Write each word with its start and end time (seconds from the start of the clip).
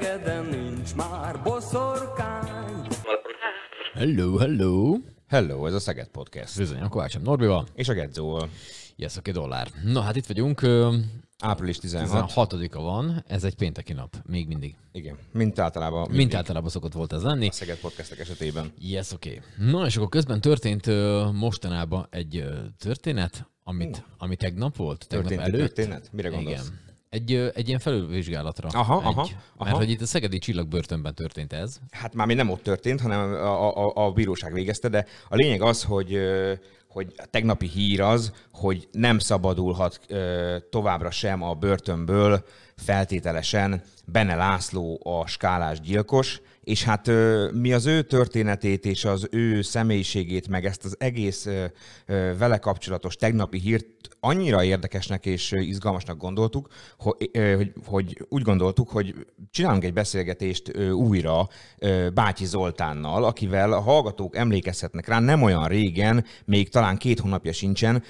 Szegeden 0.00 0.44
nincs 0.44 0.94
már 0.94 1.42
boszorkány. 1.42 2.86
Hello, 3.94 4.36
hello! 4.36 4.96
Hello, 5.28 5.66
ez 5.66 5.72
a 5.74 5.78
Szeged 5.80 6.08
Podcast. 6.08 6.58
Bizony, 6.58 6.80
a 6.80 6.88
Kovácsom 6.88 7.22
Norbival. 7.22 7.66
És 7.74 7.88
a 7.88 7.92
Gedzóval. 7.92 8.48
Yes, 8.96 9.16
oké, 9.16 9.30
dollár. 9.30 9.68
Na 9.84 10.00
hát 10.00 10.16
itt 10.16 10.26
vagyunk, 10.26 10.60
Április 11.38 11.78
16. 11.78 12.32
16-a 12.34 12.80
van, 12.80 13.24
ez 13.26 13.44
egy 13.44 13.54
pénteki 13.54 13.92
nap, 13.92 14.16
még 14.26 14.46
mindig. 14.46 14.76
Igen, 14.92 15.16
mint 15.32 15.58
általában. 15.58 16.10
Mint 16.10 16.34
általában 16.34 16.70
szokott 16.70 16.92
volt 16.92 17.12
ez 17.12 17.22
lenni. 17.22 17.48
A 17.48 17.52
Szeged 17.52 17.78
Podcastek 17.78 18.18
esetében. 18.18 18.72
Yes, 18.78 19.12
oké. 19.12 19.42
Na 19.58 19.86
és 19.86 19.96
akkor 19.96 20.08
közben 20.08 20.40
történt 20.40 20.86
mostanában 21.32 22.06
egy 22.10 22.44
történet, 22.78 23.50
amit, 23.62 24.04
ami 24.18 24.36
tegnap 24.36 24.76
volt, 24.76 25.06
tegnap 25.08 25.28
Történt 25.28 25.48
előtt. 25.48 25.74
történet? 25.74 26.08
Mire 26.12 26.28
gondolsz? 26.28 26.66
Igen. 26.66 26.84
Egy, 27.10 27.50
egy 27.54 27.68
ilyen 27.68 27.80
felülvizsgálatra. 27.80 28.68
Aha, 28.68 28.96
egy, 28.96 29.06
aha, 29.06 29.28
Mert 29.58 29.70
aha. 29.70 29.76
hogy 29.76 29.90
itt 29.90 30.00
a 30.00 30.06
Szegedi 30.06 30.38
Csillagbörtönben 30.38 31.14
történt 31.14 31.52
ez. 31.52 31.78
Hát 31.90 32.14
már 32.14 32.26
még 32.26 32.36
nem 32.36 32.50
ott 32.50 32.62
történt, 32.62 33.00
hanem 33.00 33.32
a, 33.32 33.86
a, 33.86 34.06
a 34.06 34.12
bíróság 34.12 34.52
végezte, 34.52 34.88
de 34.88 35.06
a 35.28 35.36
lényeg 35.36 35.62
az, 35.62 35.82
hogy 35.82 36.18
hogy 36.96 37.12
a 37.16 37.26
tegnapi 37.30 37.66
hír 37.66 38.00
az, 38.00 38.32
hogy 38.52 38.88
nem 38.92 39.18
szabadulhat 39.18 40.00
továbbra 40.70 41.10
sem 41.10 41.42
a 41.42 41.54
börtönből 41.54 42.44
feltételesen 42.82 43.82
Bene 44.04 44.34
László 44.34 45.00
a 45.02 45.26
skálás 45.26 45.80
gyilkos, 45.80 46.40
és 46.60 46.84
hát 46.84 47.10
mi 47.52 47.72
az 47.72 47.86
ő 47.86 48.02
történetét 48.02 48.84
és 48.84 49.04
az 49.04 49.28
ő 49.30 49.62
személyiségét, 49.62 50.48
meg 50.48 50.64
ezt 50.64 50.84
az 50.84 50.96
egész 50.98 51.48
vele 52.38 52.58
kapcsolatos 52.58 53.16
tegnapi 53.16 53.58
hírt 53.58 53.86
annyira 54.20 54.64
érdekesnek 54.64 55.26
és 55.26 55.52
izgalmasnak 55.52 56.18
gondoltuk, 56.18 56.68
hogy, 56.98 57.30
hogy, 57.86 58.26
úgy 58.28 58.42
gondoltuk, 58.42 58.88
hogy 58.88 59.14
csinálunk 59.50 59.84
egy 59.84 59.92
beszélgetést 59.92 60.76
újra 60.92 61.48
Bátyi 62.14 62.44
Zoltánnal, 62.44 63.24
akivel 63.24 63.72
a 63.72 63.80
hallgatók 63.80 64.36
emlékezhetnek 64.36 65.08
rá, 65.08 65.20
nem 65.20 65.42
olyan 65.42 65.64
régen, 65.64 66.24
még 66.44 66.68
talán 66.68 66.96
két 66.96 67.20
hónapja 67.20 67.52
sincsen, 67.52 68.02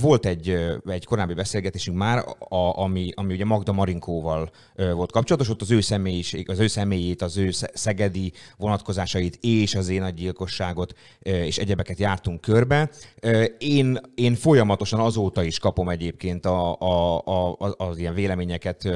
volt 0.00 0.26
egy, 0.26 0.56
egy 0.86 1.04
korábbi 1.04 1.34
beszélgetésünk 1.34 1.96
már, 1.96 2.24
a, 2.38 2.82
ami, 2.82 3.10
ami 3.14 3.34
ugye 3.34 3.44
Magda 3.44 3.72
Marinkóval 3.72 3.95
ö, 4.74 4.92
volt 4.92 5.12
kapcsolatos, 5.12 5.48
ott 5.48 5.60
az 5.60 5.70
ő 5.70 5.80
személyiség, 5.80 6.50
az 6.50 6.58
ő 6.58 6.66
személyét, 6.66 7.22
az 7.22 7.36
ő 7.36 7.50
sze- 7.50 7.70
szegedi 7.74 8.32
vonatkozásait 8.56 9.38
és 9.40 9.74
az 9.74 9.88
én 9.88 10.14
gyilkosságot 10.14 10.94
és 11.20 11.58
egyebeket 11.58 11.98
jártunk 11.98 12.40
körbe. 12.40 12.90
Én, 13.58 13.98
én 14.14 14.34
folyamatosan 14.34 15.00
azóta 15.00 15.42
is 15.42 15.58
kapom 15.58 15.88
egyébként 15.88 16.46
a, 16.46 16.78
a, 16.78 17.18
a, 17.18 17.74
az 17.76 17.98
ilyen 17.98 18.14
véleményeket, 18.14 18.88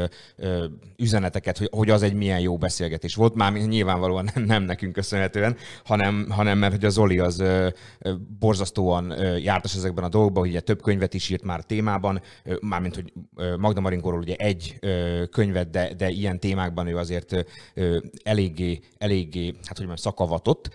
üzeneteket, 0.97 1.59
hogy, 1.59 1.69
hogy 1.73 1.91
az 1.91 2.03
egy 2.03 2.15
milyen 2.15 2.41
jó 2.41 2.59
beszélgetés 2.59 3.15
volt. 3.15 3.35
Már 3.35 3.53
nyilvánvalóan 3.53 4.31
nem, 4.35 4.45
nem 4.45 4.63
nekünk 4.63 4.93
köszönhetően, 4.93 5.57
hanem, 5.85 6.27
hanem 6.31 6.59
mert 6.59 6.73
hogy 6.73 6.85
a 6.85 6.89
Zoli 6.89 7.19
az 7.19 7.43
borzasztóan 8.39 9.15
jártas 9.39 9.75
ezekben 9.75 10.05
a 10.05 10.09
dolgokban, 10.09 10.49
ugye 10.49 10.61
több 10.61 10.83
könyvet 10.83 11.15
is 11.15 11.29
írt 11.29 11.43
már 11.43 11.65
témában, 11.65 12.21
mármint, 12.61 12.95
hogy 12.95 13.13
Magda 13.59 13.81
Marinkóról 13.81 14.21
ugye 14.21 14.35
egy 14.35 14.79
könyvet, 15.31 15.71
de, 15.71 15.95
de 15.95 16.09
ilyen 16.09 16.41
témákban 16.41 16.87
ő 16.87 16.97
azért 16.97 17.45
eléggé, 18.23 18.81
eléggé, 18.99 19.45
hát 19.45 19.77
hogy 19.77 19.87
mondjam, 19.87 19.97
szakavatott, 19.97 20.71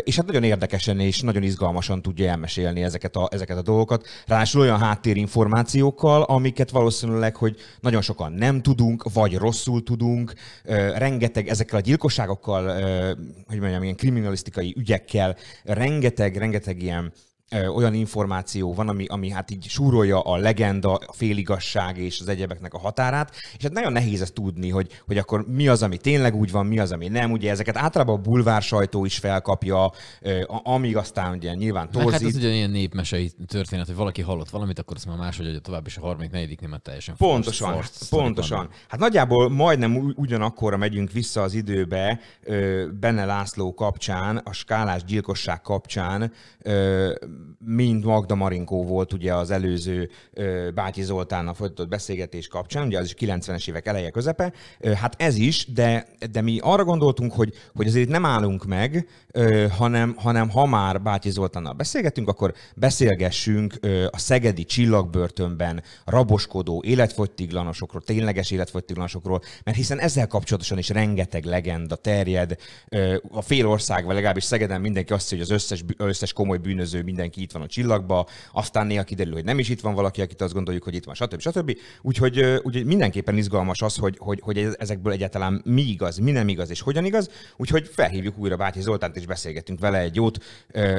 és 0.00 0.16
hát 0.16 0.26
nagyon 0.26 0.42
érdekesen 0.42 1.00
és 1.00 1.20
nagyon 1.20 1.42
izgalmasan 1.42 2.02
tudja 2.02 2.28
elmesélni 2.28 2.82
ezeket 2.82 3.16
a, 3.16 3.28
ezeket 3.32 3.56
a 3.56 3.62
dolgokat. 3.62 4.06
Ráadásul 4.26 4.60
olyan 4.60 4.78
háttérinformációkkal, 4.78 6.22
amiket 6.22 6.70
valószínűleg, 6.70 7.36
hogy 7.36 7.56
nagyon 7.80 8.02
sokan 8.02 8.32
nem 8.32 8.62
tudunk, 8.62 9.12
vagy 9.12 9.36
rosszul 9.36 9.82
tudunk, 9.82 10.32
rengeteg 10.94 11.48
ezekkel 11.48 11.78
a 11.78 11.82
gyilkosságokkal, 11.82 12.64
hogy 13.46 13.58
mondjam, 13.58 13.82
ilyen 13.82 13.96
kriminalisztikai 13.96 14.74
ügyekkel, 14.78 15.36
rengeteg, 15.64 16.36
rengeteg 16.36 16.82
ilyen 16.82 17.12
olyan 17.50 17.94
információ 17.94 18.74
van, 18.74 18.88
ami, 18.88 19.06
ami 19.06 19.30
hát 19.30 19.50
így 19.50 19.66
súrolja 19.68 20.20
a 20.20 20.36
legenda, 20.36 20.94
a 20.94 21.12
féligasság 21.12 21.98
és 21.98 22.20
az 22.20 22.28
egyebeknek 22.28 22.74
a 22.74 22.78
határát, 22.78 23.34
és 23.56 23.62
hát 23.62 23.72
nagyon 23.72 23.92
nehéz 23.92 24.20
ezt 24.20 24.34
tudni, 24.34 24.70
hogy, 24.70 25.02
hogy 25.06 25.18
akkor 25.18 25.46
mi 25.48 25.68
az, 25.68 25.82
ami 25.82 25.96
tényleg 25.96 26.34
úgy 26.34 26.50
van, 26.50 26.66
mi 26.66 26.78
az, 26.78 26.92
ami 26.92 27.08
nem. 27.08 27.30
Ugye 27.32 27.50
ezeket 27.50 27.76
általában 27.76 28.14
a 28.14 28.20
bulvár 28.20 28.62
sajtó 28.62 29.04
is 29.04 29.18
felkapja, 29.18 29.92
amíg 30.46 30.96
aztán 30.96 31.32
ugye 31.32 31.54
nyilván 31.54 31.88
Meg 31.92 32.02
hát 32.02 32.10
torzít. 32.10 32.28
ez 32.28 32.36
ugyanilyen 32.36 32.70
népmesei 32.70 33.32
történet, 33.46 33.86
hogy 33.86 33.96
valaki 33.96 34.22
hallott 34.22 34.50
valamit, 34.50 34.78
akkor 34.78 34.96
azt 34.96 35.06
már 35.06 35.16
máshogy 35.16 35.46
adja 35.46 35.60
tovább, 35.60 35.86
és 35.86 35.96
a 35.96 36.00
harmadik, 36.00 36.30
negyedik 36.30 36.60
német 36.60 36.82
teljesen 36.82 37.16
Pontosan, 37.16 37.82
sztorik 37.82 38.24
pontosan. 38.24 38.56
vannak. 38.56 38.72
Hát 38.88 39.00
nagyjából 39.00 39.48
majdnem 39.48 40.12
ugyanakkorra 40.16 40.76
megyünk 40.76 41.12
vissza 41.12 41.42
az 41.42 41.54
időbe 41.54 42.20
Benne 43.00 43.24
László 43.24 43.74
kapcsán, 43.74 44.36
a 44.36 44.52
skálás 44.52 45.04
gyilkosság 45.04 45.60
kapcsán, 45.60 46.32
mind 47.58 48.04
Magda 48.04 48.34
Marinkó 48.34 48.84
volt 48.84 49.12
ugye 49.12 49.34
az 49.34 49.50
előző 49.50 50.10
Bátyi 50.74 51.02
Zoltánnal 51.02 51.54
folytatott 51.54 51.88
beszélgetés 51.88 52.48
kapcsán, 52.48 52.86
ugye 52.86 52.98
az 52.98 53.04
is 53.04 53.14
90-es 53.18 53.68
évek 53.68 53.86
eleje 53.86 54.10
közepe. 54.10 54.52
Hát 54.94 55.14
ez 55.18 55.36
is, 55.36 55.72
de, 55.72 56.06
de 56.30 56.40
mi 56.40 56.58
arra 56.62 56.84
gondoltunk, 56.84 57.32
hogy, 57.32 57.52
hogy 57.74 57.86
azért 57.86 58.08
nem 58.08 58.24
állunk 58.24 58.64
meg, 58.64 59.08
hanem, 59.70 60.14
hanem 60.16 60.48
ha 60.48 60.66
már 60.66 61.02
Bátyi 61.02 61.30
Zoltánnal 61.30 61.72
beszélgetünk, 61.72 62.28
akkor 62.28 62.54
beszélgessünk 62.76 63.74
a 64.10 64.18
szegedi 64.18 64.64
csillagbörtönben 64.64 65.82
raboskodó 66.04 66.82
életfogytiglanosokról, 66.86 68.02
tényleges 68.02 68.50
életfogytiglanosokról, 68.50 69.40
mert 69.64 69.76
hiszen 69.76 69.98
ezzel 69.98 70.26
kapcsolatosan 70.26 70.78
is 70.78 70.88
rengeteg 70.88 71.44
legenda 71.44 71.96
terjed. 71.96 72.56
A 73.30 73.42
fél 73.42 73.66
országban, 73.66 74.14
legalábbis 74.14 74.44
Szegeden 74.44 74.80
mindenki 74.80 75.12
azt 75.12 75.22
hiszi, 75.28 75.34
hogy 75.34 75.44
az 75.44 75.50
összes, 75.50 75.84
összes 75.96 76.32
komoly 76.32 76.58
bűnöző 76.58 77.02
mindenki 77.26 77.42
itt 77.42 77.52
van 77.52 77.62
a 77.62 77.66
csillagba, 77.66 78.26
aztán 78.52 78.86
néha 78.86 79.02
kiderül, 79.04 79.32
hogy 79.32 79.44
nem 79.44 79.58
is 79.58 79.68
itt 79.68 79.80
van 79.80 79.94
valaki, 79.94 80.20
akit 80.20 80.40
azt 80.40 80.52
gondoljuk, 80.52 80.82
hogy 80.82 80.94
itt 80.94 81.04
van, 81.04 81.14
stb. 81.14 81.40
stb. 81.40 81.78
Úgyhogy, 82.02 82.40
úgyhogy 82.62 82.84
mindenképpen 82.84 83.36
izgalmas 83.36 83.82
az, 83.82 83.96
hogy, 83.96 84.16
hogy, 84.18 84.40
hogy 84.42 84.58
ez- 84.58 84.76
ezekből 84.78 85.12
egyáltalán 85.12 85.62
mi 85.64 85.82
igaz, 85.82 86.18
mi 86.18 86.30
nem 86.30 86.48
igaz 86.48 86.70
és 86.70 86.80
hogyan 86.80 87.04
igaz. 87.04 87.30
Úgyhogy 87.56 87.88
felhívjuk 87.88 88.38
újra 88.38 88.56
Bátyi 88.56 88.80
Zoltánt, 88.80 89.16
és 89.16 89.26
beszélgetünk 89.26 89.80
vele 89.80 89.98
egy 89.98 90.14
jót, 90.14 90.38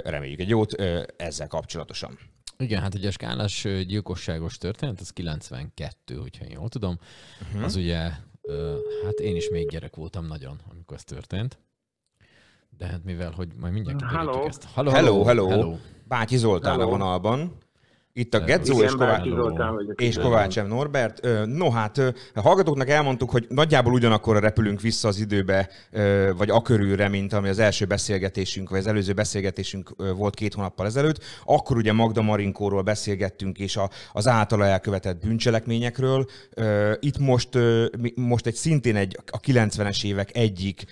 reméljük 0.03 0.39
egy 0.39 0.49
jót 0.49 0.73
ezzel 1.17 1.47
kapcsolatosan. 1.47 2.17
Igen, 2.57 2.81
hát 2.81 2.95
ugye 2.95 3.07
a 3.07 3.11
skálás 3.11 3.67
gyilkosságos 3.87 4.57
történet, 4.57 4.99
az 4.99 5.09
92, 5.09 6.15
hogyha 6.15 6.45
én 6.45 6.51
jól 6.51 6.69
tudom. 6.69 6.99
Uh-huh. 7.47 7.63
Az 7.63 7.75
ugye, 7.75 7.97
hát 9.05 9.19
én 9.21 9.35
is 9.35 9.49
még 9.49 9.69
gyerek 9.69 9.95
voltam 9.95 10.25
nagyon, 10.27 10.59
amikor 10.71 10.97
ez 10.97 11.03
történt. 11.03 11.59
De 12.77 12.85
hát 12.85 13.03
mivel, 13.03 13.31
hogy 13.31 13.47
majd 13.59 13.73
mindjárt 13.73 13.97
kiderítjük 13.97 14.33
Hello. 14.33 14.47
ezt. 14.47 14.67
Hello, 14.73 14.91
Hello, 14.91 15.23
hello. 15.23 15.47
hello. 15.49 15.77
Bátyi 16.07 16.37
Zoltán 16.37 16.71
Hello. 16.71 16.87
a 16.87 16.89
vonalban. 16.89 17.57
Itt 18.13 18.33
a 18.33 18.39
Gedzó 18.39 18.81
és, 18.81 18.91
Ková... 18.91 19.05
Bátyi 19.05 19.29
Zoltán 19.29 19.73
vagyok. 19.73 20.01
és 20.01 20.15
Kovács 20.15 20.61
M. 20.61 20.67
Norbert. 20.67 21.27
No 21.45 21.69
hát, 21.69 21.97
a 22.33 22.41
hallgatóknak 22.41 22.89
elmondtuk, 22.89 23.29
hogy 23.29 23.45
nagyjából 23.49 23.93
ugyanakkor 23.93 24.39
repülünk 24.39 24.81
vissza 24.81 25.07
az 25.07 25.19
időbe, 25.19 25.69
vagy 26.37 26.49
a 26.49 26.61
körülre, 26.61 27.07
mint 27.07 27.33
ami 27.33 27.49
az 27.49 27.59
első 27.59 27.85
beszélgetésünk, 27.85 28.69
vagy 28.69 28.79
az 28.79 28.87
előző 28.87 29.13
beszélgetésünk 29.13 29.95
volt 30.15 30.35
két 30.35 30.53
hónappal 30.53 30.85
ezelőtt. 30.85 31.23
Akkor 31.45 31.77
ugye 31.77 31.93
Magda 31.93 32.21
Marinkóról 32.21 32.81
beszélgettünk, 32.81 33.59
és 33.59 33.79
az 34.13 34.27
általa 34.27 34.65
elkövetett 34.65 35.25
bűncselekményekről. 35.25 36.25
Itt 36.99 37.17
most, 37.17 37.49
most 38.15 38.45
egy 38.45 38.55
szintén 38.55 38.95
egy 38.95 39.19
a 39.31 39.39
90-es 39.39 40.05
évek 40.05 40.35
egyik, 40.35 40.85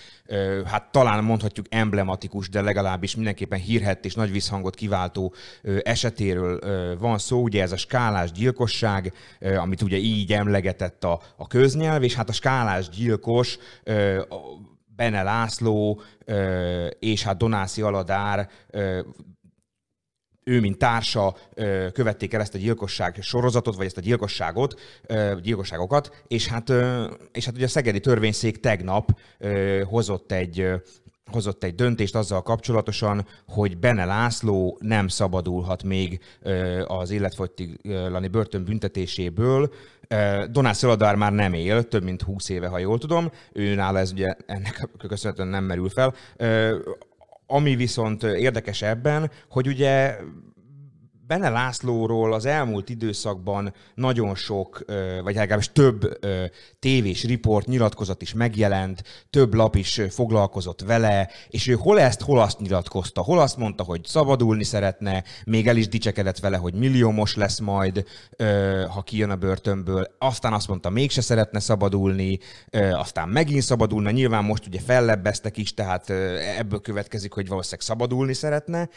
hát 0.65 0.91
talán 0.91 1.23
mondhatjuk 1.23 1.65
emblematikus, 1.69 2.49
de 2.49 2.61
legalábbis 2.61 3.15
mindenképpen 3.15 3.59
hírhett 3.59 4.05
és 4.05 4.13
nagy 4.13 4.31
visszhangot 4.31 4.75
kiváltó 4.75 5.33
esetéről 5.83 6.59
van 6.99 7.17
szó. 7.17 7.41
Ugye 7.41 7.61
ez 7.61 7.71
a 7.71 7.77
skálás 7.77 8.31
gyilkosság, 8.31 9.13
amit 9.57 9.81
ugye 9.81 9.97
így 9.97 10.33
emlegetett 10.33 11.03
a, 11.03 11.21
a 11.35 11.47
köznyelv, 11.47 12.03
és 12.03 12.15
hát 12.15 12.29
a 12.29 12.33
skálás 12.33 12.89
gyilkos 12.89 13.57
Bene 14.95 15.23
László 15.23 16.01
és 16.99 17.23
hát 17.23 17.37
Donászi 17.37 17.81
Aladár 17.81 18.49
ő, 20.47 20.59
mint 20.59 20.77
társa 20.77 21.35
követték 21.93 22.33
el 22.33 22.41
ezt 22.41 22.55
a 22.55 22.57
gyilkosság 22.57 23.17
sorozatot, 23.21 23.75
vagy 23.75 23.85
ezt 23.85 23.97
a 23.97 24.01
gyilkosságot, 24.01 24.79
gyilkosságokat, 25.41 26.23
és 26.27 26.47
hát, 26.47 26.69
és 27.31 27.45
hát 27.45 27.55
ugye 27.55 27.65
a 27.65 27.67
Szegedi 27.67 27.99
Törvényszék 27.99 28.59
tegnap 28.59 29.19
hozott 29.83 30.31
egy 30.31 30.67
hozott 31.31 31.63
egy 31.63 31.75
döntést 31.75 32.15
azzal 32.15 32.41
kapcsolatosan, 32.41 33.27
hogy 33.47 33.77
Bene 33.77 34.05
László 34.05 34.77
nem 34.81 35.07
szabadulhat 35.07 35.83
még 35.83 36.19
az 36.87 37.11
életfogytiglani 37.11 38.27
börtön 38.27 38.63
büntetéséből. 38.63 39.73
Ö, 40.07 40.45
Donát 40.49 40.75
Szoladár 40.75 41.15
már 41.15 41.31
nem 41.33 41.53
él, 41.53 41.83
több 41.83 42.03
mint 42.03 42.21
20 42.21 42.49
éve, 42.49 42.67
ha 42.67 42.77
jól 42.77 42.97
tudom. 42.97 43.31
Ő 43.53 43.75
nála 43.75 43.99
ez 43.99 44.11
ugye 44.11 44.35
ennek 44.45 44.89
köszönhetően 45.07 45.47
nem 45.47 45.63
merül 45.63 45.89
fel. 45.89 46.13
Ami 47.47 47.75
viszont 47.75 48.23
érdekes 48.23 48.81
ebben, 48.81 49.31
hogy 49.49 49.67
ugye 49.67 50.17
Bene 51.27 51.49
Lászlóról 51.49 52.33
az 52.33 52.45
elmúlt 52.45 52.89
időszakban 52.89 53.73
nagyon 53.95 54.35
sok, 54.35 54.85
vagy 55.23 55.35
legalábbis 55.35 55.71
több 55.71 56.19
tévés 56.79 57.23
riport, 57.23 57.67
nyilatkozat 57.67 58.21
is 58.21 58.33
megjelent, 58.33 59.03
több 59.29 59.53
lap 59.53 59.75
is 59.75 60.01
foglalkozott 60.09 60.81
vele, 60.81 61.29
és 61.49 61.67
ő 61.67 61.73
hol 61.73 61.99
ezt, 61.99 62.21
hol 62.21 62.39
azt 62.39 62.59
nyilatkozta. 62.59 63.21
Hol 63.21 63.39
azt 63.39 63.57
mondta, 63.57 63.83
hogy 63.83 64.01
szabadulni 64.03 64.63
szeretne, 64.63 65.23
még 65.45 65.67
el 65.67 65.77
is 65.77 65.87
dicsekedett 65.87 66.39
vele, 66.39 66.57
hogy 66.57 66.73
milliómos 66.73 67.35
lesz 67.35 67.59
majd, 67.59 68.05
ha 68.89 69.01
kijön 69.01 69.29
a 69.29 69.35
börtönből. 69.35 70.07
Aztán 70.19 70.53
azt 70.53 70.67
mondta, 70.67 70.89
mégse 70.89 71.21
szeretne 71.21 71.59
szabadulni, 71.59 72.39
aztán 72.91 73.29
megint 73.29 73.61
szabadulna. 73.61 74.11
Nyilván 74.11 74.43
most 74.43 74.67
ugye 74.67 74.79
fellebbeztek 74.79 75.57
is, 75.57 75.73
tehát 75.73 76.09
ebből 76.57 76.81
következik, 76.81 77.33
hogy 77.33 77.47
valószínűleg 77.47 77.85
szabadulni 77.85 78.33
szeretne, 78.33 78.89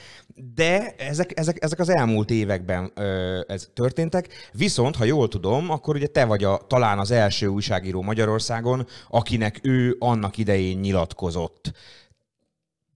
de 0.55 0.95
ezek, 0.99 1.39
ezek, 1.39 1.65
ezek 1.65 1.79
az 1.79 1.89
elmúlt 1.89 2.17
években 2.26 2.91
ö, 2.94 3.41
ez 3.47 3.69
történtek. 3.75 4.29
Viszont, 4.53 4.97
ha 4.97 5.05
jól 5.05 5.29
tudom, 5.29 5.70
akkor 5.70 5.94
ugye 5.94 6.06
te 6.06 6.25
vagy 6.25 6.44
a, 6.44 6.61
talán 6.67 6.99
az 6.99 7.11
első 7.11 7.47
újságíró 7.47 8.03
Magyarországon, 8.03 8.87
akinek 9.09 9.59
ő 9.62 9.97
annak 9.99 10.38
idején 10.38 10.79
nyilatkozott. 10.79 11.73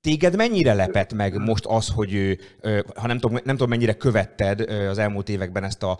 Téged 0.02 0.36
mennyire 0.36 0.74
lepett 0.74 1.12
meg 1.12 1.38
most 1.38 1.64
az, 1.66 1.88
hogy 1.88 2.14
ő, 2.14 2.38
ha 2.96 3.06
nem 3.06 3.18
tudom, 3.18 3.38
nem 3.44 3.56
tudom 3.56 3.68
mennyire 3.68 3.92
követted 3.92 4.60
az 4.60 4.98
elmúlt 4.98 5.28
években 5.28 5.64
ezt 5.64 5.82
a 5.82 5.98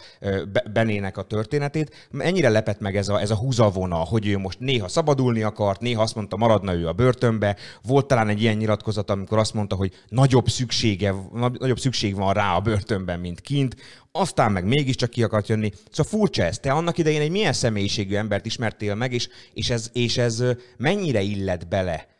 Benének 0.73 1.17
a 1.17 1.23
történetét, 1.23 2.09
mennyire 2.11 2.49
lepett 2.49 2.81
meg 2.81 2.97
ez 2.97 3.09
a, 3.09 3.21
ez 3.21 3.31
a 3.31 3.37
húzavona, 3.37 3.97
hogy 3.97 4.27
ő 4.27 4.39
most 4.39 4.59
néha 4.61 4.89
szabadulni 4.89 5.43
akart, 5.43 5.81
néha 5.81 6.03
azt 6.03 6.15
mondta, 6.15 6.37
maradna 6.37 6.75
ő 6.75 6.89
a 6.89 6.93
börtönbe. 6.93 7.57
Volt 7.83 8.07
talán 8.07 8.29
egy 8.29 8.43
ilyen 8.43 8.57
nyilatkozat, 8.57 9.11
amikor 9.11 9.39
azt 9.39 9.55
mondta, 9.55 9.77
hogy 9.77 9.93
nagyobb 10.09 10.49
szüksége, 10.49 11.15
na- 11.33 11.53
nagyobb 11.59 11.79
szükség 11.79 12.15
van 12.15 12.33
rá 12.33 12.55
a 12.55 12.61
börtönben, 12.61 13.21
mint 13.21 13.41
kint, 13.41 13.77
aztán 14.13 14.53
meg 14.53 14.65
mégiscsak 14.65 15.11
ki 15.11 15.23
akart 15.23 15.49
jönni. 15.49 15.73
Szóval 15.91 16.19
furcsa 16.19 16.43
ez. 16.43 16.59
Te 16.59 16.73
annak 16.73 16.99
idején 16.99 17.21
egy 17.21 17.31
milyen 17.31 17.53
személyiségű 17.53 18.15
embert 18.15 18.47
ismertél 18.47 18.95
meg, 18.95 19.13
és, 19.13 19.29
és, 19.55 19.71
ez, 19.71 19.91
és 19.93 20.19
ez 20.19 20.45
mennyire 20.77 21.21
illet 21.21 21.69
bele 21.69 22.12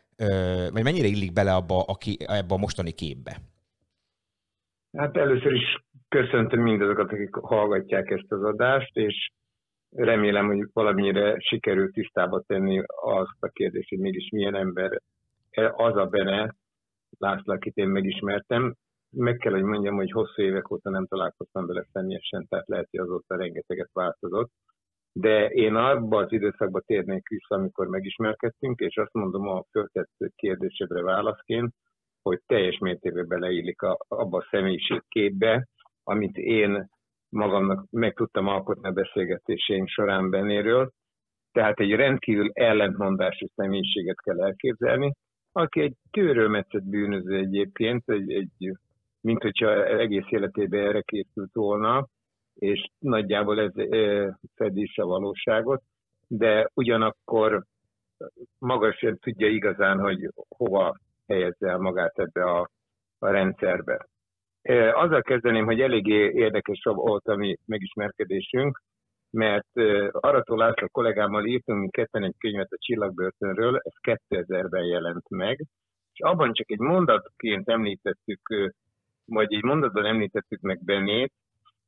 vagy 0.71 0.83
mennyire 0.83 1.07
illik 1.07 1.33
bele 1.33 1.53
abba, 1.53 1.83
aki, 1.83 2.17
ebbe 2.19 2.53
a 2.53 2.57
mostani 2.57 2.91
képbe? 2.91 3.37
Hát 4.97 5.17
először 5.17 5.53
is 5.53 5.83
köszöntöm 6.07 6.61
mindazokat, 6.61 7.11
akik 7.11 7.35
hallgatják 7.35 8.09
ezt 8.09 8.31
az 8.31 8.43
adást, 8.43 8.97
és 8.97 9.31
remélem, 9.95 10.47
hogy 10.47 10.67
valamire 10.73 11.39
sikerült 11.39 11.93
tisztába 11.93 12.41
tenni 12.47 12.81
azt 13.01 13.37
a 13.39 13.47
kérdést, 13.47 13.89
hogy 13.89 13.99
mégis 13.99 14.29
milyen 14.29 14.55
ember 14.55 15.01
az 15.75 15.95
a 15.95 16.05
Bene 16.05 16.55
László, 17.17 17.53
akit 17.53 17.75
én 17.75 17.87
megismertem. 17.87 18.75
Meg 19.09 19.37
kell, 19.37 19.51
hogy 19.51 19.63
mondjam, 19.63 19.95
hogy 19.95 20.11
hosszú 20.11 20.41
évek 20.41 20.71
óta 20.71 20.89
nem 20.89 21.05
találkoztam 21.05 21.65
vele 21.65 21.85
személyesen, 21.91 22.47
tehát 22.49 22.67
lehet, 22.67 22.87
hogy 22.91 22.99
azóta 22.99 23.35
rengeteget 23.37 23.89
változott. 23.93 24.51
De 25.15 25.47
én 25.47 25.75
abban 25.75 26.23
az 26.23 26.31
időszakban 26.31 26.81
térnék 26.85 27.27
vissza, 27.27 27.55
amikor 27.55 27.87
megismerkedtünk, 27.87 28.79
és 28.79 28.97
azt 28.97 29.13
mondom 29.13 29.47
a 29.47 29.63
föltett 29.71 30.11
kérdésedre 30.35 31.01
válaszként, 31.01 31.73
hogy 32.21 32.39
teljes 32.45 32.77
mértékben 32.77 33.27
beleillik 33.27 33.81
a, 33.81 33.97
abba 34.07 34.37
a 34.37 34.47
személyiségképbe, 34.49 35.67
amit 36.03 36.37
én 36.37 36.89
magamnak 37.29 37.85
meg 37.89 38.13
tudtam 38.13 38.47
alkotni 38.47 38.87
a 38.87 38.91
beszélgetéseim 38.91 39.87
során 39.87 40.29
Benéről. 40.29 40.91
Tehát 41.51 41.79
egy 41.79 41.91
rendkívül 41.91 42.49
ellentmondásos 42.53 43.49
személyiséget 43.55 44.21
kell 44.21 44.43
elképzelni, 44.43 45.13
aki 45.51 45.81
egy 45.81 45.95
tőrölmetszett 46.11 46.83
bűnöző 46.83 47.37
egyébként, 47.37 48.09
egy, 48.09 48.31
egy, 48.31 48.71
mint 49.21 49.41
hogyha 49.41 49.85
egész 49.85 50.29
életében 50.29 50.87
erre 50.87 51.01
készült 51.01 51.53
volna, 51.53 52.07
és 52.55 52.89
nagyjából 52.99 53.59
ez 53.59 53.71
fedi 54.55 54.81
is 54.81 54.97
a 54.97 55.05
valóságot, 55.05 55.81
de 56.27 56.69
ugyanakkor 56.73 57.63
maga 58.57 58.93
sem 58.93 59.17
tudja 59.17 59.47
igazán, 59.47 59.99
hogy 59.99 60.29
hova 60.47 60.97
helyezze 61.27 61.69
el 61.69 61.77
magát 61.77 62.19
ebbe 62.19 62.43
a, 62.43 62.69
a 63.19 63.27
rendszerbe. 63.27 64.07
Azzal 64.93 65.21
kezdeném, 65.21 65.65
hogy 65.65 65.81
eléggé 65.81 66.31
érdekes 66.31 66.81
volt 66.83 67.27
a 67.27 67.35
mi 67.35 67.57
megismerkedésünk, 67.65 68.81
mert 69.29 69.77
Arató 70.11 70.55
László 70.55 70.87
kollégámmal 70.91 71.45
írtunk 71.45 71.81
mi 71.81 71.89
ketten 71.89 72.23
egy 72.23 72.35
könyvet 72.37 72.71
a 72.71 72.77
Csillagbörtönről, 72.79 73.81
ez 73.83 74.17
2000-ben 74.29 74.83
jelent 74.85 75.29
meg, 75.29 75.65
és 76.13 76.19
abban 76.19 76.53
csak 76.53 76.71
egy 76.71 76.79
mondatként 76.79 77.69
említettük, 77.69 78.71
vagy 79.25 79.53
egy 79.53 79.63
mondatban 79.63 80.05
említettük 80.05 80.61
meg 80.61 80.83
Benét, 80.83 81.33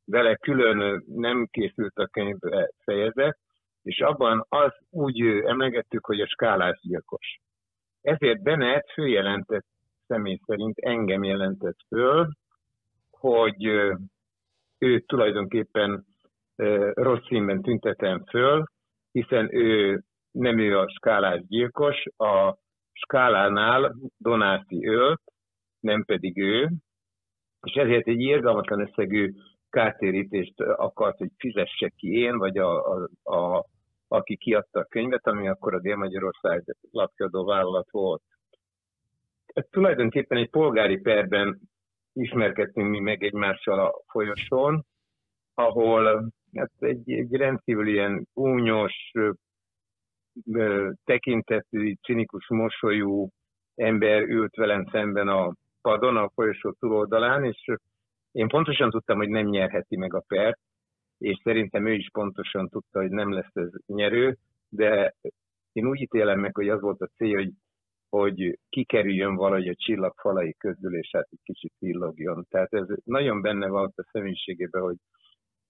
vele 0.06 0.36
külön 0.36 1.04
nem 1.08 1.48
készült 1.52 1.98
a 1.98 2.08
könyv 2.08 2.38
fejezet, 2.84 3.38
és 3.82 4.00
abban 4.00 4.46
az 4.50 4.72
úgy 4.90 5.22
emlegettük, 5.22 6.06
hogy 6.06 6.20
a 6.20 6.28
skálás 6.28 6.80
gyilkos. 6.82 7.40
Ezért 8.02 8.44
Bennett 8.44 8.92
főjelentett 8.92 9.66
személy 10.08 10.40
szerint 10.46 10.78
engem 10.78 11.24
jelentett 11.24 11.78
föl, 11.88 12.28
hogy 13.10 13.66
ő 14.78 15.00
tulajdonképpen 15.00 16.06
rossz 16.94 17.26
színben 17.28 17.62
tüntetem 17.62 18.24
föl, 18.26 18.64
hiszen 19.12 19.56
ő 19.56 20.02
nem 20.32 20.60
ő 20.60 20.78
a 20.78 20.90
skálás 20.90 21.42
gyilkos, 21.48 22.04
a 22.18 22.56
skálánál 22.92 23.96
Donászi 24.18 24.88
ölt, 24.88 25.22
nem 25.80 26.04
pedig 26.04 26.38
ő, 26.38 26.70
és 27.62 27.74
ezért 27.74 28.08
egy 28.08 28.22
irgalmatlan 28.22 28.80
összegű 28.80 29.34
kártérítést 29.76 30.60
akart, 30.60 31.18
hogy 31.18 31.32
fizesse 31.38 31.92
ki 31.98 32.12
én, 32.12 32.38
vagy 32.38 32.58
a, 32.58 32.94
a, 32.94 33.10
a, 33.24 33.66
aki 34.08 34.38
kiadta 34.38 34.80
a 34.80 34.86
könyvet, 34.90 35.28
ami 35.28 35.48
akkor 35.48 35.74
a 35.74 35.80
Dél-Magyarország 35.80 36.76
lapkiadó 36.92 37.46
vállalat 37.46 37.88
volt. 37.92 38.22
Tulajdonképpen 39.70 40.38
egy 40.38 40.50
polgári 40.50 40.98
perben 40.98 41.60
ismerkedtünk 42.14 42.90
mi 42.90 43.00
meg 43.00 43.24
egymással 43.24 43.80
a 43.80 44.02
folyosón, 44.08 44.86
ahol 45.54 46.32
hát 46.54 46.72
egy, 46.80 47.12
egy 47.12 47.34
rendkívül 47.36 47.88
ilyen 47.88 48.28
únyos, 48.34 49.12
tekintetű, 51.04 51.94
cinikus 52.02 52.50
mosolyú 52.50 53.30
ember 53.76 54.22
ült 54.22 54.56
velem 54.56 54.86
szemben 54.92 55.28
a 55.28 55.54
padon, 55.82 56.18
a 56.18 56.30
folyosó 56.30 56.72
túloldalán, 56.72 57.44
és 57.44 57.76
én 58.36 58.48
pontosan 58.48 58.90
tudtam, 58.90 59.18
hogy 59.18 59.30
nem 59.30 59.46
nyerheti 59.46 59.98
meg 59.98 60.14
a 60.14 60.24
pert, 60.28 60.60
és 61.18 61.40
szerintem 61.44 61.88
ő 61.88 61.94
is 61.94 62.10
pontosan 62.12 62.70
tudta, 62.70 63.00
hogy 63.00 63.10
nem 63.10 63.32
lesz 63.32 63.56
ez 63.56 63.70
nyerő, 63.86 64.38
de 64.70 65.16
én 65.72 65.88
úgy 65.88 66.02
ítélem 66.02 66.40
meg, 66.40 66.56
hogy 66.56 66.70
az 66.70 66.82
volt 66.82 67.02
a 67.02 67.10
cél, 67.16 67.36
hogy, 67.36 67.52
hogy 68.10 68.60
kikerüljön 68.70 69.36
valahogy 69.36 69.68
a 69.68 69.76
csillag 69.76 70.14
falai 70.20 70.54
közül, 70.54 70.98
és 70.98 71.10
hát 71.12 71.28
egy 71.32 71.40
kicsit 71.44 71.74
villogjon. 71.80 72.46
Tehát 72.50 72.74
ez 72.74 72.88
nagyon 73.04 73.42
benne 73.42 73.68
van 73.68 73.94
a 73.96 74.08
személyiségében, 74.12 74.82
hogy 74.82 74.98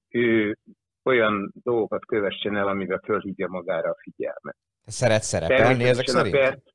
ő 0.09 0.57
olyan 1.03 1.51
dolgokat 1.63 2.05
kövessen 2.05 2.55
el, 2.55 2.67
amivel 2.67 3.01
fölhívja 3.03 3.47
magára 3.47 3.89
a 3.89 3.97
figyelmet. 4.01 4.57
Szeret 4.85 5.21
szerepelni 5.21 5.83
ezek 5.83 6.07
szerint? 6.07 6.35
Pert, 6.35 6.74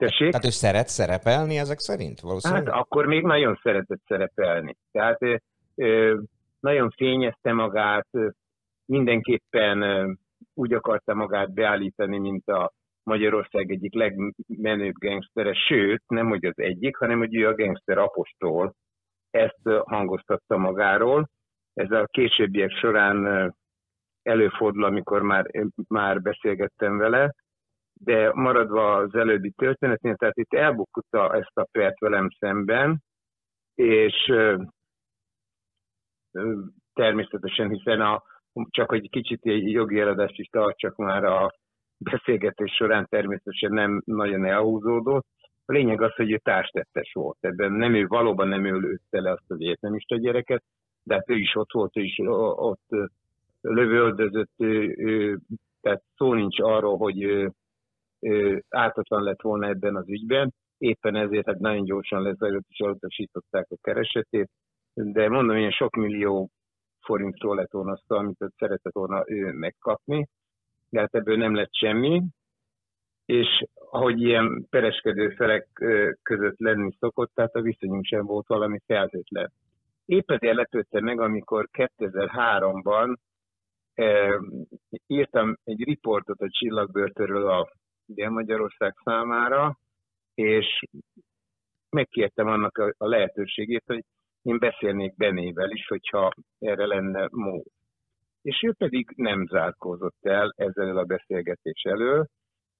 Tessék? 0.00 0.30
Tehát 0.30 0.46
ő 0.46 0.50
szeret 0.50 0.88
szerepelni 0.88 1.58
ezek 1.58 1.78
szerint? 1.78 2.20
Hát 2.42 2.68
akkor 2.68 3.06
még 3.06 3.22
nagyon 3.22 3.58
szeretett 3.62 4.00
szerepelni. 4.06 4.76
Tehát 4.92 5.18
nagyon 6.60 6.90
fényezte 6.90 7.52
magát, 7.52 8.08
mindenképpen 8.84 9.78
úgy 10.54 10.72
akarta 10.72 11.14
magát 11.14 11.52
beállítani, 11.52 12.18
mint 12.18 12.48
a 12.48 12.72
Magyarország 13.02 13.70
egyik 13.70 13.94
legmenőbb 13.94 14.94
gangstere, 14.98 15.54
sőt, 15.54 16.02
nem 16.06 16.28
hogy 16.28 16.44
az 16.44 16.58
egyik, 16.58 16.96
hanem 16.96 17.18
hogy 17.18 17.34
ő 17.34 17.48
a 17.48 17.54
gangster 17.54 17.98
apostol. 17.98 18.74
Ezt 19.30 19.68
hangoztatta 19.84 20.56
magáról. 20.56 21.28
Ez 21.74 21.90
a 21.90 22.06
későbbiek 22.10 22.70
során 22.70 23.54
előfordul, 24.22 24.84
amikor 24.84 25.22
már, 25.22 25.50
már 25.88 26.22
beszélgettem 26.22 26.98
vele, 26.98 27.34
de 28.04 28.32
maradva 28.34 28.96
az 28.96 29.14
előbbi 29.14 29.50
történetnél, 29.50 30.16
tehát 30.16 30.36
itt 30.36 30.54
elbukta 30.54 31.34
ezt 31.34 31.58
a 31.58 31.68
pert 31.72 31.98
velem 31.98 32.28
szemben, 32.38 33.02
és 33.74 34.32
természetesen, 36.92 37.70
hiszen 37.70 38.00
a, 38.00 38.22
csak 38.70 38.88
hogy 38.88 39.10
kicsit 39.10 39.40
egy 39.42 39.70
jogi 39.70 40.00
eladást 40.00 40.38
is 40.38 40.48
tartsak 40.48 40.96
már 40.96 41.24
a 41.24 41.52
beszélgetés 41.98 42.72
során 42.72 43.06
természetesen 43.08 43.72
nem 43.72 44.02
nagyon 44.04 44.44
elhúzódott. 44.44 45.26
A 45.64 45.72
lényeg 45.72 46.02
az, 46.02 46.14
hogy 46.14 46.30
ő 46.32 46.38
társtettes 46.38 47.12
volt. 47.12 47.36
Ebben 47.40 47.72
nem 47.72 47.94
ő, 47.94 48.06
valóban 48.06 48.48
nem 48.48 48.64
ő 48.64 48.78
lőtte 48.78 49.20
le 49.20 49.30
azt 49.30 49.50
az 49.50 49.60
egyetemista 49.60 50.16
gyereket, 50.16 50.62
de 51.02 51.14
hát 51.14 51.30
ő 51.30 51.34
is 51.34 51.54
ott 51.54 51.72
volt, 51.72 51.96
ő 51.96 52.02
is 52.02 52.18
ott 52.54 52.88
lövöldözött, 53.60 54.52
ő, 54.56 54.94
ő, 54.98 55.38
tehát 55.80 56.02
szó 56.16 56.34
nincs 56.34 56.60
arról, 56.60 56.96
hogy 56.96 57.22
ő, 57.22 57.52
ő 58.20 58.64
lett 59.08 59.42
volna 59.42 59.66
ebben 59.66 59.96
az 59.96 60.08
ügyben. 60.08 60.54
Éppen 60.78 61.16
ezért 61.16 61.46
hát 61.46 61.58
nagyon 61.58 61.84
gyorsan 61.84 62.22
lezajlott 62.22 62.66
és 62.68 62.78
elutasították 62.78 63.66
a 63.70 63.76
keresetét, 63.80 64.50
de 64.94 65.28
mondom, 65.28 65.56
ilyen 65.56 65.70
sok 65.70 65.96
millió 65.96 66.50
forintról 67.00 67.56
lett 67.56 67.70
volna 67.70 67.92
azt, 67.92 68.10
amit 68.10 68.44
szeretett 68.56 68.92
volna 68.92 69.22
ő 69.26 69.52
megkapni, 69.52 70.28
de 70.88 71.00
hát 71.00 71.14
ebből 71.14 71.36
nem 71.36 71.54
lett 71.54 71.74
semmi, 71.74 72.22
és 73.24 73.64
ahogy 73.74 74.20
ilyen 74.20 74.66
pereskedő 74.70 75.30
felek 75.30 75.68
között 76.22 76.58
lenni 76.58 76.92
szokott, 76.98 77.30
tehát 77.34 77.54
a 77.54 77.60
viszonyunk 77.60 78.04
sem 78.04 78.24
volt 78.26 78.46
valami 78.46 78.78
feltétlen. 78.86 79.52
Épp 80.04 80.30
ezért 80.30 80.56
lepődtem 80.56 81.04
meg, 81.04 81.20
amikor 81.20 81.68
2003-ban 81.72 83.16
eh, 83.94 84.34
írtam 85.06 85.56
egy 85.64 85.84
riportot 85.84 86.40
a 86.40 86.50
csillagbörtörről 86.50 87.48
a 87.48 87.68
Dél-Magyarország 88.14 88.94
számára, 89.04 89.78
és 90.34 90.82
megkértem 91.90 92.46
annak 92.46 92.78
a, 92.78 93.06
lehetőségét, 93.06 93.82
hogy 93.86 94.04
én 94.42 94.58
beszélnék 94.58 95.16
Benével 95.16 95.70
is, 95.70 95.86
hogyha 95.86 96.30
erre 96.58 96.86
lenne 96.86 97.28
mód. 97.30 97.64
És 98.42 98.62
ő 98.62 98.72
pedig 98.72 99.12
nem 99.16 99.46
zárkózott 99.46 100.18
el 100.20 100.52
ezzel 100.56 100.96
a 100.96 101.04
beszélgetés 101.04 101.82
elől, 101.82 102.26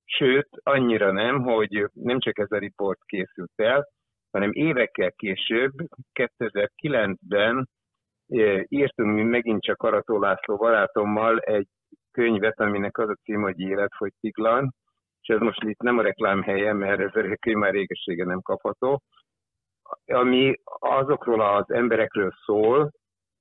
sőt, 0.05 0.49
annyira 0.63 1.13
nem, 1.13 1.43
hogy 1.43 1.87
nem 1.93 2.21
csak 2.21 2.39
ez 2.39 2.51
a 2.51 2.59
riport 2.59 3.01
készült 3.05 3.53
el, 3.57 3.89
hanem 4.31 4.51
évekkel 4.53 5.13
később, 5.13 5.73
2009-ben 6.13 7.69
eh, 8.29 8.63
írtunk 8.69 9.15
mi 9.15 9.23
megint 9.23 9.63
csak 9.63 9.83
Arató 9.83 10.19
László 10.19 10.57
barátommal 10.57 11.39
egy 11.39 11.69
könyvet, 12.11 12.61
aminek 12.61 12.99
az 12.99 13.09
a 13.09 13.19
cím, 13.23 13.43
hogy 13.43 13.61
Életfogytiglan, 13.61 14.75
és 15.21 15.29
ez 15.29 15.41
most 15.41 15.63
itt 15.63 15.81
nem 15.81 15.99
a 15.99 16.03
reklám 16.03 16.43
helye, 16.43 16.73
mert 16.73 17.01
ez 17.01 17.15
a 17.15 17.37
könyv 17.41 17.57
már 17.57 17.73
régessége 17.73 18.25
nem 18.25 18.41
kapható, 18.41 19.03
ami 20.07 20.55
azokról 20.79 21.41
az 21.41 21.71
emberekről 21.71 22.31
szól, 22.45 22.91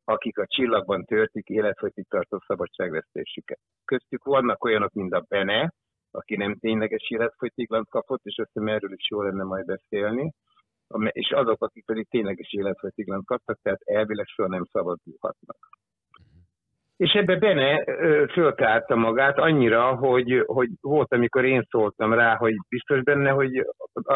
akik 0.03 0.37
a 0.37 0.45
csillagban 0.47 1.05
törtik 1.05 1.47
életfogytig 1.47 2.07
tartó 2.07 2.39
szabadságvesztésüket. 2.47 3.59
Köztük 3.85 4.23
vannak 4.23 4.63
olyanok, 4.63 4.93
mint 4.93 5.13
a 5.13 5.25
Bene, 5.27 5.73
aki 6.11 6.35
nem 6.35 6.55
tényleges 6.55 7.09
életfogytiglant 7.09 7.89
kapott, 7.89 8.23
és 8.23 8.37
azt 8.37 8.49
hiszem 8.53 8.67
erről 8.67 8.93
is 8.93 9.09
jó 9.09 9.21
lenne 9.21 9.43
majd 9.43 9.65
beszélni, 9.65 10.31
és 11.09 11.31
azok, 11.31 11.63
akik 11.63 11.85
pedig 11.85 12.09
tényleges 12.09 12.53
életfogytiglant 12.53 13.25
kaptak, 13.25 13.59
tehát 13.61 13.81
elvileg 13.83 14.25
soha 14.25 14.49
nem 14.49 14.65
szabadulhatnak. 14.71 15.57
És 16.99 17.11
ebbe 17.13 17.35
Bene 17.35 17.83
ö, 17.85 18.25
föltárta 18.31 18.95
magát 18.95 19.37
annyira, 19.37 19.95
hogy, 19.95 20.43
hogy 20.45 20.69
volt, 20.81 21.13
amikor 21.13 21.45
én 21.45 21.63
szóltam 21.69 22.13
rá, 22.13 22.35
hogy 22.35 22.53
biztos 22.69 23.01
benne, 23.03 23.29
hogy 23.29 23.65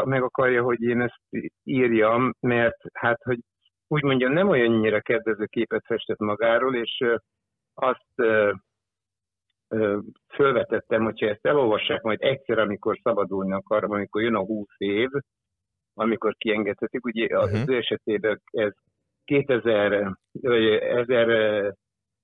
meg 0.04 0.24
akarja, 0.24 0.64
hogy 0.64 0.82
én 0.82 1.02
ezt 1.02 1.20
írjam, 1.64 2.34
mert 2.40 2.78
hát, 2.94 3.22
hogy 3.24 3.40
úgy 3.88 4.04
mondjam, 4.04 4.32
nem 4.34 4.50
olyannyira 4.50 5.02
kedvező 5.02 5.46
képet 5.46 5.84
festett 5.86 6.18
magáról, 6.20 6.76
és 6.76 7.04
azt 7.74 8.22
fölvetettem, 10.34 11.04
hogyha 11.04 11.28
ezt 11.28 11.46
elolvassák 11.46 12.02
majd 12.02 12.22
egyszer, 12.22 12.60
amikor 12.60 12.98
szabadulni 13.04 13.54
akar, 13.54 13.84
amikor 13.84 14.22
jön 14.22 14.36
a 14.36 14.46
20 14.46 14.68
év, 14.78 15.10
amikor 15.94 16.34
kiengedhetik, 16.38 17.06
ugye 17.06 17.38
az 17.38 17.52
Mhm. 17.52 17.72
ő 17.72 17.78
esetében 17.78 18.42
ez 18.52 18.72
2000, 19.26 20.18
vagy 20.32 20.64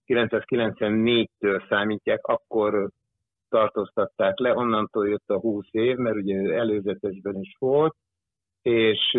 1994-től 0.10 1.68
számítják, 1.70 2.26
akkor 2.26 2.90
tartóztatták 3.50 4.40
le, 4.40 4.56
onnantól 4.56 5.08
jött 5.08 5.30
a 5.30 5.40
20 5.40 5.66
év, 5.72 5.96
mert 5.96 6.16
ugye 6.16 6.54
előzetesben 6.54 7.40
is 7.40 7.56
volt, 7.60 7.96
és 8.62 9.18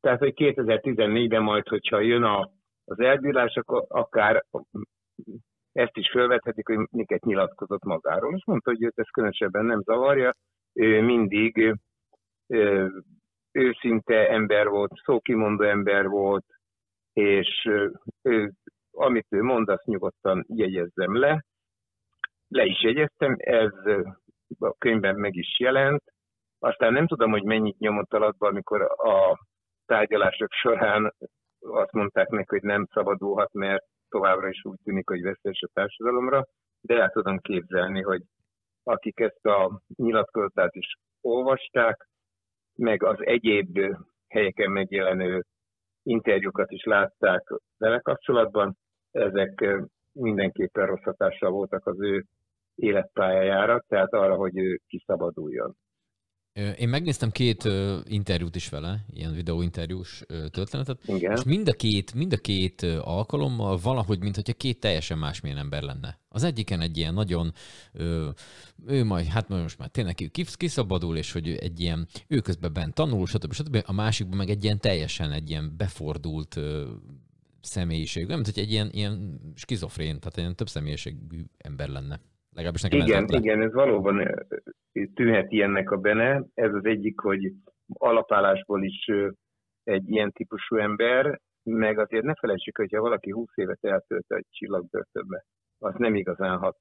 tehát, 0.00 0.18
hogy 0.18 0.32
2014-ben 0.36 1.42
majd, 1.42 1.68
hogyha 1.68 2.00
jön 2.00 2.22
a, 2.22 2.50
az 2.84 3.00
elbírás, 3.00 3.54
akkor 3.54 3.84
akár 3.88 4.44
ezt 5.72 5.96
is 5.96 6.10
felvethetik, 6.10 6.66
hogy 6.66 6.78
miket 6.90 7.24
nyilatkozott 7.24 7.84
magáról. 7.84 8.34
És 8.34 8.44
mondta, 8.44 8.70
hogy 8.70 8.82
őt 8.82 8.98
ez 8.98 9.08
különösebben 9.08 9.64
nem 9.64 9.82
zavarja, 9.82 10.34
ő 10.72 11.02
mindig 11.02 11.76
ö, 12.46 12.86
őszinte 13.52 14.28
ember 14.28 14.68
volt, 14.68 14.92
szókimondó 15.04 15.64
ember 15.64 16.08
volt, 16.08 16.44
és 17.18 17.68
ő, 18.22 18.52
amit 18.90 19.26
ő 19.28 19.42
mond, 19.42 19.68
azt 19.68 19.84
nyugodtan 19.84 20.44
jegyezzem 20.48 21.16
le. 21.16 21.44
Le 22.48 22.64
is 22.64 22.82
jegyeztem, 22.82 23.34
ez 23.38 23.72
a 24.58 24.72
könyvben 24.78 25.16
meg 25.16 25.34
is 25.34 25.58
jelent. 25.58 26.02
Aztán 26.58 26.92
nem 26.92 27.06
tudom, 27.06 27.30
hogy 27.30 27.42
mennyit 27.42 27.78
nyomott 27.78 28.14
alatba, 28.14 28.48
amikor 28.48 28.82
a 28.82 29.38
tárgyalások 29.86 30.52
során 30.52 31.14
azt 31.58 31.92
mondták 31.92 32.28
neki, 32.28 32.46
hogy 32.48 32.62
nem 32.62 32.86
szabadulhat, 32.92 33.52
mert 33.52 33.84
továbbra 34.08 34.48
is 34.48 34.64
úgy 34.64 34.78
tűnik, 34.84 35.08
hogy 35.08 35.22
veszélyes 35.22 35.62
a 35.62 35.70
társadalomra, 35.72 36.44
de 36.80 37.00
el 37.00 37.10
tudom 37.10 37.38
képzelni, 37.38 38.02
hogy 38.02 38.22
akik 38.82 39.20
ezt 39.20 39.46
a 39.46 39.80
nyilatkozatát 39.94 40.74
is 40.74 40.94
olvasták, 41.20 42.08
meg 42.74 43.02
az 43.02 43.16
egyéb 43.20 43.78
helyeken 44.28 44.70
megjelenő 44.70 45.44
interjúkat 46.02 46.70
is 46.70 46.84
látták 46.84 47.54
vele 47.78 47.98
kapcsolatban, 47.98 48.76
ezek 49.10 49.64
mindenképpen 50.12 50.86
rossz 50.86 51.02
hatással 51.02 51.50
voltak 51.50 51.86
az 51.86 52.00
ő 52.00 52.24
életpályájára, 52.74 53.84
tehát 53.88 54.12
arra, 54.12 54.34
hogy 54.34 54.58
ő 54.58 54.80
kiszabaduljon. 54.86 55.76
Én 56.78 56.88
megnéztem 56.88 57.30
két 57.30 57.64
ö, 57.64 57.98
interjút 58.04 58.56
is 58.56 58.68
vele, 58.68 59.04
ilyen 59.12 59.32
videóinterjús 59.32 60.22
ö, 60.26 60.48
történetet, 60.48 60.98
Igen. 61.06 61.36
és 61.36 61.42
mind 61.42 61.68
a 61.68 61.72
két, 61.72 62.14
mind 62.14 62.32
a 62.32 62.36
két 62.36 62.82
ö, 62.82 62.98
alkalommal 63.00 63.78
valahogy, 63.82 64.20
mintha 64.20 64.52
két 64.52 64.80
teljesen 64.80 65.18
másmilyen 65.18 65.58
ember 65.58 65.82
lenne. 65.82 66.18
Az 66.28 66.44
egyiken 66.44 66.80
egy 66.80 66.96
ilyen 66.96 67.14
nagyon, 67.14 67.52
ö, 67.92 68.28
ő 68.86 69.04
majd, 69.04 69.26
hát 69.26 69.48
most 69.48 69.78
már 69.78 69.88
tényleg 69.88 70.14
kiszabadul, 70.56 71.16
és 71.16 71.32
hogy 71.32 71.48
egy 71.48 71.80
ilyen, 71.80 72.06
ő 72.28 72.40
közben 72.40 72.72
bent 72.72 72.94
tanul, 72.94 73.26
stb. 73.26 73.52
stb. 73.52 73.82
A 73.86 73.92
másikban 73.92 74.36
meg 74.36 74.48
egy 74.48 74.64
ilyen 74.64 74.78
teljesen 74.78 75.32
egy 75.32 75.50
ilyen 75.50 75.74
befordult 75.76 76.56
ö, 76.56 76.84
személyiség. 77.60 78.26
Nem, 78.26 78.34
mint 78.34 78.54
hogy 78.54 78.62
egy 78.62 78.70
ilyen, 78.72 78.88
ilyen 78.92 79.40
skizofrén, 79.54 80.18
tehát 80.18 80.36
egy 80.36 80.42
ilyen 80.42 80.56
több 80.56 80.68
személyiségű 80.68 81.44
ember 81.58 81.88
lenne. 81.88 82.20
Legalábbis 82.52 82.82
nekem 82.82 83.00
Igen, 83.00 83.28
igen, 83.28 83.62
ez 83.62 83.72
valóban 83.72 84.46
tűnhet 85.14 85.52
ilyennek 85.52 85.90
a 85.90 85.96
bene. 85.96 86.44
Ez 86.54 86.74
az 86.74 86.84
egyik, 86.84 87.20
hogy 87.20 87.52
alapállásból 87.92 88.84
is 88.84 89.10
egy 89.82 90.10
ilyen 90.10 90.32
típusú 90.32 90.76
ember, 90.76 91.40
meg 91.62 91.98
azért 91.98 92.24
ne 92.24 92.34
felejtsük, 92.34 92.76
hogyha 92.76 93.00
valaki 93.00 93.30
20 93.30 93.48
évet 93.54 93.84
eltölt 93.84 94.32
egy 94.32 94.46
csillagbörtönbe, 94.50 95.44
az 95.78 95.94
nem 95.96 96.14
igazán 96.14 96.58
hat 96.58 96.78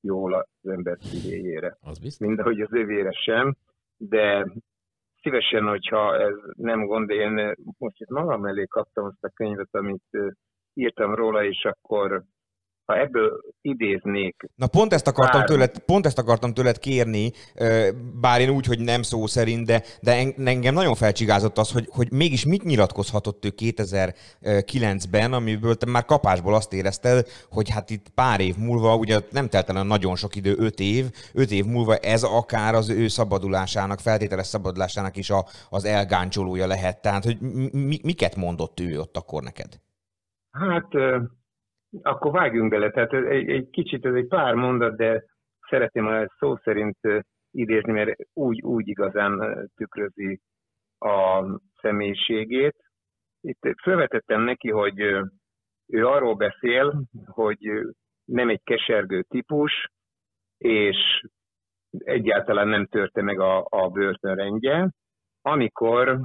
jól 0.00 0.34
az 0.34 0.70
ember 0.70 0.96
szívéjére. 1.00 1.76
Az 1.80 1.98
biztos. 1.98 2.26
Mind 2.26 2.38
ahogy 2.38 2.60
az 2.60 2.72
övére 2.72 3.10
sem, 3.10 3.54
de 3.96 4.46
szívesen, 5.20 5.64
hogyha 5.64 6.18
ez 6.18 6.34
nem 6.56 6.86
gond, 6.86 7.10
én 7.10 7.54
most 7.78 8.00
itt 8.00 8.08
magam 8.08 8.44
elé 8.44 8.64
kaptam 8.64 9.04
azt 9.04 9.24
a 9.24 9.30
könyvet, 9.34 9.74
amit 9.74 10.34
írtam 10.74 11.14
róla, 11.14 11.44
és 11.44 11.64
akkor 11.64 12.22
ha 12.90 12.98
ebből 12.98 13.40
idéznék 13.60 14.42
Na 14.56 14.66
pont 14.66 14.92
ezt 14.92 15.06
akartam 15.06 15.38
Bár- 15.40 15.48
tőled, 15.48 15.78
pont 15.78 16.06
ezt 16.06 16.18
akartam 16.18 16.54
tőled 16.54 16.78
kérni, 16.78 17.32
bár 18.20 18.40
én 18.40 18.50
úgy, 18.50 18.66
hogy 18.66 18.78
nem 18.80 19.02
szó 19.02 19.26
szerint, 19.26 19.66
de, 19.66 19.82
de 20.00 20.12
en- 20.16 20.46
engem 20.46 20.74
nagyon 20.74 20.94
felcsigázott 20.94 21.58
az, 21.58 21.72
hogy, 21.72 21.88
hogy 21.90 22.12
mégis 22.12 22.44
mit 22.44 22.62
nyilatkozhatott 22.62 23.44
ő 23.44 23.52
2009-ben, 23.56 25.32
amiből 25.32 25.74
te 25.74 25.90
már 25.90 26.04
kapásból 26.04 26.54
azt 26.54 26.72
érezted, 26.72 27.26
hogy 27.50 27.70
hát 27.70 27.90
itt 27.90 28.08
pár 28.08 28.40
év 28.40 28.56
múlva, 28.56 28.96
ugye 28.96 29.20
nem 29.30 29.48
telt 29.48 29.68
el 29.68 29.82
nagyon 29.82 30.16
sok 30.16 30.36
idő, 30.36 30.54
öt 30.58 30.80
év, 30.80 31.04
öt 31.32 31.50
év 31.50 31.64
múlva 31.64 31.96
ez 31.96 32.22
akár 32.22 32.74
az 32.74 32.88
ő 32.88 33.08
szabadulásának, 33.08 34.00
feltételes 34.00 34.46
szabadulásának 34.46 35.16
is 35.16 35.30
a, 35.30 35.44
az 35.68 35.84
elgáncsolója 35.84 36.66
lehet. 36.66 37.02
Tehát, 37.02 37.24
hogy 37.24 37.40
mi, 37.40 37.68
mi- 37.72 38.00
miket 38.02 38.36
mondott 38.36 38.80
ő 38.80 38.98
ott 39.00 39.16
akkor 39.16 39.42
neked? 39.42 39.80
Hát 40.50 40.88
akkor 42.02 42.32
vágjunk 42.32 42.70
bele. 42.70 42.90
Tehát 42.90 43.12
egy, 43.12 43.50
egy 43.50 43.70
kicsit 43.70 44.04
ez 44.06 44.14
egy 44.14 44.26
pár 44.26 44.54
mondat, 44.54 44.96
de 44.96 45.24
szeretném 45.68 46.08
ezt 46.08 46.34
szó 46.38 46.56
szerint 46.56 46.98
idézni, 47.50 47.92
mert 47.92 48.16
úgy, 48.32 48.62
úgy 48.62 48.88
igazán 48.88 49.66
tükrözi 49.76 50.40
a 50.98 51.44
személyiségét. 51.80 52.76
itt 53.40 53.74
felvetettem 53.82 54.40
neki, 54.42 54.70
hogy 54.70 55.00
ő 55.86 56.06
arról 56.06 56.34
beszél, 56.34 57.02
hogy 57.26 57.58
nem 58.24 58.48
egy 58.48 58.62
kesergő 58.64 59.22
típus, 59.22 59.90
és 60.58 61.22
egyáltalán 61.98 62.68
nem 62.68 62.86
törte 62.86 63.22
meg 63.22 63.40
a, 63.40 63.66
a 63.68 63.88
börtönrendje, 63.88 64.90
amikor 65.42 66.20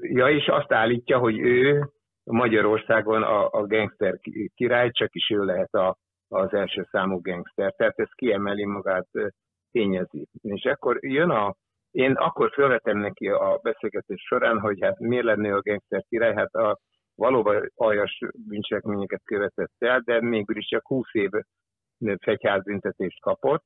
ja, 0.00 0.28
és 0.28 0.46
azt 0.46 0.72
állítja, 0.72 1.18
hogy 1.18 1.38
ő 1.38 1.90
Magyarországon 2.24 3.22
a, 3.22 3.48
a 3.50 3.66
gangster 3.66 4.18
ki- 4.18 4.50
király, 4.54 4.90
csak 4.90 5.14
is 5.14 5.30
ő 5.30 5.44
lehet 5.44 5.72
a, 5.74 5.96
az 6.28 6.52
első 6.52 6.86
számú 6.90 7.20
gangster. 7.20 7.72
Tehát 7.72 7.98
ez 7.98 8.08
kiemeli 8.14 8.64
magát, 8.64 9.06
ö, 9.12 9.26
tényezi. 9.70 10.26
És 10.42 10.64
akkor 10.64 10.98
jön 11.00 11.30
a, 11.30 11.54
én 11.90 12.12
akkor 12.12 12.50
felvetem 12.52 12.98
neki 12.98 13.28
a 13.28 13.58
beszélgetés 13.62 14.22
során, 14.26 14.60
hogy 14.60 14.78
hát 14.80 14.98
miért 14.98 15.24
lenne 15.24 15.54
a 15.54 15.60
gangster 15.60 16.04
király, 16.08 16.34
hát 16.34 16.54
a, 16.54 16.78
valóban 17.14 17.70
aljas 17.74 18.18
bűncselekményeket 18.48 19.22
követett 19.24 19.72
el, 19.78 20.00
de 20.00 20.20
mégis 20.20 20.66
csak 20.66 20.86
20 20.86 21.06
év 21.12 21.30
fegyházbüntetést 22.20 23.20
kapott. 23.20 23.64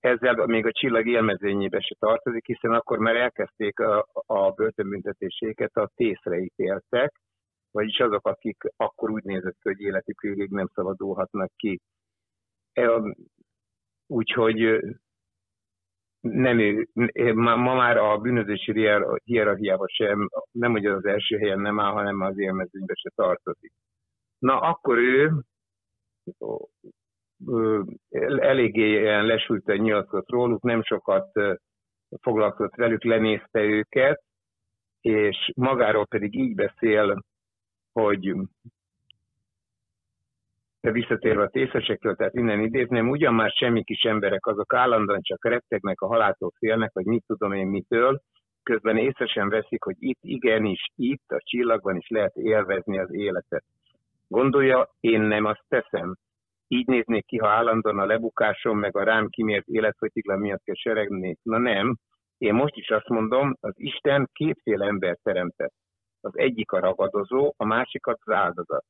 Ezzel 0.00 0.46
még 0.46 0.66
a 0.66 0.72
csillag 0.72 1.06
élmezőnyébe 1.06 1.80
se 1.80 1.94
tartozik, 1.98 2.46
hiszen 2.46 2.72
akkor 2.72 2.98
már 2.98 3.16
elkezdték 3.16 3.78
a, 3.80 4.06
a 4.26 4.50
börtönbüntetéséket, 4.50 5.76
a 5.76 5.90
tészre 5.94 6.38
ítéltek, 6.38 7.12
vagyis 7.70 7.98
azok, 7.98 8.26
akik 8.26 8.62
akkor 8.76 9.10
úgy 9.10 9.24
nézett 9.24 9.56
ki, 9.60 9.68
hogy 9.68 9.80
életük 9.80 10.20
végig 10.20 10.50
nem 10.50 10.66
szabadulhatnak 10.74 11.50
ki. 11.56 11.80
E, 12.72 12.90
Úgyhogy 14.06 14.80
nem 16.20 16.58
ma 17.36 17.74
már 17.74 17.96
a 17.96 18.18
bűnözési 18.18 18.72
hier- 18.72 19.22
hierarchiában 19.24 19.86
sem, 19.86 20.28
nem 20.50 20.70
hogy 20.70 20.86
az 20.86 21.04
első 21.04 21.38
helyen 21.38 21.60
nem 21.60 21.80
áll, 21.80 21.92
hanem 21.92 22.20
az 22.20 22.38
élmezőnybe 22.38 22.94
se 22.94 23.10
tartozik. 23.14 23.72
Na, 24.38 24.60
akkor 24.60 24.98
ő 24.98 25.32
eléggé 28.38 29.02
lesülten 29.20 29.76
nyilatkozott 29.76 30.30
róluk, 30.30 30.62
nem 30.62 30.82
sokat 30.82 31.30
foglalkozott 32.20 32.74
velük, 32.74 33.04
lenézte 33.04 33.60
őket, 33.60 34.22
és 35.00 35.52
magáról 35.56 36.06
pedig 36.06 36.34
így 36.34 36.54
beszél, 36.54 37.22
hogy 38.04 38.34
de 40.80 40.90
visszatérve 40.90 41.42
a 41.42 41.48
tészesekről, 41.48 42.14
tehát 42.14 42.34
innen 42.34 42.60
idézném, 42.60 43.08
ugyan 43.08 43.34
már 43.34 43.50
semmi 43.50 43.84
kis 43.84 44.02
emberek, 44.02 44.46
azok 44.46 44.74
állandóan 44.74 45.22
csak 45.22 45.44
rettegnek, 45.44 46.00
a 46.00 46.06
haláltól 46.06 46.52
félnek, 46.58 46.92
vagy 46.92 47.04
mit 47.04 47.24
tudom 47.26 47.52
én 47.52 47.66
mitől, 47.66 48.20
közben 48.62 48.96
észre 48.96 49.26
sem 49.26 49.48
veszik, 49.48 49.82
hogy 49.82 49.96
itt 49.98 50.18
igenis, 50.22 50.86
itt 50.96 51.30
a 51.30 51.40
csillagban 51.44 51.96
is 51.96 52.08
lehet 52.08 52.36
élvezni 52.36 52.98
az 52.98 53.14
életet. 53.14 53.64
Gondolja, 54.28 54.90
én 55.00 55.20
nem 55.20 55.44
azt 55.44 55.64
teszem. 55.68 56.16
Így 56.68 56.86
néznék 56.86 57.26
ki, 57.26 57.36
ha 57.36 57.48
állandóan 57.48 57.98
a 57.98 58.06
lebukásom, 58.06 58.78
meg 58.78 58.96
a 58.96 59.02
rám 59.02 59.28
kimért 59.28 59.66
életfogytigla 59.66 60.36
miatt 60.36 60.62
kell 60.64 60.74
seregni. 60.74 61.36
Na 61.42 61.58
nem, 61.58 61.96
én 62.38 62.54
most 62.54 62.76
is 62.76 62.88
azt 62.88 63.08
mondom, 63.08 63.56
az 63.60 63.74
Isten 63.76 64.28
kétféle 64.32 64.86
ember 64.86 65.18
teremtett. 65.22 65.72
Az 66.20 66.38
egyik 66.38 66.72
a 66.72 66.80
ragadozó, 66.80 67.54
a 67.56 67.64
másikat 67.64 68.18
az 68.24 68.32
áldozat. 68.32 68.84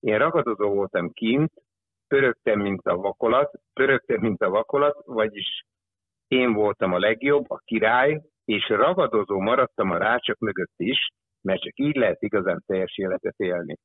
Én 0.00 0.18
ragadozó 0.18 0.74
voltam 0.74 1.10
kint, 1.10 1.52
pörögtem, 2.08 2.60
mint 2.60 2.86
a 2.86 2.96
vakolat, 2.96 3.60
pörögtem, 3.72 4.20
mint 4.20 4.42
a 4.42 4.50
vakolat, 4.50 5.02
vagyis 5.04 5.64
én 6.28 6.52
voltam 6.52 6.92
a 6.92 6.98
legjobb, 6.98 7.50
a 7.50 7.58
király, 7.64 8.22
és 8.44 8.68
ragadozó 8.68 9.40
maradtam 9.40 9.90
a 9.90 9.98
rácsok 9.98 10.38
mögött 10.38 10.74
is, 10.76 11.08
mert 11.40 11.60
csak 11.60 11.78
így 11.78 11.96
lehet 11.96 12.22
igazán 12.22 12.62
teljes 12.66 12.98
életet 12.98 13.34
élni. 13.36 13.76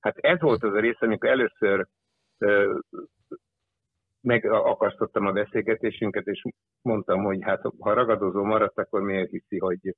Hát 0.00 0.16
ez 0.18 0.40
volt 0.40 0.62
az 0.62 0.72
a 0.72 0.80
rész, 0.80 1.00
amikor 1.00 1.28
először 1.28 1.86
ö, 2.38 2.78
megakasztottam 4.20 5.26
a 5.26 5.32
beszélgetésünket, 5.32 6.26
és 6.26 6.42
mondtam, 6.82 7.22
hogy 7.22 7.42
hát 7.42 7.62
ha 7.78 7.92
ragadozó 7.92 8.44
maradt, 8.44 8.78
akkor 8.78 9.00
miért 9.00 9.30
hiszi, 9.30 9.58
hogy, 9.58 9.96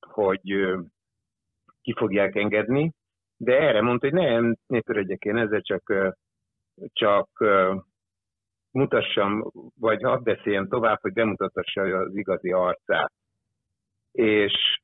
hogy 0.00 0.76
ki 1.86 1.94
fogják 1.96 2.34
engedni. 2.34 2.92
De 3.36 3.58
erre 3.58 3.80
mondta, 3.80 4.06
hogy 4.06 4.18
nem, 4.18 4.56
ne 4.66 4.80
törődjek 4.80 5.24
én 5.24 5.36
ezzel, 5.36 5.60
csak, 5.60 6.14
csak 6.92 7.28
mutassam, 8.70 9.52
vagy 9.78 10.02
hadd 10.02 10.22
beszéljem 10.22 10.68
tovább, 10.68 11.00
hogy 11.00 11.12
bemutatassa 11.12 11.82
az 11.82 12.16
igazi 12.16 12.52
arcát. 12.52 13.12
És 14.12 14.80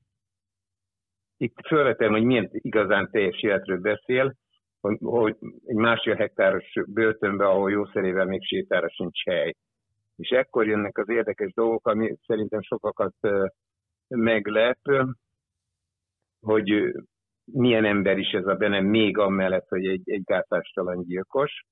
itt 1.37 1.67
felvetem, 1.67 2.11
hogy 2.11 2.25
milyen 2.25 2.49
igazán 2.53 3.11
teljes 3.11 3.43
életről 3.43 3.81
beszél, 3.81 4.35
hogy, 4.81 4.99
hogy 5.01 5.37
egy 5.65 5.77
másfél 5.77 6.15
hektáros 6.15 6.73
börtönbe, 6.87 7.45
ahol 7.47 7.71
jószerével 7.71 8.27
még 8.27 8.45
sétára 8.45 8.89
sincs 8.89 9.25
hely. 9.25 9.55
És 10.17 10.29
ekkor 10.29 10.67
jönnek 10.67 10.99
az 10.99 11.09
érdekes 11.09 11.53
dolgok, 11.53 11.87
ami 11.87 12.17
szerintem 12.27 12.63
sokakat 12.63 13.15
meglep, 14.09 14.79
hogy 16.47 16.93
milyen 17.45 17.85
ember 17.85 18.19
is 18.19 18.31
ez 18.31 18.47
a 18.47 18.55
benne, 18.55 18.81
még 18.81 19.19
amellett, 19.19 19.69
hogy 19.69 19.87
egy, 19.87 20.03
egy 20.05 20.23
gátlástalan 20.25 21.05
gyilkos. 21.05 21.65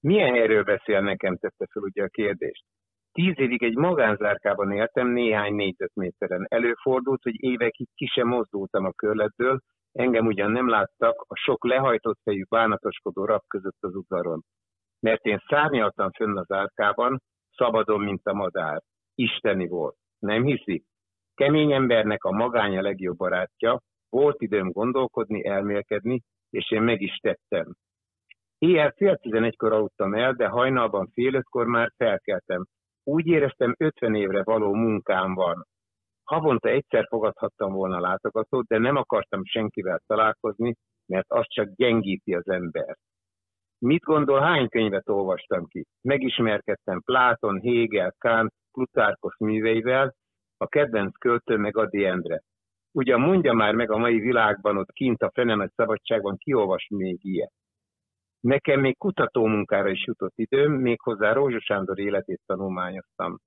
Milyen 0.00 0.32
helyről 0.32 0.64
beszél 0.64 1.00
nekem, 1.00 1.36
tette 1.36 1.66
fel 1.70 1.82
ugye 1.82 2.02
a 2.02 2.08
kérdést. 2.08 2.64
Tíz 3.12 3.38
évig 3.38 3.62
egy 3.62 3.76
magánzárkában 3.76 4.72
éltem, 4.72 5.08
néhány 5.08 5.54
négyzetméteren. 5.54 6.46
Előfordult, 6.48 7.22
hogy 7.22 7.42
évekig 7.42 7.88
ki 7.94 8.06
sem 8.06 8.28
mozdultam 8.28 8.84
a 8.84 8.92
körletből, 8.92 9.60
engem 9.92 10.26
ugyan 10.26 10.50
nem 10.50 10.68
láttak 10.68 11.24
a 11.28 11.36
sok 11.36 11.64
lehajtott 11.64 12.18
fejű 12.22 12.42
bánatoskodó 12.48 13.24
rab 13.24 13.42
között 13.46 13.76
az 13.80 13.94
udvaron. 13.94 14.42
Mert 15.00 15.24
én 15.24 15.42
szárnyaltam 15.48 16.10
fönn 16.10 16.36
az 16.36 16.50
árkában, 16.50 17.22
szabadon, 17.56 18.00
mint 18.00 18.26
a 18.26 18.32
madár. 18.32 18.82
Isteni 19.14 19.68
volt. 19.68 19.96
Nem 20.18 20.44
hiszi? 20.44 20.84
Kemény 21.34 21.72
embernek 21.72 22.24
a 22.24 22.30
magány 22.30 22.78
a 22.78 22.82
legjobb 22.82 23.16
barátja, 23.16 23.80
volt 24.10 24.40
időm 24.40 24.70
gondolkodni, 24.70 25.46
elmélkedni, 25.46 26.22
és 26.50 26.70
én 26.70 26.82
meg 26.82 27.00
is 27.00 27.16
tettem. 27.16 27.74
Éjjel 28.58 28.92
fél 28.96 29.16
tizenegykor 29.16 29.72
aludtam 29.72 30.14
el, 30.14 30.32
de 30.32 30.48
hajnalban 30.48 31.10
fél 31.12 31.34
ötkor 31.34 31.66
már 31.66 31.92
felkeltem. 31.96 32.64
Úgy 33.04 33.26
éreztem, 33.26 33.74
50 33.78 34.14
évre 34.14 34.42
való 34.42 34.74
munkám 34.74 35.34
van. 35.34 35.66
Havonta 36.24 36.68
egyszer 36.68 37.06
fogadhattam 37.08 37.72
volna 37.72 38.00
látogatót, 38.00 38.66
de 38.66 38.78
nem 38.78 38.96
akartam 38.96 39.44
senkivel 39.44 40.00
találkozni, 40.06 40.74
mert 41.06 41.30
az 41.30 41.44
csak 41.48 41.68
gyengíti 41.74 42.34
az 42.34 42.48
embert. 42.48 42.98
Mit 43.78 44.02
gondol, 44.02 44.40
hány 44.40 44.68
könyvet 44.68 45.08
olvastam 45.08 45.66
ki? 45.66 45.84
Megismerkedtem 46.02 47.00
Pláton, 47.00 47.60
Hegel, 47.60 48.14
Kant, 48.18 48.52
Plutarkos 48.72 49.36
műveivel, 49.38 50.14
a 50.56 50.66
kedvenc 50.66 51.18
költő 51.18 51.56
meg 51.56 51.76
Adi 51.76 52.04
Endre. 52.04 52.40
Ugyan 52.92 53.20
mondja 53.20 53.52
már 53.52 53.74
meg 53.74 53.90
a 53.90 53.96
mai 53.96 54.18
világban, 54.18 54.76
ott 54.76 54.92
kint 54.92 55.22
a 55.22 55.30
fenemet 55.34 55.72
szabadságban, 55.74 56.36
kiolvas 56.36 56.86
még 56.88 57.18
ilyet. 57.22 57.52
Nekem 58.40 58.80
még 58.80 58.96
kutatómunkára 58.96 59.88
is 59.88 60.06
jutott 60.06 60.32
időm, 60.36 60.72
méghozzá 60.72 61.32
Rózsa 61.32 61.60
Sándor 61.60 61.98
életét 61.98 62.40
tanulmányoztam. 62.46 63.38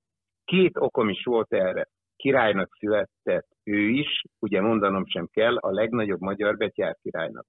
Két 0.43 0.77
okom 0.77 1.09
is 1.09 1.23
volt 1.23 1.53
erre. 1.53 1.87
Királynak 2.15 2.75
született 2.79 3.47
ő 3.63 3.87
is, 3.89 4.21
ugye 4.39 4.61
mondanom 4.61 5.05
sem 5.05 5.27
kell, 5.31 5.57
a 5.57 5.71
legnagyobb 5.71 6.19
magyar 6.19 6.57
betyár 6.57 6.95
királynak. 7.01 7.45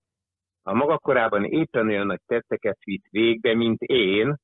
A 0.62 0.72
maga 0.72 0.98
korában 0.98 1.44
éppen 1.44 1.86
olyan 1.86 2.06
nagy 2.06 2.20
tetteket 2.26 2.78
vitt 2.84 3.06
végbe, 3.10 3.54
mint 3.54 3.82
én, 3.82 4.36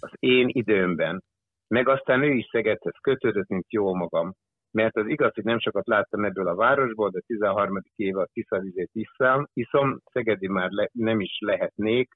az 0.00 0.10
én 0.18 0.48
időmben. 0.48 1.22
Meg 1.68 1.88
aztán 1.88 2.22
ő 2.22 2.30
is 2.30 2.46
Szegedhez 2.50 2.96
kötődött, 3.00 3.48
mint 3.48 3.72
jó 3.72 3.94
magam. 3.94 4.32
Mert 4.72 4.96
az 4.96 5.06
igaz, 5.06 5.34
hogy 5.34 5.44
nem 5.44 5.58
sokat 5.58 5.86
láttam 5.86 6.24
ebből 6.24 6.48
a 6.48 6.54
városból, 6.54 7.10
de 7.10 7.20
13. 7.26 7.82
éve 7.96 8.20
a 8.20 8.28
Tiszavizét 8.32 8.90
iszom, 8.92 9.46
iszom 9.52 10.00
Szegedi 10.12 10.48
már 10.48 10.70
le, 10.70 10.88
nem 10.92 11.20
is 11.20 11.38
lehetnék, 11.40 12.14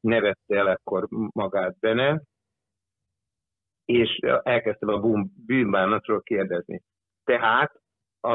nevette 0.00 0.56
el 0.56 0.66
akkor 0.66 1.06
magát 1.32 1.78
benne, 1.78 2.22
és 3.84 4.18
elkezdtem 4.42 4.88
a 4.88 4.98
bűn- 4.98 5.30
bűnbánatról 5.46 6.22
kérdezni. 6.22 6.80
Tehát 7.24 7.72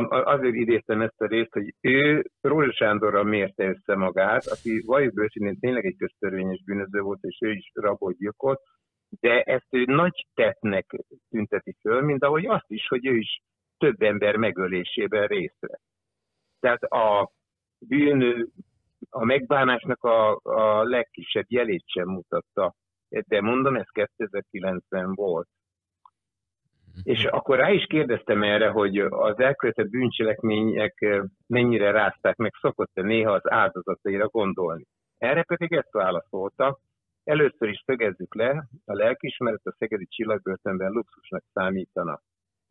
azért 0.09 0.55
idéztem 0.55 1.01
ezt 1.01 1.21
a 1.21 1.27
részt, 1.27 1.53
hogy 1.53 1.73
ő 1.81 2.23
Rózsa 2.41 2.71
Sándorral 2.71 3.23
mérte 3.23 3.65
össze 3.65 3.95
magát, 3.95 4.45
aki 4.45 4.81
valljuk 4.85 5.19
őszintén 5.19 5.59
tényleg 5.59 5.85
egy 5.85 5.97
köztörvényes 5.97 6.63
bűnöző 6.63 6.99
volt, 7.01 7.19
és 7.21 7.37
ő 7.41 7.51
is 7.51 7.71
rabot 7.73 8.17
gyilkolt, 8.17 8.59
de 9.19 9.41
ezt 9.41 9.67
ő 9.69 9.83
nagy 9.85 10.27
tettnek 10.33 10.85
tünteti 11.29 11.75
föl, 11.81 12.01
mint 12.01 12.23
ahogy 12.23 12.45
azt 12.45 12.69
is, 12.71 12.87
hogy 12.87 13.05
ő 13.05 13.15
is 13.15 13.41
több 13.81 14.01
ember 14.01 14.35
megölésében 14.35 15.27
részt 15.27 15.59
vett. 15.59 15.81
Tehát 16.59 16.83
a 16.83 17.31
bűn, 17.79 18.51
a 19.09 19.25
megbánásnak 19.25 20.03
a, 20.03 20.39
a 20.43 20.83
legkisebb 20.83 21.45
jelét 21.47 21.83
sem 21.85 22.07
mutatta. 22.07 22.75
De 23.27 23.41
mondom, 23.41 23.75
ez 23.75 23.85
2009-ben 23.93 25.13
volt. 25.13 25.47
És 27.03 27.25
akkor 27.25 27.57
rá 27.57 27.71
is 27.71 27.85
kérdeztem 27.85 28.43
erre, 28.43 28.69
hogy 28.69 28.97
az 28.99 29.39
elkövetett 29.39 29.89
bűncselekmények 29.89 31.01
eh, 31.01 31.21
mennyire 31.47 31.91
rázták 31.91 32.35
meg, 32.35 32.51
szokott-e 32.61 33.01
néha 33.01 33.31
az 33.31 33.51
áldozataira 33.51 34.27
gondolni. 34.27 34.85
Erre 35.17 35.43
pedig 35.43 35.73
ezt 35.73 35.91
válaszolta, 35.91 36.79
először 37.23 37.69
is 37.69 37.83
szögezzük 37.85 38.35
le, 38.35 38.67
a 38.85 38.93
lelkismeret 38.93 39.65
a 39.65 39.75
szegedi 39.77 40.05
csillagbörtönben 40.05 40.91
luxusnak 40.91 41.43
számítana. 41.53 42.21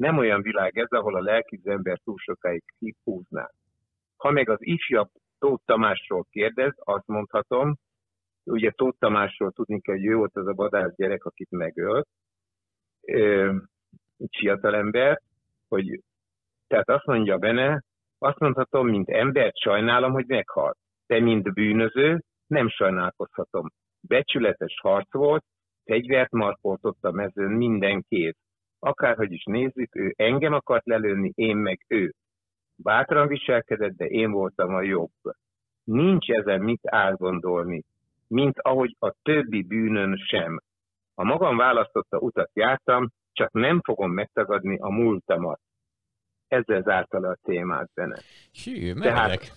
Nem 0.01 0.19
olyan 0.19 0.43
világ 0.43 0.79
ez, 0.79 0.91
ahol 0.91 1.17
a 1.17 1.23
lelki 1.23 1.61
ember 1.65 1.99
túl 2.05 2.17
sokáig 2.19 2.63
húzná. 3.05 3.51
Ha 4.17 4.31
meg 4.31 4.49
az 4.49 4.59
ifjabb 4.61 5.09
Tóth 5.39 5.65
Tamásról 5.65 6.27
kérdez, 6.31 6.73
azt 6.77 7.07
mondhatom, 7.07 7.77
ugye 8.45 8.71
Tóth 8.71 8.99
Tamásról 8.99 9.51
tudni 9.51 9.81
kell, 9.81 9.95
hogy 9.95 10.07
ő 10.07 10.15
volt 10.15 10.37
az 10.37 10.47
a 10.47 10.55
vadász 10.55 10.95
gyerek, 10.97 11.25
akit 11.25 11.51
megölt, 11.51 12.09
fiatalember, 14.31 15.21
hogy 15.69 16.01
tehát 16.67 16.89
azt 16.89 17.07
mondja 17.07 17.39
benne, 17.39 17.83
azt 18.19 18.39
mondhatom, 18.39 18.89
mint 18.89 19.09
embert 19.09 19.59
sajnálom, 19.59 20.13
hogy 20.13 20.27
meghalt. 20.27 20.79
De 21.07 21.21
mint 21.21 21.55
bűnöző 21.55 22.23
nem 22.47 22.69
sajnálkozhatom. 22.69 23.69
Becsületes 24.01 24.81
harc 24.81 25.13
volt, 25.13 25.45
fegyvert 25.85 26.31
markoltott 26.31 27.05
a 27.05 27.11
mezőn 27.11 27.51
minden 27.51 28.05
kéz. 28.09 28.35
Akárhogy 28.81 29.33
is 29.33 29.45
nézzük, 29.45 29.97
ő 29.97 30.15
engem 30.17 30.53
akart 30.53 30.87
lelőni, 30.87 31.33
én 31.35 31.57
meg 31.57 31.85
ő. 31.89 32.15
Bátran 32.77 33.29
viselkedett, 33.29 33.97
de 33.97 34.05
én 34.05 34.31
voltam 34.31 34.75
a 34.75 34.83
jobb. 34.83 35.11
Nincs 35.85 36.29
ezen 36.29 36.61
mit 36.61 36.81
átgondolni, 36.83 37.83
mint 38.27 38.59
ahogy 38.59 38.97
a 38.99 39.15
többi 39.23 39.63
bűnön 39.63 40.17
sem. 40.17 40.61
A 41.15 41.25
magam 41.25 41.57
választotta 41.57 42.19
utat 42.19 42.51
jártam, 42.53 43.09
csak 43.33 43.53
nem 43.53 43.81
fogom 43.81 44.13
megtagadni 44.13 44.79
a 44.79 44.91
múltamat. 44.91 45.61
Ezzel 46.49 46.83
zárta 46.83 47.21
le 47.21 47.29
a 47.29 47.39
témát 47.43 47.91
benne. 47.95 48.19
Hű, 48.65 48.95
meredek. 48.95 49.53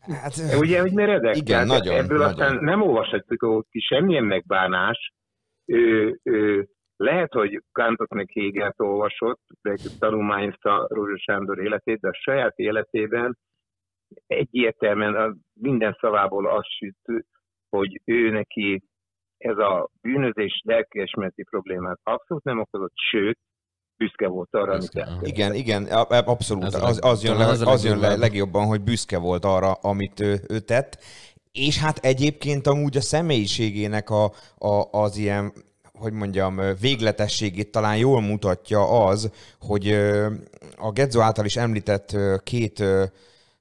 Hát, 0.00 0.34
ugye, 0.58 0.80
hogy 0.80 0.92
meredek? 0.92 1.36
Igen, 1.36 1.44
Tehát 1.44 1.66
nagyon, 1.66 1.96
Ebből 1.96 2.18
nagyon. 2.18 2.32
aztán 2.32 2.64
nem 2.64 2.82
olvashatjuk 2.82 3.66
ki 3.70 3.80
semmilyen 3.80 4.24
megbánás. 4.24 5.12
Ő, 5.64 6.18
ő, 6.22 6.68
lehet, 6.96 7.32
hogy 7.32 7.62
Kántot 7.72 8.14
meg 8.14 8.30
Hegelt 8.32 8.80
olvasott, 8.80 9.40
meg 9.62 9.78
tanulmányozta 9.98 10.86
Rózsa 10.88 11.18
Sándor 11.18 11.58
életét, 11.58 12.00
de 12.00 12.08
a 12.08 12.18
saját 12.22 12.56
életében 12.56 13.38
egyértelműen 14.26 15.14
a 15.14 15.34
minden 15.60 15.96
szavából 16.00 16.46
azt 16.48 16.68
süt, 16.78 17.24
hogy 17.68 18.00
ő 18.04 18.30
neki 18.30 18.82
ez 19.38 19.58
a 19.58 19.88
bűnözés 20.00 20.62
lelkiesmereti 20.64 21.42
problémát 21.42 21.98
abszolút 22.02 22.44
nem 22.44 22.60
okozott, 22.60 22.92
sőt, 23.10 23.38
büszke 23.96 24.26
volt 24.26 24.48
arra, 24.50 24.72
amit 24.72 24.78
Büszke, 24.78 25.00
aha. 25.00 25.10
elkövetett. 25.10 25.36
Igen, 25.36 25.54
igen, 25.54 25.84
abszolút. 26.24 26.64
Ez 26.64 26.74
Az, 26.74 26.98
az, 27.02 27.24
jön, 27.24 27.36
le, 27.36 27.46
az 27.46 27.84
jön 27.84 27.98
le 27.98 28.16
legjobban, 28.16 28.66
hogy 28.66 28.82
büszke 28.82 29.18
volt 29.18 29.44
arra, 29.44 29.72
amit 29.72 30.20
ő, 30.20 30.40
ő 30.48 30.58
tett. 30.60 30.98
És 31.52 31.78
hát 31.78 31.98
egyébként 31.98 32.66
amúgy 32.66 32.96
a 32.96 33.00
személyiségének 33.00 34.10
a, 34.10 34.24
a, 34.58 34.88
az 34.90 35.16
ilyen 35.16 35.52
hogy 35.98 36.12
mondjam, 36.12 36.60
végletességét 36.80 37.70
talán 37.70 37.96
jól 37.96 38.20
mutatja 38.20 39.06
az, 39.06 39.30
hogy 39.60 39.90
a 40.76 40.90
Gedzo 40.92 41.20
által 41.20 41.44
is 41.44 41.56
említett 41.56 42.16
két 42.44 42.84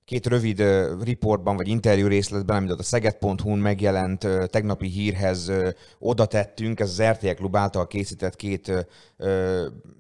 két 0.05 0.27
rövid 0.27 0.63
riportban, 1.03 1.55
vagy 1.55 1.67
interjú 1.67 2.07
részletben, 2.07 2.57
amit 2.57 2.71
a 2.71 2.83
szeged.hu-n 2.83 3.59
megjelent 3.59 4.27
tegnapi 4.49 4.87
hírhez 4.87 5.51
oda 5.99 6.25
tettünk, 6.25 6.79
ez 6.79 6.89
az 6.89 7.03
RTL 7.03 7.33
Klub 7.33 7.55
által 7.55 7.87
készített 7.87 8.35
két 8.35 8.87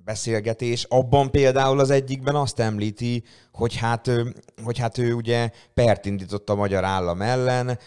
beszélgetés. 0.05 0.83
Abban 0.89 1.31
például 1.31 1.79
az 1.79 1.89
egyikben 1.89 2.35
azt 2.35 2.59
említi, 2.59 3.23
hogy 3.51 3.75
hát, 3.75 4.11
hogy 4.63 4.77
hát 4.77 4.97
ő 4.97 5.13
ugye 5.13 5.49
pert 5.73 6.05
indított 6.05 6.49
a 6.49 6.55
magyar 6.55 6.83
állam 6.83 7.21
ellen, 7.21 7.79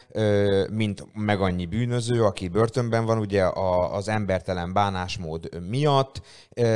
mint 0.70 1.06
meg 1.14 1.40
annyi 1.40 1.66
bűnöző, 1.66 2.24
aki 2.24 2.48
börtönben 2.48 3.04
van 3.04 3.18
ugye 3.18 3.44
az 3.92 4.08
embertelen 4.08 4.72
bánásmód 4.72 5.48
miatt, 5.68 6.22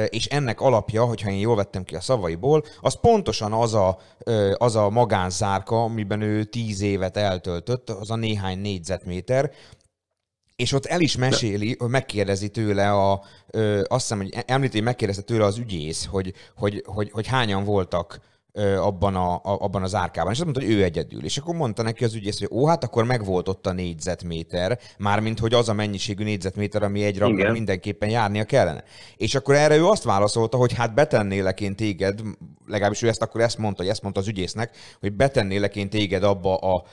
és 0.09 0.27
ennek 0.27 0.61
alapja, 0.61 1.05
hogyha 1.05 1.31
én 1.31 1.39
jól 1.39 1.57
vettem 1.57 1.85
ki 1.85 1.95
a 1.95 2.01
szavaiból, 2.01 2.65
az 2.81 3.01
pontosan 3.01 3.53
az 3.53 3.75
a, 3.75 3.99
az 4.57 4.77
a 4.77 4.91
magánzárka, 4.91 5.83
amiben 5.83 6.21
ő 6.21 6.45
tíz 6.45 6.81
évet 6.81 7.17
eltöltött, 7.17 7.91
az 7.91 8.11
a 8.11 8.17
néhány 8.17 8.59
négyzetméter, 8.59 9.51
és 10.57 10.73
ott 10.73 10.87
el 10.87 11.01
is 11.01 11.17
meséli, 11.17 11.77
hogy 11.79 11.89
megkérdezi 11.89 12.49
tőle 12.49 12.93
a, 12.93 13.25
ö, 13.51 13.83
azt 13.89 14.01
hiszem, 14.01 14.19
hogy 14.19 14.45
említi, 14.47 14.77
hogy 14.77 14.87
megkérdezte 14.87 15.23
tőle 15.23 15.45
az 15.45 15.59
ügyész, 15.59 16.07
hogy, 16.07 16.35
hogy, 16.57 16.83
hogy, 16.87 17.11
hogy 17.11 17.27
hányan 17.27 17.65
voltak 17.65 18.21
abban, 18.79 19.15
a, 19.15 19.35
a, 19.35 19.41
abban 19.43 19.83
az 19.83 19.95
árkában. 19.95 20.33
És 20.33 20.39
azt 20.39 20.45
mondta, 20.45 20.65
hogy 20.65 20.75
ő 20.75 20.83
egyedül. 20.83 21.25
És 21.25 21.37
akkor 21.37 21.55
mondta 21.55 21.83
neki 21.83 22.05
az 22.05 22.15
ügyész, 22.15 22.39
hogy 22.39 22.49
ó, 22.51 22.67
hát 22.67 22.85
akkor 22.85 23.05
megvolt 23.05 23.49
ott 23.49 23.67
a 23.67 23.73
négyzetméter, 23.73 24.79
mármint, 24.99 25.39
hogy 25.39 25.55
az 25.55 25.69
a 25.69 25.73
mennyiségű 25.73 26.25
négyzetméter, 26.25 26.83
ami 26.83 27.05
egy 27.05 27.17
Igen. 27.17 27.53
mindenképpen 27.53 28.09
járnia 28.09 28.45
kellene. 28.45 28.85
És 29.17 29.35
akkor 29.35 29.55
erre 29.55 29.77
ő 29.77 29.87
azt 29.87 30.03
válaszolta, 30.03 30.57
hogy 30.57 30.73
hát 30.73 30.95
betennélek 30.95 31.61
én 31.61 31.77
téged, 31.77 32.21
legalábbis 32.67 33.03
ő 33.03 33.09
ezt 33.09 33.23
akkor 33.23 33.41
ezt 33.41 33.59
mondta, 33.59 33.83
hogy 33.83 33.91
ezt 33.91 34.03
mondta 34.03 34.21
az 34.21 34.29
ügyésznek, 34.29 34.77
hogy 35.01 35.13
betennélek 35.13 35.77
én 35.77 35.91
téged 35.91 36.23
abba 36.23 36.57
a, 36.57 36.85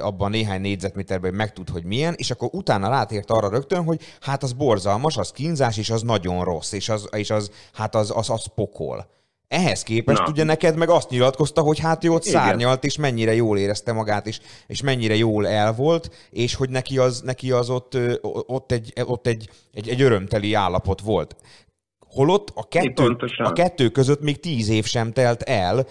abba 0.00 0.24
a 0.24 0.28
néhány 0.28 0.60
négyzetméterbe, 0.60 1.28
hogy 1.28 1.36
megtud, 1.36 1.68
hogy 1.68 1.84
milyen, 1.84 2.14
és 2.16 2.30
akkor 2.30 2.48
utána 2.52 2.88
rátért 2.88 3.30
arra 3.30 3.48
rögtön, 3.48 3.84
hogy 3.84 4.00
hát 4.20 4.42
az 4.42 4.52
borzalmas, 4.52 5.16
az 5.16 5.30
kínzás, 5.30 5.78
és 5.78 5.90
az 5.90 6.02
nagyon 6.02 6.44
rossz, 6.44 6.72
és 6.72 6.88
az, 6.88 7.08
és 7.12 7.30
az 7.30 7.50
hát 7.72 7.94
az, 7.94 8.12
az, 8.16 8.30
az 8.30 8.46
pokol. 8.54 9.18
Ehhez 9.50 9.82
képest 9.82 10.18
Na. 10.18 10.28
ugye 10.28 10.44
neked 10.44 10.76
meg 10.76 10.88
azt 10.88 11.10
nyilatkozta, 11.10 11.60
hogy 11.60 11.78
hát 11.78 12.02
Igen. 12.04 12.20
szárnyalt, 12.20 12.84
és 12.84 12.96
mennyire 12.96 13.34
jól 13.34 13.58
érezte 13.58 13.92
magát, 13.92 14.26
és, 14.26 14.40
és 14.66 14.82
mennyire 14.82 15.16
jól 15.16 15.48
el 15.48 15.72
volt, 15.72 16.28
és 16.30 16.54
hogy 16.54 16.70
neki 16.70 16.98
az, 16.98 17.20
neki 17.20 17.50
az 17.50 17.70
ott, 17.70 17.98
ott, 18.46 18.72
egy, 18.72 18.92
ott 19.04 19.26
egy, 19.26 19.48
egy, 19.72 19.88
egy 19.88 20.02
örömteli 20.02 20.54
állapot 20.54 21.00
volt. 21.00 21.36
Holott 22.06 22.52
a 22.54 22.68
kettő, 22.68 23.16
a 23.36 23.52
kettő 23.52 23.88
között 23.88 24.20
még 24.20 24.40
tíz 24.40 24.68
év 24.68 24.84
sem 24.84 25.12
telt 25.12 25.42
el. 25.42 25.86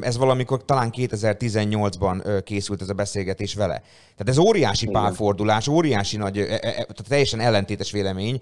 Ez 0.00 0.16
valamikor 0.16 0.64
talán 0.64 0.92
2018-ban 0.96 2.24
ö, 2.24 2.40
készült 2.40 2.82
ez 2.82 2.88
a 2.88 2.94
beszélgetés 2.94 3.54
vele. 3.54 3.82
Tehát 4.16 4.28
ez 4.28 4.38
óriási 4.38 4.86
Igen. 4.86 5.02
pálfordulás, 5.02 5.68
óriási 5.68 6.16
nagy, 6.16 6.38
ö, 6.38 6.42
ö, 6.42 6.44
ö, 6.54 6.58
tehát 6.60 7.04
teljesen 7.08 7.40
ellentétes 7.40 7.90
vélemény. 7.90 8.40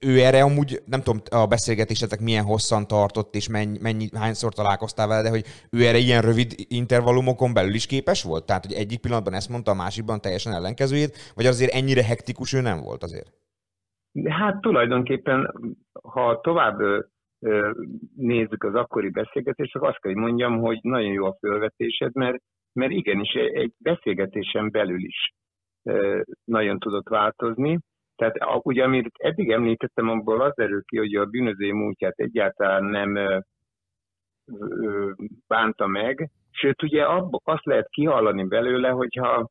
Ő 0.00 0.20
erre 0.20 0.42
amúgy, 0.42 0.82
nem 0.86 1.00
tudom, 1.00 1.20
a 1.30 1.46
beszélgetésetek 1.46 2.20
milyen 2.20 2.44
hosszan 2.44 2.86
tartott, 2.86 3.34
és 3.34 3.48
mennyi, 3.48 3.78
mennyi, 3.82 4.06
hányszor 4.14 4.52
találkoztál 4.52 5.08
vele, 5.08 5.22
de 5.22 5.28
hogy 5.28 5.44
ő 5.70 5.84
erre 5.84 5.98
ilyen 5.98 6.22
rövid 6.22 6.50
intervallumokon 6.68 7.54
belül 7.54 7.74
is 7.74 7.86
képes 7.86 8.22
volt? 8.22 8.46
Tehát, 8.46 8.64
hogy 8.66 8.74
egyik 8.74 9.00
pillanatban 9.00 9.34
ezt 9.34 9.48
mondta, 9.48 9.70
a 9.70 9.74
másikban 9.74 10.20
teljesen 10.20 10.52
ellenkezőjét, 10.52 11.32
vagy 11.34 11.46
azért 11.46 11.74
ennyire 11.74 12.04
hektikus 12.04 12.52
ő 12.52 12.60
nem 12.60 12.80
volt 12.80 13.02
azért? 13.02 13.32
Hát 14.28 14.60
tulajdonképpen, 14.60 15.54
ha 16.02 16.40
tovább 16.40 16.78
nézzük 18.16 18.64
az 18.64 18.74
akkori 18.74 19.10
beszélgetést, 19.10 19.74
akkor 19.74 19.88
azt 19.88 20.00
kell, 20.00 20.12
hogy 20.12 20.22
mondjam, 20.22 20.60
hogy 20.60 20.78
nagyon 20.82 21.12
jó 21.12 21.24
a 21.24 21.36
fölvetésed, 21.40 22.14
mert, 22.14 22.42
mert 22.72 22.92
igenis 22.92 23.32
egy 23.32 23.72
beszélgetésen 23.78 24.70
belül 24.70 25.04
is 25.04 25.32
nagyon 26.44 26.78
tudott 26.78 27.08
változni. 27.08 27.78
Tehát 28.16 28.36
a- 28.36 28.60
ugye, 28.62 28.84
amit 28.84 29.10
eddig 29.18 29.50
említettem, 29.50 30.08
abból 30.08 30.40
az 30.40 30.52
derül 30.54 30.82
ki, 30.84 30.98
hogy 30.98 31.14
a 31.14 31.24
bűnözői 31.24 31.72
múltját 31.72 32.18
egyáltalán 32.18 32.84
nem 32.84 33.16
ö, 33.16 33.38
ö, 34.46 35.10
bánta 35.46 35.86
meg, 35.86 36.30
sőt 36.50 36.82
ugye 36.82 37.04
abba, 37.04 37.40
azt 37.44 37.64
lehet 37.64 37.88
kihallani 37.88 38.44
belőle, 38.44 38.88
hogyha 38.88 39.48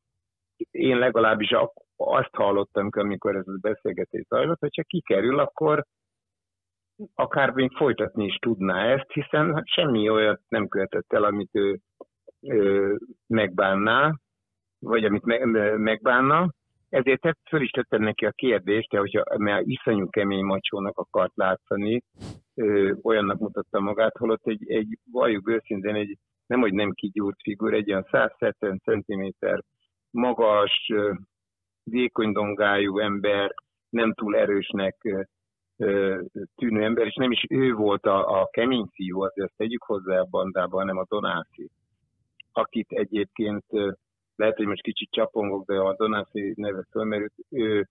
én 0.72 0.98
legalábbis 0.98 1.52
azt 1.96 2.36
hallottam, 2.36 2.90
amikor 2.92 3.36
ez 3.36 3.48
a 3.48 3.58
beszélgetés 3.62 4.26
zajlott, 4.30 4.60
hogyha 4.60 4.84
kikerül, 4.84 5.40
akkor 5.40 5.84
akár 7.16 7.50
még 7.52 7.72
folytatni 7.76 8.26
is 8.26 8.36
tudná 8.36 8.86
ezt, 8.86 9.12
hiszen 9.12 9.62
semmi 9.66 10.10
olyat 10.10 10.42
nem 10.48 10.68
követett 10.68 11.14
el, 11.14 11.24
amit 11.24 11.50
ő, 11.56 11.80
ő 12.42 12.98
megbánná, 13.28 14.14
vagy 14.80 15.06
amit 15.06 15.26
me- 15.26 15.78
megbánna. 15.78 16.54
Ezért 16.94 17.38
föl 17.50 17.62
is 17.62 17.70
tettem 17.70 18.02
neki 18.02 18.26
a 18.26 18.32
kérdést, 18.32 18.90
de 18.90 18.98
hogyha, 18.98 19.24
mert 19.38 19.66
iszonyú 19.66 20.10
kemény 20.10 20.44
macsónak 20.44 20.98
akart 20.98 21.32
látszani, 21.36 22.02
ö, 22.56 22.94
olyannak 23.02 23.40
mutatta 23.40 23.80
magát, 23.80 24.18
holott 24.18 24.48
egy, 24.48 24.72
egy 24.72 24.98
valljuk 25.12 25.50
őszintén, 25.50 25.96
egy 25.96 26.18
nem, 26.46 26.60
hogy 26.60 26.74
nem 26.74 26.92
kigyúrt 26.92 27.42
figur, 27.44 27.74
egy 27.74 27.92
olyan 27.92 28.08
170 28.12 28.82
cm 28.84 29.48
magas, 30.10 30.90
ö, 30.94 31.14
vékony 31.84 32.32
dongájú 32.32 32.98
ember, 32.98 33.54
nem 33.90 34.14
túl 34.14 34.36
erősnek 34.36 34.96
ö, 35.78 36.22
tűnő 36.56 36.84
ember, 36.84 37.06
és 37.06 37.16
nem 37.16 37.32
is 37.32 37.46
ő 37.50 37.74
volt 37.74 38.06
a, 38.06 38.42
a 38.42 38.48
kemény 38.52 38.88
fiú, 38.92 39.22
azért 39.22 39.48
azt 39.48 39.58
tegyük 39.58 39.84
hozzá 39.84 40.20
a 40.20 40.28
bandában, 40.30 40.80
hanem 40.80 40.98
a 40.98 41.06
Donászi, 41.10 41.70
akit 42.52 42.92
egyébként 42.92 43.64
ö, 43.70 43.92
lehet, 44.36 44.58
hogy 44.58 44.66
most 44.66 44.82
kicsit 44.82 45.12
csapongok, 45.12 45.66
de 45.66 45.80
a 45.80 45.96
Donászi 45.96 46.54
neve 46.56 46.86
fölmerült, 46.92 47.34
ő 47.50 47.88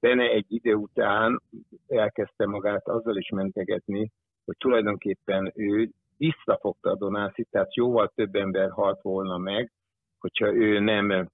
Bene 0.00 0.30
egy 0.30 0.44
idő 0.48 0.74
után 0.74 1.42
elkezdte 1.88 2.46
magát 2.46 2.88
azzal 2.88 3.16
is 3.16 3.28
mentegetni, 3.28 4.10
hogy 4.44 4.56
tulajdonképpen 4.58 5.52
ő 5.54 5.90
visszafogta 6.16 6.90
a 6.90 6.96
Donászit, 6.96 7.48
tehát 7.50 7.74
jóval 7.74 8.12
több 8.14 8.34
ember 8.34 8.70
halt 8.70 9.02
volna 9.02 9.38
meg, 9.38 9.72
hogyha 10.18 10.54
ő 10.54 10.78
nem 10.78 11.28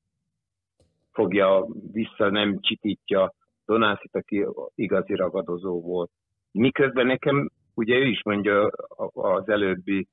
fogja 1.13 1.67
vissza, 1.93 2.31
nem 2.31 2.61
csitítja 2.61 3.33
Donászit, 3.65 4.17
aki 4.17 4.47
igazi 4.75 5.15
ragadozó 5.15 5.81
volt. 5.81 6.11
Miközben 6.51 7.07
nekem, 7.07 7.51
ugye 7.75 7.95
ő 7.95 8.05
is 8.05 8.23
mondja 8.23 8.71
az 9.13 9.49
előbbi, 9.49 10.09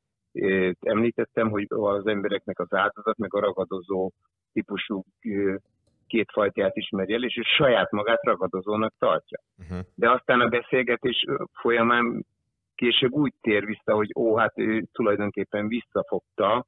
említettem, 0.80 1.50
hogy 1.50 1.66
az 1.70 2.08
embereknek 2.08 2.60
az 2.60 2.74
áldozat, 2.74 3.18
meg 3.18 3.34
a 3.34 3.40
ragadozó 3.40 4.12
típusú 4.54 5.04
eh, 5.20 5.56
két 6.08 6.30
fajtát 6.32 6.76
ismeri 6.76 7.14
el, 7.14 7.24
és 7.24 7.38
ő 7.38 7.42
saját 7.42 7.92
magát 7.92 8.24
ragadozónak 8.24 8.94
tartja. 9.00 9.40
Uh-huh. 9.58 9.86
De 9.96 10.12
aztán 10.12 10.42
a 10.42 10.48
beszélgetés 10.48 11.26
folyamán 11.52 12.26
később 12.76 13.12
úgy 13.12 13.34
tér 13.42 13.66
vissza, 13.66 13.94
hogy 13.94 14.10
ó, 14.16 14.38
hát 14.38 14.54
ő 14.56 14.84
tulajdonképpen 14.92 15.68
visszafogta 15.68 16.66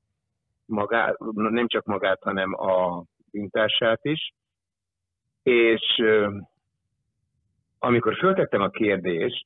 magát, 0.66 1.18
nem 1.34 1.68
csak 1.68 1.86
magát, 1.86 2.24
hanem 2.24 2.54
a 2.54 3.04
bintását 3.32 4.00
is, 4.02 4.34
és 5.44 6.04
amikor 7.80 8.16
föltettem 8.16 8.62
a 8.62 8.70
kérdést, 8.70 9.46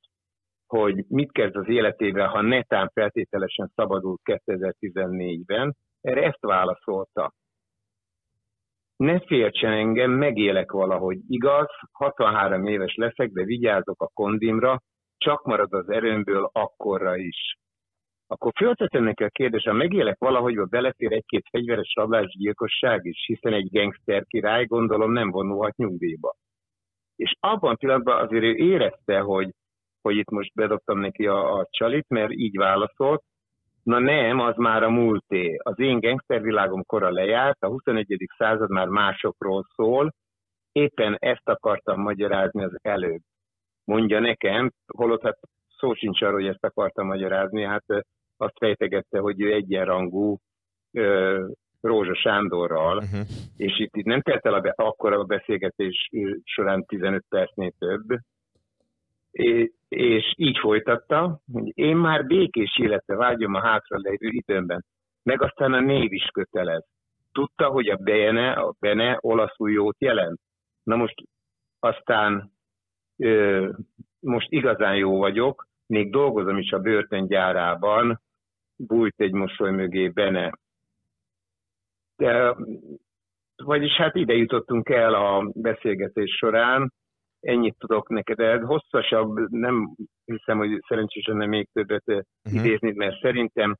hogy 0.69 1.05
mit 1.07 1.31
kezd 1.31 1.55
az 1.55 1.67
életével, 1.67 2.27
ha 2.27 2.41
netán 2.41 2.91
feltételesen 2.93 3.71
szabadul 3.75 4.17
2014-ben, 4.23 5.75
erre 6.01 6.23
ezt 6.23 6.41
válaszolta. 6.41 7.33
Ne 8.95 9.19
féltsen 9.19 9.71
engem, 9.71 10.11
megélek 10.11 10.71
valahogy. 10.71 11.17
Igaz, 11.27 11.67
63 11.91 12.65
éves 12.65 12.95
leszek, 12.95 13.29
de 13.29 13.43
vigyázok 13.43 14.01
a 14.01 14.11
kondimra, 14.13 14.81
csak 15.17 15.45
marad 15.45 15.73
az 15.73 15.89
erőmből 15.89 16.49
akkorra 16.53 17.15
is. 17.15 17.57
Akkor 18.27 18.51
föltetem 18.55 19.03
neki 19.03 19.23
a 19.23 19.29
kérdést, 19.29 19.65
ha 19.65 19.73
megélek 19.73 20.17
valahogy, 20.19 20.55
hogy 20.55 20.69
belefér 20.69 21.11
egy-két 21.11 21.47
fegyveres 21.51 21.93
rablásgyilkosság 21.95 23.05
is, 23.05 23.25
hiszen 23.25 23.53
egy 23.53 23.69
gangster 23.71 24.25
király 24.25 24.65
gondolom 24.65 25.11
nem 25.11 25.31
vonulhat 25.31 25.75
nyugdíjba. 25.75 26.35
És 27.15 27.35
abban 27.39 27.71
a 27.71 27.75
pillanatban 27.75 28.23
azért 28.23 28.43
ő 28.43 28.55
érezte, 28.55 29.19
hogy, 29.19 29.49
hogy 30.09 30.17
itt 30.17 30.29
most 30.29 30.53
bedobtam 30.53 30.99
neki 30.99 31.27
a, 31.27 31.57
a 31.57 31.67
csalit, 31.69 32.05
mert 32.09 32.31
így 32.31 32.57
válaszolt, 32.57 33.23
Na 33.83 33.99
nem, 33.99 34.39
az 34.39 34.55
már 34.57 34.83
a 34.83 34.89
múlté. 34.89 35.59
Az 35.63 35.79
én 35.79 35.99
gangstervilágom 35.99 36.83
kora 36.85 37.11
lejárt, 37.11 37.63
a 37.63 37.67
21. 37.67 38.27
század 38.37 38.69
már 38.69 38.87
másokról 38.87 39.65
szól, 39.75 40.13
éppen 40.71 41.15
ezt 41.19 41.49
akartam 41.49 42.01
magyarázni 42.01 42.63
az 42.63 42.77
előbb. 42.81 43.21
Mondja 43.83 44.19
nekem, 44.19 44.71
holott 44.97 45.21
hát 45.21 45.39
szó 45.77 45.93
sincs 45.93 46.21
arról, 46.21 46.39
hogy 46.39 46.47
ezt 46.47 46.65
akartam 46.65 47.07
magyarázni, 47.07 47.63
hát 47.63 47.85
azt 48.37 48.57
fejtegette, 48.57 49.19
hogy 49.19 49.41
ő 49.41 49.53
egyenrangú 49.53 50.37
ö, 50.91 51.45
Rózsa 51.81 52.15
Sándorral, 52.15 52.97
uh-huh. 52.97 53.19
és 53.57 53.79
itt, 53.79 53.95
itt 53.95 54.05
nem 54.05 54.21
telt 54.21 54.45
el 54.45 54.53
a 54.53 54.59
be, 54.59 54.73
akkor 54.75 55.13
a 55.13 55.23
beszélgetés 55.23 56.09
során 56.43 56.85
15 56.85 57.23
percnél 57.29 57.71
több, 57.79 58.19
és, 59.31 60.33
így 60.35 60.57
folytatta, 60.57 61.41
hogy 61.53 61.71
én 61.73 61.95
már 61.95 62.25
békés 62.25 62.77
életre 62.77 63.15
vágyom 63.15 63.53
a 63.53 63.61
hátra 63.61 63.97
levő 63.99 64.27
időmben, 64.27 64.85
meg 65.23 65.41
aztán 65.41 65.73
a 65.73 65.79
név 65.79 66.13
is 66.13 66.25
kötelez. 66.33 66.85
Tudta, 67.31 67.67
hogy 67.67 67.89
a 67.89 67.95
bene, 67.95 68.51
a 68.51 68.75
bene 68.79 69.17
olaszul 69.21 69.71
jót 69.71 69.95
jelent. 69.99 70.39
Na 70.83 70.95
most 70.95 71.15
aztán 71.79 72.51
ö, 73.17 73.69
most 74.19 74.51
igazán 74.51 74.95
jó 74.95 75.17
vagyok, 75.17 75.67
még 75.85 76.11
dolgozom 76.11 76.57
is 76.57 76.71
a 76.71 76.79
börtöngyárában, 76.79 78.21
bújt 78.75 79.21
egy 79.21 79.31
mosoly 79.31 79.71
mögé 79.71 80.07
bene. 80.07 80.51
De, 82.15 82.55
vagyis 83.63 83.91
hát 83.91 84.15
ide 84.15 84.33
jutottunk 84.33 84.89
el 84.89 85.13
a 85.13 85.51
beszélgetés 85.53 86.35
során, 86.35 86.93
ennyit 87.39 87.75
tudok 87.77 88.09
neked, 88.09 88.39
ez 88.39 88.61
hosszasabb, 88.61 89.49
nem 89.49 89.95
hiszem, 90.25 90.57
hogy 90.57 90.79
szerencsésen 90.87 91.37
nem 91.37 91.49
még 91.49 91.67
többet 91.73 92.03
uh-huh. 92.07 92.65
idézni, 92.65 92.91
mert 92.91 93.21
szerintem 93.21 93.75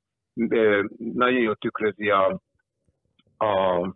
nagyon 0.97 1.39
jól 1.39 1.55
tükrözi 1.55 2.09
a, 2.09 2.41
a 3.37 3.87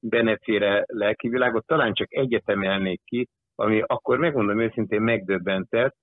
Benecére 0.00 0.84
lelkivilágot. 0.86 1.66
Talán 1.66 1.92
csak 1.92 2.14
egyet 2.14 2.48
emelnék 2.48 3.00
ki, 3.04 3.28
ami 3.54 3.82
akkor 3.86 4.18
megmondom 4.18 4.60
őszintén 4.60 5.02
megdöbbentett, 5.02 5.96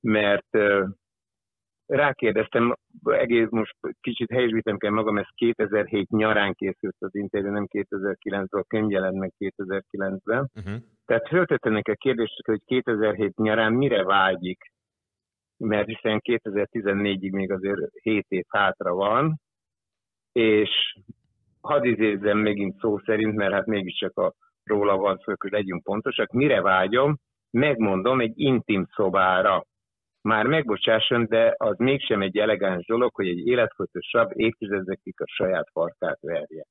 mert 0.00 0.58
rákérdeztem, 1.86 2.74
egész 3.04 3.50
most 3.50 3.76
kicsit 4.00 4.30
helyesbítem 4.30 4.76
kell 4.76 4.90
magam, 4.90 5.18
ez 5.18 5.26
2007 5.34 6.08
nyarán 6.08 6.54
készült 6.54 6.96
az 6.98 7.14
interjú, 7.14 7.50
nem 7.50 7.66
2009-ben, 7.70 8.60
a 8.60 8.62
könyv 8.62 8.90
jelent 8.90 9.18
meg 9.18 9.32
2009-ben. 9.38 10.50
Uh-huh. 10.54 10.82
Tehát 11.04 11.28
föltettem 11.28 11.72
neki 11.72 11.90
a 11.90 11.94
kérdést, 11.94 12.46
hogy 12.46 12.60
2007 12.64 13.36
nyarán 13.36 13.72
mire 13.72 14.04
vágyik, 14.04 14.72
mert 15.56 15.86
hiszen 15.86 16.20
2014-ig 16.24 17.32
még 17.32 17.52
azért 17.52 17.80
7 18.02 18.26
év 18.28 18.44
hátra 18.48 18.94
van, 18.94 19.40
és 20.32 20.96
hadd 21.60 21.84
idézzem 21.84 22.38
megint 22.38 22.78
szó 22.80 22.98
szerint, 22.98 23.34
mert 23.34 23.52
hát 23.52 23.66
mégiscsak 23.66 24.18
a 24.18 24.34
róla 24.64 24.96
van 24.96 25.16
szó, 25.16 25.32
hogy 25.38 25.50
legyünk 25.50 25.82
pontosak, 25.82 26.30
mire 26.30 26.60
vágyom, 26.60 27.18
megmondom, 27.50 28.20
egy 28.20 28.32
intim 28.34 28.86
szobára. 28.94 29.64
Már 30.20 30.46
megbocsásson, 30.46 31.26
de 31.26 31.54
az 31.56 31.78
mégsem 31.78 32.22
egy 32.22 32.38
elegáns 32.38 32.86
dolog, 32.86 33.14
hogy 33.14 33.28
egy 33.28 33.46
életfolytosabb 33.46 34.30
évtizedekig 34.34 35.14
a 35.20 35.26
saját 35.26 35.68
farkát 35.72 36.18
verje. 36.20 36.64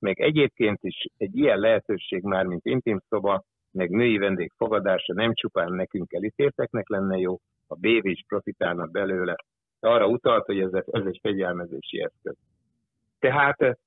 Meg 0.00 0.20
egyébként 0.20 0.78
is 0.82 1.06
egy 1.16 1.36
ilyen 1.36 1.58
lehetőség 1.58 2.22
már, 2.22 2.44
mint 2.44 2.64
intim 2.64 3.00
szoba, 3.08 3.44
meg 3.70 3.90
női 3.90 4.18
vendég 4.18 4.52
fogadása 4.56 5.12
nem 5.12 5.34
csupán 5.34 5.72
nekünk 5.72 6.12
elítélteknek 6.12 6.88
lenne 6.88 7.18
jó, 7.18 7.38
a 7.66 7.74
BV 7.74 8.06
is 8.06 8.24
profitálna 8.28 8.86
belőle. 8.86 9.34
Arra 9.80 10.06
utalt, 10.06 10.44
hogy 10.44 10.60
ez, 10.60 10.72
ez 10.72 11.04
egy 11.06 11.18
fegyelmezési 11.22 12.02
eszköz. 12.02 12.36
Tehát 13.18 13.78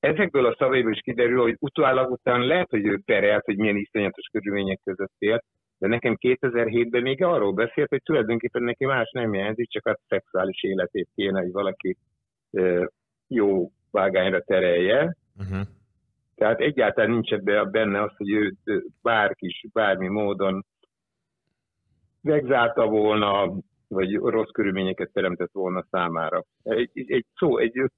ezekből 0.00 0.46
a 0.46 0.56
szavaiból 0.58 0.92
is 0.92 1.00
kiderül, 1.00 1.40
hogy 1.40 1.56
utólag 1.60 2.10
után 2.10 2.40
lehet, 2.40 2.70
hogy 2.70 2.86
ő 2.86 3.00
perelt, 3.04 3.44
hogy 3.44 3.56
milyen 3.56 3.76
iszonyatos 3.76 4.26
körülmények 4.32 4.80
között 4.84 5.14
élt, 5.18 5.44
de 5.78 5.86
nekem 5.86 6.16
2007-ben 6.20 7.02
még 7.02 7.22
arról 7.22 7.52
beszélt, 7.52 7.88
hogy 7.88 8.02
tulajdonképpen 8.02 8.62
neki 8.62 8.84
más 8.84 9.10
nem 9.10 9.34
jelenti, 9.34 9.66
csak 9.66 9.86
a 9.86 9.98
szexuális 10.08 10.62
életét 10.62 11.08
kéne, 11.14 11.40
hogy 11.40 11.52
valaki 11.52 11.96
jó 13.28 13.70
vágányra 13.90 14.40
terelje. 14.40 15.16
Uh-huh. 15.38 15.66
Tehát 16.34 16.60
egyáltalán 16.60 17.10
nincs 17.10 17.32
ebben 17.32 17.70
benne 17.70 18.02
az, 18.02 18.16
hogy 18.16 18.30
ő 18.30 18.54
bárki 19.02 19.46
is 19.46 19.66
bármi 19.72 20.08
módon 20.08 20.64
megzárta 22.20 22.86
volna, 22.86 23.52
vagy 23.88 24.14
rossz 24.14 24.50
körülményeket 24.50 25.12
teremtett 25.12 25.52
volna 25.52 25.86
számára. 25.90 26.44
Egy, 26.62 26.90
egy 26.94 27.26
szó, 27.36 27.58
egy 27.58 27.90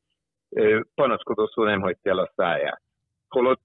panaszkodó 0.95 1.47
szó 1.47 1.65
nem 1.65 1.81
hagyta 1.81 2.11
el 2.11 2.19
a 2.19 2.33
száját. 2.35 2.83
Holott 3.29 3.65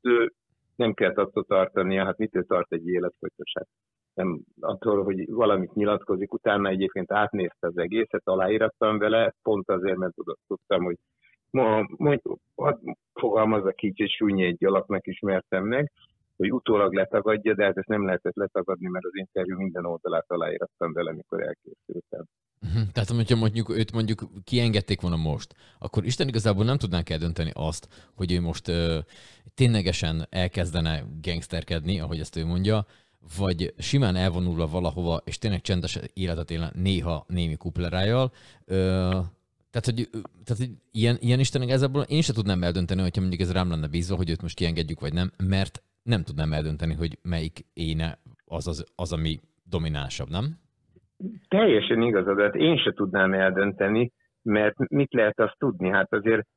nem 0.75 0.93
kell 0.93 1.11
attól 1.11 1.43
tartania, 1.43 2.05
hát 2.05 2.17
mitől 2.17 2.45
tart 2.45 2.71
egy 2.71 2.87
életfolytosát? 2.87 3.67
Nem 4.13 4.39
attól, 4.59 5.03
hogy 5.03 5.29
valamit 5.29 5.73
nyilatkozik, 5.73 6.33
utána 6.33 6.69
egyébként 6.69 7.11
átnézte 7.11 7.67
az 7.67 7.77
egészet, 7.77 8.21
aláírattam 8.23 8.97
vele, 8.97 9.33
pont 9.41 9.69
azért, 9.69 9.97
mert 9.97 10.13
tudtam, 10.47 10.83
hogy 10.83 10.97
ma, 11.53 11.87
mondj, 11.97 12.21
fogalmazza 13.13 13.73
így, 13.81 13.99
hogy 13.99 14.09
súnyi 14.09 14.45
egy 14.45 14.65
alaknak 14.65 15.07
ismertem 15.07 15.65
meg, 15.65 15.91
hogy 16.37 16.53
utólag 16.53 16.93
letagadja, 16.93 17.55
de 17.55 17.63
hát 17.63 17.77
ezt 17.77 17.87
nem 17.87 18.05
lehetett 18.05 18.35
letagadni, 18.35 18.87
mert 18.87 19.05
az 19.05 19.15
interjú 19.15 19.57
minden 19.57 19.85
oldalát 19.85 20.25
aláírattam 20.27 20.93
vele, 20.93 21.13
mikor 21.13 21.41
elkészültem. 21.41 22.25
Mhm. 22.59 22.81
Tehát, 22.93 23.09
hogyha 23.09 23.35
mondjuk 23.35 23.69
őt 23.69 23.91
mondjuk 23.91 24.21
kiengedték 24.43 25.01
volna 25.01 25.15
most, 25.15 25.55
akkor 25.79 26.05
Isten 26.05 26.27
igazából 26.27 26.65
nem 26.65 26.77
tudnánk 26.77 27.09
eldönteni 27.09 27.51
azt, 27.53 28.11
hogy 28.15 28.31
ő 28.31 28.41
most 28.41 28.67
ö, 28.67 28.99
ténylegesen 29.55 30.25
elkezdene 30.29 31.03
gangsterkedni, 31.21 31.99
ahogy 31.99 32.19
ezt 32.19 32.35
ő 32.35 32.45
mondja, 32.45 32.85
vagy 33.37 33.73
simán 33.77 34.15
elvonulva 34.15 34.67
valahova, 34.67 35.21
és 35.25 35.37
tényleg 35.37 35.61
csendes 35.61 35.99
életet 36.13 36.51
élne 36.51 36.71
néha 36.73 37.25
némi 37.27 37.55
kuplerájjal, 37.55 38.31
ö, 38.65 39.19
tehát, 39.73 39.87
hogy, 39.89 40.09
tehát, 40.45 40.61
hogy 40.63 40.71
ilyen, 40.91 41.15
ilyen 41.19 41.39
Isten 41.39 41.61
igazából 41.61 42.03
én 42.15 42.21
sem 42.21 42.35
tudnám 42.35 42.63
eldönteni, 42.63 43.01
hogyha 43.01 43.21
mondjuk 43.21 43.41
ez 43.41 43.53
rám 43.53 43.69
lenne 43.69 43.87
bízva, 43.87 44.15
hogy 44.15 44.29
őt 44.29 44.41
most 44.41 44.55
kiengedjük, 44.55 44.99
vagy 44.99 45.13
nem, 45.13 45.29
mert 45.43 45.83
nem 46.03 46.21
tudnám 46.23 46.53
eldönteni, 46.53 46.93
hogy 46.93 47.17
melyik 47.21 47.57
éne 47.73 48.17
az, 48.45 48.67
az, 48.67 48.85
az 48.95 49.13
ami 49.13 49.39
dominánsabb, 49.69 50.29
nem? 50.29 50.45
Teljesen 51.47 52.01
igazad, 52.01 52.39
hát 52.39 52.55
én 52.55 52.77
se 52.77 52.91
tudnám 52.91 53.33
eldönteni, 53.33 54.11
mert 54.41 54.77
mit 54.89 55.13
lehet 55.13 55.39
azt 55.39 55.57
tudni? 55.57 55.89
Hát 55.89 56.13
azért 56.13 56.47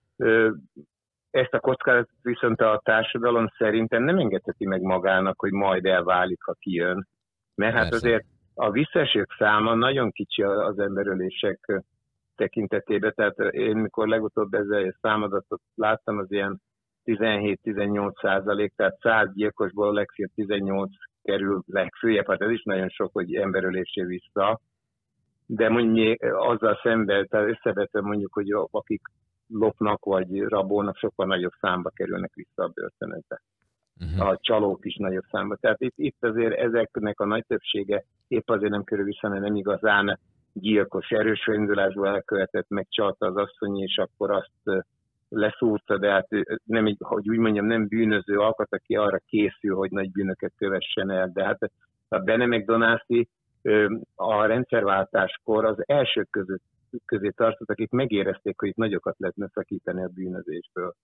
ezt 1.31 1.55
a 1.55 1.61
kockázatot 1.61 2.19
viszont 2.23 2.61
a 2.61 2.81
társadalom 2.85 3.47
szerintem 3.59 4.03
nem 4.03 4.19
engedheti 4.19 4.67
meg 4.67 4.81
magának, 4.81 5.41
hogy 5.41 5.53
majd 5.53 5.85
elválik, 5.85 6.43
ha 6.43 6.53
kijön. 6.59 7.09
Mert 7.55 7.75
hát 7.75 7.89
Persze. 7.89 8.07
azért 8.07 8.25
a 8.55 8.71
visszaesők 8.71 9.35
száma 9.39 9.75
nagyon 9.75 10.11
kicsi 10.11 10.43
az 10.43 10.79
emberölések 10.79 11.83
tekintetében. 12.37 13.13
Tehát 13.15 13.39
én 13.39 13.77
mikor 13.77 14.09
legutóbb 14.09 14.55
ezzel 14.55 14.85
egy 14.85 14.95
számadatot 15.01 15.61
láttam, 15.75 16.19
az 16.19 16.33
ilyen 16.33 16.61
17-18 17.05 18.21
százalék, 18.21 18.73
tehát 18.77 18.99
100 19.01 19.33
gyilkosból 19.35 19.93
legfeljebb 19.93 20.35
18 20.35 20.91
kerül 21.23 21.63
legfőjebb, 21.67 22.27
hát 22.27 22.41
ez 22.41 22.51
is 22.51 22.63
nagyon 22.63 22.89
sok, 22.89 23.13
hogy 23.13 23.35
emberölésé 23.35 24.03
vissza. 24.03 24.61
De 25.47 25.69
mondjuk 25.69 26.23
azzal 26.23 26.81
szemben, 26.83 27.27
tehát 27.27 27.49
összevetve 27.49 28.01
mondjuk, 28.01 28.33
hogy 28.33 28.51
akik 28.71 29.03
lopnak 29.49 30.05
vagy 30.05 30.41
rabolnak, 30.41 30.97
sokkal 30.97 31.27
nagyobb 31.27 31.53
számba 31.61 31.91
kerülnek 31.91 32.35
vissza 32.35 32.63
a 32.63 32.71
börtönökbe. 32.75 33.43
Uh-huh. 34.01 34.29
A 34.29 34.39
csalók 34.41 34.85
is 34.85 34.97
nagyobb 34.97 35.25
számba. 35.31 35.57
Tehát 35.57 35.81
itt, 35.81 35.95
itt 35.97 36.25
azért 36.25 36.59
ezeknek 36.59 37.21
a 37.21 37.27
nagy 37.27 37.45
többsége 37.47 38.05
épp 38.29 38.49
azért 38.49 38.71
nem 38.71 38.85
kerül 38.85 39.05
vissza, 39.05 39.29
mert 39.29 39.43
nem 39.43 39.55
igazán 39.55 40.19
gyilkos, 40.61 41.11
erős 41.11 41.47
indulásból 41.47 42.09
elkövetett, 42.09 42.69
megcsalta 42.69 43.27
az 43.27 43.37
asszony, 43.37 43.79
és 43.79 43.97
akkor 43.97 44.31
azt 44.31 44.85
leszúrta, 45.29 45.99
de 45.99 46.11
hát 46.11 46.29
nem, 46.65 46.87
egy- 46.87 46.97
hogy 46.99 47.29
úgy 47.31 47.39
mondjam, 47.39 47.67
nem 47.67 47.87
bűnöző 47.89 48.39
alkat, 48.39 48.73
aki 48.73 48.95
arra 48.97 49.19
készül, 49.27 49.75
hogy 49.75 49.91
nagy 49.91 50.11
bűnöket 50.11 50.53
kövessen 50.57 51.11
el. 51.11 51.31
De 51.33 51.45
hát 51.45 51.71
a 52.09 52.19
Bene 52.19 52.47
McDonald's 52.49 53.27
a 54.15 54.45
rendszerváltáskor 54.45 55.65
az 55.65 55.83
elsők 55.87 56.31
között 56.31 56.63
közé 57.05 57.29
tartott, 57.29 57.71
akik 57.71 57.91
megérezték, 57.91 58.61
hogy 58.61 58.69
itt 58.69 58.77
nagyokat 58.77 59.19
lehetne 59.19 59.49
szakítani 59.53 60.03
a 60.03 60.09
bűnözésből. 60.09 60.95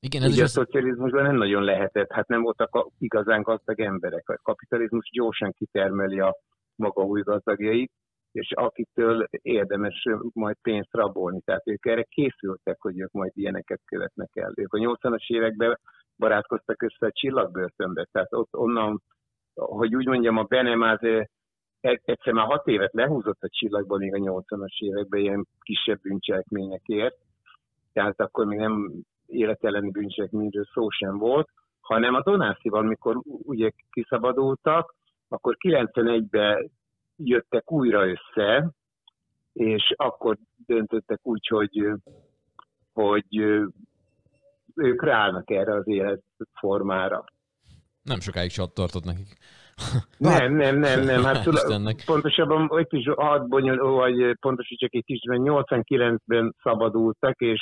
Igen, 0.00 0.22
ez 0.22 0.32
Ugye 0.32 0.42
a 0.42 0.46
szocializmusban 0.46 1.22
nem 1.22 1.36
nagyon 1.36 1.62
lehetett, 1.62 2.12
hát 2.12 2.28
nem 2.28 2.42
voltak 2.42 2.88
igazán 2.98 3.42
gazdag 3.42 3.80
emberek. 3.80 4.28
A 4.28 4.38
kapitalizmus 4.42 5.10
gyorsan 5.12 5.52
kitermeli 5.52 6.20
a 6.20 6.36
maga 6.76 7.02
új 7.02 7.22
gazdagjait, 7.22 7.92
és 8.36 8.52
akitől 8.54 9.28
érdemes 9.30 10.04
majd 10.32 10.56
pénzt 10.62 10.92
rabolni. 10.92 11.40
Tehát 11.44 11.66
ők 11.66 11.86
erre 11.86 12.02
készültek, 12.02 12.80
hogy 12.80 13.00
ők 13.00 13.12
majd 13.12 13.30
ilyeneket 13.34 13.80
követnek 13.84 14.30
el. 14.36 14.52
Ők 14.56 14.74
a 14.74 14.78
80-as 14.78 15.26
években 15.26 15.78
barátkoztak 16.18 16.82
össze 16.82 17.06
a 17.06 17.12
csillagbörtönbe. 17.12 18.06
Tehát 18.12 18.32
ott 18.32 18.56
onnan, 18.56 19.02
hogy 19.54 19.94
úgy 19.94 20.06
mondjam, 20.06 20.36
a 20.36 20.42
Benem 20.42 20.80
az 20.80 21.02
eh, 21.02 21.24
egy- 21.80 22.02
egyszer 22.04 22.32
már 22.32 22.46
hat 22.46 22.66
évet 22.66 22.92
lehúzott 22.92 23.42
a 23.42 23.48
csillagban 23.48 23.98
még 23.98 24.14
a 24.14 24.18
80-as 24.18 24.78
években 24.78 25.20
ilyen 25.20 25.46
kisebb 25.60 26.00
bűncselekményekért. 26.00 27.16
Tehát 27.92 28.20
akkor 28.20 28.46
még 28.46 28.58
nem 28.58 28.92
életelleni 29.26 29.90
bűncselekményről 29.90 30.64
szó 30.72 30.90
sem 30.90 31.18
volt, 31.18 31.48
hanem 31.80 32.14
a 32.14 32.22
Donászival, 32.22 32.80
amikor 32.80 33.20
ugye 33.24 33.70
kiszabadultak, 33.90 34.94
akkor 35.28 35.56
91-ben 35.58 36.70
jöttek 37.16 37.72
újra 37.72 38.08
össze, 38.08 38.70
és 39.52 39.92
akkor 39.96 40.36
döntöttek 40.66 41.18
úgy, 41.22 41.46
hogy, 41.46 41.86
hogy 42.92 43.26
ők 44.74 45.02
ráállnak 45.02 45.50
erre 45.50 45.74
az 45.74 45.88
életformára. 45.88 47.24
nem 48.02 48.20
sokáig 48.20 48.50
se 48.50 48.66
tartott 48.74 49.04
nekik. 49.04 49.36
Nem, 50.18 50.54
nem, 50.54 50.78
nem, 50.78 51.00
nem. 51.00 51.22
Hát 51.22 51.42
tula- 51.44 52.04
pontosabban 52.04 52.78
egy 52.78 52.86
kis 52.86 53.04
hat 53.16 53.48
bonyol, 53.48 53.94
vagy 53.94 54.36
pontosítsak 54.40 54.94
egy 54.94 55.04
kicsit, 55.04 55.28
mert 55.28 55.40
89-ben 55.44 56.54
szabadultak, 56.62 57.40
és 57.40 57.60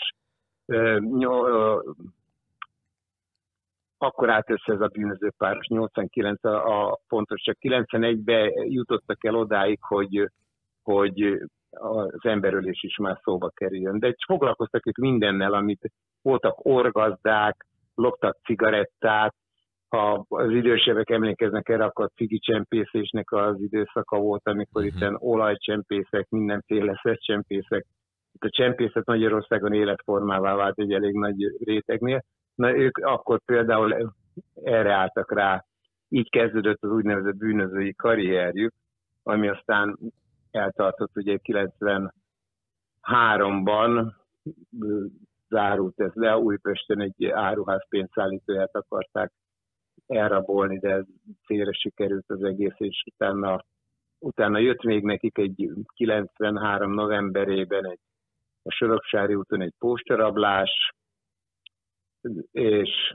akkor 3.99 4.31
állt 4.31 4.51
össze 4.51 4.73
ez 4.73 4.81
a 4.81 4.89
bűnöző 4.93 5.31
páros, 5.37 5.67
89 5.67 6.45
a, 6.45 6.89
a 6.89 6.99
pontos, 7.09 7.43
csak 7.43 7.57
91-ben 7.61 8.51
jutottak 8.69 9.25
el 9.25 9.35
odáig, 9.35 9.79
hogy, 9.83 10.31
hogy 10.83 11.39
az 11.71 12.21
emberölés 12.23 12.83
is 12.83 12.97
már 12.97 13.19
szóba 13.23 13.51
kerüljön. 13.55 13.99
De 13.99 14.15
foglalkoztak 14.27 14.87
ők 14.87 14.97
mindennel, 14.97 15.53
amit 15.55 15.91
voltak 16.23 16.65
orgazdák, 16.65 17.67
loptak 17.95 18.39
cigarettát, 18.45 19.35
ha 19.89 20.25
az 20.29 20.51
idősebbek 20.51 21.11
emlékeznek 21.11 21.69
erre, 21.69 21.85
akkor 21.85 22.11
cigi 22.15 22.39
csempészésnek 22.39 23.33
az 23.33 23.61
időszaka 23.61 24.19
volt, 24.19 24.49
amikor 24.49 24.83
Mhm. 24.83 24.95
uh-huh. 24.95 25.13
itt 25.13 25.21
olajcsempészek, 25.21 26.27
mindenféle 26.29 27.01
szeszcsempészek. 27.03 27.87
Itt 28.33 28.43
a 28.43 28.51
csempészet 28.51 29.07
Magyarországon 29.07 29.73
életformává 29.73 30.55
vált 30.55 30.79
egy 30.79 30.93
elég 30.93 31.15
nagy 31.15 31.57
rétegnél. 31.65 32.25
Na 32.55 32.77
ők 32.77 32.97
akkor 32.97 33.41
például 33.45 34.15
erre 34.55 34.93
álltak 34.93 35.33
rá. 35.33 35.65
Így 36.09 36.31
kezdődött 36.31 36.83
az 36.83 36.91
úgynevezett 36.91 37.37
bűnözői 37.37 37.95
karrierjük, 37.95 38.75
ami 39.23 39.49
aztán 39.49 39.99
eltartott 40.51 41.17
ugye 41.17 41.39
93-ban 41.43 44.13
ö, 44.81 45.05
zárult 45.49 46.01
ez 46.01 46.13
le, 46.15 46.37
Újpesten 46.37 47.01
egy 47.01 47.25
áruház 47.25 47.89
pénzszállítóját 47.89 48.77
akarták 48.77 49.33
elrabolni, 50.07 50.79
de 50.79 50.91
ez 50.91 51.05
félre 51.43 51.73
sikerült 51.73 52.31
az 52.31 52.43
egész, 52.43 52.75
és 52.77 53.05
utána, 53.15 53.65
utána 54.19 54.59
jött 54.59 54.83
még 54.83 55.05
nekik 55.05 55.39
egy 55.39 55.71
93 55.95 56.93
novemberében 56.93 57.87
egy, 57.87 58.01
a 58.63 58.71
Soroksári 58.71 59.35
úton 59.35 59.61
egy 59.61 59.75
postarablás, 59.79 60.95
és 62.53 63.15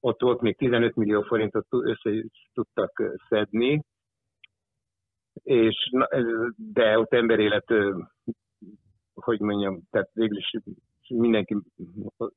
ott 0.00 0.20
volt 0.20 0.40
még 0.40 0.56
15 0.56 0.94
millió 0.94 1.22
forintot 1.22 1.66
össze 1.70 2.10
tudtak 2.52 3.02
szedni, 3.28 3.84
és 5.42 5.90
de 6.56 6.98
ott 6.98 7.12
emberélet, 7.12 7.74
hogy 9.14 9.40
mondjam, 9.40 9.80
tehát 9.90 10.10
végül 10.12 10.36
is 10.36 10.52
mindenki, 11.08 11.56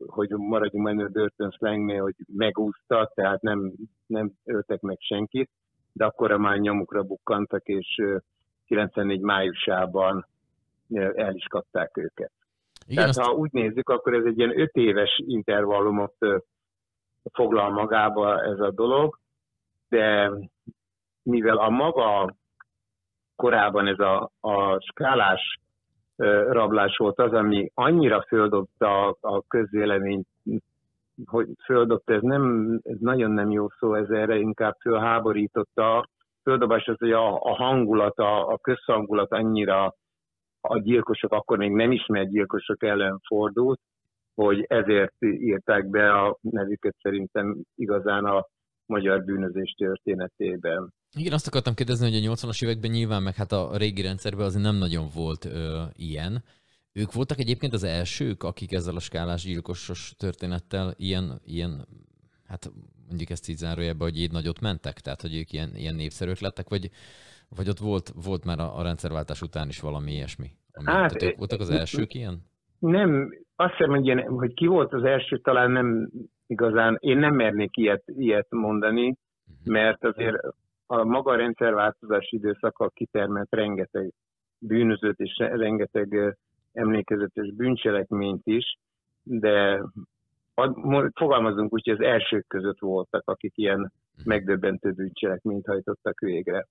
hogy 0.08 0.30
maradjunk 0.30 0.86
menő 0.86 1.08
börtön 1.08 1.52
slangnél, 1.52 2.02
hogy 2.02 2.15
megúszta, 2.28 3.12
tehát 3.15 3.41
nem, 3.41 3.74
nem 4.06 4.32
öltek 4.43 4.82
meg 4.82 4.98
senkit, 5.00 5.50
de 5.91 6.06
akkor 6.06 6.38
már 6.38 6.58
nyomukra 6.58 7.04
bukkantak, 7.04 7.67
és 7.67 7.98
ö, 8.02 8.17
94 8.65 9.20
májusában 9.20 10.28
el 10.93 11.36
is 11.36 11.46
kapták 11.46 11.98
őket. 11.98 12.32
Igen, 12.88 13.04
Tehát 13.04 13.10
azt, 13.17 13.28
ha 13.28 13.34
úgy 13.34 13.52
nézzük, 13.52 13.89
akkor 13.89 14.13
ez 14.13 14.26
egy 14.26 14.38
ilyen 14.38 14.60
öt 14.60 14.76
éves 14.76 15.21
intervallumot 15.26 16.15
foglal 17.34 17.69
magába 17.69 18.43
ez 18.43 18.60
a 18.60 18.71
dolog, 18.71 19.19
de 19.89 20.32
mivel 21.23 21.58
a 21.58 21.69
maga 21.69 22.36
korábban 23.36 23.88
ez 23.88 24.00
a, 24.00 24.32
a 24.39 24.80
skálás 24.80 25.60
rablás 26.50 26.97
volt 26.97 27.19
az, 27.19 27.34
ami 27.34 27.71
annyira 27.73 28.26
földobta 28.28 29.08
a, 29.08 29.17
a 29.21 29.43
közvéleményt, 29.47 30.28
hogy 31.26 31.47
földobta, 31.65 32.13
ez, 32.13 32.21
nem, 32.21 32.71
ez 32.84 32.97
nagyon 33.00 33.32
nem 33.32 33.52
jó 33.52 33.67
szó, 33.80 33.93
ez 33.93 34.10
erre 34.10 34.38
inkább 34.38 34.76
fölháborította. 34.82 36.10
Földobás 36.43 36.88
az, 36.88 36.97
hogy 37.00 37.12
a, 37.12 37.41
a 37.41 37.56
hangulat, 37.56 38.17
a, 38.19 38.47
a 38.47 38.58
közhangulat 38.58 39.32
annyira 39.32 39.95
a 40.68 40.80
gyilkosok, 40.80 41.32
akkor 41.32 41.58
még 41.58 41.72
nem 41.72 41.92
ismert 41.92 42.30
gyilkosok 42.30 42.84
ellen 42.84 43.20
fordult, 43.28 43.80
hogy 44.34 44.66
ezért 44.68 45.16
írták 45.20 45.90
be 45.90 46.12
a 46.12 46.38
nevüket 46.42 46.96
szerintem 47.02 47.64
igazán 47.76 48.26
a 48.26 48.48
magyar 48.86 49.24
bűnözés 49.24 49.74
történetében. 49.78 50.94
igen, 51.18 51.34
azt 51.34 51.48
akartam 51.48 51.74
kérdezni, 51.74 52.12
hogy 52.12 52.26
a 52.26 52.34
80-as 52.34 52.64
években 52.64 52.92
nyilván, 52.92 53.24
meg 53.24 53.36
hát 53.36 53.52
a 53.52 53.78
régi 53.78 54.02
rendszerben 54.02 54.46
azért 54.46 54.64
nem 54.64 54.76
nagyon 54.76 55.08
volt 55.16 55.46
ö, 55.46 55.84
ilyen. 55.94 56.44
Ők 56.94 57.14
voltak 57.14 57.40
egyébként 57.40 57.74
az 57.74 57.84
elsők, 57.84 58.44
akik 58.44 58.72
ezzel 58.72 58.96
a 58.96 59.00
skálás 59.00 59.44
gyilkosos 59.44 60.14
történettel 60.18 60.94
ilyen, 60.98 61.42
ilyen 61.46 61.88
hát 62.48 62.72
mondjuk 63.08 63.30
ezt 63.30 63.50
így 63.50 63.58
zárójelbe, 63.58 64.04
hogy 64.04 64.20
így 64.20 64.32
nagyot 64.32 64.60
mentek, 64.60 65.00
tehát 65.00 65.22
hogy 65.22 65.36
ők 65.36 65.52
ilyen, 65.52 65.76
ilyen 65.76 65.96
népszerűek 65.96 66.40
lettek, 66.40 66.70
vagy, 66.70 66.90
vagy 67.56 67.70
ott 67.70 67.78
volt, 67.78 68.12
volt 68.26 68.46
már 68.46 68.60
a, 68.60 68.78
a 68.78 68.84
rendszerváltás 68.84 69.42
után 69.42 69.67
is 69.67 69.80
valami 69.80 70.12
ilyesmi? 70.12 70.48
Ami, 70.71 70.86
Hát, 70.86 70.96
tehát 70.96 71.24
ők 71.24 71.38
voltak 71.38 71.60
az 71.60 71.69
elsők 71.69 72.13
ilyen? 72.13 72.42
Nem, 72.80 73.30
azt 73.56 73.71
hiszem, 73.71 73.90
hogy, 73.90 74.06
ilyen, 74.06 74.28
hogy 74.28 74.54
ki 74.54 74.65
volt 74.65 74.94
az 74.94 75.04
első, 75.04 75.38
talán 75.38 75.71
nem 75.71 76.10
igazán, 76.48 76.98
én 77.00 77.17
nem 77.17 77.36
mernék 77.36 77.78
ilyet, 77.78 78.04
ilyet 78.06 78.48
mondani, 78.50 79.17
mert 79.63 80.04
azért 80.04 80.36
a 80.86 81.04
maga 81.04 81.36
rendszerváltozás 81.36 82.32
időszaka 82.32 82.90
kitermelt 82.90 83.48
rengeteg 83.52 84.13
bűnözőt 84.60 85.19
és 85.19 85.38
rengeteg 85.38 86.38
emlékezetes 86.74 87.54
bűncselekményt 87.54 88.48
is, 88.48 88.78
de 89.24 89.84
ad- 90.54 91.12
fogalmazunk 91.13 91.74
úgy, 91.74 91.88
hogy 91.88 91.94
az 91.94 92.06
elsők 92.06 92.48
között 92.48 92.80
voltak, 92.80 93.21
akik 93.26 93.54
ilyen 93.56 93.92
megdöbbentő 94.24 94.92
bűncselekményt 94.92 95.65
hajtottak 95.65 96.19
végre. 96.19 96.67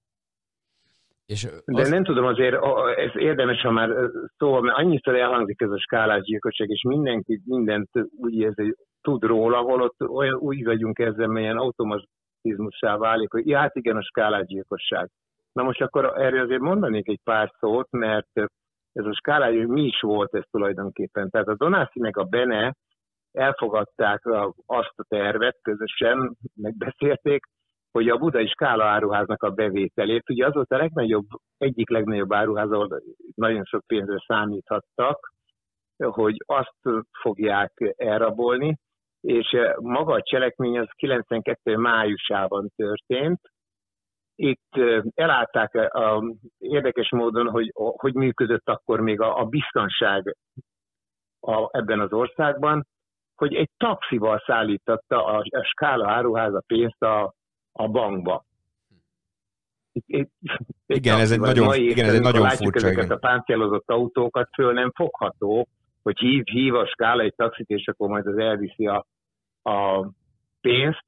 És 1.26 1.48
De 1.64 1.80
az, 1.80 1.88
nem 1.88 2.04
tudom, 2.04 2.24
azért 2.24 2.54
ez 2.96 3.10
érdemes, 3.14 3.60
ha 3.60 3.70
már 3.70 3.90
ö, 3.90 4.08
szó, 4.36 4.60
mert 4.60 4.78
annyiszor 4.78 5.16
elhangzik 5.16 5.60
ez 5.60 5.70
a 5.70 5.78
skálás 5.78 6.22
gyilkosság, 6.22 6.68
és 6.68 6.82
mindenki 6.82 7.40
mindent 7.44 7.88
úgy 8.16 8.34
érzi, 8.34 8.74
tud 9.00 9.22
róla, 9.22 9.58
holott 9.58 10.08
olyan 10.08 10.34
úgy 10.34 10.64
vagyunk 10.64 10.98
ezzel, 10.98 11.26
melyen 11.26 11.56
automatizmussá 11.56 12.96
válik, 12.96 13.30
hogy 13.32 13.46
ja, 13.46 13.58
hát 13.58 13.76
igen, 13.76 13.96
a 13.96 14.02
skálás 14.02 14.46
gyilkosság. 14.46 15.10
Na 15.52 15.62
most 15.62 15.82
akkor 15.82 16.12
erről 16.16 16.44
azért 16.44 16.60
mondanék 16.60 17.08
egy 17.08 17.20
pár 17.24 17.52
szót, 17.58 17.90
mert 17.90 18.30
ez 18.92 19.04
a 19.04 19.14
skálás, 19.14 19.54
hogy 19.54 19.68
mi 19.68 19.82
is 19.82 20.00
volt 20.00 20.34
ez 20.34 20.44
tulajdonképpen. 20.50 21.30
Tehát 21.30 21.48
a 21.48 21.56
Donászi 21.56 22.00
meg 22.00 22.18
a 22.18 22.24
Bene 22.24 22.74
elfogadták 23.32 24.20
azt 24.66 24.94
a 24.96 25.04
tervet 25.08 25.58
közösen, 25.62 26.36
megbeszélték, 26.54 27.44
hogy 27.96 28.08
a 28.08 28.16
budai 28.16 28.46
skála 28.46 28.84
áruháznak 28.84 29.42
a 29.42 29.50
bevételét, 29.50 30.30
ugye 30.30 30.46
az 30.46 30.54
volt 30.54 30.72
a 30.72 30.76
legnagyobb, 30.76 31.26
egyik 31.58 31.90
legnagyobb 31.90 32.32
áruház, 32.32 32.70
ahol 32.70 33.02
nagyon 33.34 33.64
sok 33.64 33.86
pénzre 33.86 34.24
számíthattak, 34.26 35.32
hogy 35.96 36.36
azt 36.46 37.04
fogják 37.20 37.94
elrabolni, 37.96 38.78
és 39.20 39.56
maga 39.76 40.12
a 40.14 40.22
cselekmény 40.22 40.78
az 40.78 40.88
92. 40.96 41.76
májusában 41.76 42.68
történt. 42.76 43.40
Itt 44.34 44.76
elállták 45.14 45.74
eh, 45.74 45.94
a, 45.94 46.22
érdekes 46.58 47.10
módon, 47.10 47.50
hogy 47.50 47.70
hogy 47.74 48.14
működött 48.14 48.68
akkor 48.68 49.00
még 49.00 49.20
a, 49.20 49.38
a 49.38 49.44
biztonság 49.44 50.36
a, 51.40 51.68
ebben 51.70 52.00
az 52.00 52.12
országban, 52.12 52.86
hogy 53.34 53.54
egy 53.54 53.70
taxival 53.76 54.42
szállította 54.46 55.24
a, 55.24 55.38
a 55.38 55.62
Skála 55.62 56.10
áruház 56.10 56.54
a 56.54 56.62
pénzt 56.66 57.02
a, 57.02 57.34
a 57.76 57.88
bankba. 57.88 58.44
Igen, 60.86 61.18
ez 61.18 61.30
egy 61.30 61.40
nagyon- 61.40 61.74
igen, 61.74 62.06
ez 62.06 62.14
egy 62.14 62.20
nagyon 62.20 62.48
furcsa, 62.48 62.86
ezeket 62.86 63.04
igen. 63.04 63.16
a 63.16 63.20
páncélozott 63.20 63.90
autókat, 63.90 64.48
föl 64.54 64.72
nem 64.72 64.92
fogható, 64.94 65.68
hogy 66.02 66.18
hív, 66.18 66.44
hív 66.44 66.74
a 66.74 66.86
Skála 66.86 67.22
egy 67.22 67.34
taxit, 67.34 67.68
és 67.68 67.88
akkor 67.88 68.08
majd 68.08 68.26
az 68.26 68.38
elviszi 68.38 68.86
a, 68.86 69.06
a 69.62 70.08
pénzt. 70.60 71.04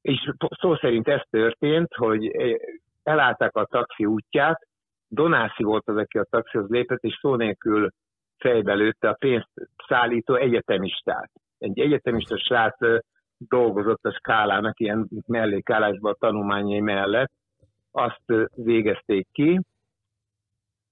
És 0.00 0.32
szó 0.60 0.76
szerint 0.76 1.08
ez 1.08 1.20
történt, 1.30 1.94
hogy 1.94 2.26
eh, 2.26 2.54
elállták 3.02 3.56
a 3.56 3.64
taxi 3.64 4.04
útját, 4.04 4.66
Donászi 5.08 5.62
volt 5.62 5.88
az, 5.88 5.96
aki 5.96 6.18
a 6.18 6.26
taxihoz 6.30 6.68
lépett, 6.68 7.02
és 7.02 7.18
szó 7.20 7.34
nélkül 7.34 7.90
fejbe 8.38 8.74
lőtte 8.74 9.08
a 9.08 9.16
pénzt 9.18 9.50
szállító 9.88 10.34
egyetemistát. 10.34 11.30
Egy 11.58 11.80
egyetemista 11.80 12.38
srác 12.38 12.82
ö, 12.82 12.98
dolgozott 13.48 14.04
a 14.04 14.12
skálának 14.12 14.80
ilyen 14.80 15.08
mellékállásban 15.26 16.12
a 16.12 16.16
tanulmányai 16.18 16.80
mellett, 16.80 17.32
azt 17.90 18.50
végezték 18.54 19.26
ki. 19.32 19.60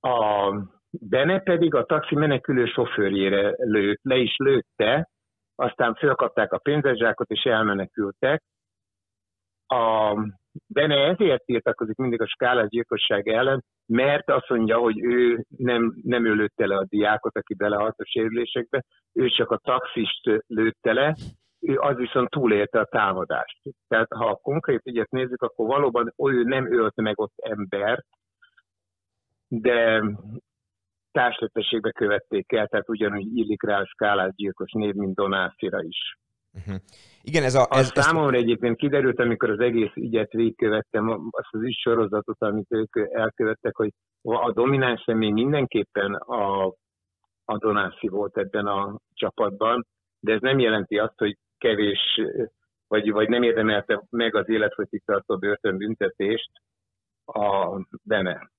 A 0.01 0.55
Bene 0.90 1.40
pedig 1.40 1.74
a 1.74 1.84
taxi 1.84 2.14
menekülő 2.14 2.66
sofőrjére 2.66 3.55
lőtt, 3.57 4.01
le 4.03 4.16
is 4.16 4.36
lőtte, 4.36 5.09
aztán 5.55 5.94
fölkapták 5.94 6.53
a 6.53 6.59
pénzeszsákot 6.59 7.30
és 7.30 7.42
elmenekültek. 7.42 8.42
A 9.66 10.14
Bene 10.66 10.94
ezért 10.94 11.44
tiltakozik 11.44 11.96
mindig 11.96 12.20
a 12.20 12.28
skálás 12.28 12.68
gyilkosság 12.68 13.28
ellen, 13.28 13.64
mert 13.86 14.30
azt 14.30 14.48
mondja, 14.48 14.78
hogy 14.78 15.05
ő 15.05 15.44
nem, 15.57 15.94
nem 16.03 16.24
ő 16.26 16.34
lőtte 16.34 16.66
le 16.66 16.76
a 16.76 16.86
diákot, 16.88 17.36
aki 17.36 17.55
belehalt 17.55 17.98
a 17.98 18.05
sérülésekbe, 18.05 18.84
ő 19.12 19.28
csak 19.28 19.51
a 19.51 19.61
taxist 19.62 20.44
lőtte 20.46 20.92
le, 20.92 21.16
az 21.76 21.96
viszont 21.96 22.30
túlélte 22.30 22.80
a 22.80 22.88
támadást. 22.90 23.58
Tehát 23.88 24.12
ha 24.14 24.26
a 24.26 24.40
konkrét 24.42 24.80
ügyet 24.84 25.11
nézzük, 25.11 25.42
akkor 25.42 25.66
valóban 25.66 26.14
ő 26.16 26.42
nem 26.42 26.72
ölt 26.72 26.96
meg 26.96 27.20
ott 27.20 27.34
embert, 27.36 28.06
de 29.48 30.02
társletességbe 31.12 31.90
követték 31.90 32.52
el, 32.52 32.66
tehát 32.66 32.88
ugyanúgy 32.88 33.36
illik 33.36 33.62
rá 33.62 33.80
a 33.80 33.86
skálás 33.86 34.32
gyilkos 34.34 34.72
név, 34.72 34.94
mint 34.94 35.14
Donászira 35.14 35.82
is. 35.82 36.18
Igen, 37.22 37.42
ez 37.42 37.54
a... 37.54 37.66
Ez, 37.70 37.90
ez, 37.94 38.04
számomra 38.04 38.36
egyébként 38.36 38.76
kiderült, 38.76 39.20
amikor 39.20 39.50
az 39.50 39.61
egész 39.61 39.92
ügyet 39.94 40.32
végigkövettem, 40.32 41.11
azt 41.30 41.48
az 41.50 41.62
ügy 41.62 41.76
sorozatot, 41.76 42.42
amit 42.42 42.72
ők 42.72 42.96
elkövettek, 43.12 43.76
hogy 43.76 43.92
a 44.22 44.52
domináns 44.52 45.02
személy 45.06 45.30
mindenképpen 45.30 46.14
a, 46.14 46.66
a 47.44 47.58
Donászi 47.58 48.08
volt 48.08 48.38
ebben 48.38 48.66
a 48.66 48.98
csapatban, 49.14 49.86
de 50.20 50.32
ez 50.32 50.40
nem 50.40 50.58
jelenti 50.58 50.98
azt, 50.98 51.18
hogy 51.18 51.36
kevés, 51.61 52.20
vagy, 52.88 53.11
vagy 53.11 53.28
nem 53.28 53.42
érdemelte 53.42 54.02
meg 54.11 54.34
az 54.34 54.48
életfogytig 54.48 55.02
tartó 55.04 55.38
börtönbüntetést 55.38 56.50
a 57.24 57.76
Bene. 58.02 58.50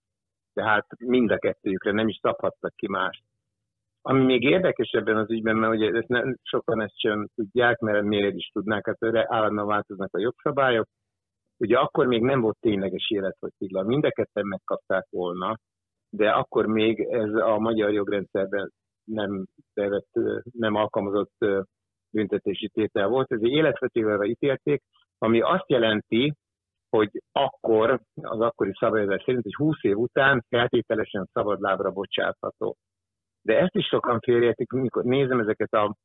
Tehát 0.54 0.86
mind 1.00 1.32
a 1.32 1.38
kettőjükre 1.38 1.92
nem 1.92 2.08
is 2.08 2.20
szabhattak 2.22 2.76
ki 2.76 2.88
mást. 2.88 3.24
Ami 4.02 4.24
még 4.24 4.44
érdekes 4.44 4.92
ebben 4.92 5.18
az 5.18 5.32
ügyben, 5.32 5.56
mert 5.56 5.74
ugye 5.74 5.92
ezt 5.92 6.08
nem, 6.08 6.38
sokan 6.44 6.82
ezt 6.82 7.00
sem 7.00 7.28
tudják, 7.36 7.80
mert 7.80 8.04
miért 8.04 8.36
is 8.36 8.50
tudnák, 8.54 8.86
hát 8.86 9.04
erre 9.04 9.26
állandóan 9.30 9.68
változnak 9.68 10.16
a 10.16 10.20
jogszabályok. 10.20 10.88
Ugye 11.58 11.78
akkor 11.78 12.08
még 12.08 12.22
nem 12.22 12.42
volt 12.42 12.58
tényleges 12.60 13.10
életfogytiglan, 13.10 13.86
mind 13.86 14.06
a 14.06 14.12
ketten 14.12 14.48
megkapták 14.48 15.08
volna, 15.10 15.58
de 16.10 16.30
akkor 16.30 16.66
még 16.66 17.00
ez 17.00 17.34
a 17.34 17.58
magyar 17.58 17.92
jogrendszerben 17.92 18.72
nem, 19.04 19.46
bevett, 19.74 20.12
nem 20.52 20.76
alkalmazott 20.76 21.46
büntetési 22.12 22.68
tétel 22.68 23.08
volt, 23.08 23.32
ezért 23.32 23.52
életfogytiglanra 23.52 24.26
ítélték, 24.26 24.82
ami 25.18 25.42
azt 25.42 25.70
jelenti, 25.70 26.34
hogy 26.90 27.10
akkor, 27.32 28.00
az 28.22 28.40
akkori 28.40 28.72
szabályozás 28.80 29.24
szerint, 29.26 29.44
hogy 29.44 29.54
20 29.54 29.84
év 29.84 29.98
után 29.98 30.46
feltételesen 30.50 31.30
szabadlábra 31.34 31.92
bocsátható. 31.92 32.76
De 33.42 33.60
ezt 33.60 33.76
is 33.76 33.86
sokan 33.86 34.20
félreértik, 34.20 34.72
mikor 34.72 35.04
nézem 35.04 35.40
ezeket 35.40 35.74
a, 35.74 35.96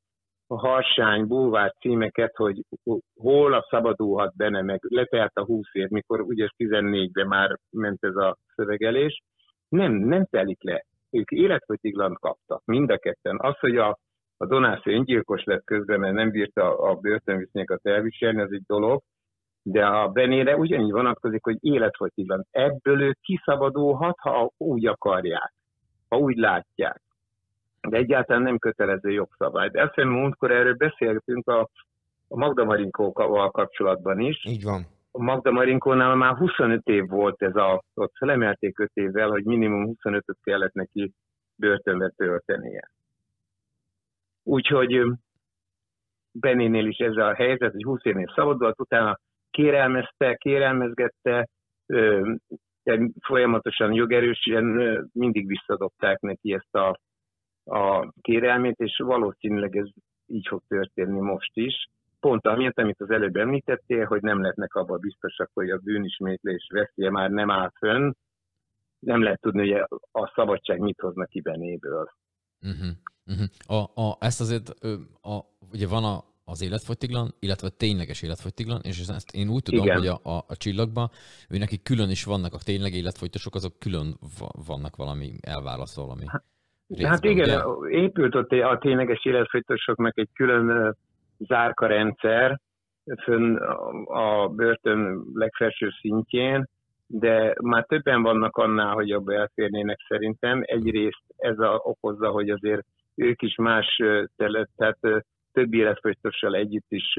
harsány, 0.49 1.27
bulvár 1.27 1.75
címeket, 1.81 2.37
hogy 2.37 2.61
hol 3.21 3.53
a 3.53 3.67
szabadulhat 3.71 4.37
benne, 4.37 4.63
meg 4.63 4.81
letelt 4.89 5.35
a 5.35 5.45
20 5.45 5.69
év, 5.73 5.89
mikor 5.89 6.21
ugye 6.21 6.49
14-ben 6.57 7.27
már 7.27 7.59
ment 7.71 8.05
ez 8.05 8.17
a 8.17 8.37
szövegelés. 8.55 9.23
Nem, 9.69 9.93
nem 9.93 10.25
telik 10.25 10.63
le. 10.63 10.85
Ők 11.11 11.31
életfogytiglant 11.31 12.19
kaptak, 12.19 12.65
mind 12.65 12.91
a 12.91 12.99
ketten. 12.99 13.39
Az, 13.41 13.59
hogy 13.59 13.77
a, 13.77 13.99
a 14.37 14.47
Donászi 14.47 14.91
öngyilkos 14.91 15.45
lett 15.45 15.65
közben, 15.65 16.01
mert 16.01 16.15
nem 16.15 16.31
bírta 16.31 16.79
a 16.79 16.95
börtönviszonyokat 16.95 17.87
elviselni, 17.87 18.41
az 18.41 18.53
egy 18.53 18.65
dolog, 18.67 19.03
de 19.63 19.87
a 19.87 20.09
Benére 20.09 20.57
ugyanígy 20.57 20.93
vonatkozik, 20.93 21.45
hogy 21.45 21.57
életfogytiglan. 21.61 22.47
Ebből 22.51 23.03
ők 23.03 23.21
kiszabadulhat, 23.21 24.17
ha 24.19 24.51
úgy 24.57 24.87
akarják, 24.87 25.53
ha 26.09 26.17
úgy 26.17 26.37
látják. 26.37 27.01
De 27.89 27.97
egyáltalán 27.97 28.43
nem 28.43 28.59
kötelező 28.59 29.11
jogszabály. 29.11 29.69
De 29.69 29.83
azt 29.83 29.97
múltkor 29.97 30.51
erről 30.51 30.75
beszéltünk 30.75 31.49
a, 31.49 31.69
a 32.29 32.37
Magda 32.37 32.65
Marinkóval 32.65 33.51
kapcsolatban 33.51 34.21
is. 34.21 34.45
így 34.45 34.65
van. 34.65 34.87
A 35.11 35.23
Magda 35.23 35.51
Marinkónál 35.51 36.15
már 36.15 36.37
25 36.37 36.87
év 36.87 37.09
volt 37.09 37.43
ez 37.43 37.57
a, 37.57 37.83
ott 37.95 38.13
felemelték 38.17 38.79
5 38.79 38.91
évvel, 38.95 39.29
hogy 39.29 39.45
minimum 39.45 39.97
25-öt 40.03 40.39
kellett 40.43 40.73
neki 40.73 41.13
börtönbe 41.55 42.13
töltenie. 42.17 42.91
Úgyhogy 44.49 45.03
Benénél 46.33 46.87
is 46.87 46.97
ez 46.97 47.17
a 47.17 47.35
helyzet, 47.35 47.73
hogy 47.73 47.83
20 47.83 48.05
évnél 48.05 48.33
szabadult, 48.35 48.81
utána 48.81 49.19
kérelmezte, 49.51 50.35
kérelmezgette, 50.35 51.49
de 52.83 53.11
folyamatosan 53.21 53.93
jogerősen 53.93 54.65
mindig 55.13 55.47
visszadobták 55.47 56.21
neki 56.21 56.53
ezt 56.53 56.75
a, 56.75 56.99
a 57.65 58.13
kérelmét, 58.21 58.79
és 58.79 58.97
valószínűleg 59.05 59.77
ez 59.77 59.89
így 60.27 60.47
fog 60.49 60.63
történni 60.69 61.21
most 61.21 61.57
is. 61.57 61.89
Pont 62.21 62.47
amiatt, 62.47 62.79
amit 62.79 63.01
az 63.01 63.11
előbb 63.11 63.37
említettél, 63.37 64.05
hogy 64.05 64.23
nem 64.23 64.41
lehetnek 64.41 64.75
abban 64.75 65.01
biztosak, 65.01 65.51
hogy 65.53 65.71
a 65.71 65.79
bűnismétlés 65.79 66.67
veszélye 66.73 67.11
már 67.11 67.31
nem 67.31 67.51
áll 67.51 67.71
fönn, 67.79 68.13
nem 68.99 69.23
lehet 69.23 69.41
tudni, 69.41 69.73
hogy 69.73 70.01
a 70.13 70.33
szabadság 70.35 70.79
mit 70.79 71.01
hozna 71.01 71.25
ki 71.25 71.41
Benéből. 71.41 72.11
Uh-huh. 72.61 72.97
Uh-huh. 73.27 73.79
A, 73.79 74.01
a, 74.03 74.17
ezt 74.21 74.41
azért, 74.41 74.69
a, 75.23 75.37
ugye 75.73 75.87
van 75.89 76.05
a, 76.05 76.25
az 76.45 76.63
életfogytiglan, 76.63 77.35
illetve 77.39 77.67
a 77.67 77.77
tényleges 77.77 78.23
életfogytiglan, 78.23 78.81
és 78.83 78.99
ezt 78.99 79.35
én 79.35 79.49
úgy 79.49 79.63
tudom, 79.63 79.85
Igen. 79.85 79.97
hogy 79.97 80.07
a, 80.07 80.19
a, 80.23 80.45
a 80.49 80.57
csillagban, 80.57 81.11
ő 81.49 81.59
neki 81.59 81.83
külön 81.83 82.11
is 82.11 82.25
vannak 82.25 82.53
a 82.55 82.59
tényleg 82.65 82.93
életfogytosok, 82.93 83.55
azok 83.55 83.79
külön 83.79 84.17
va- 84.39 84.67
vannak 84.67 84.97
valami 84.97 85.33
elválasztva 85.41 86.03
valami. 86.03 86.25
Részben, 86.89 87.11
hát 87.11 87.21
részben, 87.21 87.45
igen, 87.45 87.67
ugye? 87.67 87.99
épült 87.99 88.35
ott 88.35 88.53
a 88.53 88.79
tényleges 88.81 89.25
életfogytosoknak 89.25 90.19
egy 90.19 90.29
külön 90.33 90.69
ö, 90.69 90.91
zárka 91.39 91.87
rendszer 91.87 92.61
fönn 93.25 93.57
a 93.57 94.45
a 94.45 94.49
börtön 94.49 95.25
legfelső 95.35 95.89
szintjén, 96.01 96.69
de 97.07 97.55
már 97.63 97.85
többen 97.85 98.23
vannak 98.23 98.57
annál, 98.57 98.95
hogy 98.95 99.11
abba 99.11 99.35
elférnének 99.35 99.99
szerintem. 100.09 100.63
Egyrészt 100.65 101.23
ez 101.37 101.59
a, 101.59 101.81
okozza, 101.85 102.29
hogy 102.31 102.51
azért 102.51 102.87
ők 103.17 103.43
is 103.43 103.55
más 103.57 103.97
terület, 104.37 104.69
tehát 104.77 104.99
több 105.53 105.75
életfogytossal 105.75 106.55
együtt 106.55 106.87
is 106.89 107.19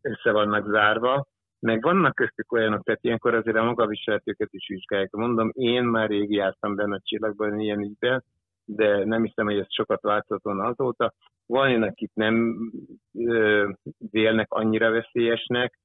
össze 0.00 0.32
vannak 0.32 0.66
zárva, 0.70 1.26
meg 1.58 1.82
vannak 1.82 2.14
köztük 2.14 2.52
olyanok, 2.52 2.84
tehát 2.84 3.04
ilyenkor 3.04 3.34
azért 3.34 3.56
a 3.56 3.64
magaviseletőket 3.64 4.48
is 4.52 4.68
vizsgálják. 4.68 5.10
Mondom, 5.10 5.50
én 5.52 5.84
már 5.84 6.08
rég 6.08 6.30
jártam 6.30 6.74
benne 6.74 6.94
a 6.94 7.00
csillagban 7.02 7.60
ilyen 7.60 7.80
ügyben, 7.80 8.24
de 8.64 9.04
nem 9.04 9.24
hiszem, 9.24 9.46
hogy 9.46 9.58
ez 9.58 9.74
sokat 9.74 10.00
változott 10.02 10.42
volna 10.42 10.64
azóta. 10.64 11.14
Van 11.46 11.82
akik 11.82 12.10
nem 12.14 12.56
ö, 13.12 13.68
vélnek 14.10 14.52
annyira 14.52 14.90
veszélyesnek, 14.90 15.78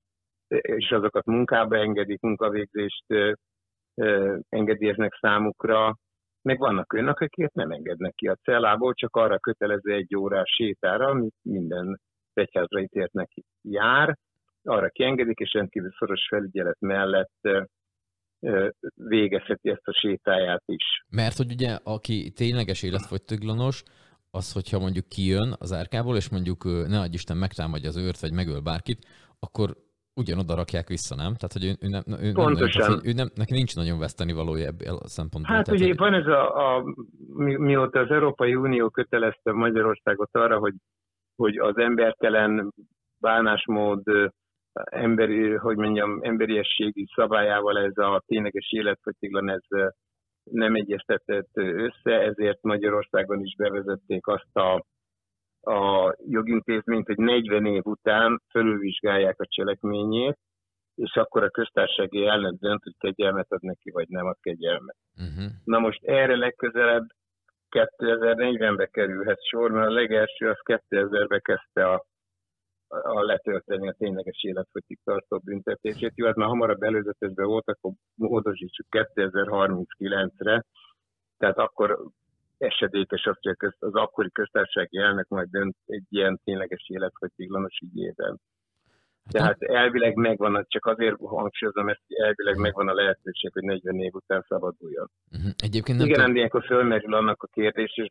és 0.47 0.91
azokat 0.91 1.25
munkába 1.25 1.77
engedik, 1.77 2.21
munkavégzést 2.21 3.05
engedélyeznek 4.49 5.17
számukra, 5.21 5.97
meg 6.41 6.59
vannak 6.59 6.93
olyanok, 6.93 7.19
akiket 7.19 7.53
nem 7.53 7.71
engednek 7.71 8.13
ki 8.15 8.27
a 8.27 8.35
cellából, 8.43 8.93
csak 8.93 9.15
arra 9.15 9.39
kötelező 9.39 9.93
egy 9.93 10.15
órás 10.15 10.49
sétára, 10.55 11.07
amit 11.07 11.35
minden 11.41 11.99
egyházra 12.33 12.81
ítéltnek 12.81 13.31
jár, 13.61 14.17
arra 14.63 14.89
kiengedik, 14.89 15.39
és 15.39 15.53
rendkívül 15.53 15.91
szoros 15.97 16.27
felügyelet 16.29 16.79
mellett 16.79 17.49
végezheti 18.93 19.69
ezt 19.69 19.87
a 19.87 19.93
sétáját 19.93 20.63
is. 20.65 21.03
Mert 21.09 21.37
hogy 21.37 21.51
ugye, 21.51 21.77
aki 21.83 22.31
tényleges 22.31 22.83
életfogytiglanos, 22.83 23.83
az, 24.31 24.53
hogyha 24.53 24.79
mondjuk 24.79 25.07
kijön 25.07 25.55
az 25.59 25.73
árkából, 25.73 26.15
és 26.15 26.29
mondjuk 26.29 26.63
ne 26.63 26.99
adj 26.99 27.13
Isten 27.13 27.37
megtámadja 27.37 27.89
az 27.89 27.97
őrt, 27.97 28.19
vagy 28.19 28.33
megöl 28.33 28.59
bárkit, 28.59 29.05
akkor 29.39 29.75
ugyanoda 30.22 30.55
rakják 30.55 30.88
vissza, 30.88 31.15
nem? 31.15 31.34
Tehát, 31.39 31.53
hogy 31.57 31.65
ő, 31.70 31.74
ő, 31.86 31.88
nem, 31.95 32.03
ő, 32.07 32.32
nem, 32.32 32.34
Pontosan. 32.34 32.82
tehát, 32.82 32.99
hogy 32.99 33.09
ő 33.09 33.13
nem, 33.13 33.30
neki 33.36 33.53
nincs 33.53 33.76
nagyon 33.76 33.99
veszteni 33.99 34.34
valója 34.34 34.65
ebből 34.67 34.95
a 34.95 35.07
szempontból. 35.07 35.55
Hát 35.55 35.65
tehát, 35.65 35.80
ugye 35.80 35.89
hogy, 35.89 35.97
van 35.97 36.13
ez 36.13 36.28
a, 36.28 36.41
a 36.67 36.84
mi, 37.34 37.55
mióta 37.55 37.99
az 37.99 38.11
Európai 38.11 38.55
Unió 38.55 38.89
kötelezte 38.89 39.51
Magyarországot 39.51 40.30
arra, 40.32 40.57
hogy, 40.57 40.74
hogy 41.36 41.57
az 41.57 41.78
embertelen 41.78 42.72
bánásmód 43.22 44.01
emberi, 44.84 45.51
hogy 45.51 45.78
mondjam, 45.78 46.20
emberiességi 46.22 47.07
szabályával 47.15 47.78
ez 47.80 47.97
a 47.97 48.24
tényleges 48.26 48.72
életfogytiglan 48.72 49.49
ez 49.49 49.63
nem 50.43 50.76
egyeztetett 50.76 51.49
össze, 51.53 52.11
ezért 52.11 52.61
Magyarországon 52.61 53.43
is 53.43 53.55
bevezették 53.55 54.28
azt 54.28 54.55
a, 54.55 54.84
a 55.62 56.16
jogintézményt, 56.30 57.05
hogy 57.05 57.18
40 57.18 57.66
év 57.66 57.86
után 57.86 58.41
felülvizsgálják 58.47 59.39
a 59.39 59.47
cselekményét, 59.47 60.38
és 60.95 61.16
akkor 61.16 61.43
a 61.43 61.49
köztársasági 61.49 62.26
elnök 62.26 62.60
dönt, 62.60 62.84
hogy 62.84 62.95
kegyelmet 62.97 63.51
ad 63.51 63.62
neki, 63.62 63.91
vagy 63.91 64.07
nem 64.07 64.26
ad 64.26 64.38
kegyelmet. 64.41 64.95
uh-huh. 65.14 65.51
Na 65.64 65.80
most 65.80 66.03
erre 66.03 66.36
legközelebb 66.36 67.05
2040-be 67.70 68.86
kerülhet 68.86 69.43
sor, 69.43 69.72
mert 69.72 69.88
a 69.88 69.93
legelső 69.93 70.49
az 70.49 70.60
2000-be 70.64 71.39
kezdte 71.39 71.89
a, 71.91 72.05
a 72.88 73.22
letölteni 73.22 73.88
a 73.88 73.95
tényleges 73.97 74.43
életfogytig 74.43 74.99
tartó 75.03 75.38
büntetését. 75.43 76.12
Jó, 76.16 76.26
hát 76.26 76.36
már 76.36 76.47
hamarabb 76.47 76.82
előzetesben 76.82 77.45
volt, 77.45 77.68
akkor 77.68 77.91
módosítsuk 78.16 78.86
2039-re, 78.89 80.64
tehát 81.38 81.57
akkor 81.57 82.10
esedékes 82.60 83.26
az, 83.26 83.38
hogy 83.41 83.51
a 83.51 83.55
köz- 83.55 83.84
az 83.84 83.93
akkori 83.93 84.32
köztársasági 84.32 84.97
elnök 84.97 85.28
majd 85.28 85.49
dönt 85.49 85.76
egy 85.86 86.03
ilyen 86.10 86.39
tényleges 86.43 86.84
életfogytiglanos 86.88 87.80
ügyében. 87.82 88.39
Tehát 89.32 89.62
elvileg 89.62 90.16
megvan, 90.16 90.66
csak 90.68 90.86
azért 90.86 91.16
hangsúlyozom 91.20 91.89
ezt, 91.89 92.01
hogy 92.07 92.18
elvileg 92.26 92.57
megvan 92.57 92.88
a 92.88 92.93
lehetőség, 92.93 93.51
hogy 93.53 93.64
40 93.64 93.99
év 93.99 94.14
után 94.14 94.45
szabaduljon. 94.47 95.10
Uh-huh. 95.32 95.51
Egyébként 95.57 95.97
nem 95.97 96.07
Igen, 96.07 96.22
ám 96.22 96.36
ilyenkor 96.36 96.64
fölmerül 96.66 97.14
annak 97.14 97.43
a 97.43 97.47
kérdés, 97.47 97.91
és 97.95 98.10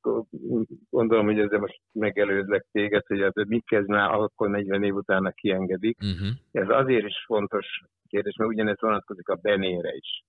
gondolom, 0.90 1.24
hogy 1.24 1.38
ezzel 1.38 1.58
most 1.58 1.80
megelőzlek 1.92 2.66
téged, 2.72 3.06
hogy 3.06 3.22
az, 3.22 3.32
mit 3.34 3.66
kezd 3.66 3.88
már, 3.88 4.14
akkor 4.14 4.48
40 4.48 4.82
év 4.82 4.94
utána 4.94 5.30
kiengedik. 5.30 5.98
uh-huh. 6.02 6.28
Ez 6.52 6.68
azért 6.68 7.06
is 7.06 7.24
fontos 7.26 7.66
kérdés, 8.08 8.36
mert 8.36 8.50
ugyanez 8.50 8.80
vonatkozik 8.80 9.28
a 9.28 9.38
Benére 9.42 9.94
is. 9.94 10.22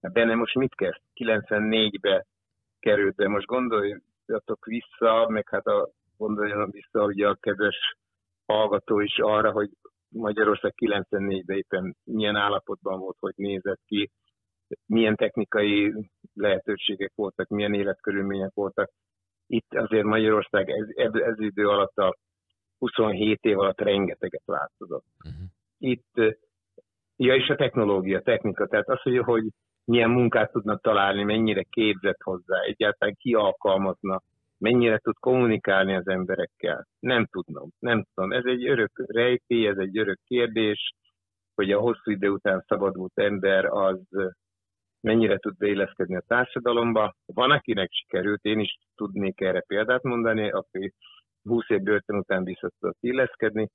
A 0.00 0.08
Bene 0.08 0.34
most 0.34 0.54
mit 0.54 0.74
kezd? 0.74 1.00
94-be 1.14 2.26
került 2.80 3.14
be. 3.14 3.28
Most 3.28 3.46
gondoljatok 3.46 4.64
vissza, 4.64 5.28
meg 5.28 5.48
hát 5.48 5.66
a, 5.66 5.90
gondoljon 6.16 6.70
vissza 6.70 7.04
ugye 7.04 7.28
a 7.28 7.34
kedves 7.34 7.96
hallgató 8.46 9.00
is 9.00 9.18
arra, 9.18 9.50
hogy 9.52 9.70
Magyarország 10.08 10.74
94-ben 10.76 11.56
éppen 11.56 11.96
milyen 12.04 12.36
állapotban 12.36 12.98
volt, 12.98 13.16
hogy 13.20 13.34
nézett 13.36 13.80
ki, 13.86 14.10
milyen 14.86 15.16
technikai 15.16 15.94
lehetőségek 16.34 17.12
voltak, 17.14 17.48
milyen 17.48 17.74
életkörülmények 17.74 18.54
voltak. 18.54 18.90
Itt 19.46 19.74
azért 19.74 20.04
Magyarország 20.04 20.70
ez, 20.70 20.86
ez, 20.94 21.14
ez 21.14 21.40
idő 21.40 21.68
alatt 21.68 21.96
a 21.96 22.16
27 22.78 23.44
év 23.44 23.58
alatt 23.58 23.80
rengeteget 23.80 24.44
változott. 24.44 25.04
Uh-huh. 25.24 25.42
Itt, 25.78 26.36
ja 27.16 27.34
és 27.34 27.48
a 27.48 27.56
technológia, 27.56 28.20
technika, 28.20 28.66
tehát 28.66 28.88
az, 28.88 29.02
hogy, 29.02 29.18
hogy 29.18 29.44
milyen 29.90 30.10
munkát 30.10 30.52
tudnak 30.52 30.80
találni, 30.80 31.22
mennyire 31.22 31.62
képzett 31.62 32.22
hozzá, 32.22 32.60
egyáltalán 32.60 33.14
ki 33.18 33.34
alkalmazna, 33.34 34.22
mennyire 34.58 34.98
tud 34.98 35.18
kommunikálni 35.18 35.94
az 35.94 36.08
emberekkel. 36.08 36.86
Nem 37.00 37.26
tudnom, 37.26 37.68
nem 37.78 38.04
tudom. 38.14 38.32
Ez 38.32 38.44
egy 38.44 38.68
örök 38.68 38.90
rejtély, 39.06 39.66
ez 39.66 39.76
egy 39.76 39.98
örök 39.98 40.18
kérdés, 40.26 40.92
hogy 41.54 41.72
a 41.72 41.80
hosszú 41.80 42.10
idő 42.10 42.28
után 42.28 42.64
szabadult 42.66 43.12
ember 43.14 43.64
az 43.64 44.00
mennyire 45.00 45.38
tud 45.38 45.56
beilleszkedni 45.56 46.16
a 46.16 46.24
társadalomba. 46.26 47.14
Van, 47.26 47.50
akinek 47.50 47.90
sikerült, 47.92 48.44
én 48.44 48.58
is 48.58 48.78
tudnék 48.94 49.40
erre 49.40 49.60
példát 49.60 50.02
mondani, 50.02 50.50
aki 50.50 50.92
20 51.42 51.68
év 51.68 51.80
börtön 51.80 52.16
után 52.16 52.44
vissza 52.44 52.70
tudott 52.78 52.98
illeszkedni, 53.00 53.68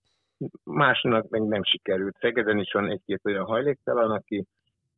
másnak 0.64 1.30
meg 1.30 1.42
nem 1.42 1.64
sikerült. 1.64 2.18
Szegeden 2.20 2.60
is 2.60 2.72
van 2.72 2.90
egy-két 2.90 3.22
olyan 3.24 3.46
hajléktalan, 3.46 4.12
aki 4.12 4.46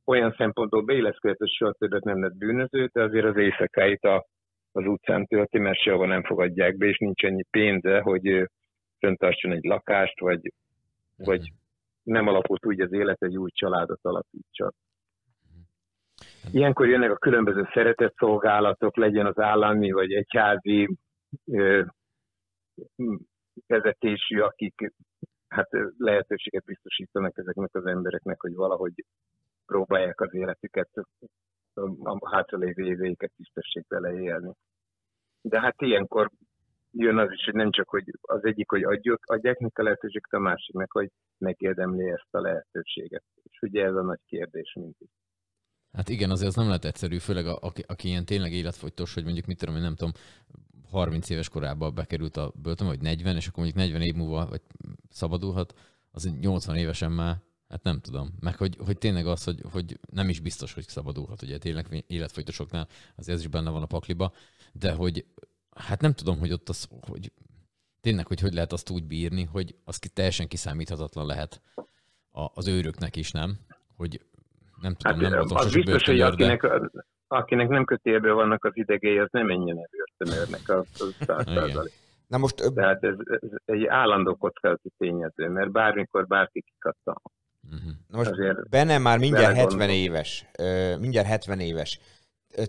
olyan 0.08 0.34
szempontból 0.38 0.82
beilleszkedett, 0.82 1.38
hogy 1.38 1.50
soha 1.50 1.72
többet 1.72 2.04
nem 2.04 2.22
lett 2.22 2.38
bűnöző, 2.38 2.90
de 2.94 3.04
azért 3.04 3.26
az 3.26 3.38
éjszakáit 3.38 4.04
a, 4.04 4.26
az 4.72 4.86
utcán 4.86 5.26
tölti, 5.26 5.60
mert 5.60 5.80
sehova 5.80 6.06
nem 6.06 6.24
fogadják 6.24 6.78
be, 6.78 6.86
és 6.86 6.98
nincs 6.98 7.24
ennyi 7.24 7.44
pénze, 7.50 8.02
hogy 8.02 8.50
föntartson 9.00 9.52
egy 9.52 9.64
lakást, 9.64 10.20
vagy, 10.20 10.54
vagy 11.16 11.52
nem 12.04 12.28
alakult 12.28 12.66
úgy 12.66 12.82
az 12.82 12.92
élet, 12.92 13.22
egy 13.24 13.38
új 13.38 13.50
családot 13.54 14.00
alapítson. 14.02 14.72
Ilyenkor 16.52 16.88
jönnek 16.88 17.12
a 17.12 17.18
különböző 17.18 17.70
szeretett 17.74 18.16
szolgálatok, 18.18 18.98
legyen 18.98 19.26
az 19.26 19.40
állami 19.40 19.92
vagy 19.92 20.14
egyházi 20.14 20.98
ö, 21.46 21.84
vezetésű, 23.68 24.40
akik 24.40 24.94
hát 25.48 25.70
lehetőséget 25.98 26.64
biztosítanak 26.64 27.38
ezeknek 27.38 27.76
az 27.76 27.86
embereknek, 27.86 28.42
hogy 28.42 28.54
valahogy 28.56 29.06
próbálják 29.68 30.22
az 30.22 30.34
életüket, 30.34 30.90
a 32.04 32.30
hátralévő 32.30 32.86
éveiket 32.86 33.32
tisztességbe 33.36 34.00
leélni. 34.00 34.52
De 35.42 35.60
hát 35.60 35.82
ilyenkor 35.82 36.30
jön 36.92 37.18
az 37.18 37.32
is, 37.32 37.44
hogy 37.46 37.54
nem 37.54 37.72
csak, 37.72 37.90
hogy 37.90 38.04
az 38.22 38.46
egyik, 38.46 38.70
hogy 38.70 38.84
adjuk, 38.84 39.26
adják 39.26 39.58
neki 39.58 39.82
a 39.82 39.84
lehetőséget, 39.84 40.32
a 40.32 40.40
másik 40.40 40.76
meg, 40.76 40.92
hogy 40.92 41.12
megérdemli 41.38 42.10
ezt 42.10 42.34
a 42.34 42.42
lehetőséget. 42.42 43.24
És 43.44 43.60
ugye 43.62 43.84
ez 43.84 43.96
a 43.96 44.02
nagy 44.02 44.20
kérdés 44.26 44.74
mindig. 44.74 45.10
Hát 45.92 46.10
igen, 46.10 46.30
azért 46.30 46.48
az 46.48 46.56
nem 46.56 46.68
lehet 46.68 46.86
egyszerű, 46.86 47.18
főleg 47.18 47.46
a, 47.46 47.58
aki, 47.62 47.84
aki 47.88 48.08
ilyen 48.08 48.26
tényleg 48.26 48.52
életfogytos, 48.52 49.14
hogy 49.14 49.24
mondjuk 49.24 49.46
mit 49.46 49.58
tudom, 49.58 49.76
én 49.76 49.82
nem 49.82 49.96
tudom, 49.96 50.12
30 50.92 51.30
éves 51.30 51.50
korában 51.50 51.96
bekerült 51.96 52.38
a 52.38 52.54
börtönbe, 52.62 52.94
vagy 52.94 53.02
40, 53.02 53.36
és 53.36 53.48
akkor 53.48 53.64
mondjuk 53.64 53.84
40 53.84 54.02
év 54.02 54.14
múlva 54.14 54.46
vagy 54.50 54.62
szabadulhat, 55.10 55.74
az 56.12 56.40
80 56.40 56.76
évesen 56.76 57.12
már, 57.12 57.36
hát 57.70 57.84
nem 57.84 58.00
tudom. 58.00 58.34
Meg 58.40 58.56
hogy, 58.56 58.78
hogy 58.86 58.98
tényleg 58.98 59.28
az, 59.28 59.44
hogy, 59.44 59.62
hogy 59.72 60.00
nem 60.12 60.30
is 60.30 60.40
biztos, 60.40 60.74
hogy 60.74 60.88
szabadulhat, 60.88 61.42
ugye 61.42 61.58
tényleg 61.58 62.04
életfogytosoknál 62.08 62.88
azért 63.16 63.38
ez 63.38 63.44
is 63.44 63.50
benne 63.50 63.70
van 63.70 63.82
a 63.82 63.86
pakliba, 63.86 64.32
de 64.72 64.92
hogy 64.92 65.26
hát 65.76 66.02
nem 66.02 66.14
tudom, 66.14 66.40
hogy 66.40 66.52
ott 66.52 66.70
az, 66.70 66.88
hogy 67.02 67.32
tényleg, 68.02 68.28
hogy 68.28 68.40
hogy 68.40 68.54
lehet 68.54 68.72
azt 68.72 68.90
úgy 68.90 69.04
bírni, 69.04 69.44
hogy 69.44 69.76
az 69.84 69.98
ki 69.98 70.10
teljesen 70.10 70.48
kiszámíthatatlan 70.48 71.26
lehet 71.26 71.62
a, 72.32 72.52
az 72.54 72.68
őröknek 72.68 73.16
is, 73.16 73.32
nem? 73.32 73.58
Hogy 73.96 74.22
nem 74.82 74.94
tudom, 74.94 75.20
Hát 75.20 75.30
nem 75.30 75.40
voltam 75.40 75.58
az 75.58 75.74
biztos, 75.74 76.06
hogy 76.06 76.18
börtönőr, 76.18 76.36
de- 76.36 76.52
akinek, 76.52 76.92
akinek 77.28 77.68
nem 77.68 77.86
kötélből 77.86 78.34
vannak 78.34 78.66
az 78.66 78.72
idegei, 78.76 79.18
az 79.18 79.28
nem 79.32 79.46
menjen 79.46 79.78
el 79.78 79.90
börtönőrnek 80.18 80.70
az, 80.70 81.16
az. 81.28 81.92
Na 82.28 82.38
most 82.38 82.74
Tehát 82.74 83.04
ez, 83.04 83.16
ez 83.26 83.50
egy 83.66 83.86
állandó 83.86 84.36
kockázati 84.36 84.92
tényező, 84.98 85.50
mert 85.50 85.72
bármikor 85.72 86.28
bárki 86.28 86.62
kikattan. 86.62 87.22
Na 88.08 88.18
most 88.18 88.30
Azért 88.30 88.70
Benne 88.70 88.98
már 88.98 89.18
mindjárt 89.18 89.54
belegondolok. 89.54 89.80
70 89.80 89.90
éves. 89.90 90.46
Ö, 90.58 90.98
mindjárt 90.98 91.28
70 91.28 91.60
éves. 91.60 92.00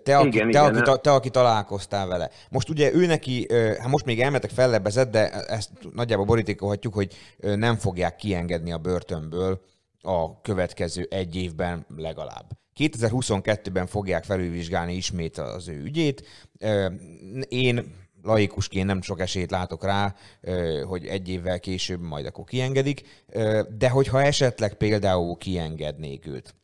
Te, 0.03 0.17
aki, 0.17 0.27
Igen, 0.27 0.51
te, 0.51 0.59
igen, 0.59 0.77
aki, 0.77 1.01
te, 1.01 1.13
aki 1.13 1.31
találkoztál 1.31 2.07
vele. 2.07 2.31
Most 2.51 2.69
ugye 2.69 2.95
ő 2.95 3.07
neki, 3.07 3.47
hát 3.79 3.89
most 3.89 4.05
még 4.05 4.21
elmetek 4.21 4.51
fellebbezett, 4.51 5.11
de 5.11 5.31
ezt 5.31 5.71
nagyjából 5.93 6.25
borítékolhatjuk, 6.25 6.95
hogy 6.95 7.15
nem 7.39 7.77
fogják 7.77 8.17
kiengedni 8.17 8.73
a 8.73 8.79
börtönből 8.79 9.61
a 10.01 10.41
következő 10.41 11.07
egy 11.11 11.37
évben 11.37 11.87
legalább. 11.97 12.47
2022-ben 12.79 13.87
fogják 13.87 14.25
felülvizsgálni 14.25 14.95
ismét 14.95 15.39
az 15.39 15.69
ő 15.69 15.83
ügyét. 15.83 16.27
Én 17.49 17.95
laikusként 18.23 18.87
nem 18.87 19.03
sok 19.03 19.21
esélyt 19.21 19.51
látok 19.51 19.85
rá, 19.85 20.15
hogy 20.85 21.07
egy 21.07 21.29
évvel 21.29 21.61
később 21.61 22.01
majd 22.01 22.27
akkor 22.27 22.45
kiengedik, 22.45 23.27
de 23.79 23.89
hogyha 23.89 24.23
esetleg 24.23 24.75
például 24.75 25.37
kiengednék 25.37 26.27
őt, 26.27 26.55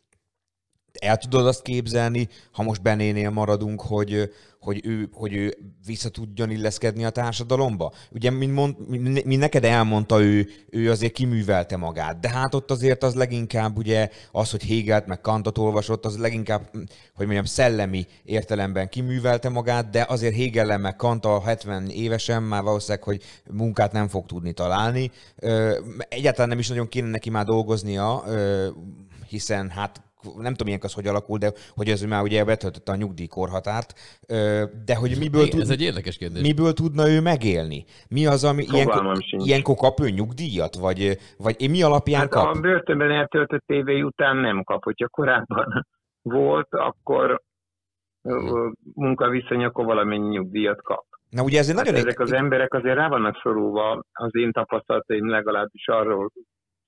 el 1.01 1.17
tudod 1.17 1.47
azt 1.47 1.63
képzelni, 1.63 2.29
ha 2.53 2.63
most 2.63 2.83
Benénél 2.83 3.31
maradunk, 3.31 3.81
hogy, 3.81 4.31
hogy, 4.61 4.81
ő, 4.87 5.09
hogy 5.13 5.35
ő 5.35 5.57
vissza 5.87 6.09
tudjon 6.09 6.51
illeszkedni 6.51 7.05
a 7.05 7.11
társadalomba? 7.11 7.93
Ugye, 8.11 8.31
mint, 8.31 8.55
mond, 8.55 8.89
mint 9.25 9.39
neked 9.39 9.65
elmondta 9.65 10.21
ő, 10.21 10.49
ő 10.71 10.91
azért 10.91 11.13
kiművelte 11.13 11.77
magát, 11.77 12.21
de 12.21 12.29
hát 12.29 12.55
ott 12.55 12.71
azért 12.71 13.03
az 13.03 13.15
leginkább 13.15 13.77
ugye 13.77 14.09
az, 14.33 14.51
hogy 14.51 14.67
Hegelt 14.67 15.07
meg 15.07 15.21
Kantot 15.21 15.59
olvasott, 15.59 16.05
az 16.05 16.19
leginkább, 16.19 16.71
hogy 17.15 17.27
mondjam, 17.27 17.45
szellemi 17.45 18.07
értelemben 18.25 18.89
kiművelte 18.89 19.49
magát, 19.49 19.91
de 19.91 20.07
azért 20.09 20.37
Hegel 20.37 20.79
meg 20.79 20.97
Kant 20.97 21.25
a 21.25 21.41
70 21.41 21.89
évesen 21.89 22.43
már 22.43 22.63
valószínűleg, 22.63 23.03
hogy 23.03 23.23
munkát 23.51 23.93
nem 23.93 24.09
fog 24.09 24.27
tudni 24.27 24.53
találni. 24.53 25.11
Egyáltalán 26.09 26.49
nem 26.49 26.59
is 26.59 26.69
nagyon 26.69 26.89
kéne 26.89 27.09
neki 27.09 27.31
már 27.31 27.45
dolgoznia, 27.45 28.25
hiszen 29.29 29.69
hát 29.69 30.03
nem 30.37 30.51
tudom 30.51 30.66
ilyenkor 30.66 30.89
az 30.89 30.95
hogy 30.95 31.07
alakul, 31.07 31.39
de 31.39 31.53
hogy 31.75 31.89
ez 31.89 32.03
már 32.03 32.22
ugye 32.22 32.45
betöltötte 32.45 32.93
a 32.93 32.97
nyugdíjkorhatárt, 32.97 33.95
de 34.85 34.95
hogy 34.97 35.16
miből, 35.18 35.49
tud, 35.49 35.61
ez 35.61 35.70
egy 35.70 35.83
érdekes 35.83 36.16
kérdés. 36.16 36.43
miből 36.43 36.72
tudna 36.72 37.09
ő 37.09 37.20
megélni? 37.20 37.85
Mi 38.09 38.27
az, 38.27 38.45
ami 38.45 38.64
ilyenkor, 38.72 39.18
ilyenkor 39.31 39.75
kap 39.77 40.01
ő 40.01 40.11
nyugdíjat? 40.11 40.75
Vagy, 40.75 41.18
vagy 41.39 41.70
mi 41.70 41.83
alapján 41.83 42.20
Hát 42.20 42.31
kap? 42.31 42.55
a 42.57 42.61
börtönben 42.61 43.11
eltöltött 43.11 43.64
évei 43.66 44.03
után 44.03 44.37
nem 44.37 44.62
kap. 44.62 44.85
Hogyha 44.85 45.09
korábban 45.09 45.87
volt, 46.22 46.68
akkor 46.70 47.41
ö, 48.22 48.68
munkaviszony, 48.95 49.64
akkor 49.64 49.85
valamennyi 49.85 50.29
nyugdíjat 50.29 50.83
kap. 50.83 51.05
Na 51.31 51.43
ugye 51.43 51.59
ez 51.59 51.68
egy 51.68 51.77
Hát 51.77 51.85
nagyon... 51.85 52.01
ezek 52.01 52.20
az 52.20 52.33
emberek 52.33 52.75
azért 52.75 52.95
rá 52.97 53.09
vannak 53.09 53.41
szorulva, 53.43 54.03
az 54.12 54.37
én 54.37 54.53
tapasztalataim 54.53 55.29
legalábbis 55.29 55.89
arról 55.89 56.31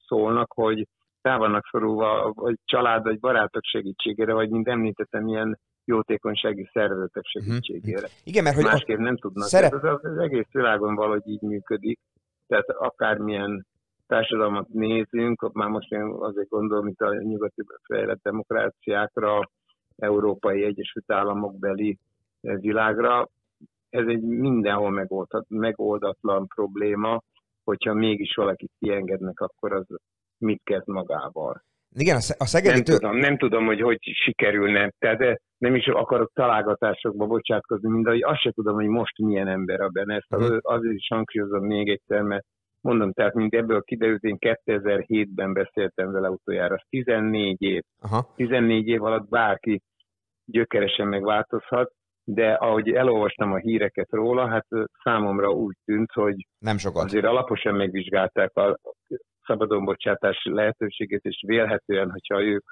szólnak, 0.07 0.53
hogy 0.53 0.87
rá 1.27 1.37
vannak 1.37 1.68
szorulva, 1.70 2.33
vagy 2.35 2.57
család, 2.64 3.03
vagy 3.03 3.20
barátok 3.20 3.64
segítségére, 3.64 4.33
vagy 4.33 4.51
mint 4.51 4.68
említettem, 4.68 5.27
ilyen 5.27 5.59
jótékonysági 5.85 6.68
szervezetek 6.72 7.24
segítségére. 7.24 8.09
Igen, 8.24 8.43
mert 8.43 8.57
hogy 8.57 8.64
a, 8.64 8.68
Másképp 8.68 8.99
nem 8.99 9.16
tudnak. 9.16 9.47
szerep- 9.49 9.72
Ez 9.72 9.85
az, 9.85 10.05
az 10.05 10.18
egész 10.18 10.51
világon 10.53 10.95
valahogy 10.95 11.27
így 11.27 11.41
működik. 11.41 11.99
Tehát 12.47 12.68
akármilyen 12.68 13.66
társadalmat 14.07 14.68
nézünk, 14.68 15.53
már 15.53 15.68
most 15.68 15.93
én 15.93 16.03
azért 16.03 16.49
gondolom, 16.49 16.85
mint 16.85 17.01
a 17.01 17.14
nyugati 17.14 17.62
fejlett 17.83 18.22
demokráciákra, 18.22 19.41
Európai 19.97 20.64
Egyesült 20.64 21.12
Államok 21.12 21.59
beli 21.59 21.99
eh, 22.41 22.59
világra, 22.59 23.29
ez 23.91 24.07
egy 24.07 24.22
mindenhol 24.22 24.91
megoldhat, 24.91 25.45
megoldatlan 25.49 26.47
probléma, 26.47 27.22
hogyha 27.64 27.95
mégis 27.95 28.35
valakit 28.35 28.70
kiengednek, 28.79 29.41
akkor 29.41 29.72
az 29.72 29.87
mit 30.39 30.61
kezd 30.64 30.89
magával. 30.89 31.62
igen, 31.99 32.16
a 32.16 32.20
Sze- 32.20 32.37
a 32.41 32.47
szegedi... 32.47 32.74
Nem 32.74 32.84
tő- 32.84 32.93
tudom, 32.99 33.16
nem 33.16 33.37
tudom, 33.39 33.66
hogy 33.66 33.80
hogy 33.80 33.99
sikerülne. 34.24 34.93
Tehát 34.99 35.20
eh, 35.20 35.34
nem 35.59 35.74
is 35.74 35.87
akarok 35.87 36.30
találgatásokba 36.34 37.26
bocsátkozni, 37.26 37.89
mind 37.91 38.07
ahogy 38.07 38.22
azt 38.22 38.41
se 38.41 38.51
tudom, 38.51 38.74
hogy 38.74 38.87
most 38.87 39.18
milyen 39.18 39.49
ember 39.49 39.80
a 39.80 39.89
benne. 39.89 40.14
Ezt 40.14 40.28
Mhm. 40.30 40.43
az, 40.43 40.59
azért 40.62 40.95
is 40.95 41.07
hangsúlyozom 41.09 41.64
még 41.66 41.89
egyszer, 41.89 42.22
mert 42.22 42.45
mondom, 42.80 43.12
tehát 43.12 43.34
mint 43.34 43.55
ebből 43.55 43.82
kiderült, 43.82 44.22
én 44.22 44.37
2007-ben 44.39 45.53
beszéltem 45.53 46.12
vele 46.12 46.28
utoljára, 46.30 46.74
az 46.74 46.82
14 46.89 47.62
év. 47.62 47.82
Aha. 48.01 48.32
14 48.37 48.87
év 48.87 49.03
alatt 49.03 49.28
bárki 49.28 49.80
gyökeresen 50.45 51.07
megváltozhat, 51.09 51.93
de 52.24 52.53
ahogy 52.53 52.91
elolvastam 52.93 53.53
a 53.53 53.57
híreket 53.57 54.09
róla, 54.11 54.49
hát 54.49 54.66
ö, 54.68 54.84
számomra 55.03 55.51
úgy 55.51 55.76
tűnt, 55.84 56.12
hogy 56.12 56.47
Nem 56.59 56.78
sokat. 56.78 57.05
azért 57.05 57.24
alaposan 57.24 57.74
megvizsgálták 57.74 58.57
a 58.57 58.78
szabadonbocsátás 59.47 60.44
lehetőségét, 60.44 61.24
és 61.24 61.42
vélhetően, 61.47 62.11
hogyha 62.11 62.42
ők 62.42 62.64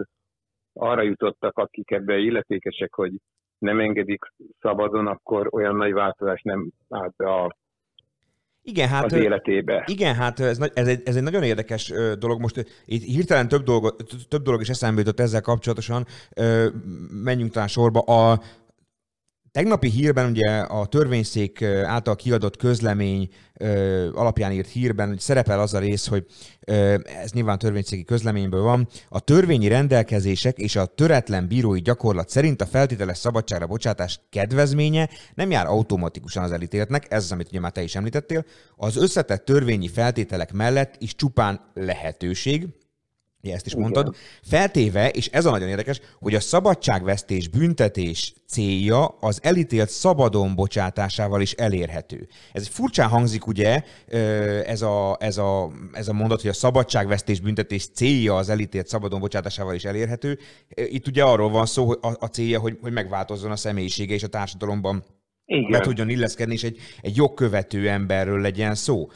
arra 0.72 1.02
jutottak, 1.02 1.58
akik 1.58 1.90
ebben 1.90 2.18
illetékesek, 2.18 2.94
hogy 2.94 3.12
nem 3.58 3.80
engedik 3.80 4.24
szabadon, 4.60 5.06
akkor 5.06 5.48
olyan 5.52 5.76
nagy 5.76 5.92
változás 5.92 6.42
nem 6.42 6.70
állt 6.88 7.14
be 7.16 7.32
a, 7.32 7.56
Igen, 8.62 8.88
hát... 8.88 9.04
az 9.04 9.12
életébe. 9.12 9.84
Igen, 9.86 10.14
hát 10.14 10.40
ez, 10.40 10.70
ez, 10.74 10.88
egy, 10.88 11.00
ez 11.04 11.16
egy 11.16 11.22
nagyon 11.22 11.42
érdekes 11.42 11.92
dolog. 12.18 12.40
Most 12.40 12.64
itt 12.84 13.02
hirtelen 13.02 13.48
több 13.48 13.62
dolog, 13.62 13.96
több 14.28 14.42
dolog 14.42 14.60
is 14.60 14.68
eszembe 14.68 15.00
jutott 15.00 15.20
ezzel 15.20 15.40
kapcsolatosan. 15.40 16.04
Menjünk 17.24 17.52
talán 17.52 17.68
sorba. 17.68 18.00
A 18.00 18.40
tegnapi 19.54 19.88
hírben 19.88 20.30
ugye 20.30 20.50
a 20.50 20.86
törvényszék 20.86 21.62
által 21.84 22.16
kiadott 22.16 22.56
közlemény 22.56 23.28
alapján 24.12 24.52
írt 24.52 24.68
hírben 24.68 25.08
hogy 25.08 25.20
szerepel 25.20 25.60
az 25.60 25.74
a 25.74 25.78
rész, 25.78 26.06
hogy 26.06 26.26
ez 27.22 27.30
nyilván 27.32 27.58
törvényszéki 27.58 28.04
közleményből 28.04 28.62
van, 28.62 28.88
a 29.08 29.20
törvényi 29.20 29.68
rendelkezések 29.68 30.58
és 30.58 30.76
a 30.76 30.86
töretlen 30.86 31.48
bírói 31.48 31.80
gyakorlat 31.80 32.28
szerint 32.28 32.60
a 32.60 32.66
feltételes 32.66 33.18
szabadságra 33.18 33.66
bocsátás 33.66 34.20
kedvezménye 34.30 35.08
nem 35.34 35.50
jár 35.50 35.66
automatikusan 35.66 36.42
az 36.42 36.52
elítéltnek, 36.52 37.06
ez 37.12 37.22
az, 37.22 37.32
amit 37.32 37.48
ugye 37.48 37.60
már 37.60 37.72
te 37.72 37.82
is 37.82 37.94
említettél, 37.94 38.44
az 38.76 38.96
összetett 38.96 39.44
törvényi 39.44 39.88
feltételek 39.88 40.52
mellett 40.52 40.94
is 40.98 41.14
csupán 41.14 41.60
lehetőség, 41.74 42.68
Ugye 43.44 43.54
ezt 43.54 43.66
is 43.66 43.74
mondtad. 43.74 44.14
Feltéve, 44.42 45.08
és 45.08 45.26
ez 45.26 45.44
a 45.44 45.50
nagyon 45.50 45.68
érdekes, 45.68 46.00
hogy 46.20 46.34
a 46.34 46.40
szabadságvesztés 46.40 47.48
büntetés 47.48 48.34
célja 48.48 49.06
az 49.06 49.38
elítélt 49.42 49.90
szabadon 49.90 50.54
bocsátásával 50.54 51.40
is 51.40 51.52
elérhető. 51.52 52.28
Ez 52.52 52.66
furcsán 52.66 53.08
hangzik, 53.08 53.46
ugye, 53.46 53.82
ez 54.66 54.82
a, 54.82 55.16
ez, 55.20 55.38
a, 55.38 55.70
ez 55.92 56.08
a 56.08 56.12
mondat, 56.12 56.40
hogy 56.40 56.50
a 56.50 56.54
szabadságvesztés 56.54 57.40
büntetés 57.40 57.86
célja 57.94 58.36
az 58.36 58.48
elítélt 58.48 58.88
szabadon 58.88 59.20
bocsátásával 59.20 59.74
is 59.74 59.84
elérhető. 59.84 60.38
Itt 60.68 61.06
ugye 61.06 61.22
arról 61.24 61.50
van 61.50 61.66
szó, 61.66 61.86
hogy 61.86 61.98
a, 62.00 62.08
a 62.18 62.26
célja, 62.26 62.60
hogy, 62.60 62.78
hogy 62.80 62.92
megváltozzon 62.92 63.50
a 63.50 63.56
személyisége 63.56 64.14
és 64.14 64.22
a 64.22 64.28
társadalomban 64.28 65.04
be 65.46 65.56
Igen. 65.56 65.82
tudjon 65.82 66.08
illeszkedni, 66.08 66.52
és 66.52 66.62
egy, 66.62 66.78
egy 67.00 67.16
jogkövető 67.16 67.88
emberről 67.88 68.40
legyen 68.40 68.74
szó. 68.74 69.08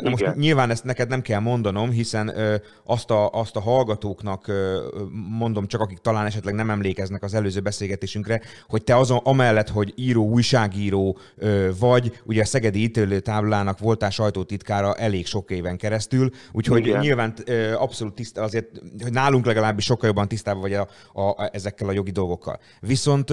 Na 0.00 0.10
most 0.10 0.34
nyilván 0.34 0.70
ezt 0.70 0.84
neked 0.84 1.08
nem 1.08 1.22
kell 1.22 1.40
mondanom, 1.40 1.90
hiszen 1.90 2.32
azt, 2.84 3.10
a, 3.10 3.30
azt 3.30 3.56
a 3.56 3.60
hallgatóknak 3.60 4.52
mondom 5.38 5.66
csak, 5.66 5.80
akik 5.80 5.98
talán 5.98 6.26
esetleg 6.26 6.54
nem 6.54 6.70
emlékeznek 6.70 7.22
az 7.22 7.34
előző 7.34 7.60
beszélgetésünkre, 7.60 8.40
hogy 8.66 8.84
te 8.84 8.96
azon, 8.96 9.20
amellett, 9.22 9.68
hogy 9.68 9.92
író, 9.96 10.28
újságíró 10.28 11.18
vagy, 11.78 12.20
ugye 12.24 12.42
a 12.42 12.44
Szegedi 12.44 12.82
ítélő 12.82 13.20
táblának 13.20 13.78
voltál 13.78 14.10
sajtótitkára 14.10 14.94
elég 14.94 15.26
sok 15.26 15.50
éven 15.50 15.76
keresztül, 15.76 16.30
úgyhogy 16.52 16.86
Igen. 16.86 17.00
nyilván 17.00 17.34
abszolút 17.74 18.14
tiszta, 18.14 18.42
azért, 18.42 18.68
hogy 19.02 19.12
nálunk 19.12 19.46
legalábbis 19.46 19.84
sokkal 19.84 20.08
jobban 20.08 20.28
tisztában 20.28 20.60
vagy 20.60 20.74
a, 20.74 20.88
a, 21.12 21.48
ezekkel 21.52 21.88
a 21.88 21.92
jogi 21.92 22.10
dolgokkal. 22.10 22.58
Viszont 22.80 23.32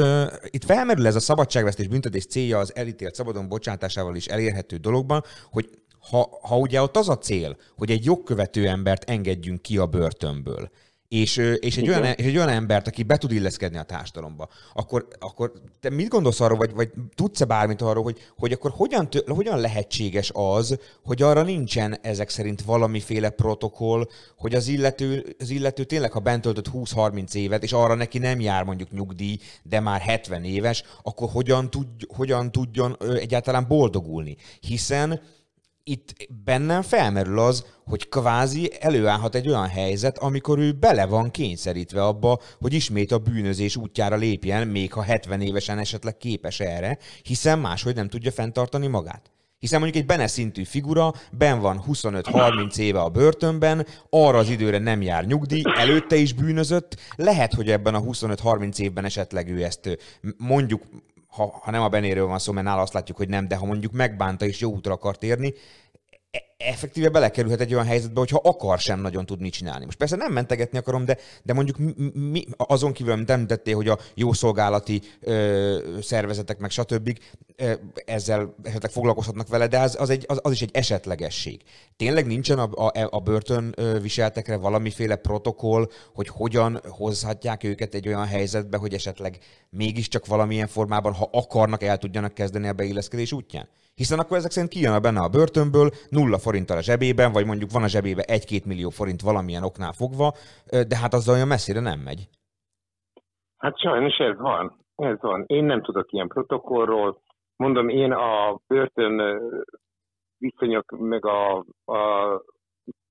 itt 0.50 0.66
felmerül 0.66 1.08
ez 1.08 1.16
a 1.16 1.20
szabadságvesztés 1.20 1.88
büntetés 1.88 2.25
célja 2.26 2.60
az 2.60 2.76
elítélt 2.76 3.16
szabadon 3.16 3.48
bocsátásával 3.48 4.16
is 4.16 4.26
elérhető 4.26 4.78
dologban, 4.78 5.24
hogy 5.52 5.70
ha, 6.10 6.40
ha 6.42 6.58
ugye 6.58 6.82
ott 6.82 6.98
az 6.98 7.10
a 7.10 7.18
cél, 7.18 7.58
hogy 7.78 7.92
egy 7.92 8.06
jogkövető 8.06 8.68
embert 8.68 9.10
engedjünk 9.10 9.62
ki 9.62 9.78
a 9.78 9.86
börtönből, 9.86 10.70
és, 11.22 11.38
és, 11.60 11.78
egy 11.78 11.90
olyan, 11.90 12.04
és 12.04 12.26
egy 12.26 12.36
olyan 12.36 12.50
embert, 12.50 12.88
aki 12.88 13.04
be 13.04 13.18
tud 13.18 13.32
illeszkedni 13.32 13.78
a 13.78 13.84
társadalomba, 13.84 14.50
akkor, 14.74 15.08
akkor 15.20 15.52
te 15.80 15.90
mit 15.90 16.08
gondolsz 16.08 16.40
arról, 16.40 16.58
vagy, 16.58 16.74
vagy 16.74 16.90
tudsz-e 17.16 17.46
bármit 17.46 17.82
arról, 17.82 18.04
hogy, 18.04 18.18
hogy 18.38 18.52
akkor 18.52 18.72
hogyan, 18.72 19.10
hogyan 19.28 19.60
lehetséges 19.60 20.32
az, 20.34 20.80
hogy 21.04 21.22
arra 21.22 21.44
nincsen 21.44 21.98
ezek 22.02 22.30
szerint 22.30 22.62
valamiféle 22.62 23.30
protokoll, 23.30 24.08
hogy 24.38 24.56
az 24.56 24.68
illető, 24.68 25.36
az 25.40 25.50
illető 25.50 25.84
tényleg, 25.84 26.12
ha 26.12 26.20
bent 26.20 26.42
töltött 26.42 26.70
20-30 26.74 27.34
évet, 27.34 27.64
és 27.64 27.74
arra 27.74 27.96
neki 27.96 28.18
nem 28.18 28.40
jár 28.40 28.64
mondjuk 28.64 28.92
nyugdíj, 28.92 29.38
de 29.64 29.80
már 29.80 30.02
70 30.02 30.44
éves, 30.44 30.84
akkor 31.04 31.30
hogyan, 31.30 31.70
tud, 31.70 31.88
hogyan 32.16 32.52
tudjon 32.52 32.98
egyáltalán 33.20 33.68
boldogulni? 33.68 34.36
Hiszen 34.60 35.22
itt 35.88 36.16
bennem 36.44 36.82
felmerül 36.82 37.40
az, 37.40 37.66
hogy 37.86 38.10
kvázi 38.10 38.72
előállhat 38.80 39.36
egy 39.36 39.48
olyan 39.48 39.68
helyzet, 39.68 40.18
amikor 40.18 40.60
ő 40.60 40.72
bele 40.72 41.06
van 41.06 41.32
kényszerítve 41.32 42.04
abba, 42.04 42.40
hogy 42.60 42.74
ismét 42.74 43.12
a 43.12 43.18
bűnözés 43.18 43.76
útjára 43.76 44.16
lépjen, 44.16 44.68
még 44.68 44.94
ha 44.94 45.02
70 45.02 45.42
évesen 45.42 45.80
esetleg 45.80 46.18
képes 46.18 46.60
erre, 46.60 46.98
hiszen 47.24 47.60
máshogy 47.60 47.96
nem 47.96 48.10
tudja 48.10 48.32
fenntartani 48.32 48.88
magát. 48.88 49.32
Hiszen 49.60 49.80
mondjuk 49.80 50.02
egy 50.02 50.08
bene 50.08 50.28
szintű 50.28 50.64
figura, 50.64 51.14
ben 51.32 51.60
van 51.60 51.84
25-30 51.88 52.78
éve 52.78 53.00
a 53.00 53.10
börtönben, 53.10 53.88
arra 54.10 54.38
az 54.38 54.50
időre 54.50 54.78
nem 54.78 55.02
jár 55.02 55.26
nyugdíj, 55.26 55.62
előtte 55.78 56.16
is 56.16 56.34
bűnözött, 56.34 56.98
lehet, 57.16 57.54
hogy 57.54 57.70
ebben 57.70 57.96
a 57.96 58.02
25-30 58.02 58.80
évben 58.80 59.06
esetleg 59.06 59.50
ő 59.50 59.64
ezt 59.64 59.98
mondjuk 60.38 60.82
ha, 61.36 61.60
ha 61.62 61.72
nem 61.72 61.82
a 61.82 61.90
Benéről 61.90 62.28
van 62.28 62.40
szó, 62.40 62.52
mert 62.52 62.66
nála 62.66 62.82
azt 62.82 62.94
látjuk, 62.94 63.18
hogy 63.18 63.30
nem, 63.30 63.48
de 63.48 63.56
ha 63.56 63.66
mondjuk 63.66 63.92
megbánta 63.92 64.46
és 64.46 64.60
jó 64.60 64.72
útra 64.72 64.94
akart 64.94 65.24
érni, 65.24 65.54
effektíve 66.58 67.10
belekerülhet 67.10 67.62
egy 67.62 67.74
olyan 67.74 67.86
helyzetbe, 67.86 68.20
hogyha 68.20 68.42
akar 68.44 68.80
sem 68.80 69.02
nagyon 69.02 69.26
tud 69.26 69.42
mit 69.42 69.54
csinálni. 69.54 69.86
Most 69.86 69.98
persze 69.98 70.16
nem 70.16 70.34
mentegetni 70.34 70.78
akarom, 70.78 71.06
de, 71.06 71.18
de 71.44 71.54
mondjuk 71.54 71.78
mi, 72.14 72.44
azon 72.58 72.94
kívül, 72.94 73.14
amit 73.14 73.30
említettél, 73.30 73.76
hogy 73.76 73.88
a 73.88 74.00
jó 74.14 74.34
szolgálati 74.34 75.02
ö, 75.20 75.98
szervezetek, 76.02 76.58
meg 76.58 76.70
stb. 76.70 77.18
Ö, 77.56 77.74
ezzel 78.06 78.56
esetleg 78.64 78.92
foglalkozhatnak 78.92 79.48
vele, 79.48 79.68
de 79.68 79.80
az, 79.80 79.96
az, 80.00 80.10
egy, 80.10 80.26
az, 80.28 80.40
az 80.42 80.52
is 80.52 80.62
egy 80.62 80.70
esetlegesség. 80.74 81.62
Tényleg 81.98 82.26
nincsen 82.26 82.60
a, 82.60 82.88
a, 82.88 83.08
a 83.10 83.20
börtön 83.20 83.76
viseltekre 84.02 84.56
valamiféle 84.56 85.16
protokoll, 85.16 85.90
hogy 86.14 86.28
hogyan 86.28 86.82
hozhatják 86.88 87.64
őket 87.64 87.94
egy 87.94 88.08
olyan 88.08 88.26
helyzetbe, 88.26 88.78
hogy 88.78 88.94
esetleg 88.94 89.38
mégiscsak 89.70 90.26
valamilyen 90.26 90.68
formában, 90.68 91.14
ha 91.14 91.30
akarnak, 91.32 91.84
el 91.84 91.98
tudjanak 91.98 92.34
kezdeni 92.34 92.68
a 92.68 92.74
beilleszkedés 92.74 93.32
útján? 93.32 93.68
Hiszen 94.02 94.20
akkor 94.20 94.38
ezek 94.38 94.52
szerint 94.52 94.72
kijön 94.72 95.02
benne 95.02 95.22
a 95.22 95.34
börtönből 95.38 95.90
nulla 96.10 96.38
forinttal 96.38 96.78
a 96.78 96.82
zsebében, 96.82 97.32
vagy 97.32 97.46
mondjuk 97.46 97.72
van 97.72 97.84
a 97.84 97.88
zsebébe 97.88 98.24
egy-két 98.24 98.66
millió 98.66 98.90
forint 98.90 99.22
valamilyen 99.22 99.64
oknál 99.64 99.94
fogva, 100.02 100.28
de 100.90 100.98
hát 101.02 101.14
azzal 101.14 101.36
olyan 101.36 101.48
messzire 101.48 101.80
nem 101.80 102.00
megy. 102.00 102.22
Hát 103.58 103.80
sajnos 103.80 104.18
ez 104.18 104.38
van. 104.38 104.66
Ez 104.96 105.20
van. 105.22 105.44
Én 105.48 105.64
nem 105.64 105.82
tudok 105.82 106.12
ilyen 106.12 106.28
protokollról. 106.28 107.22
Mondom, 107.56 107.90
én 107.90 108.12
a 108.12 108.60
börtön 108.68 109.42
viszonyok, 110.38 110.92
meg 110.98 111.26
a, 111.26 111.66
a 111.86 112.02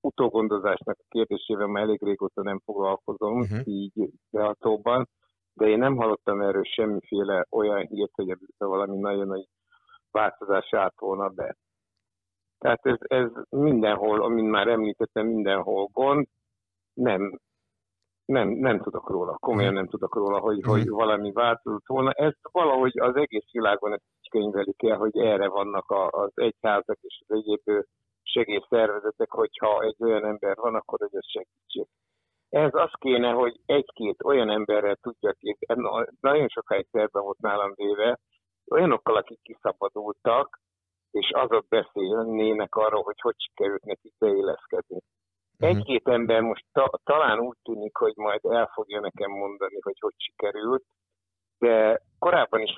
utógondozásnak 0.01 0.97
a 0.99 1.05
kérdésével 1.09 1.67
már 1.67 1.83
elég 1.83 2.03
régóta 2.03 2.41
nem 2.43 2.61
foglalkozom, 2.65 3.39
uh-huh. 3.39 3.59
így 3.63 4.09
behatóban, 4.29 5.09
de 5.53 5.67
én 5.67 5.77
nem 5.77 5.95
hallottam 5.95 6.41
erről 6.41 6.63
semmiféle 6.63 7.45
olyan 7.49 7.85
hírt, 7.87 8.11
hogy 8.15 8.37
valami 8.57 8.97
nagyon 8.97 9.27
nagy 9.27 9.47
változás 10.15 10.73
állt 10.73 10.99
volna 10.99 11.29
be. 11.29 11.55
Tehát 12.57 12.85
ez, 12.85 12.97
ez 12.99 13.29
mindenhol, 13.49 14.21
amint 14.21 14.49
már 14.49 14.67
említettem, 14.67 15.27
mindenhol 15.27 15.89
gond, 15.91 16.27
nem, 16.93 17.39
nem, 18.25 18.49
nem 18.49 18.79
tudok 18.79 19.09
róla, 19.09 19.37
komolyan 19.37 19.73
nem 19.73 19.87
tudok 19.87 20.15
róla, 20.15 20.39
hogy, 20.39 20.63
hogy 20.63 20.89
valami 20.89 21.31
változott 21.31 21.87
volna. 21.87 22.11
Ezt 22.11 22.39
valahogy 22.51 22.99
az 22.99 23.15
egész 23.15 23.51
világon 23.51 23.91
ezt 23.93 24.29
könyvelik 24.29 24.83
el, 24.83 24.97
hogy 24.97 25.17
erre 25.17 25.47
vannak 25.47 25.85
az 26.09 26.31
egyházak 26.33 26.97
és 27.01 27.23
az 27.27 27.35
egyéb 27.35 27.85
segélyszervezetek, 28.21 29.31
hogyha 29.31 29.81
egy 29.81 30.03
olyan 30.03 30.25
ember 30.25 30.55
van, 30.55 30.75
akkor 30.75 30.99
hogy 30.99 31.15
ez 31.15 31.27
segítség. 31.27 31.87
Ez 32.49 32.73
az 32.73 32.91
kéne, 32.99 33.31
hogy 33.31 33.59
egy-két 33.65 34.23
olyan 34.23 34.49
emberrel 34.49 34.95
tudja 34.95 35.31
ki, 35.31 35.57
nagyon 36.19 36.47
sokáig 36.47 36.87
szerbe 36.91 37.19
volt 37.19 37.39
nálam 37.39 37.71
véve, 37.75 38.19
olyanokkal, 38.71 39.15
akik 39.15 39.39
kiszabadultak, 39.41 40.59
és 41.11 41.31
azok 41.31 41.67
beszélnének 41.67 42.75
arról, 42.75 43.03
hogy 43.03 43.19
hogy 43.21 43.35
sikerült 43.37 43.85
nekik 43.85 44.13
beilleszkedni. 44.17 44.99
Uh-huh. 45.59 45.69
Egy-két 45.69 46.07
ember 46.07 46.41
most 46.41 46.65
ta, 46.71 46.99
talán 47.03 47.39
úgy 47.39 47.57
tűnik, 47.63 47.97
hogy 47.97 48.13
majd 48.15 48.39
el 48.43 48.71
fogja 48.73 48.99
nekem 48.99 49.31
mondani, 49.31 49.77
hogy 49.81 49.99
hogy 49.99 50.13
sikerült, 50.17 50.83
de 51.57 52.01
korábban 52.19 52.61
is 52.61 52.75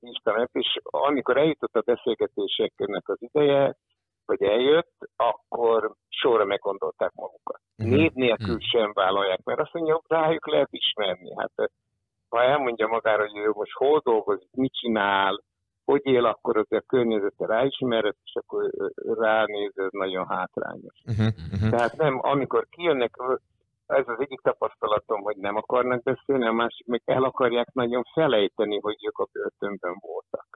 bíztam 0.00 0.46
és 0.52 0.78
amikor 0.82 1.36
eljutott 1.36 1.74
a 1.74 1.80
beszélgetéseknek 1.80 3.08
az 3.08 3.22
ideje, 3.22 3.76
vagy 4.24 4.42
eljött, 4.42 4.94
akkor 5.16 5.94
sorra 6.08 6.44
meggondolták 6.44 7.12
magukat. 7.12 7.60
Uh-huh. 7.78 7.96
Név 7.96 8.12
nélkül 8.12 8.54
uh-huh. 8.54 8.70
sem 8.70 8.92
vállalják, 8.92 9.42
mert 9.44 9.60
azt 9.60 9.72
mondja, 9.72 10.00
rájuk 10.06 10.48
lehet 10.48 10.68
ismerni. 10.70 11.34
Hát 11.36 11.70
ha 12.30 12.42
elmondja 12.42 12.86
magára, 12.86 13.22
hogy 13.28 13.36
ő 13.36 13.50
most 13.54 13.72
hol 13.72 14.00
dolgozik, 14.04 14.48
mit 14.52 14.72
csinál, 14.72 15.42
hogy 15.84 16.00
él, 16.06 16.24
akkor 16.24 16.56
az 16.56 16.72
a 16.72 16.80
környezete 16.86 17.46
ráismeret, 17.46 18.16
és 18.24 18.34
akkor 18.34 18.70
ránéz, 19.18 19.72
ez 19.74 19.90
nagyon 19.90 20.26
hátrányos. 20.26 21.02
Uh-huh, 21.06 21.26
uh-huh. 21.52 21.70
Tehát 21.70 21.96
nem, 21.96 22.18
amikor 22.22 22.66
kijönnek, 22.70 23.10
ez 23.86 24.08
az 24.08 24.20
egyik 24.20 24.40
tapasztalatom, 24.40 25.22
hogy 25.22 25.36
nem 25.36 25.56
akarnak 25.56 26.02
beszélni, 26.02 26.46
a 26.46 26.52
másik 26.52 26.86
meg 26.86 27.02
el 27.04 27.24
akarják 27.24 27.72
nagyon 27.72 28.02
felejteni, 28.12 28.80
hogy 28.80 28.96
ők 29.06 29.18
a 29.18 29.28
börtönben 29.32 29.96
voltak. 30.00 30.46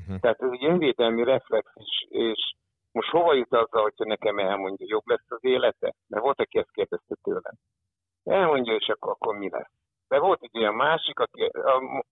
Uh-huh. 0.00 0.20
Tehát 0.20 0.42
ez 0.42 0.50
egy 0.50 0.64
önvédelmi 0.64 1.24
reflex 1.24 1.70
is, 1.74 2.06
és 2.08 2.52
most 2.92 3.10
hova 3.10 3.34
jut 3.34 3.54
azzal, 3.54 3.82
hogyha 3.82 4.04
nekem 4.04 4.38
elmondja, 4.38 4.86
jobb 4.88 5.06
lesz 5.06 5.26
az 5.28 5.44
élete? 5.44 5.94
Mert 6.08 6.22
volt, 6.22 6.40
aki 6.40 6.58
ezt 6.58 6.72
kérdezte 6.72 7.14
tőlem. 7.22 7.54
Elmondja, 8.24 8.74
és 8.74 8.88
akkor, 8.88 9.12
akkor 9.12 9.36
mi 9.36 9.50
lesz? 9.50 9.72
De 10.10 10.18
volt 10.18 10.42
egy 10.42 10.58
olyan 10.58 10.74
másik, 10.74 11.18
aki 11.18 11.42
a, 11.42 12.04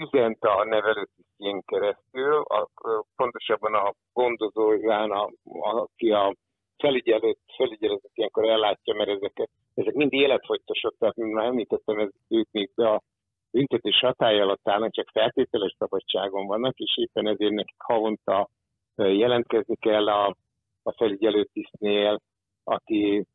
üzent 0.00 0.42
a 0.42 0.64
nevelőtisztjén 0.64 1.62
keresztül, 1.66 2.40
a, 2.40 2.68
pontosabban 3.16 3.74
a 3.74 3.94
gondozóján, 4.12 5.10
a, 5.10 5.30
aki 5.60 6.10
a 6.10 6.34
felügyelőt, 6.76 7.38
felügyeletet 7.56 8.10
ilyenkor 8.14 8.48
ellátja, 8.48 8.94
mert 8.94 9.08
ezek, 9.10 9.48
ezek 9.74 9.94
mind 9.94 10.12
életfogytosok, 10.12 10.94
tehát 10.98 11.16
mint 11.16 11.32
már 11.32 11.46
említettem, 11.46 11.98
ez, 11.98 12.08
ők 12.28 12.48
még 12.50 12.70
a 12.78 13.02
büntetés 13.50 14.00
hatály 14.00 14.40
alatt 14.40 14.68
állnak, 14.68 14.92
csak 14.92 15.08
feltételes 15.12 15.74
szabadságon 15.78 16.46
vannak, 16.46 16.78
és 16.78 16.96
éppen 16.96 17.26
ezért 17.26 17.52
nekik 17.52 17.82
havonta 17.82 18.48
jelentkezni 18.96 19.76
kell 19.76 20.08
a, 20.08 20.36
a 20.82 20.92
felügyelőtisztnél, 20.92 22.20
aki 22.64 23.26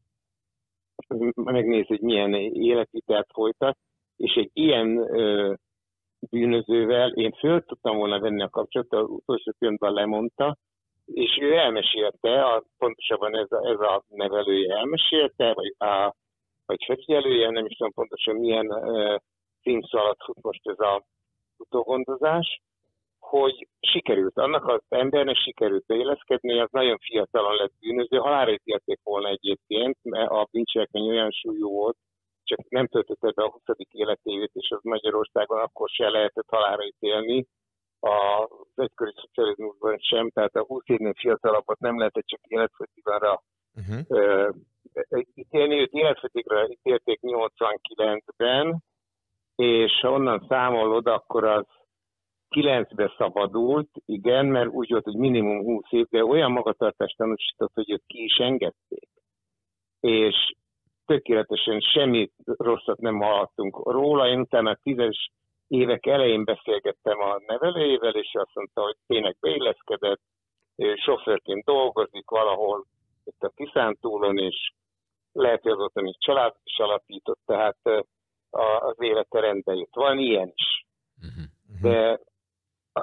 megnézi, 1.33 1.87
hogy 1.87 2.01
milyen 2.01 2.33
életvitelt 2.33 3.27
folytat, 3.33 3.77
és 4.17 4.33
egy 4.33 4.49
ilyen 4.53 4.97
ö, 4.97 5.53
bűnözővel 6.29 7.09
én 7.11 7.31
föl 7.31 7.63
tudtam 7.63 7.97
volna 7.97 8.19
venni 8.19 8.41
a 8.41 8.49
kapcsolatot, 8.49 8.99
az 8.99 9.09
utolsó 9.09 9.53
pillanatban 9.57 9.93
lemondta, 9.93 10.57
és 11.05 11.37
ő 11.41 11.55
elmesélte, 11.55 12.43
a, 12.43 12.63
pontosabban 12.77 13.37
ez 13.37 13.51
a, 13.51 13.67
ez 13.67 13.79
a 13.79 14.03
nevelője 14.09 14.75
elmesélte, 14.75 15.53
vagy, 15.53 15.75
a, 15.77 16.13
vagy 16.65 16.83
felügyelője, 16.85 17.49
nem 17.49 17.65
is 17.65 17.77
tudom 17.77 17.93
pontosan 17.93 18.35
milyen 18.35 18.65
uh, 18.67 19.15
címszó 19.61 19.97
alatt 19.99 20.23
fut 20.23 20.41
most 20.41 20.67
ez 20.67 20.79
a 20.79 21.03
utógondozás, 21.57 22.61
hogy 23.29 23.67
sikerült, 23.79 24.37
annak 24.37 24.67
az 24.67 24.81
embernek 24.89 25.35
sikerült 25.35 25.85
beéleszkedni, 25.85 26.59
az 26.59 26.69
nagyon 26.71 26.97
fiatalon 26.97 27.55
lett 27.55 27.73
bűnöző, 27.79 28.17
halálra 28.17 28.51
ítélték 28.51 28.99
volna 29.03 29.29
egyébként, 29.29 29.97
mert 30.03 30.29
a 30.29 30.47
bűncselekmény 30.51 31.09
olyan 31.09 31.31
súlyú 31.31 31.69
volt, 31.69 31.97
csak 32.43 32.69
nem 32.69 32.87
töltötte 32.87 33.31
be 33.31 33.43
a 33.43 33.51
20. 33.51 33.61
életévét, 33.91 34.51
és 34.53 34.69
az 34.69 34.83
Magyarországon 34.83 35.59
akkor 35.59 35.89
se 35.89 36.09
lehetett 36.09 36.49
halálra 36.49 36.85
ítélni, 36.85 37.45
az 37.99 38.49
egykori 38.75 39.13
szocializmusban 39.15 39.97
sem, 39.97 40.29
tehát 40.29 40.55
a 40.55 40.65
20 40.65 40.83
évnél 40.85 41.13
fiatalabbat 41.13 41.79
nem 41.79 41.97
lehetett 41.97 42.25
csak 42.25 42.39
életfogytiganra 42.43 43.41
uh-huh. 43.75 44.49
ítélni. 45.33 45.79
Őt 45.79 45.91
életfogytigra 45.91 46.69
ítélték 46.69 47.19
89-ben, 47.21 48.83
és 49.55 49.99
ha 50.01 50.11
onnan 50.11 50.45
számolod, 50.47 51.07
akkor 51.07 51.43
az 51.43 51.65
9-be 52.55 53.13
szabadult, 53.17 53.89
igen, 54.05 54.45
mert 54.45 54.69
úgy 54.69 54.89
volt, 54.89 55.03
hogy 55.03 55.15
minimum 55.15 55.63
20 55.63 55.83
év, 55.89 56.05
de 56.09 56.23
olyan 56.23 56.51
magatartást 56.51 57.17
tanúsított, 57.17 57.71
hogy 57.73 57.91
őt 57.91 58.03
ki 58.07 58.23
is 58.23 58.37
engedték. 58.37 59.09
És 59.99 60.53
tökéletesen 61.05 61.79
semmi 61.79 62.31
rosszat 62.45 62.99
nem 62.99 63.19
hallottunk 63.21 63.91
róla. 63.91 64.27
Én 64.27 64.39
utána 64.39 64.75
tízes 64.83 65.31
évek 65.67 66.05
elején 66.05 66.43
beszélgettem 66.43 67.19
a 67.19 67.41
nevelőjével, 67.45 68.15
és 68.15 68.29
azt 68.33 68.55
mondta, 68.55 68.81
hogy 68.81 68.95
tényleg 69.07 69.37
beilleszkedett, 69.39 70.21
sofőrként 70.95 71.63
dolgozik 71.63 72.29
valahol 72.29 72.85
itt 73.23 73.41
a 73.41 73.51
Tiszántúlon, 73.55 74.37
és 74.37 74.71
lehet, 75.31 75.61
hogy 75.61 75.71
azóta 75.71 76.01
még 76.01 76.19
család 76.19 76.55
is 76.63 76.77
alapított, 76.77 77.39
tehát 77.45 77.77
az 78.79 78.95
élete 78.97 79.39
rendbe 79.39 79.73
jött. 79.73 79.95
Van 79.95 80.19
ilyen 80.19 80.51
is. 80.55 80.85
Uh-huh. 81.21 81.45
De 81.81 82.19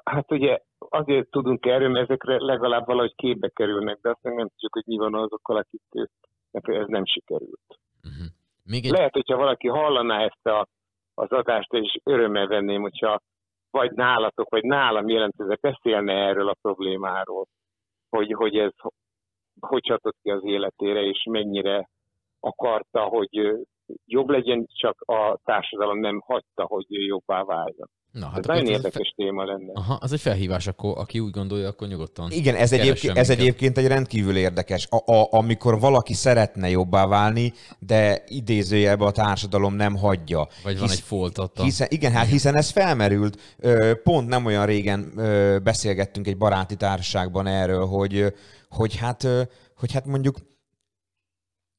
hát 0.04 0.32
ugye 0.32 0.58
azért 0.78 1.30
tudunk 1.30 1.66
erről, 1.66 1.88
mert 1.88 2.10
ezekre 2.10 2.36
legalább 2.44 2.86
valahogy 2.86 3.14
képbe 3.14 3.48
kerülnek, 3.48 3.98
de 4.00 4.08
azt 4.08 4.22
nem 4.22 4.48
tudjuk, 4.48 4.72
hogy 4.72 4.86
mi 4.86 4.96
van 4.96 5.14
azokkal, 5.14 5.56
akik 5.56 5.82
ez 6.50 6.86
nem 6.86 7.04
sikerült. 7.04 7.78
Uh-huh. 8.02 8.26
Még 8.64 8.84
egy... 8.84 8.90
Lehet, 8.90 9.12
hogyha 9.12 9.36
valaki 9.36 9.68
hallaná 9.68 10.24
ezt 10.24 10.46
a, 10.46 10.66
az 11.14 11.30
adást, 11.30 11.72
és 11.72 11.98
örömmel 12.04 12.46
venném, 12.46 12.80
hogyha 12.80 13.20
vagy 13.70 13.90
nálatok, 13.92 14.50
vagy 14.50 14.62
nálam 14.62 15.08
jelentőzve 15.08 15.58
beszélne 15.60 16.12
erről 16.12 16.48
a 16.48 16.56
problémáról, 16.62 17.46
hogy, 18.08 18.32
hogy 18.32 18.56
ez 18.56 18.72
hogy 19.60 19.82
csatott 19.82 20.16
ki 20.22 20.30
az 20.30 20.44
életére, 20.44 21.00
és 21.00 21.26
mennyire 21.30 21.88
akarta, 22.40 23.00
hogy 23.00 23.66
jobb 24.06 24.28
legyen, 24.28 24.66
csak 24.66 25.00
a 25.00 25.38
társadalom 25.44 25.98
nem 25.98 26.20
hagyta, 26.20 26.64
hogy 26.64 26.86
jobbá 26.88 27.42
váljon. 27.42 27.88
Na, 28.18 28.26
hát 28.26 28.38
ez 28.38 28.44
nagyon 28.44 28.66
érdekes 28.66 29.14
fe... 29.16 29.22
téma 29.24 29.44
lenne. 29.44 29.72
Aha, 29.74 29.98
az 30.00 30.12
egy 30.12 30.20
felhívás, 30.20 30.66
akkor 30.66 30.98
aki 30.98 31.20
úgy 31.20 31.30
gondolja, 31.30 31.68
akkor 31.68 31.88
nyugodtan. 31.88 32.30
Igen, 32.30 32.54
ez, 32.54 32.72
egyébként, 32.72 33.16
ez 33.16 33.30
egyébként 33.30 33.78
egy 33.78 33.86
rendkívül 33.86 34.36
érdekes. 34.36 34.88
A, 34.90 35.12
a, 35.12 35.28
amikor 35.30 35.80
valaki 35.80 36.12
szeretne 36.12 36.70
jobbá 36.70 37.06
válni, 37.06 37.52
de 37.78 38.24
idézőjelbe 38.28 39.04
a 39.04 39.10
társadalom 39.10 39.74
nem 39.74 39.96
hagyja. 39.96 40.48
Vagy 40.62 40.78
van 40.78 40.88
Hisz, 40.88 40.96
egy 40.96 41.04
foltata. 41.04 41.62
Hiszen, 41.62 41.86
igen, 41.90 42.12
hát 42.12 42.26
hiszen 42.26 42.56
ez 42.56 42.70
felmerült. 42.70 43.56
Pont 44.02 44.28
nem 44.28 44.44
olyan 44.44 44.66
régen 44.66 45.12
beszélgettünk 45.62 46.26
egy 46.26 46.36
baráti 46.36 46.76
társaságban 46.76 47.46
erről, 47.46 47.86
hogy 47.86 48.34
hogy 48.68 48.96
hát, 48.96 49.26
hogy 49.76 49.92
hát 49.92 50.06
mondjuk 50.06 50.36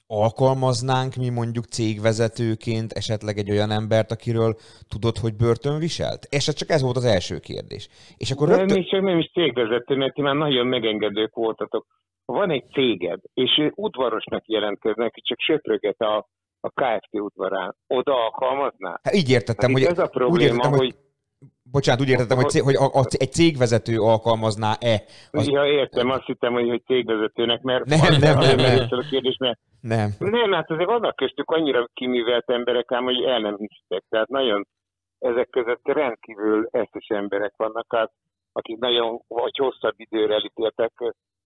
alkalmaznánk 0.08 1.16
mi 1.16 1.30
mondjuk 1.30 1.66
cégvezetőként 1.66 2.91
esetleg 2.91 3.38
egy 3.38 3.51
olyan 3.51 3.72
embert, 3.72 4.12
akiről 4.12 4.55
tudod, 4.89 5.18
hogy 5.18 5.36
börtön 5.36 5.80
viselt? 5.80 6.24
És 6.30 6.43
csak 6.43 6.70
ez 6.70 6.82
volt 6.82 6.95
az 6.95 7.05
első 7.05 7.39
kérdés. 7.39 7.89
És 8.18 8.32
akkor 8.32 8.47
De 8.47 8.55
rögtön... 8.55 8.78
még 8.78 8.89
csak 8.89 9.01
nem 9.01 9.18
is 9.18 9.32
cégvezető, 9.32 9.95
mert 9.95 10.14
ti 10.14 10.22
már 10.22 10.36
nagyon 10.36 10.68
megengedők 10.68 11.36
voltatok. 11.36 11.86
Van 12.26 12.51
egy 12.51 12.66
céged, 12.72 13.20
és 13.34 13.58
ő 13.58 13.72
udvarosnak 13.76 14.47
jelentkeznek, 14.47 15.14
hogy 15.14 15.24
csak 15.24 15.39
söpröget 15.39 15.99
a, 15.99 16.28
a 16.60 16.70
KFT 16.70 17.20
udvarán, 17.20 17.76
oda 17.88 18.24
alkalmazná? 18.24 18.99
Hát 19.03 19.16
így 19.16 19.30
értettem, 19.30 19.70
Hát 19.70 19.80
hogy, 19.80 19.88
ez 19.88 19.99
a 19.99 20.03
úgy 20.03 20.10
probléma, 20.10 20.43
értettem, 20.43 20.72
hogy, 20.72 20.80
hogy 20.80 20.95
bocsánat, 21.72 22.01
úgy 22.01 22.09
értettem, 22.09 22.38
hogy, 22.38 22.49
cég, 22.49 22.61
hogy 22.61 22.76
a, 22.76 22.86
a, 22.86 23.05
egy 23.09 23.32
cégvezető 23.32 23.99
alkalmazná-e. 23.99 25.03
Az, 25.32 25.47
Ja, 25.47 25.65
értem, 25.65 26.09
azt 26.09 26.26
hittem, 26.26 26.53
hogy, 26.53 26.70
hogy 26.70 26.84
cégvezetőnek, 26.86 27.61
mert 27.61 27.86
Nem, 27.86 27.99
az- 28.01 28.18
nem, 28.18 28.38
nem, 28.38 28.55
nem. 28.55 28.88
a 28.89 29.05
kérdés, 29.09 29.38
mert 29.38 29.59
nem. 29.82 30.09
nem, 30.20 30.51
hát 30.51 30.72
azért 30.72 30.89
vannak 30.89 31.15
köztük 31.15 31.51
annyira 31.51 31.88
kiművelt 31.93 32.49
emberek, 32.49 32.91
ám 32.91 33.03
hogy 33.03 33.24
el 33.24 33.39
nem 33.39 33.57
hisztek. 33.57 34.03
Tehát 34.09 34.28
nagyon 34.28 34.68
ezek 35.20 35.49
között 35.49 35.82
rendkívül 35.84 36.68
eszes 36.72 37.07
emberek 37.07 37.53
vannak, 37.57 37.86
hát, 37.89 38.11
akik 38.51 38.78
nagyon 38.78 39.22
vagy 39.28 39.57
hosszabb 39.57 39.93
időre 39.97 40.34
elítéltek. 40.34 40.91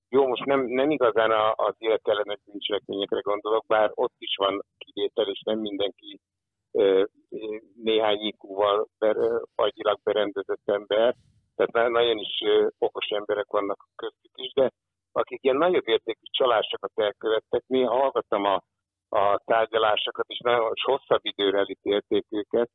Jó, 0.10 0.28
most 0.28 0.46
nem, 0.46 0.66
nem 0.66 0.90
igazán 0.90 1.32
az 1.56 1.76
életellenes 1.78 2.40
bűncselekményekre 2.46 3.20
gondolok, 3.20 3.66
bár 3.68 3.92
ott 3.94 4.14
is 4.18 4.36
van 4.38 4.66
kivétel, 4.78 5.26
és 5.28 5.42
nem 5.46 5.60
mindenki 5.60 6.20
néhány 7.84 8.20
IQ-val 8.20 8.88
ber, 9.00 9.16
agyilag 9.56 10.00
berendezett 10.04 10.62
ember. 10.66 11.16
Tehát 11.56 11.72
na- 11.72 12.00
nagyon 12.00 12.18
is 12.18 12.44
okos 12.78 13.08
emberek 13.08 13.48
vannak 13.48 13.88
köztük 13.96 14.32
is, 14.36 14.54
de 14.54 14.72
akik 15.12 15.44
ilyen 15.44 15.56
nagyobb 15.58 15.88
értékű 15.88 16.26
csalásokat 16.32 16.92
elkövettek, 16.96 17.64
néha 17.68 17.98
hallgattam 17.98 18.46
a, 18.46 18.62
a 19.10 19.42
tárgyalásokat, 19.46 20.26
és 20.28 20.40
nagyon 20.40 20.72
és 20.74 20.84
hosszabb 20.84 21.20
időre 21.24 21.58
elítélték 21.58 22.26
őket. 22.30 22.70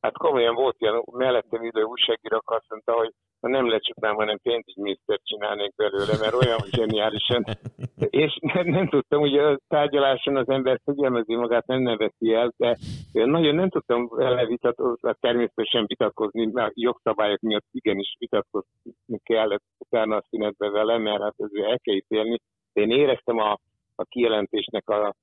Hát 0.00 0.16
komolyan 0.16 0.54
volt 0.54 0.76
ilyen 0.78 1.02
mellettem 1.12 1.64
ülő 1.64 1.82
újságíró, 1.82 2.42
azt 2.44 2.68
mondta, 2.68 2.92
hogy 2.92 3.12
ha 3.40 3.48
nem 3.48 3.68
lecsuknám, 3.68 4.14
hanem 4.14 4.38
pénzügyminisztert 4.42 5.24
csinálnék 5.24 5.74
belőle, 5.74 6.16
mert 6.20 6.34
olyan 6.34 6.58
zseniálisan. 6.70 7.44
És 8.22 8.38
nem, 8.40 8.66
nem 8.66 8.88
tudtam, 8.88 9.20
hogy 9.20 9.38
a 9.38 9.58
tárgyaláson 9.68 10.36
az 10.36 10.48
ember 10.48 10.80
figyelmezi 10.84 11.34
magát, 11.34 11.66
nem 11.66 11.82
neveti 11.82 12.34
el, 12.34 12.52
de 12.56 12.76
nagyon 13.12 13.54
nem 13.54 13.68
tudtam 13.68 14.08
vele 14.08 14.46
vitatkozni, 14.46 15.12
természetesen 15.20 15.84
vitatkozni, 15.86 16.46
mert 16.52 16.68
a 16.68 16.72
jogszabályok 16.74 17.40
miatt 17.40 17.66
igenis 17.70 18.16
vitatkozni 18.18 19.18
kellett 19.22 19.64
utána 19.78 20.16
a 20.16 20.24
szünetbe 20.30 20.70
vele, 20.70 20.98
mert 20.98 21.22
hát 21.22 21.34
ezért 21.36 21.70
el 21.70 21.78
kell 21.78 21.94
ítélni. 21.94 22.38
De 22.72 22.80
én 22.80 22.90
éreztem 22.90 23.38
a, 23.38 23.58
a 23.94 24.04
kijelentésnek 24.04 24.88
a, 24.88 25.14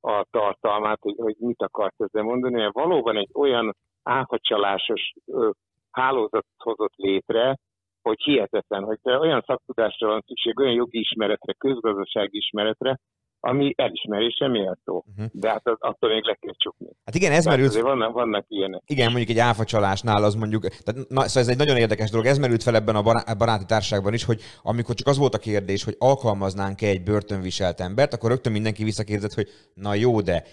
a 0.00 0.26
tartalmát, 0.30 0.98
hogy, 1.00 1.14
hogy 1.16 1.36
mit 1.38 1.62
akart 1.62 1.94
ezzel 1.96 2.22
mondani, 2.22 2.54
mert 2.54 2.74
valóban 2.74 3.16
egy 3.16 3.30
olyan 3.32 3.74
áfacsalásos 4.02 5.12
ö, 5.26 5.50
hálózat 5.90 6.46
hozott 6.56 6.94
létre, 6.96 7.56
hogy 8.02 8.22
hihetetlen, 8.22 8.84
hogy 8.84 8.98
olyan 9.02 9.42
szaktudásra 9.46 10.08
van 10.08 10.24
szükség, 10.26 10.58
olyan 10.58 10.72
jogi 10.72 10.98
ismeretre, 10.98 11.52
közgazdasági 11.52 12.36
ismeretre, 12.36 12.98
ami 13.44 13.74
elismerése 13.76 14.48
méltó. 14.48 15.04
Mhm. 15.16 15.26
De 15.32 15.48
hát 15.48 15.66
az, 15.68 15.76
attól 15.78 16.10
még 16.10 16.24
le 16.24 16.36
kell 16.40 16.54
csukni. 16.56 16.86
Hát 17.04 17.14
igen, 17.14 17.32
ez 17.32 17.44
merült, 17.44 17.68
azért 17.68 17.84
vannak, 17.84 18.12
vannak 18.12 18.44
ilyenek. 18.48 18.82
igen, 18.86 19.06
mondjuk 19.10 19.30
egy 19.30 19.38
áfacsalásnál 19.38 20.24
az 20.24 20.34
mondjuk, 20.34 20.66
tehát, 20.68 21.08
na, 21.08 21.20
szóval 21.22 21.42
ez 21.42 21.48
egy 21.48 21.56
nagyon 21.56 21.76
érdekes 21.76 22.10
dolog, 22.10 22.26
ez 22.26 22.38
merült 22.38 22.62
fel 22.62 22.74
ebben 22.74 22.96
a 22.96 23.02
bará- 23.02 23.38
baráti 23.38 23.64
társaságban 23.64 24.14
is, 24.14 24.24
hogy 24.24 24.40
amikor 24.62 24.94
csak 24.94 25.06
az 25.06 25.18
volt 25.18 25.34
a 25.34 25.38
kérdés, 25.38 25.84
hogy 25.84 25.96
alkalmaznánk-e 25.98 26.86
egy 26.86 27.02
börtönviselt 27.02 27.80
embert, 27.80 28.14
akkor 28.14 28.30
rögtön 28.30 28.52
mindenki 28.52 28.84
visszakérdezett, 28.84 29.34
hogy 29.34 29.48
na 29.74 29.94
jó, 29.94 30.20
de 30.20 30.44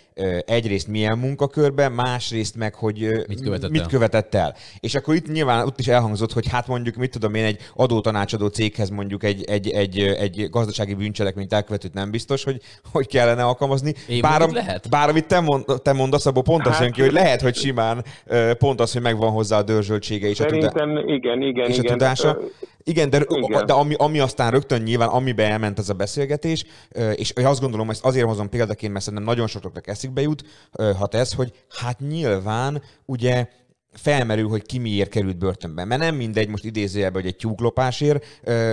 egyrészt 0.46 0.88
milyen 0.88 1.18
munkakörben, 1.18 1.92
másrészt 1.92 2.56
meg, 2.56 2.76
hogy 2.76 3.26
Mit 3.28 3.42
követett 3.42 3.70
mit 3.70 3.82
el? 3.82 3.88
követett 3.88 4.36
el. 4.36 4.56
És 4.80 4.96
akkor 4.96 5.16
itt 5.16 5.28
nyilván 5.28 5.66
ott 5.66 5.80
is 5.80 5.88
elhangzott, 5.88 6.32
hogy 6.32 6.48
hát 6.48 6.68
mondjuk, 6.68 6.96
mit 6.96 7.12
tudom 7.12 7.34
én, 7.34 7.46
egy 7.46 7.60
adótanácsadó 7.76 8.48
céghez 8.48 8.90
mondjuk 8.90 9.24
egy, 9.24 9.44
egy, 9.44 9.70
egy, 9.70 10.00
egy 10.00 10.50
gazdasági 10.50 10.94
bűncselekményt 10.94 11.54
elkövetőt 11.54 11.94
nem 11.94 12.12
biztos, 12.12 12.44
hogy, 12.44 12.62
hogy 12.92 13.08
kellene 13.08 13.44
alkalmazni. 13.44 13.94
Én 14.08 14.22
bár, 14.22 14.42
am- 14.42 14.54
lehet? 14.54 14.90
bár 14.90 15.10
amit 15.10 15.26
te, 15.28 15.40
mond, 15.40 15.66
te 15.82 15.94
mondasz, 15.94 16.26
abból 16.26 16.44
pont 16.44 16.68
Hát- 16.68 16.82
jön 16.82 16.92
ki, 16.92 17.02
hogy 17.02 17.12
lehet, 17.12 17.42
hogy 17.42 17.56
simán 17.56 18.04
pont 18.58 18.82
az, 18.82 18.94
hogy 18.94 19.02
megvan 19.02 19.32
hozzá 19.32 19.58
a 19.58 19.64
dörzsöltsége 19.64 20.28
és 20.28 20.40
a, 20.40 20.46
tudá- 20.46 20.76
igen, 21.06 21.42
igen, 21.42 21.70
és 21.70 21.78
a 21.78 21.82
igen. 21.82 21.92
tudása. 21.92 22.38
Igen, 22.84 23.10
de, 23.10 23.26
Igen. 23.30 23.66
de 23.66 23.74
ami, 23.74 23.94
ami 23.98 24.20
aztán 24.20 24.52
rögtön 24.52 24.82
nyilván, 24.82 25.08
amiben 25.10 25.52
elment 25.52 25.80
ez 25.80 25.90
a 25.90 25.94
beszélgetés, 25.94 26.66
és 27.16 27.34
azt 27.36 27.62
gondolom, 27.62 27.90
ezt 27.90 28.06
azért 28.06 28.26
hozom 28.26 28.50
példaként, 28.50 28.92
mert 28.92 29.04
szerintem 29.06 29.28
nagyon 29.30 29.48
sokaknak 29.48 29.88
eszükbe 29.88 30.22
jut, 30.22 30.44
ö, 30.72 30.92
hat 30.94 31.16
ez, 31.16 31.34
hogy 31.34 31.52
hát 31.80 32.00
nyilván 32.00 32.82
ugye 33.06 33.48
felmerül, 33.92 34.48
hogy 34.48 34.66
ki 34.66 34.78
miért 34.78 35.10
került 35.10 35.38
börtönbe. 35.38 35.86
Mert 35.86 36.02
nem 36.02 36.16
mindegy, 36.16 36.48
most 36.48 36.66
idézőjelben, 36.66 37.22
hogy 37.22 37.32
egy 37.32 37.38
tyúklopásért, 37.38 38.26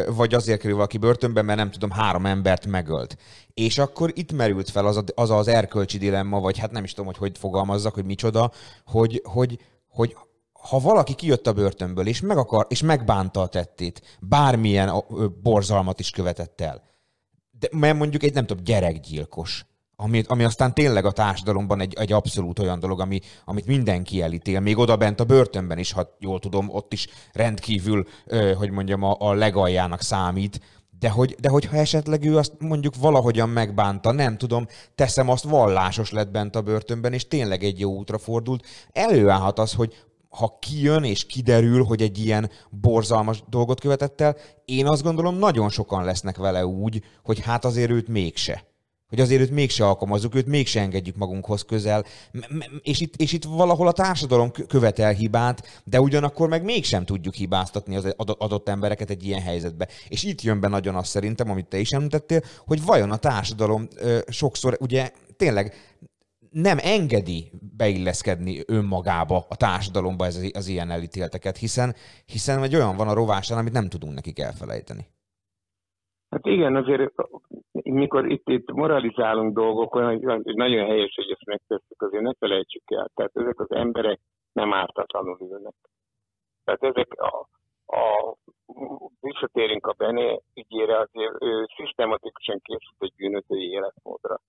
vagy 0.09 0.35
azért 0.35 0.61
kerül 0.61 0.77
valaki 0.77 0.99
börtönbe, 0.99 1.43
mert 1.43 1.59
nem 1.59 1.71
tudom, 1.71 1.91
három 1.91 2.27
embert 2.27 2.67
megölt. 2.67 3.17
És 3.55 3.79
akkor 3.79 4.11
itt 4.15 4.33
merült 4.33 4.71
fel 4.71 4.87
az 4.87 4.97
a, 4.97 5.05
az, 5.15 5.31
az 5.31 5.49
erkölcsi 5.49 5.99
dilemma, 5.99 6.41
vagy 6.41 6.59
hát 6.59 6.71
nem 6.71 6.85
is 6.85 6.91
tudom, 6.91 7.07
hogy 7.07 7.17
hogy 7.17 7.39
fogalmazzak, 7.39 7.95
hogy 7.95 8.05
micsoda, 8.05 8.51
hogy, 8.85 9.23
hogy, 9.25 9.59
hogy 9.89 10.17
ha 10.53 10.79
valaki 10.79 11.15
kijött 11.15 11.47
a 11.47 11.53
börtönből, 11.53 12.07
és, 12.07 12.21
meg 12.21 12.37
akar, 12.37 12.67
és 12.69 12.83
megbánta 12.83 13.41
a 13.41 13.47
tettét, 13.47 14.19
bármilyen 14.21 15.05
borzalmat 15.43 16.01
is 16.01 16.11
követett 16.11 16.61
el, 16.61 16.83
de, 17.59 17.69
mert 17.71 17.99
mondjuk 17.99 18.23
egy, 18.23 18.35
nem 18.35 18.47
tudom, 18.47 18.65
gyerekgyilkos, 18.65 19.67
ami, 19.97 20.23
ami 20.27 20.45
aztán 20.45 20.75
tényleg 20.75 21.05
a 21.05 21.13
társadalomban 21.13 21.81
egy, 21.81 21.95
egy 21.95 22.13
abszolút 22.13 22.59
olyan 22.59 22.81
dolog, 22.81 23.01
ami, 23.01 23.21
amit 23.45 23.67
mindenki 23.67 24.23
elítél, 24.23 24.61
még 24.61 24.79
oda 24.79 24.97
bent 24.97 25.21
a 25.21 25.25
börtönben 25.25 25.79
is, 25.79 25.93
ha 25.93 26.17
jól 26.19 26.39
tudom, 26.39 26.69
ott 26.71 26.93
is 26.93 27.09
rendkívül, 27.33 28.07
hogy 28.57 28.71
mondjam, 28.71 29.03
a, 29.03 29.17
a 29.19 29.33
legaljának 29.33 30.03
számít, 30.03 30.61
de 30.99 31.11
hogy, 31.11 31.37
de 31.41 31.49
hogyha 31.49 31.77
esetleg 31.77 32.25
ő 32.25 32.37
azt 32.37 32.53
mondjuk 32.59 32.97
valahogyan 32.97 33.49
megbánta, 33.49 34.13
nem 34.13 34.37
tudom, 34.37 34.67
teszem 34.95 35.29
azt 35.29 35.45
vallásos 35.45 36.11
lett 36.11 36.31
bent 36.31 36.57
a 36.57 36.63
börtönben, 36.63 37.13
és 37.13 37.29
tényleg 37.29 37.65
egy 37.65 37.81
jó 37.81 37.93
útra 37.93 38.19
fordult, 38.19 38.67
előállhat 38.93 39.59
az, 39.59 39.73
hogy 39.73 39.95
ha 40.29 40.59
kijön 40.61 41.05
és 41.05 41.27
kiderül, 41.27 41.85
hogy 41.85 42.03
egy 42.03 42.19
ilyen 42.19 42.51
borzalmas 42.71 43.43
dolgot 43.49 43.81
követett 43.81 44.21
el, 44.21 44.37
én 44.65 44.87
azt 44.87 45.03
gondolom 45.03 45.39
nagyon 45.39 45.69
sokan 45.69 46.05
lesznek 46.05 46.37
vele 46.37 46.67
úgy, 46.67 47.05
hogy 47.23 47.41
hát 47.41 47.65
azért 47.65 47.91
őt 47.91 48.09
mégse. 48.09 48.65
Hogy 49.09 49.21
azért 49.21 49.41
őt 49.41 49.51
mégse 49.51 49.87
alkalmazzuk, 49.87 50.35
őt 50.35 50.47
mégse 50.47 50.81
engedjük 50.81 51.17
magunkhoz 51.17 51.63
közel. 51.63 52.05
És 52.83 53.01
itt, 53.01 53.17
és 53.17 53.33
itt 53.33 53.45
valahol 53.45 53.89
a 53.89 53.93
társadalom 53.93 54.51
kö- 54.51 54.67
követel 54.67 55.13
hibát, 55.13 55.83
de 55.85 56.01
ugyanakkor 56.01 56.49
meg 56.49 56.65
mégsem 56.65 57.05
tudjuk 57.05 57.35
hibáztatni 57.35 57.97
az 57.97 58.15
ado- 58.17 58.41
adott 58.41 58.69
embereket 58.69 59.11
egy 59.11 59.25
ilyen 59.25 59.41
helyzetbe. 59.41 59.89
És 60.09 60.23
itt 60.23 60.43
jön 60.43 60.61
be 60.61 60.69
nagyon 60.69 60.95
azt 60.95 61.11
szerintem, 61.11 61.51
amit 61.51 61.67
te 61.67 61.79
is 61.79 61.93
említettél, 61.93 62.43
hogy 62.67 62.85
vajon 62.85 63.11
a 63.11 63.17
társadalom 63.17 63.89
ö, 63.97 64.19
sokszor 64.29 64.77
ugye 64.81 65.11
tényleg 65.37 65.75
nem 66.51 66.79
engedi 66.81 67.51
beilleszkedni 67.77 68.63
önmagába 68.67 69.47
a 69.49 69.57
társadalomba 69.57 70.27
ez, 70.27 70.39
az 70.53 70.67
ilyen 70.67 70.91
elítélteket, 70.91 71.57
hiszen, 71.57 71.95
hiszen 72.27 72.63
egy 72.63 72.75
olyan 72.75 72.97
van 72.97 73.09
a 73.09 73.13
rovásán, 73.13 73.59
amit 73.59 73.73
nem 73.73 73.89
tudunk 73.89 74.15
nekik 74.15 74.39
elfelejteni. 74.39 75.07
Hát 76.37 76.47
igen, 76.47 76.77
azért 76.77 77.13
mikor 77.83 78.31
itt, 78.31 78.49
itt 78.49 78.73
moralizálunk 78.73 79.55
dolgokon, 79.55 80.05
hogy 80.05 80.55
nagyon 80.55 80.87
helyes, 80.87 81.15
hogy 81.15 81.31
ezt 81.31 81.47
megtesszük, 81.47 82.03
azért 82.03 82.23
ne 82.23 82.33
felejtsük 82.39 82.91
el. 82.91 83.09
Tehát 83.15 83.37
ezek 83.37 83.61
az 83.61 83.71
emberek 83.71 84.21
nem 84.53 84.73
ártatlanul 84.73 85.39
ülnek. 85.41 85.75
Tehát 86.65 86.83
ezek 86.83 87.13
a, 87.13 87.49
a 87.97 88.35
visszatérünk 89.21 89.87
a 89.87 89.95
Bené 89.99 90.41
ügyére, 90.55 90.99
azért 90.99 91.43
ő 91.43 91.67
szisztematikusan 91.77 92.61
készült 92.63 92.97
egy 92.99 93.13
bűnözői 93.17 93.71
életmódra. 93.71 94.41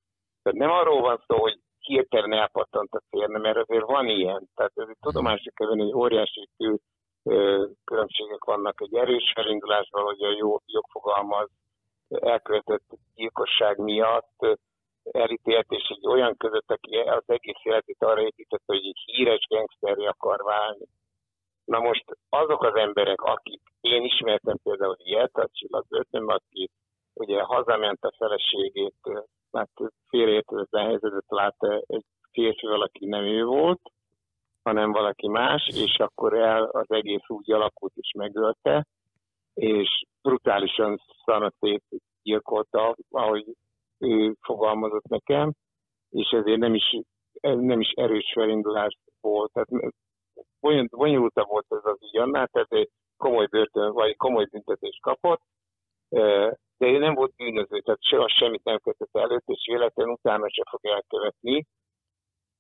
Tehát 0.44 0.60
nem 0.60 0.72
arról 0.72 1.02
van 1.02 1.24
szó, 1.28 1.38
hogy 1.38 1.60
hirtelen 1.80 2.34
elpattant 2.34 2.94
a 2.94 3.02
célne, 3.10 3.38
mert 3.38 3.58
azért 3.58 3.86
van 3.86 4.08
ilyen. 4.08 4.50
Tehát 4.56 4.72
ez 4.76 4.88
egy 4.90 4.98
tudomásra 5.02 5.52
venni, 5.58 5.82
hogy 5.82 5.94
óriási 5.94 6.50
különbségek 7.84 8.44
vannak. 8.46 8.82
Egy 8.82 8.96
erős 8.96 9.32
felindulásban, 9.36 10.04
hogy 10.04 10.22
a 10.22 10.36
jó 10.38 10.58
jogfogalmaz 10.66 11.50
elkövetett 12.10 12.86
gyilkosság 13.16 13.78
miatt 13.78 14.58
elítélt, 15.12 15.72
és 15.72 15.84
egy 15.88 16.08
olyan 16.08 16.38
között, 16.38 16.72
aki 16.72 16.95
az 16.95 17.24
egész 17.26 17.62
életét 17.64 18.03
arra 18.03 18.22
épített, 18.22 18.64
hogy 18.66 18.86
egy 18.86 19.01
híres 19.05 19.45
gangsterre 19.49 20.10
akar 20.10 20.43
válni. 20.43 20.86
Na 21.66 21.80
most 21.80 22.05
azok 22.30 22.64
az 22.64 22.76
emberek, 22.76 23.22
akik, 23.22 23.62
én 23.82 24.03
ismertem 24.03 24.58
például 24.64 24.95
ilyet, 24.97 25.36
a 25.36 25.49
csillagbörtönben, 25.51 26.36
aki 26.36 26.70
ugye 27.14 27.41
hazament 27.41 28.03
a 28.03 28.14
feleségét, 28.18 28.95
ö, 29.03 29.20
mert 29.51 29.72
félreértőzetlen 30.10 30.86
helyzetet 30.86 31.26
látta 31.28 31.82
egy 31.88 32.05
férfival, 32.32 32.82
aki 32.82 33.05
nem 33.05 33.24
ő 33.24 33.45
volt, 33.45 33.82
hanem 34.64 34.91
valaki 34.91 35.28
más, 35.28 35.68
és 35.68 35.99
akkor 35.99 36.34
el 36.34 36.64
az 36.64 36.91
egész 36.91 37.28
úgy 37.28 37.51
alakult 37.51 37.93
és 37.95 38.12
megölte, 38.18 38.86
és 39.58 40.05
brutálisan 40.22 41.01
szanatét 41.26 41.84
meggyilkolta, 42.28 42.95
ahogy 43.10 43.45
ő 43.97 44.36
fogalmazott 44.41 45.08
nekem, 45.08 45.53
és 46.10 46.30
ezért 46.30 46.60
nem 46.60 46.74
is, 46.74 46.99
nem 47.41 47.80
is 47.80 47.91
erős 47.91 48.32
felindulás 48.34 48.97
volt. 49.22 49.51
Tehát 49.51 49.93
bonyol- 50.60 50.89
bonyolultabb 50.89 51.47
volt 51.47 51.66
ez 51.70 51.86
az 51.86 51.97
ügy 52.01 52.18
annál, 52.18 52.47
tehát 52.47 52.74
egy 52.74 52.89
komoly 53.18 53.45
börtön, 53.45 53.93
vagy 53.93 54.16
komoly 54.16 54.45
büntetést 54.45 55.01
kapott, 55.01 55.41
ö, 56.10 56.51
de 56.78 56.88
ő 56.88 56.97
nem 56.97 57.14
volt 57.14 57.36
bűnöző, 57.36 57.80
tehát 57.80 58.03
soha 58.03 58.30
semmit 58.30 58.64
nem 58.64 58.80
követett 58.80 59.16
előtt, 59.18 59.47
és 59.47 59.68
véletlenül 59.72 60.14
utána 60.14 60.49
se 60.49 60.64
fog 60.70 60.86
elkövetni, 60.86 61.66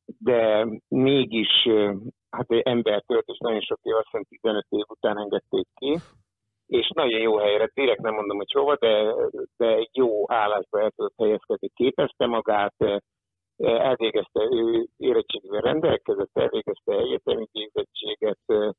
de 0.05 0.67
mégis 0.87 1.65
ö, 1.65 1.93
hát 2.29 2.51
egy 2.51 2.61
ember 2.61 3.01
tölt, 3.01 3.27
és 3.27 3.37
nagyon 3.37 3.61
sok 3.61 3.79
év, 3.81 3.95
azt 3.95 4.05
hiszem 4.05 4.23
15 4.23 4.65
év 4.69 4.85
után 4.87 5.17
engedték 5.17 5.67
ki, 5.75 5.99
és 6.67 6.91
nagyon 6.95 7.19
jó 7.19 7.37
helyre, 7.37 7.71
direkt 7.73 8.01
nem 8.01 8.13
mondom, 8.13 8.37
hogy 8.37 8.51
hova, 8.51 8.75
de, 8.75 9.13
de 9.57 9.75
egy 9.75 9.89
jó 9.93 10.31
állásba 10.31 10.81
el 10.81 10.91
tudott 10.95 11.17
helyezkedni, 11.17 11.69
képezte 11.73 12.25
magát, 12.25 12.73
ö, 12.77 12.97
elvégezte, 13.57 14.41
ő 14.51 14.87
érettségével 14.97 15.61
rendelkezett, 15.61 16.29
elvégezte 16.33 16.93
egyetemi 16.93 17.47
végzettséget, 17.51 18.39
ö, 18.45 18.69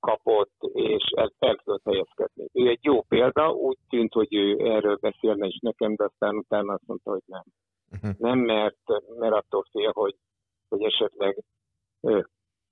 kapott, 0.00 0.54
és 0.72 1.04
el, 1.16 1.32
el 1.38 1.56
tudott 1.64 1.84
helyezkedni. 1.84 2.48
Ő 2.52 2.68
egy 2.68 2.84
jó 2.84 3.02
példa, 3.02 3.50
úgy 3.50 3.78
tűnt, 3.88 4.12
hogy 4.12 4.34
ő 4.34 4.56
erről 4.58 4.96
beszélne 4.96 5.46
is 5.46 5.58
nekem, 5.58 5.94
de 5.94 6.04
aztán 6.04 6.36
utána 6.36 6.72
azt 6.72 6.86
mondta, 6.86 7.10
hogy 7.10 7.22
nem. 7.26 7.42
Uh-huh. 7.92 8.10
Nem, 8.18 8.38
mert, 8.38 8.82
mert 9.18 9.34
attól 9.34 9.64
fél, 9.70 9.90
hogy, 9.92 10.14
hogy 10.68 10.82
esetleg 10.82 11.44
ö, 12.00 12.20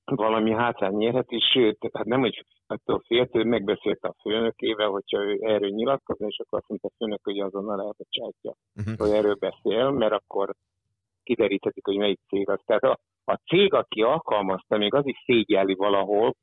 valami 0.05 0.53
hátrány 0.53 0.95
nyerheti, 0.95 1.39
sőt, 1.53 1.91
hát 1.93 2.07
nem, 2.07 2.21
hogy 2.21 2.45
attól 2.71 3.03
félt, 3.07 3.37
ő 3.37 3.45
megbeszélte 3.45 4.09
a 4.09 4.16
főnökével, 4.23 4.89
hogyha 4.89 5.23
ő 5.25 5.39
erről 5.41 5.69
nyilatkozna, 5.71 6.27
és 6.27 6.39
akkor 6.39 6.59
azt 6.59 6.69
mondta 6.69 6.89
a 6.89 6.97
főnök, 6.97 7.21
hogy 7.23 7.39
azonnal 7.39 7.81
elbocsátja, 7.83 8.53
Uh-huh. 8.81 8.97
hogy 8.99 9.11
erről 9.11 9.35
beszél, 9.35 9.91
mert 9.91 10.12
akkor 10.12 10.55
kideríthetik, 11.23 11.85
hogy 11.87 11.97
melyik 11.97 12.21
cég 12.29 12.49
az. 12.49 12.61
Tehát 12.64 12.83
a, 12.83 12.99
a 13.25 13.35
cég, 13.35 13.75
aki 13.75 14.03
alkalmazta, 14.03 14.77
még 14.77 14.95
az 14.95 15.07
is 15.07 15.23
szégyelli 15.27 15.75
valahol, 15.75 16.35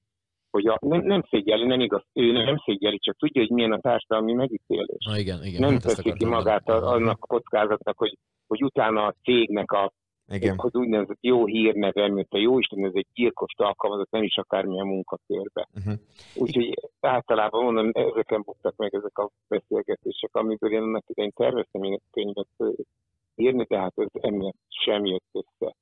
hogy 0.49 0.67
a, 0.67 0.77
nem, 0.81 1.01
nem 1.01 1.21
szégyelli, 1.29 1.65
nem 1.65 1.79
igaz, 1.79 2.03
ő 2.13 2.31
nem 2.31 2.57
szégyelli, 2.65 2.99
csak 2.99 3.15
tudja, 3.17 3.41
hogy 3.41 3.51
milyen 3.51 3.71
a 3.71 3.79
társadalmi 3.79 4.33
megítélés. 4.33 5.05
Na 5.05 5.17
igen, 5.17 5.43
igen. 5.43 5.61
nem 5.61 5.71
hát 5.71 5.81
teszi 5.81 6.13
ki 6.13 6.25
magát 6.25 6.69
a- 6.69 6.87
annak 6.87 7.17
a 7.21 7.27
kockázatnak, 7.27 7.97
hogy, 7.97 8.17
hogy 8.47 8.63
utána 8.63 9.05
a 9.05 9.15
cégnek 9.23 9.71
a 9.71 9.91
Igen. 10.27 10.57
hogy 10.57 10.77
úgynevezett 10.77 11.17
jó 11.21 11.45
hírneve, 11.45 12.07
mert 12.07 12.33
a 12.33 12.37
jó 12.37 12.59
Isten, 12.59 12.85
ez 12.85 12.91
egy 12.93 13.07
gyilkos 13.13 13.53
alkalmazott, 13.57 14.11
nem 14.11 14.23
is 14.23 14.37
akármilyen 14.37 14.85
munkakörbe. 14.85 15.67
Uh-huh. 15.75 15.93
Úgyhogy 16.35 16.73
általában 16.99 17.63
mondom, 17.63 17.89
ezeken 17.93 18.41
buktak 18.41 18.75
meg 18.75 18.95
ezek 18.95 19.17
a 19.17 19.29
beszélgetések, 19.47 20.35
amiből 20.35 20.71
én 20.71 20.81
annak 20.81 21.03
idején 21.07 21.31
terveztem 21.31 21.83
én 21.83 21.93
egy 21.93 22.01
könyvet 22.11 22.47
írni, 23.35 23.65
de 23.69 23.77
hát 23.79 23.93
ez 23.95 24.07
emiatt 24.21 24.57
sem 24.85 25.05
jött 25.05 25.29
össze. 25.31 25.75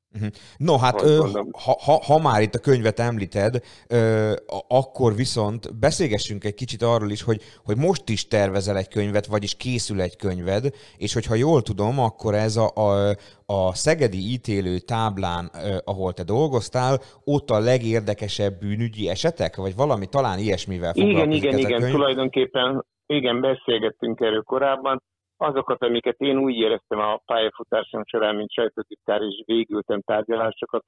No, 0.58 0.78
hát 0.78 1.02
ö, 1.02 1.18
ha, 1.66 1.78
ha, 1.86 2.00
ha 2.04 2.20
már 2.22 2.42
itt 2.42 2.54
a 2.54 2.60
könyvet 2.60 3.00
említed, 3.00 3.54
ö, 3.90 4.32
akkor 4.68 5.16
viszont 5.16 5.80
beszélgessünk 5.80 6.44
egy 6.44 6.54
kicsit 6.54 6.82
arról 6.82 7.10
is, 7.10 7.24
hogy, 7.24 7.42
hogy 7.66 7.78
most 7.78 8.10
is 8.10 8.28
tervezel 8.28 8.78
egy 8.78 8.88
könyvet, 8.88 9.26
vagyis 9.26 9.56
készül 9.56 10.02
egy 10.02 10.16
könyved, 10.16 10.64
és 10.98 11.14
hogyha 11.14 11.36
jól 11.36 11.62
tudom, 11.62 12.00
akkor 12.00 12.34
ez 12.34 12.56
a, 12.58 12.68
a, 12.76 13.16
a 13.46 13.74
Szegedi 13.74 14.32
ítélő 14.34 14.78
táblán, 14.78 15.50
ö, 15.54 15.78
ahol 15.86 16.14
te 16.14 16.24
dolgoztál, 16.24 16.98
ott 17.24 17.50
a 17.50 17.60
legérdekesebb 17.60 18.60
bűnügyi 18.60 19.10
esetek, 19.10 19.56
vagy 19.56 19.76
valami 19.76 20.08
talán 20.08 20.40
ilyesmivel 20.40 20.92
Igen, 20.96 21.08
foglalkozik 21.08 21.44
igen, 21.44 21.54
ez 21.54 21.64
a 21.64 21.68
igen, 21.68 21.80
könyv? 21.80 21.94
tulajdonképpen 21.94 22.86
igen, 23.06 23.42
beszélgettünk 23.42 24.20
erről 24.20 24.44
korábban. 24.44 25.02
Azokat, 25.44 25.84
amiket 25.84 26.20
én 26.20 26.38
úgy 26.38 26.56
éreztem 26.56 27.00
a 27.00 27.18
pályafutásom 27.26 28.04
során, 28.06 28.36
mint 28.36 28.52
sajtótitkár, 28.52 29.22
és 29.22 29.44
végültem 29.46 30.02
tárgyalásokat, 30.02 30.84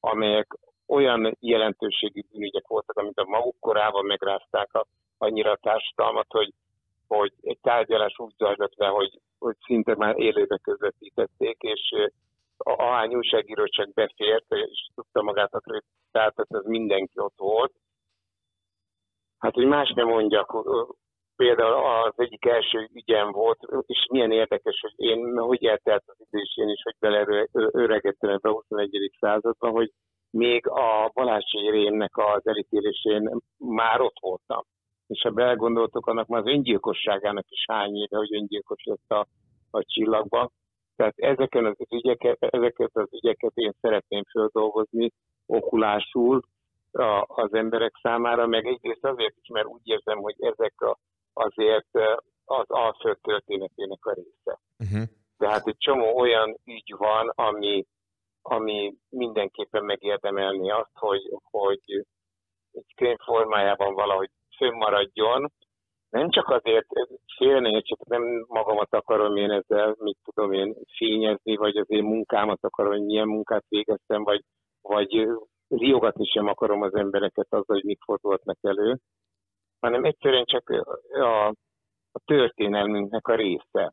amelyek 0.00 0.58
olyan 0.86 1.36
jelentőségi 1.40 2.24
bűnügyek 2.30 2.66
voltak, 2.66 2.96
amit 2.98 3.18
a 3.18 3.24
maguk 3.24 3.56
korában 3.60 4.04
megrázták 4.04 4.74
a, 4.74 4.86
annyira 5.18 5.50
a 5.50 5.58
társadalmat, 5.62 6.26
hogy, 6.28 6.52
hogy 7.06 7.32
egy 7.42 7.58
tárgyalás 7.62 8.18
úgy 8.18 8.34
zajlott 8.36 8.74
le, 8.76 8.86
hogy, 8.86 9.20
hogy 9.38 9.56
szinte 9.66 9.94
már 9.96 10.18
élőbe 10.18 10.58
közvetítették, 10.62 11.56
és 11.60 11.94
a- 12.56 12.82
ahány 12.82 13.14
újságíró 13.14 13.66
csak 13.66 13.92
befért, 13.92 14.46
és 14.48 14.88
tudta 14.94 15.22
magát 15.22 15.54
akreditáltatni, 15.54 16.56
az 16.56 16.64
mindenki 16.64 17.20
ott 17.20 17.36
volt. 17.36 17.72
Hát, 19.38 19.54
hogy 19.54 19.66
más 19.66 19.92
nem 19.94 20.06
mondjak, 20.06 20.50
például 21.38 21.74
az 21.74 22.12
egyik 22.16 22.44
első 22.44 22.88
ügyem 22.92 23.30
volt, 23.30 23.58
és 23.86 24.06
milyen 24.10 24.32
érdekes, 24.32 24.80
hogy 24.80 25.06
én, 25.06 25.38
hogy 25.38 25.64
eltelt 25.64 26.02
az 26.06 26.16
idő, 26.18 26.42
és 26.42 26.56
én 26.56 26.68
is, 26.68 26.82
hogy 26.82 26.94
beleöregettem 26.98 28.30
ebbe 28.30 28.48
a 28.48 28.52
21. 28.52 29.10
századba, 29.20 29.68
hogy 29.68 29.92
még 30.30 30.68
a 30.68 31.10
Balási 31.14 31.70
Rémnek 31.70 32.16
az 32.16 32.46
elítélésén 32.46 33.30
már 33.58 34.00
ott 34.00 34.16
voltam. 34.20 34.62
És 35.06 35.22
ha 35.22 35.30
belegondoltok, 35.30 36.06
annak 36.06 36.26
már 36.26 36.40
az 36.40 36.52
öngyilkosságának 36.52 37.44
is 37.48 37.64
hány 37.68 37.96
éve, 37.96 38.16
hogy 38.16 38.34
öngyilkos 38.34 38.84
lett 38.84 39.08
a, 39.08 39.26
a 39.70 39.84
csillagba. 39.84 40.50
Tehát 40.96 41.14
ezeken 41.16 41.64
az 41.64 41.76
ügyeket, 41.90 42.36
ezeket 42.40 42.90
az 42.92 43.08
ügyeket 43.12 43.52
én 43.54 43.72
szeretném 43.80 44.24
földolgozni 44.24 45.12
okulásul 45.46 46.42
a, 46.92 47.24
az 47.26 47.54
emberek 47.54 47.92
számára, 48.02 48.46
meg 48.46 48.66
egyrészt 48.66 49.04
azért 49.04 49.34
is, 49.40 49.48
mert 49.48 49.66
úgy 49.66 49.80
érzem, 49.84 50.18
hogy 50.18 50.34
ezek 50.38 50.80
a, 50.80 50.98
azért 51.38 51.88
az 52.44 52.64
Alföld 52.66 53.18
történetének 53.20 54.06
a 54.06 54.12
része. 54.12 54.60
Uh-huh. 54.78 55.08
De 55.38 55.48
hát 55.48 55.66
egy 55.66 55.76
csomó 55.78 56.18
olyan 56.18 56.58
ügy 56.64 56.94
van, 56.96 57.32
ami, 57.34 57.86
ami 58.42 58.94
mindenképpen 59.08 59.84
megérdemelni 59.84 60.70
azt, 60.70 60.94
hogy, 60.94 61.22
hogy 61.50 61.80
egy 62.72 62.94
könyv 62.96 63.18
formájában 63.18 63.94
valahogy 63.94 64.30
fönnmaradjon. 64.56 65.52
Nem 66.10 66.30
csak 66.30 66.48
azért, 66.48 66.86
félre 67.36 67.60
ne 67.60 67.68
értsétek, 67.68 68.06
nem 68.06 68.44
magamat 68.48 68.94
akarom 68.94 69.36
én 69.36 69.50
ezzel, 69.50 69.94
mit 69.98 70.18
tudom 70.24 70.52
én, 70.52 70.74
fényezni, 70.96 71.56
vagy 71.56 71.76
az 71.76 71.90
én 71.90 72.04
munkámat 72.04 72.58
akarom, 72.60 72.92
hogy 72.92 73.04
milyen 73.04 73.28
munkát 73.28 73.64
végeztem, 73.68 74.22
vagy, 74.22 74.42
vagy 74.80 75.28
riogatni 75.68 76.26
sem 76.26 76.46
akarom 76.46 76.82
az 76.82 76.94
embereket 76.94 77.46
azzal, 77.48 77.64
hogy 77.74 77.84
mit 77.84 78.00
fordulhatnak 78.04 78.58
elő, 78.60 78.98
hanem 79.80 80.04
egyszerűen 80.04 80.44
csak 80.44 80.70
a, 81.10 81.46
a 82.12 82.20
történelmünknek 82.24 83.28
a 83.28 83.34
része. 83.34 83.92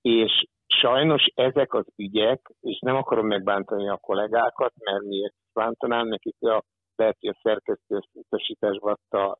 És 0.00 0.44
sajnos 0.66 1.24
ezek 1.34 1.74
az 1.74 1.86
ügyek, 1.96 2.50
és 2.60 2.78
nem 2.78 2.96
akarom 2.96 3.26
megbántani 3.26 3.88
a 3.88 3.96
kollégákat, 3.96 4.72
mert 4.76 5.02
miért 5.02 5.34
bántanám 5.52 6.06
nekik, 6.06 6.36
a, 6.40 6.62
lehet, 6.96 7.16
hogy 7.20 7.28
a 7.28 7.40
szerkesztő 7.42 8.00
utasításba 8.12 8.90
adta 8.90 9.38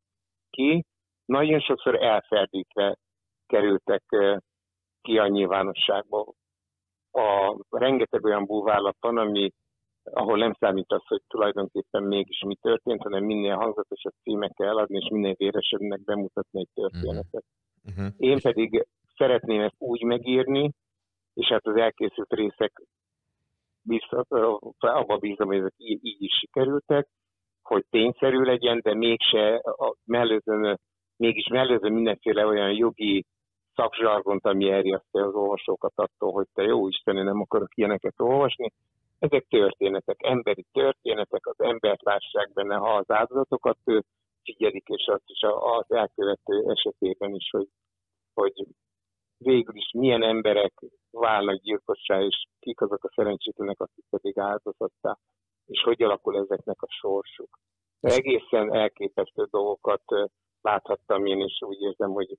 ki, 0.50 0.84
nagyon 1.24 1.60
sokszor 1.60 2.02
elferdítve 2.02 2.96
kerültek 3.46 4.02
ki 5.02 5.18
a 5.18 5.26
nyilvánosságba. 5.26 6.32
A 7.12 7.58
rengeteg 7.70 8.24
olyan 8.24 8.44
búvárlap 8.44 8.96
van, 9.00 9.18
ami, 9.18 9.52
ahol 10.04 10.38
nem 10.38 10.52
számít 10.58 10.92
az, 10.92 11.06
hogy 11.06 11.22
tulajdonképpen 11.28 12.02
mégis 12.02 12.42
mi 12.46 12.56
történt, 12.60 13.02
hanem 13.02 13.24
minél 13.24 13.56
hangzatosabb 13.56 14.12
címekkel 14.22 14.68
eladni, 14.68 14.96
és 14.96 15.08
minél 15.10 15.34
véresebbnek 15.34 16.04
bemutatni 16.04 16.60
egy 16.60 16.68
történetet. 16.74 17.44
Uh-huh. 17.84 18.14
Én 18.16 18.40
pedig 18.40 18.86
szeretném 19.16 19.60
ezt 19.60 19.74
úgy 19.78 20.02
megírni, 20.02 20.72
és 21.34 21.46
hát 21.46 21.66
az 21.66 21.76
elkészült 21.76 22.32
részek 22.32 22.82
biztos, 23.82 24.26
abba 24.78 25.16
bízom, 25.16 25.46
hogy 25.46 25.56
ezek 25.56 25.74
így, 25.76 26.04
így 26.04 26.22
is 26.22 26.32
sikerültek, 26.38 27.08
hogy 27.62 27.84
tényszerű 27.90 28.42
legyen, 28.42 28.80
de 28.82 28.94
mégse 28.94 29.54
a 29.56 29.94
mellőzön, 30.04 30.80
mégis 31.16 31.46
mellőzön 31.46 31.92
mindenféle 31.92 32.46
olyan 32.46 32.72
jogi 32.72 33.24
szakzsargont, 33.74 34.46
ami 34.46 34.70
elriasztja 34.70 35.24
az 35.24 35.34
olvasókat 35.34 35.92
attól, 35.94 36.32
hogy 36.32 36.46
te 36.52 36.62
jó 36.62 36.88
Isten, 36.88 37.16
én 37.16 37.24
nem 37.24 37.40
akarok 37.40 37.76
ilyeneket 37.76 38.14
olvasni. 38.16 38.72
Ezek 39.20 39.46
történetek, 39.48 40.22
emberi 40.22 40.66
történetek, 40.72 41.46
az 41.46 41.60
embert 41.60 42.02
lássák 42.02 42.52
benne, 42.52 42.76
ha 42.76 42.96
az 42.96 43.10
áldozatokat 43.10 43.78
ő 43.84 44.02
figyelik, 44.42 44.88
és 44.88 45.06
azt 45.06 45.26
is 45.26 45.40
az 45.42 45.84
elkövető 45.88 46.70
esetében 46.70 47.34
is, 47.34 47.50
hogy, 47.50 47.68
hogy 48.34 48.52
végül 49.36 49.76
is 49.76 49.90
milyen 49.92 50.22
emberek 50.22 50.72
válnak 51.10 51.60
gyilkossá, 51.60 52.22
és 52.22 52.46
kik 52.58 52.80
azok 52.80 53.04
a 53.04 53.12
szerencsétlenek, 53.14 53.80
akik 53.80 54.04
pedig 54.10 54.38
áldozattá, 54.38 55.18
és 55.66 55.82
hogy 55.82 56.02
alakul 56.02 56.36
ezeknek 56.36 56.82
a 56.82 56.90
sorsuk. 56.90 57.58
De 58.00 58.14
egészen 58.14 58.74
elképesztő 58.74 59.46
dolgokat 59.50 60.02
láthattam 60.60 61.26
én, 61.26 61.40
és 61.40 61.58
úgy 61.60 61.80
érzem, 61.80 62.10
hogy 62.10 62.38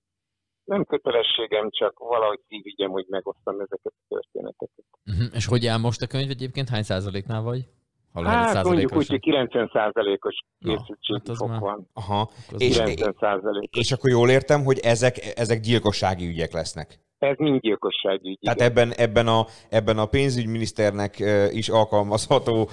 nem 0.63 0.83
kötelességem, 0.85 1.69
csak 1.69 1.99
valahogy 1.99 2.39
szívügyem, 2.47 2.89
hogy 2.89 3.05
megosztam 3.09 3.53
ezeket 3.59 3.93
a 3.99 4.03
történeteket. 4.07 4.85
Uh-huh. 5.05 5.25
És 5.33 5.45
hogy 5.45 5.65
áll 5.65 5.77
most 5.77 6.01
a 6.01 6.07
könyv 6.07 6.29
egyébként? 6.29 6.69
Hány 6.69 6.83
százaléknál 6.83 7.41
vagy? 7.41 7.67
Ha 8.13 8.23
Hát 8.23 8.63
mondjuk 8.63 8.95
úgy, 8.95 9.07
hogy 9.07 9.19
90 9.19 9.69
százalékos 9.73 10.35
Na, 10.57 10.69
készültségi 10.77 11.19
hát 11.19 11.29
az 11.29 11.37
fok 11.37 11.47
már- 11.49 11.59
van. 11.59 11.87
Aha. 11.93 12.29
És, 12.57 12.77
90 12.77 13.15
százalék. 13.19 13.75
és 13.75 13.91
akkor 13.91 14.09
jól 14.09 14.29
értem, 14.29 14.63
hogy 14.63 14.79
ezek, 14.79 15.17
ezek 15.35 15.59
gyilkossági 15.59 16.27
ügyek 16.27 16.51
lesznek. 16.53 16.99
Ez 17.21 17.37
mind 17.37 17.61
gyilkosságügy. 17.61 18.37
Tehát 18.41 18.61
ebben, 18.61 18.91
ebben, 18.91 19.27
a, 19.27 19.45
ebben 19.69 19.97
a 19.97 20.05
pénzügyminiszternek 20.05 21.23
is 21.51 21.69
alkalmazható 21.69 22.69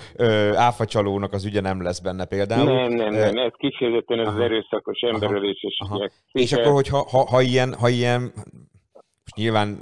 áfacsalónak 0.54 1.32
az 1.32 1.44
ügye 1.44 1.60
nem 1.60 1.82
lesz 1.82 2.00
benne 2.00 2.24
például. 2.24 2.64
Nem, 2.64 2.92
nem, 2.92 3.14
nem, 3.14 3.36
ez 3.36 3.52
kifejezetten 3.56 4.20
ez 4.20 4.26
az 4.26 4.34
aha. 4.34 4.42
erőszakos 4.42 5.00
emberöléses 5.00 5.76
Aha. 5.78 5.96
ügyek. 5.96 6.12
És 6.32 6.52
akkor, 6.52 6.72
hogyha 6.72 7.06
ha, 7.10 7.26
ha, 7.26 7.40
ilyen, 7.40 7.74
ha 7.74 7.88
ilyen 7.88 8.32
nyilván 9.38 9.78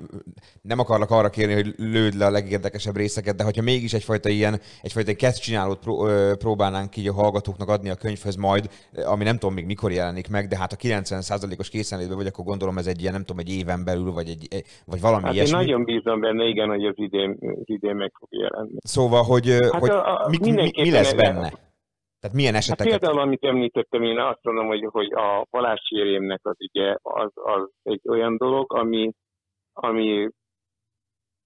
nem 0.63 0.79
akarlak 0.79 1.11
arra 1.11 1.29
kérni, 1.29 1.55
hogy 1.55 1.75
lőd 1.77 2.15
le 2.15 2.27
a 2.27 2.31
legérdekesebb 2.31 2.97
részeket, 2.97 3.37
de 3.37 3.45
hogyha 3.45 3.63
mégis 3.63 3.93
egyfajta 3.93 4.29
ilyen, 4.29 4.61
egyfajta 4.83 5.11
egy 5.11 5.17
kezdcsinálót 5.17 5.79
pró, 5.79 6.07
ö, 6.07 6.33
próbálnánk 6.39 6.97
így 6.97 7.09
a 7.09 7.13
hallgatóknak 7.13 7.69
adni 7.69 7.91
a 7.91 7.95
könyvhöz 7.95 8.37
majd, 8.37 8.69
ami 9.07 9.25
nem 9.25 9.39
tudom 9.39 9.55
még 9.55 9.67
mikor 9.67 9.93
jelenik 9.93 10.29
meg, 10.31 10.47
de 10.49 10.57
hát 10.59 10.73
a 10.73 10.77
90%-os 10.77 11.69
készenlétben 11.69 12.17
vagy, 12.17 12.27
akkor 12.27 12.45
gondolom 12.45 12.79
ez 12.79 12.87
egy 12.87 13.01
ilyen, 13.01 13.13
nem 13.13 13.25
tudom, 13.25 13.39
egy 13.39 13.53
éven 13.57 13.85
belül, 13.85 14.13
vagy, 14.13 14.29
egy, 14.29 14.65
vagy 14.87 15.01
valami 15.01 15.23
Hát 15.23 15.33
én 15.33 15.37
ilyesmi. 15.39 15.57
nagyon 15.57 15.85
bízom 15.85 16.21
benne, 16.21 16.45
igen, 16.45 16.69
hogy 16.69 16.85
az 16.85 16.95
idén, 16.97 17.37
az 17.41 17.63
idén 17.65 17.97
meg 17.97 18.13
fog 18.19 18.29
jelenni. 18.31 18.77
Szóval, 18.79 19.23
hogy, 19.23 19.49
hát 19.51 19.63
Hát 19.73 19.81
hogy 19.81 19.91
a- 19.91 20.25
a- 20.25 20.29
mi, 20.29 20.51
mi, 20.83 20.91
lesz 20.91 21.13
benne? 21.13 21.65
Tehát 22.21 22.37
milyen 22.37 22.53
Hát 22.55 22.63
eseteket? 22.63 22.99
például, 22.99 23.21
amit 23.21 23.45
említettem, 23.45 24.03
én 24.03 24.19
azt 24.19 24.39
mondom, 24.43 24.67
hogy, 24.67 24.87
hogy 24.91 25.13
a 25.13 25.47
haláscsérémnek 25.51 26.41
az 26.43 26.57
ugye 26.59 26.95
az, 27.03 27.31
az 27.35 27.71
egy 27.83 28.01
olyan 28.09 28.37
dolog, 28.37 28.73
ami, 28.73 29.13
ami 29.79 30.29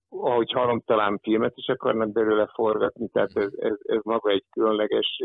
ahogy 0.08 0.50
hallom, 0.50 0.80
talán 0.80 1.18
filmet 1.22 1.56
is 1.56 1.66
akarnak 1.66 2.12
belőle 2.12 2.46
forgatni, 2.46 3.08
tehát 3.08 3.36
ez, 3.36 3.52
ez, 3.56 3.76
ez 3.82 4.02
maga 4.02 4.30
egy 4.30 4.44
különleges 4.50 5.18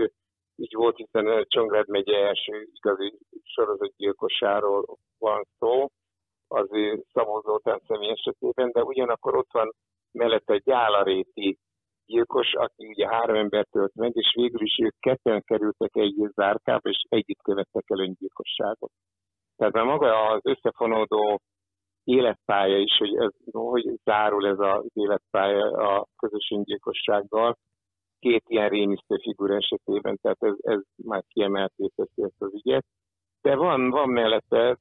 így 0.56 0.74
volt, 0.74 0.96
hiszen 0.96 1.46
Csongrád 1.48 1.88
megye 1.88 2.18
első 2.18 2.68
igazi 2.74 3.18
sorozatgyilkosáról 3.44 4.98
van 5.18 5.44
szó, 5.60 5.88
az 6.48 6.70
Szabó 7.14 7.40
Zoltán 7.40 7.82
személy 7.88 8.10
esetében, 8.10 8.72
de 8.72 8.84
ugyanakkor 8.84 9.36
ott 9.36 9.52
van 9.52 9.74
mellette 10.12 10.54
egy 10.54 10.64
gyálaréti 10.64 11.58
gyilkos, 12.06 12.54
aki 12.54 12.88
ugye 12.88 13.08
három 13.08 13.36
embert 13.36 13.70
tölt 13.72 13.96
meg, 13.96 14.16
és 14.16 14.34
végül 14.36 14.62
is 14.62 14.78
ők 14.84 15.00
ketten 15.00 15.42
kerültek 15.44 15.96
egy 15.96 16.16
zárkába, 16.34 16.90
és 16.90 17.04
együtt 17.10 17.42
követtek 17.44 17.84
el 17.88 18.00
öngyilkosságot. 18.00 18.92
Tehát 19.56 19.74
már 19.74 19.86
maga 19.86 20.28
az 20.28 20.40
összefonódó 20.44 21.40
életpálya 22.06 22.78
is, 22.78 22.98
hogy, 22.98 23.16
ez, 23.16 23.32
hogy 23.52 24.00
zárul 24.04 24.48
ez 24.48 24.60
az 24.60 24.86
életpálya 24.94 25.72
a 25.72 26.08
közös 26.18 26.52
öngyilkossággal, 26.56 27.58
két 28.20 28.44
ilyen 28.48 28.70
rémisztő 28.70 29.18
figura 29.22 29.56
esetében, 29.56 30.18
tehát 30.22 30.44
ez, 30.44 30.54
ez 30.62 30.80
már 30.96 31.24
kiemelté 31.28 31.92
teszi 31.96 32.24
ezt 32.24 32.42
az 32.42 32.54
ügyet. 32.54 32.86
De 33.42 33.56
van, 33.56 33.90
van 33.90 34.10
mellette 34.10 34.78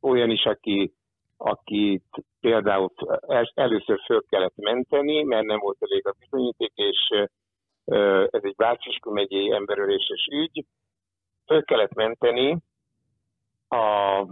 olyan 0.00 0.30
is, 0.30 0.44
aki, 0.44 0.92
akit 1.36 2.24
például 2.40 2.92
el, 3.26 3.50
először 3.54 4.00
föl 4.04 4.24
kellett 4.28 4.56
menteni, 4.56 5.22
mert 5.22 5.46
nem 5.46 5.58
volt 5.58 5.76
elég 5.80 6.06
a 6.06 6.14
bizonyíték, 6.18 6.72
és 6.74 7.28
ez 8.30 8.42
egy 8.42 8.56
Bácsiskú 8.56 9.12
megyei 9.12 9.52
emberöléses 9.52 10.28
ügy. 10.30 10.64
Föl 11.46 11.64
kellett 11.64 11.94
menteni, 11.94 12.58
a 13.68 14.22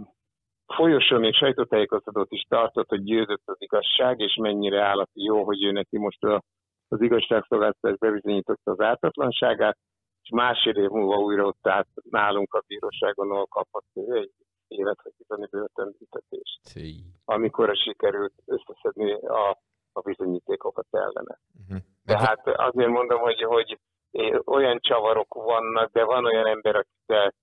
folyosón 0.73 1.19
még 1.19 1.33
sajtótájékoztatót 1.33 2.31
is 2.31 2.41
tartott, 2.49 2.89
hogy 2.89 3.03
győzött 3.03 3.41
az 3.45 3.55
igazság, 3.57 4.19
és 4.19 4.35
mennyire 4.41 4.81
állati 4.81 5.23
jó, 5.23 5.43
hogy 5.43 5.63
ő 5.63 5.71
neki 5.71 5.97
most 5.97 6.23
a, 6.23 6.41
az 6.87 7.01
igazságszolgáltatás 7.01 7.97
bebizonyította 7.97 8.71
az 8.71 8.79
ártatlanságát, 8.79 9.77
és 10.21 10.29
másfél 10.29 10.75
év 10.75 10.89
múlva 10.89 11.15
újra 11.15 11.45
ott 11.45 11.67
állt 11.67 11.87
nálunk 12.09 12.53
a 12.53 12.63
bíróságon, 12.67 13.31
ahol 13.31 13.45
kapott 13.45 13.85
egy 13.93 14.31
életre 14.67 15.11
börtönbüntetést, 15.49 16.59
Szí. 16.61 16.95
amikor 17.25 17.75
sikerült 17.75 18.33
összeszedni 18.45 19.13
a, 19.13 19.57
a 19.93 20.01
bizonyítékokat 20.01 20.87
ellene. 20.91 21.39
Uh-huh. 21.61 21.77
Tehát 22.05 22.47
azért 22.47 22.89
mondom, 22.89 23.19
hogy, 23.19 23.41
hogy 23.41 23.79
eh, 24.11 24.39
olyan 24.45 24.79
csavarok 24.79 25.33
vannak, 25.33 25.91
de 25.91 26.03
van 26.03 26.25
olyan 26.25 26.45
ember, 26.45 26.75
akikkel 26.75 27.33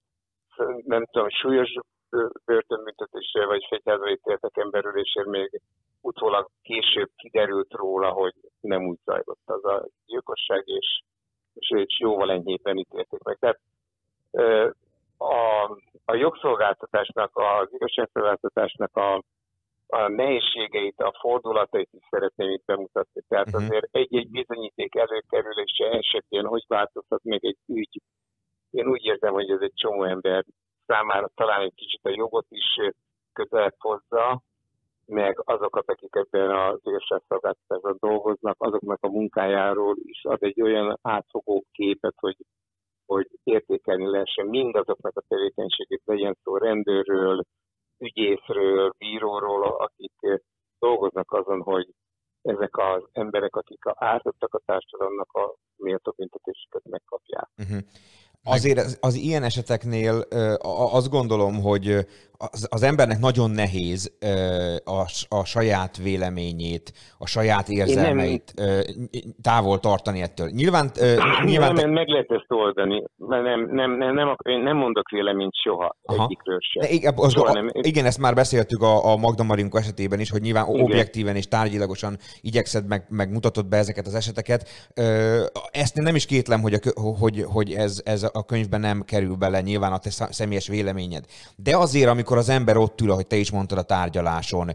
nem 0.85 1.07
tudom, 1.07 1.29
súlyos 1.29 1.75
ö, 2.13 2.27
börtönbüntetéssel 2.45 3.47
vagy 3.47 3.67
fegyházba 3.69 4.11
ítéltek 4.11 4.57
emberülésért 4.57 5.27
még 5.27 5.61
utólag 6.01 6.49
később 6.63 7.11
kiderült 7.17 7.73
róla, 7.73 8.11
hogy 8.11 8.35
nem 8.61 8.87
úgy 8.87 8.99
zajlott 9.05 9.43
az 9.45 9.65
a 9.65 9.87
gyilkosság, 10.07 10.63
és, 10.67 11.03
és, 11.55 11.71
és 11.71 12.01
jóval 12.01 12.31
enyhében 12.31 12.77
ítélték 12.77 13.23
meg. 13.23 13.37
Tehát 13.41 13.61
a, 15.17 15.71
a 16.05 16.15
jogszolgáltatásnak, 16.15 17.31
az 17.37 17.69
igazságszolgáltatásnak 17.73 18.97
a, 18.97 19.23
a 19.87 20.09
nehézségeit, 20.09 21.01
a 21.01 21.17
fordulatait 21.21 21.89
is 21.93 22.07
szeretném 22.11 22.51
itt 22.51 22.65
bemutatni. 22.65 23.23
Tehát 23.29 23.47
Mhm. 23.47 23.57
azért 23.57 23.89
egy-egy 23.91 24.31
bizonyíték 24.31 24.95
előkerülése 24.95 25.91
esetén 25.91 26.47
hogy 26.47 26.65
változtat 26.69 27.25
meg 27.25 27.45
egy 27.45 27.59
ügy. 27.67 28.01
Én 28.71 28.87
úgy 28.87 29.05
érzem, 29.05 29.33
hogy 29.33 29.51
ez 29.51 29.61
egy 29.61 29.75
csomó 29.75 30.05
ember 30.05 30.45
számára 30.87 31.31
talán 31.35 31.61
egy 31.61 31.75
kicsit 31.75 32.05
a 32.05 32.09
jogot 32.09 32.47
is 32.49 32.95
közelebb 33.33 33.75
hozza, 33.79 34.43
meg 35.07 35.43
azokat, 35.45 35.91
akik 35.91 36.15
ebben 36.15 36.51
az 36.51 36.81
igazságszolgáltatásban 36.83 37.97
dolgoznak, 38.01 38.57
azoknak 38.59 38.99
a 39.01 39.09
munkájáról 39.09 39.97
is 40.03 40.25
ad 40.25 40.43
egy 40.43 40.63
olyan 40.63 40.99
átfogó 41.03 41.65
képet, 41.73 42.15
hogy, 42.17 42.37
hogy 43.07 43.29
értékelni 43.43 44.07
lehessen 44.07 44.47
mindazoknak 44.47 45.17
a 45.17 45.25
tevékenységét, 45.29 46.03
legyen 46.05 46.37
szó 46.43 46.57
rendőrről, 46.57 47.43
ügyészről, 47.99 48.93
bíróról, 48.99 49.63
akik 49.63 50.13
eh, 50.21 50.39
dolgoznak 50.79 51.33
azon, 51.33 51.61
hogy 51.61 51.87
ezek 52.43 52.77
az 52.77 53.03
emberek, 53.13 53.57
akik 53.57 53.83
ártottak 53.85 54.55
a 54.55 54.61
társadalomnak 54.65 55.33
a 55.33 55.55
méltó 55.77 56.13
büntetésüket 56.17 56.83
megkapják. 56.85 57.49
Uh-huh. 57.57 57.79
Azért 58.45 58.79
az, 58.79 58.97
az 59.01 59.15
ilyen 59.15 59.43
eseteknél 59.43 60.27
azt 60.93 61.09
gondolom, 61.09 61.63
hogy 61.63 62.07
az, 62.51 62.67
az 62.71 62.83
embernek 62.83 63.19
nagyon 63.19 63.51
nehéz 63.51 64.17
ö, 64.21 64.75
a, 64.85 65.01
a 65.29 65.45
saját 65.45 65.97
véleményét, 65.97 66.93
a 67.19 67.27
saját 67.27 67.69
érzelmeit 67.69 68.53
ö, 68.57 68.81
távol 69.43 69.81
tartani 69.81 70.23
ettől. 70.23 70.49
Nyilván, 70.49 70.91
ö, 71.01 71.15
nyilván 71.45 71.73
nem, 71.73 71.91
meg 71.91 72.09
lehet 72.09 72.31
ezt 72.31 72.47
oldani, 72.49 73.05
mert 73.17 73.43
nem, 73.43 73.69
nem, 73.71 73.97
nem, 73.97 74.15
nem, 74.15 74.37
én 74.43 74.63
nem 74.63 74.77
mondok 74.77 75.11
véleményt 75.11 75.55
soha 75.55 75.97
Aha. 76.05 76.25
egyikről 76.25 76.59
sem. 76.61 76.93
Igen, 76.93 77.13
az, 77.17 77.33
Soha 77.33 77.51
a, 77.51 77.53
nem. 77.53 77.69
igen, 77.73 78.05
ezt 78.05 78.19
már 78.19 78.35
beszéltük 78.35 78.83
a, 78.83 79.13
a 79.13 79.17
Magda 79.17 79.43
Marinko 79.43 79.79
esetében 79.79 80.21
is, 80.21 80.31
hogy 80.31 80.41
nyilván 80.41 80.69
Igen. 80.69 80.81
objektíven 80.81 81.37
és 81.37 81.49
tárgyilagosan 81.49 82.17
igyekszed 82.41 82.87
meg, 82.87 83.07
meg 83.09 83.33
mutatod 83.33 83.67
be 83.67 83.77
ezeket 83.77 84.07
az 84.07 84.15
eseteket. 84.15 84.69
Ö, 84.95 85.41
Ezt 85.71 85.95
nem 85.95 86.15
is 86.15 86.27
kétlem, 86.27 86.61
hogy, 86.61 86.75
a, 86.75 87.01
hogy, 87.01 87.45
hogy 87.53 87.73
ez, 87.73 88.03
ez 88.05 88.23
a 88.33 88.45
könyvben 88.45 88.81
nem 88.81 89.03
kerül 89.03 89.35
bele 89.35 89.61
nyilván 89.61 89.93
a 89.93 89.99
te 89.99 90.11
személyes 90.11 90.69
véleményed. 90.69 91.25
De 91.57 91.77
azért, 91.77 92.09
amikor 92.09 92.32
az 92.39 92.49
ember 92.49 92.77
ott 92.77 93.01
ül, 93.01 93.11
ahogy 93.11 93.27
te 93.27 93.37
is 93.37 93.51
mondtad 93.51 93.79
a 93.79 93.83
tárgyaláson, 93.83 94.75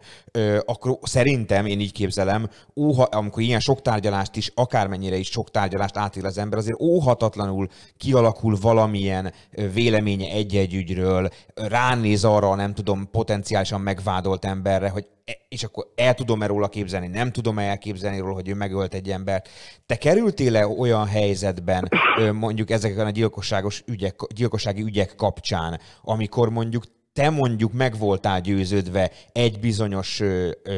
akkor 0.65 0.97
szerintem, 1.01 1.65
én 1.65 1.79
így 1.79 1.91
képzelem, 1.91 2.49
óha, 2.75 3.03
amikor 3.03 3.41
ilyen 3.41 3.59
sok 3.59 3.81
tárgyalást 3.81 4.35
is, 4.35 4.51
akármennyire 4.55 5.15
is 5.15 5.27
sok 5.27 5.51
tárgyalást 5.51 5.97
átél 5.97 6.25
az 6.25 6.37
ember, 6.37 6.59
azért 6.59 6.81
óhatatlanul 6.81 7.67
kialakul 7.97 8.57
valamilyen 8.61 9.33
véleménye 9.73 10.31
egy-egy 10.31 10.73
ügyről, 10.73 11.29
ránéz 11.55 12.23
arra, 12.23 12.55
nem 12.55 12.73
tudom, 12.73 13.09
potenciálisan 13.11 13.81
megvádolt 13.81 14.45
emberre, 14.45 14.89
hogy 14.89 15.07
e- 15.25 15.37
és 15.49 15.63
akkor 15.63 15.87
el 15.95 16.13
tudom-e 16.13 16.45
róla 16.45 16.67
képzelni, 16.67 17.07
nem 17.07 17.31
tudom-e 17.31 17.63
elképzelni 17.63 18.19
róla, 18.19 18.33
hogy 18.33 18.47
ő 18.47 18.53
megölt 18.53 18.93
egy 18.93 19.09
embert. 19.09 19.49
Te 19.85 19.95
kerültél-e 19.95 20.67
olyan 20.67 21.05
helyzetben, 21.05 21.89
mondjuk 22.33 22.69
ezeken 22.69 23.05
a 23.05 23.09
gyilkosságos 23.09 23.83
ügyek, 23.85 24.15
gyilkossági 24.35 24.81
ügyek 24.81 25.15
kapcsán, 25.15 25.79
amikor 26.01 26.49
mondjuk 26.49 26.83
te 27.17 27.29
mondjuk 27.29 27.71
meg 27.83 27.93
voltál 28.05 28.39
győződve 28.41 29.11
egy 29.33 29.55
bizonyos 29.59 30.19
ö, 30.19 30.49
ö, 30.63 30.73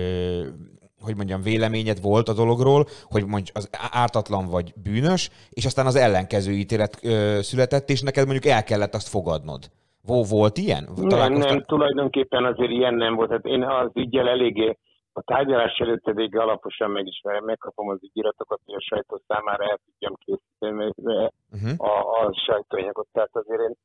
hogy 1.06 1.16
mondjam, 1.16 1.42
véleményed 1.42 2.02
volt 2.02 2.28
a 2.30 2.34
dologról, 2.34 2.82
hogy 3.14 3.26
mondjuk 3.26 3.58
az 3.58 3.70
ártatlan 4.04 4.46
vagy 4.56 4.74
bűnös, 4.84 5.30
és 5.50 5.66
aztán 5.66 5.86
az 5.86 5.96
ellenkező 5.96 6.52
ítélet 6.52 6.94
ö, 7.04 7.40
született, 7.42 7.90
és 7.90 8.02
neked 8.02 8.26
mondjuk 8.26 8.54
el 8.54 8.64
kellett 8.64 8.94
azt 8.94 9.08
fogadnod. 9.10 9.62
Vo- 10.08 10.30
Volt 10.30 10.58
ilyen? 10.58 10.84
Nem, 10.96 11.34
nem, 11.34 11.64
tulajdonképpen 11.64 12.46
azért 12.46 12.72
ilyen 12.72 12.94
nem 12.94 13.16
volt. 13.16 13.32
Hát 13.32 13.46
én 13.46 13.64
az 13.64 13.90
ügyel 13.94 14.28
eléggé, 14.30 14.78
a 15.14 15.22
tárgyalás 15.22 15.78
előtt 15.78 16.08
eléggé 16.08 16.38
alaposan 16.38 16.92
megismerem, 16.92 17.44
megkapom 17.44 17.90
az 17.90 17.98
ügyiratokat, 18.02 18.60
hogy 18.66 18.76
a 18.76 18.82
sajtó 18.90 19.22
számára 19.28 19.64
el 19.64 19.80
tudjam 19.86 20.14
készíteni 20.26 21.28
Uh-huh. 21.52 21.72
a, 21.78 22.26
a 22.26 22.34
sajtóanyagot. 22.46 23.08
Tehát 23.12 23.30
azért 23.32 23.62
én 23.62 23.76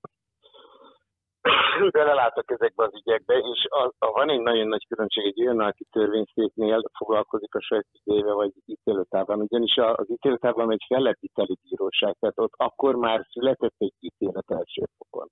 belelátok 1.91 2.51
ezekbe 2.51 2.85
az 2.85 2.95
ügyekbe, 2.95 3.35
és 3.39 3.67
a, 3.69 3.93
a, 3.99 4.11
van 4.11 4.31
egy 4.31 4.41
nagyon 4.41 4.69
nagy 4.69 4.87
különbség 4.89 5.25
egy 5.25 5.41
olyan, 5.41 5.61
aki 5.61 5.85
törvényszéknél 5.91 6.83
foglalkozik 6.99 7.55
a 7.55 7.61
sajtóügyébe 7.61 8.33
vagy 8.33 8.53
ítéletában, 8.67 9.41
ugyanis 9.41 9.77
az 9.77 10.11
ítéletában 10.11 10.73
egy 10.73 10.85
fellepíteli 10.89 11.59
bíróság, 11.63 12.17
tehát 12.21 12.39
ott 12.39 12.53
akkor 12.57 12.95
már 12.95 13.27
született 13.31 13.75
egy 13.79 13.93
ítélet 14.01 14.51
első 14.51 14.83
fokon. 14.97 15.29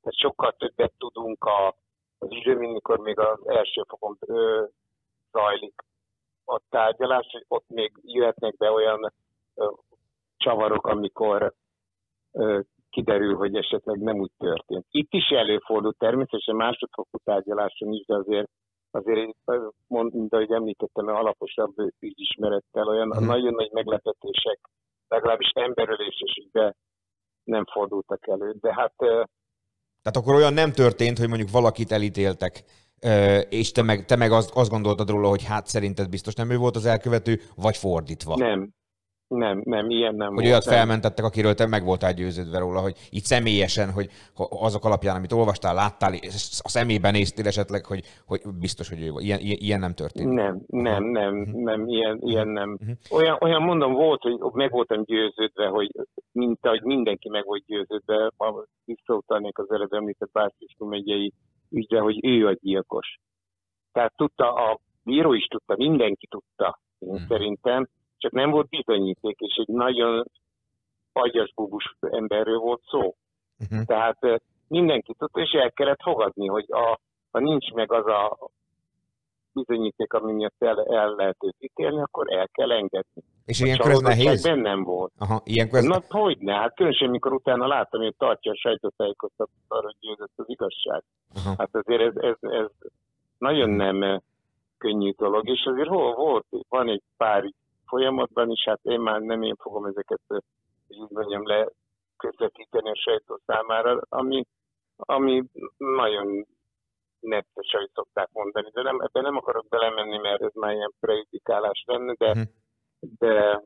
Tehát 0.00 0.18
sokkal 0.18 0.52
többet 0.52 0.92
tudunk 0.98 1.44
a, 1.44 1.74
az 2.18 2.32
ügyről, 2.32 2.56
mikor 2.56 2.98
még 2.98 3.18
az 3.18 3.48
első 3.48 3.82
fokon 3.88 4.16
ö, 4.20 4.64
zajlik 5.32 5.74
a 6.44 6.60
tárgyalás, 6.68 7.26
hogy 7.30 7.44
ott 7.48 7.68
még 7.68 7.92
jöhetnek 8.02 8.56
be 8.56 8.70
olyan 8.70 9.12
ö, 9.54 9.70
csavarok, 10.36 10.86
amikor 10.86 11.54
kiderül, 12.94 13.34
hogy 13.36 13.54
esetleg 13.56 13.98
nem 14.00 14.16
úgy 14.16 14.32
történt. 14.38 14.84
Itt 14.90 15.12
is 15.12 15.28
előfordul 15.28 15.94
természetesen 15.98 16.56
másodfokú 16.56 17.18
tárgyaláson 17.24 17.92
is, 17.92 18.04
de 18.06 18.14
azért 18.16 18.48
azért, 18.90 19.30
mond, 19.86 20.14
mint 20.14 20.32
ahogy 20.34 20.52
említettem, 20.52 21.06
alaposabb 21.06 21.74
ügyismerettel 22.00 22.88
olyan 22.88 23.08
Mhm. 23.08 23.24
nagyon 23.24 23.54
nagy 23.54 23.70
meglepetések, 23.72 24.58
legalábbis 25.08 25.50
emberöléses 25.54 26.32
ügybe 26.44 26.74
nem 27.44 27.64
fordultak 27.72 28.28
elő. 28.28 28.54
De 28.60 28.74
hát 28.74 28.94
Tehát 30.02 30.18
akkor 30.20 30.34
olyan 30.34 30.52
nem 30.52 30.72
történt, 30.72 31.18
hogy 31.18 31.28
mondjuk 31.28 31.50
valakit 31.50 31.90
elítéltek, 31.92 32.64
és 33.48 33.72
te 33.72 33.82
meg, 33.82 34.04
te 34.04 34.16
meg 34.16 34.30
azt, 34.32 34.50
azt 34.54 34.70
gondoltad 34.70 35.08
róla, 35.10 35.28
hogy 35.28 35.44
hát 35.44 35.66
szerinted 35.66 36.08
biztos 36.08 36.34
nem 36.34 36.50
ő 36.50 36.56
volt 36.56 36.76
az 36.76 36.86
elkövető, 36.86 37.40
vagy 37.56 37.76
fordítva. 37.76 38.36
nem, 38.36 38.70
nem, 39.28 39.60
nem, 39.64 39.90
ilyen 39.90 40.14
nem 40.14 40.26
Hogy 40.28 40.36
volt. 40.36 40.46
olyat 40.46 40.64
nem. 40.64 40.74
felmentettek, 40.74 41.24
akiről 41.24 41.54
te 41.54 41.66
meg 41.66 41.84
voltál 41.84 42.12
győződve 42.14 42.58
róla, 42.58 42.80
hogy 42.80 42.96
így 43.10 43.22
személyesen, 43.22 43.90
hogy 43.92 44.08
azok 44.36 44.84
alapján, 44.84 45.16
amit 45.16 45.32
olvastál, 45.32 45.74
láttál, 45.74 46.12
a 46.58 46.68
szemében 46.68 47.12
néztél 47.12 47.46
esetleg, 47.46 47.84
hogy, 47.86 48.02
hogy 48.26 48.40
biztos, 48.60 48.88
hogy 48.88 49.02
ő. 49.02 49.12
Ilyen, 49.16 49.38
ilyen, 49.40 49.80
nem 49.80 49.94
történt. 49.94 50.32
Nem, 50.32 50.62
nem, 50.66 51.04
nem, 51.04 51.34
Mhm. 51.34 51.62
nem, 51.62 51.88
ilyen, 51.88 52.18
ilyen 52.20 52.48
nem. 52.48 52.70
Mhm. 52.70 52.90
Olyan, 53.10 53.38
olyan 53.40 53.62
mondom 53.62 53.92
volt, 53.92 54.22
hogy 54.22 54.38
meg 54.52 54.70
voltam 54.70 55.04
győződve, 55.04 55.66
hogy 55.66 55.90
mint 56.32 56.66
ahogy 56.66 56.82
mindenki 56.82 57.28
meg 57.28 57.44
volt 57.44 57.64
győződve, 57.66 58.32
ha 58.36 58.64
visszautalnék 58.84 59.58
az 59.58 59.70
előbb 59.70 59.92
említett 59.92 60.30
Bászkiskó 60.32 60.86
megyei 60.86 61.32
ügyre, 61.70 62.00
hogy 62.00 62.24
ő 62.26 62.46
a 62.46 62.52
gyilkos. 62.60 63.18
Tehát 63.92 64.12
tudta, 64.16 64.52
a 64.54 64.80
bíró 65.02 65.32
is 65.32 65.46
tudta, 65.46 65.74
mindenki 65.76 66.26
tudta, 66.26 66.80
én 66.98 67.08
Mhm. 67.14 67.22
szerintem, 67.28 67.88
csak 68.24 68.32
nem 68.32 68.50
volt 68.50 68.68
bizonyíték, 68.68 69.40
és 69.40 69.54
egy 69.56 69.74
nagyon 69.74 70.24
agyas 71.12 71.52
bubus 71.54 71.96
emberről 72.00 72.58
volt 72.58 72.82
szó. 72.90 73.14
Uh-huh. 73.58 73.84
Tehát 73.86 74.16
ö, 74.20 74.36
mindenki 74.68 75.14
tudta, 75.18 75.40
és 75.40 75.50
el 75.50 75.72
kellett 75.72 76.02
fogadni, 76.02 76.46
hogy 76.46 76.64
a, 76.68 77.00
ha 77.30 77.38
nincs 77.38 77.72
meg 77.72 77.92
az 77.92 78.06
a 78.06 78.50
bizonyíték, 79.52 80.12
ami 80.12 80.32
miatt 80.32 80.54
el, 80.58 80.84
el 80.84 81.14
lehet 81.14 81.36
őt 81.44 81.56
ítélni, 81.58 82.00
akkor 82.00 82.32
el 82.32 82.48
kell 82.52 82.70
engedni. 82.70 83.22
És 83.44 83.60
A 83.60 83.64
ilyenkor 83.64 83.90
ez 83.90 84.00
nehéz? 84.00 84.42
bennem 84.42 84.82
volt. 84.82 85.12
Aha, 85.18 85.40
ilyenkor 85.44 85.78
ez... 85.78 85.84
Na, 85.84 86.02
hogy 86.08 86.38
ne? 86.38 86.54
Hát 86.54 86.74
különösen, 86.74 87.10
mikor 87.10 87.32
utána 87.32 87.66
láttam, 87.66 88.00
hogy 88.00 88.14
tartja 88.16 88.52
a 88.52 88.56
sajtótájékoztatót 88.56 89.64
arra, 89.68 89.84
hogy 89.84 89.96
győzött 90.00 90.32
az 90.36 90.44
igazság. 90.48 91.02
Aha. 91.34 91.54
Hát 91.58 91.70
azért 91.72 92.00
ez, 92.00 92.16
ez, 92.16 92.36
ez 92.40 92.70
nagyon 93.38 93.70
nem 93.70 94.02
eh, 94.02 94.18
könnyű 94.78 95.12
dolog, 95.16 95.48
és 95.48 95.64
azért 95.64 95.88
hol 95.88 96.14
volt, 96.14 96.46
van 96.68 96.88
egy 96.88 97.02
pár 97.16 97.52
folyamatban 97.86 98.50
is, 98.50 98.64
hát 98.64 98.80
én 98.82 99.00
már 99.00 99.20
nem 99.20 99.42
én 99.42 99.56
fogom 99.56 99.84
ezeket, 99.84 100.20
eh, 100.28 100.38
hogy 100.86 100.98
úgy 100.98 101.10
mondjam, 101.10 101.46
le 101.46 101.68
közvetíteni 102.16 102.90
a 102.90 102.96
sajtó 102.96 103.40
számára, 103.46 104.00
ami, 104.08 104.44
ami 104.96 105.42
nagyon 105.76 106.46
nettes, 107.20 107.72
ahogy 107.72 107.90
szokták 107.94 108.28
mondani, 108.32 108.70
de 108.72 108.82
nem, 108.82 109.00
ebben 109.00 109.22
nem 109.22 109.36
akarok 109.36 109.68
belemenni, 109.68 110.18
mert 110.18 110.42
ez 110.42 110.52
már 110.54 110.74
ilyen 110.74 110.92
prejudikálás 111.00 111.84
lenne, 111.86 112.14
de, 112.18 112.28
Mhm. 112.34 112.42
de 113.18 113.62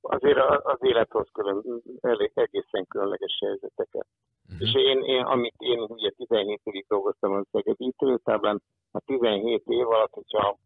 azért 0.00 0.38
az 0.62 0.78
élet 0.80 1.10
hoz 1.12 1.28
külön, 1.32 1.82
elég, 2.00 2.30
egészen 2.34 2.86
különleges 2.86 3.38
helyzeteket. 3.44 4.06
Mhm. 4.48 4.62
És 4.62 4.74
én, 4.74 5.02
én, 5.02 5.22
amit 5.24 5.54
én 5.58 5.80
ugye 5.80 6.10
17 6.10 6.60
évig 6.64 6.84
dolgoztam 6.88 7.32
a 7.32 7.42
Szegedi 7.52 7.84
ítélőtáblán, 7.84 8.62
a 8.90 9.00
17 9.00 9.62
év 9.66 9.88
alatt, 9.88 10.12
hogyha 10.12 10.56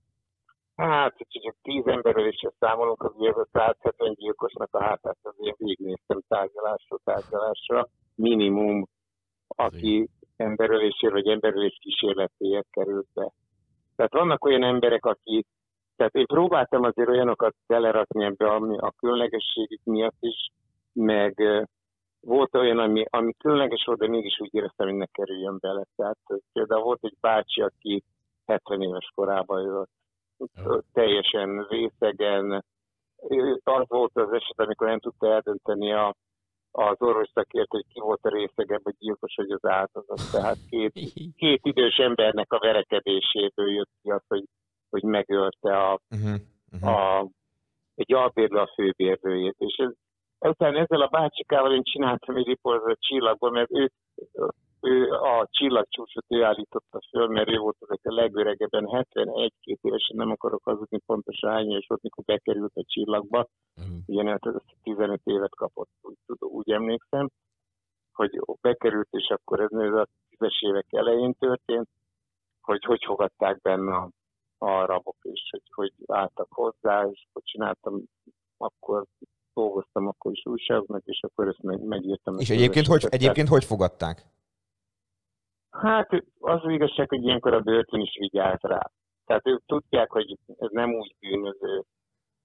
hát, 0.76 1.16
hogyha 1.16 1.40
csak 1.40 1.56
10 1.62 1.86
emberről 1.86 2.26
is 2.26 2.40
számolunk, 2.58 3.02
az 3.02 3.12
ugye 3.16 3.30
a 3.30 3.46
170 3.52 4.14
gyilkosnak 4.14 4.74
a 4.74 4.82
hátát 4.82 5.18
azért 5.22 5.56
végignéztem 5.56 6.20
tárgyalásra, 6.28 6.98
tárgyalásra, 7.04 7.88
minimum, 8.14 8.88
aki 9.46 10.08
emberölésért 10.36 11.12
vagy 11.12 11.28
emberölés 11.28 11.78
kísérletéért 11.80 12.66
került 12.70 13.06
be. 13.14 13.32
Tehát 13.96 14.12
vannak 14.12 14.44
olyan 14.44 14.62
emberek, 14.62 15.04
akik 15.04 15.46
tehát 15.96 16.14
én 16.14 16.26
próbáltam 16.26 16.82
azért 16.82 17.08
olyanokat 17.08 17.54
belerakni 17.66 18.24
ebbe, 18.24 18.50
ami 18.50 18.78
a 18.78 18.92
különlegességük 18.98 19.80
miatt 19.84 20.16
is, 20.20 20.50
meg 20.92 21.42
volt 22.20 22.54
olyan, 22.54 22.78
ami, 22.78 23.04
ami 23.10 23.32
különleges 23.32 23.84
volt, 23.84 23.98
de 23.98 24.08
mégis 24.08 24.40
úgy 24.40 24.54
éreztem, 24.54 24.86
hogy 24.86 24.96
ne 24.96 25.06
kerüljön 25.06 25.56
bele. 25.60 25.84
Tehát 25.96 26.18
például 26.52 26.82
volt 26.82 27.04
egy 27.04 27.16
bácsi, 27.20 27.60
aki 27.60 28.04
70 28.46 28.82
éves 28.82 29.10
korában 29.14 29.62
jött, 29.62 29.90
teljesen 30.92 31.66
részegen. 31.68 32.64
Az 33.64 33.84
volt 33.88 34.16
az 34.16 34.32
eset, 34.32 34.58
amikor 34.58 34.86
nem 34.86 34.98
tudta 34.98 35.32
eldönteni 35.32 35.92
a, 35.92 36.14
az 36.70 36.96
orvos 36.98 37.28
szakért, 37.34 37.70
hogy 37.70 37.84
ki 37.92 38.00
volt 38.00 38.24
a 38.24 38.28
részegebb, 38.28 38.80
a 38.84 38.94
gyilkos 38.98 39.34
vagy 39.36 39.50
az 39.50 39.64
áldozat. 39.64 40.20
Tehát 40.32 40.56
két, 40.70 40.92
két 41.42 41.60
idős 41.62 41.96
embernek 41.96 42.52
a 42.52 42.58
verekedéséből 42.58 43.72
jött 43.72 43.90
ki 44.02 44.10
az, 44.10 44.22
hogy, 44.28 44.44
hogy 44.90 45.02
megölte 45.02 45.76
a, 45.88 46.00
Uh-huh. 46.10 46.40
Uh-huh. 46.72 46.88
a, 46.88 47.28
egy 47.94 48.12
albérlő 48.12 48.58
a 48.58 48.72
főbérlőjét. 48.74 49.54
És 49.58 49.76
ez, 49.76 49.90
ezután 50.38 50.76
ezzel 50.76 51.00
a 51.00 51.08
bácsikával 51.08 51.74
én 51.74 51.82
csináltam 51.82 52.36
egy 52.36 52.46
riportot 52.46 52.92
a 52.92 52.96
csillagból, 53.00 53.50
mert 53.50 53.70
ő, 53.70 53.90
ő 54.82 55.10
a 55.10 55.48
csillagcsúcsot 55.50 56.24
ő 56.28 56.44
állította 56.44 57.00
föl, 57.10 57.26
mert 57.26 57.48
ő 57.48 57.56
volt 57.56 57.76
ezek 57.80 58.00
a 58.02 58.14
legöregebben, 58.14 58.88
71 58.88 59.52
két 59.60 59.78
évesen, 59.82 60.16
nem 60.16 60.30
akarok 60.30 60.62
hazudni 60.64 60.98
pontosan 61.06 61.50
hány 61.50 61.70
éves 61.70 61.86
volt, 61.88 62.02
mikor 62.02 62.24
bekerült 62.24 62.72
a 62.74 62.84
csillagba, 62.86 63.46
ilyen 64.06 64.26
hát 64.26 64.46
ez 64.46 64.54
15 64.82 65.20
évet 65.24 65.54
kapott, 65.54 65.90
úgy, 66.00 66.16
tudom, 66.26 66.50
úgy 66.50 66.70
emlékszem, 66.70 67.28
hogy 68.12 68.40
bekerült, 68.60 69.08
és 69.10 69.28
akkor 69.28 69.60
ez 69.60 69.70
ez 69.70 69.92
a 69.92 70.06
10-es 70.30 70.66
évek 70.66 70.86
elején 70.90 71.34
történt, 71.38 71.88
hogy 72.60 72.84
hogy 72.84 73.04
fogadták 73.04 73.60
benne 73.60 73.94
a, 73.94 74.10
a 74.58 74.84
rabok, 74.84 75.16
és 75.22 75.48
hogy, 75.50 75.62
hogy 75.74 75.92
álltak 76.06 76.48
hozzá, 76.50 77.06
és 77.12 77.26
hogy 77.32 77.42
csináltam, 77.44 78.02
akkor 78.56 79.04
dolgoztam 79.54 80.06
akkor 80.06 80.32
is 80.32 80.46
újságoknak, 80.46 81.02
és 81.04 81.20
akkor 81.22 81.48
ezt 81.48 81.62
meg, 81.62 81.82
megírtam. 81.82 82.38
És 82.38 82.50
egyébként 82.50 82.86
hogy, 82.86 83.06
egyébként 83.08 83.48
hogy 83.48 83.64
fogadták? 83.64 84.24
Hát 85.72 86.12
az 86.40 86.60
az 86.64 86.70
igazság, 86.70 87.08
hogy 87.08 87.22
ilyenkor 87.22 87.54
a 87.54 87.60
börtön 87.60 88.00
is 88.00 88.16
vigyáz 88.18 88.60
rá. 88.60 88.90
Tehát 89.26 89.46
ők 89.46 89.66
tudják, 89.66 90.10
hogy 90.10 90.38
ez 90.58 90.70
nem 90.70 90.94
úgy 90.94 91.14
bűnöző, 91.20 91.82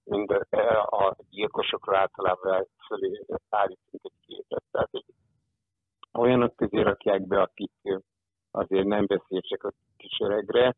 mint 0.04 0.30
a, 0.30 1.16
gyilkosokra 1.30 1.98
általában 1.98 2.66
fölé 2.86 3.24
állítunk 3.48 4.02
egy 4.02 4.26
képet. 4.26 4.62
Tehát 4.70 4.88
egy, 4.92 5.04
olyanok 6.18 6.56
közé 6.56 6.80
rakják 6.80 7.26
be, 7.26 7.40
akik 7.40 7.72
azért 8.50 8.86
nem 8.86 9.06
beszéltek 9.06 9.64
a 9.64 9.72
kisöregre. 9.96 10.74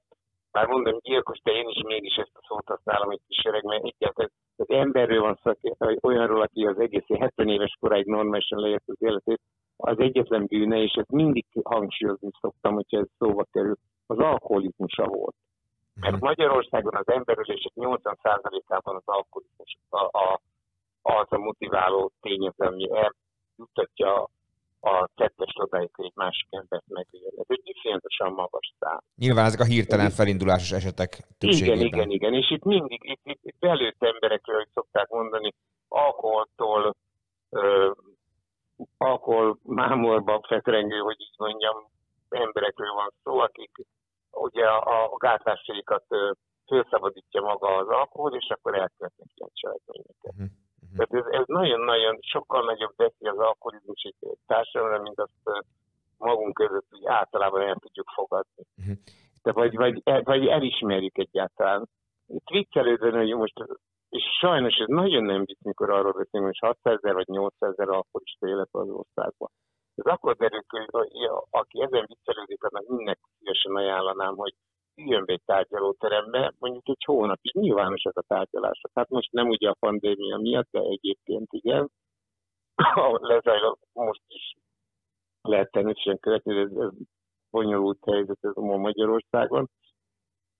Már 0.52 0.66
mondom, 0.66 0.98
gyilkos, 1.00 1.40
de 1.42 1.52
én 1.52 1.68
is 1.68 1.82
mégis 1.82 2.16
ezt 2.16 2.36
a 2.36 2.44
szót 2.48 2.66
használom, 2.66 3.06
hogy 3.08 3.20
kisöreg, 3.28 3.64
mert 3.64 3.84
egyáltalán 3.84 4.30
az 4.56 4.68
emberről 4.68 5.20
van 5.20 5.38
szó, 5.42 5.52
olyanról, 6.00 6.40
aki 6.40 6.66
az 6.66 6.78
egész 6.78 7.06
70 7.18 7.48
éves 7.48 7.76
koráig 7.80 8.06
normálisan 8.06 8.60
leért 8.60 8.82
az 8.86 8.96
életét, 8.98 9.40
az 9.80 9.98
egyetlen 9.98 10.46
bűne, 10.46 10.82
és 10.82 10.92
ezt 10.92 11.10
mindig 11.10 11.46
hangsúlyozni 11.62 12.30
szoktam, 12.40 12.74
hogyha 12.74 12.98
ez 12.98 13.06
szóba 13.18 13.44
kerül, 13.52 13.76
az 14.06 14.18
alkoholizmusa 14.18 15.04
volt. 15.04 15.34
Mert 16.00 16.20
Magyarországon 16.20 16.94
az 16.94 17.08
emberölések 17.08 17.72
80%-ában 17.74 18.96
az 18.96 19.02
alkoholizmus 19.04 19.78
a, 19.88 20.04
a, 20.18 20.40
az 21.02 21.26
a 21.28 21.38
motiváló 21.38 22.12
tényező, 22.20 22.64
ami 22.64 22.88
eljutatja 22.90 24.28
a 24.80 25.08
tettes 25.14 25.52
odáig, 25.54 25.90
hogy 25.92 26.04
egy 26.04 26.12
másik 26.14 26.46
embert 26.50 26.84
megöljen. 26.86 27.32
Ez 27.36 27.46
egy 27.48 27.62
iszonyatosan 27.64 28.32
magas 28.32 28.74
szám. 28.78 28.98
Nyilván 29.16 29.44
ezek 29.44 29.60
a 29.60 29.64
hirtelen 29.64 30.10
felindulásos 30.10 30.72
esetek 30.72 31.10
többségében. 31.38 31.76
Igen, 31.76 31.86
igen, 31.86 32.10
igen. 32.10 32.34
És 32.34 32.50
itt 32.50 32.64
mindig, 32.64 33.00
itt, 33.04 33.20
itt, 33.22 33.40
itt 33.42 33.58
belőtt 33.58 34.02
emberekről, 34.02 34.56
hogy 34.56 34.68
szokták 34.74 35.08
mondani, 35.08 35.54
alkoholtól, 35.88 36.94
ö, 37.50 37.90
alkohol 38.98 39.58
mámorban 39.62 40.40
fetrengő, 40.40 40.98
hogy 40.98 41.16
így 41.20 41.34
mondjam, 41.36 41.76
emberekről 42.28 42.92
van 42.92 43.12
szó, 43.22 43.38
akik 43.38 43.70
ugye 44.30 44.66
a, 44.66 45.12
a 45.12 45.16
gátlásaikat 45.16 46.04
felszabadítja 46.66 47.40
maga 47.40 47.76
az 47.76 47.88
alkohol, 47.88 48.34
és 48.34 48.48
akkor 48.48 48.74
elkövetnek 48.74 49.28
ilyen 49.34 49.50
cselekményeket. 49.52 50.32
Mhm, 50.36 50.46
mhm. 50.80 50.96
Tehát 50.96 51.26
ez, 51.26 51.40
ez 51.40 51.44
nagyon-nagyon 51.46 52.18
sokkal 52.20 52.64
nagyobb 52.64 52.92
veszi 52.96 53.26
az 53.26 53.38
alkoholizmus 53.38 54.02
egy 54.02 54.38
társadalomra, 54.46 55.02
mint 55.02 55.20
azt 55.20 55.66
magunk 56.18 56.54
között 56.54 56.86
úgy 56.90 57.06
általában 57.06 57.62
el 57.62 57.74
tudjuk 57.74 58.08
fogadni. 58.14 58.64
Mhm. 58.74 58.92
De 59.42 59.52
vagy, 59.52 59.76
vagy, 59.76 60.00
el- 60.04 60.22
vagy 60.22 60.46
elismerjük 60.46 61.18
egyáltalán. 61.18 61.88
Itt 62.26 62.48
viccelődve, 62.48 63.18
hogy 63.18 63.34
most, 63.34 63.54
és 64.10 64.24
sajnos 64.40 64.74
ez 64.76 64.86
nagyon 64.88 65.24
nem 65.24 65.44
vicc, 65.44 65.60
mikor 65.62 65.90
arról 65.90 66.12
beszélünk, 66.12 66.50
hogy 66.50 66.68
600 66.68 66.98
ezer 67.02 67.14
vagy 67.14 67.28
800 67.28 67.70
ezer 67.70 67.88
alkoholista 67.88 68.48
élet 68.48 68.68
az 68.70 68.88
országban. 68.88 69.50
Ez 69.94 70.04
akkor 70.04 70.36
derül 70.36 70.62
ki, 70.68 70.78
hogy 70.90 71.10
aki 71.50 71.82
ezen 71.82 72.04
viccelődik, 72.06 72.62
annak 72.62 72.88
mindenki 72.88 73.20
szívesen 73.38 73.76
ajánlanám, 73.76 74.36
hogy 74.36 74.54
üljön 74.94 75.24
be 75.24 75.32
egy 75.32 75.42
tárgyalóterembe, 75.44 76.54
mondjuk 76.58 76.88
egy 76.88 77.04
hónapig 77.04 77.54
nyilvánosak 77.54 78.16
a 78.16 78.22
tárgyalások. 78.22 78.90
Hát 78.94 79.08
most 79.08 79.32
nem 79.32 79.48
ugye 79.48 79.68
a 79.68 79.76
pandémia 79.80 80.36
miatt, 80.36 80.68
de 80.70 80.80
egyébként 80.80 81.52
igen. 81.52 81.90
Lezajlott 83.30 83.80
most 83.92 84.22
is 84.26 84.54
lehet 85.42 85.70
természetesen 85.70 86.18
követni, 86.18 86.58
ez, 86.58 86.72
ez 86.72 86.90
bonyolult 87.50 88.04
helyzet 88.04 88.38
ez 88.40 88.52
a 88.54 88.76
Magyarországon. 88.76 89.70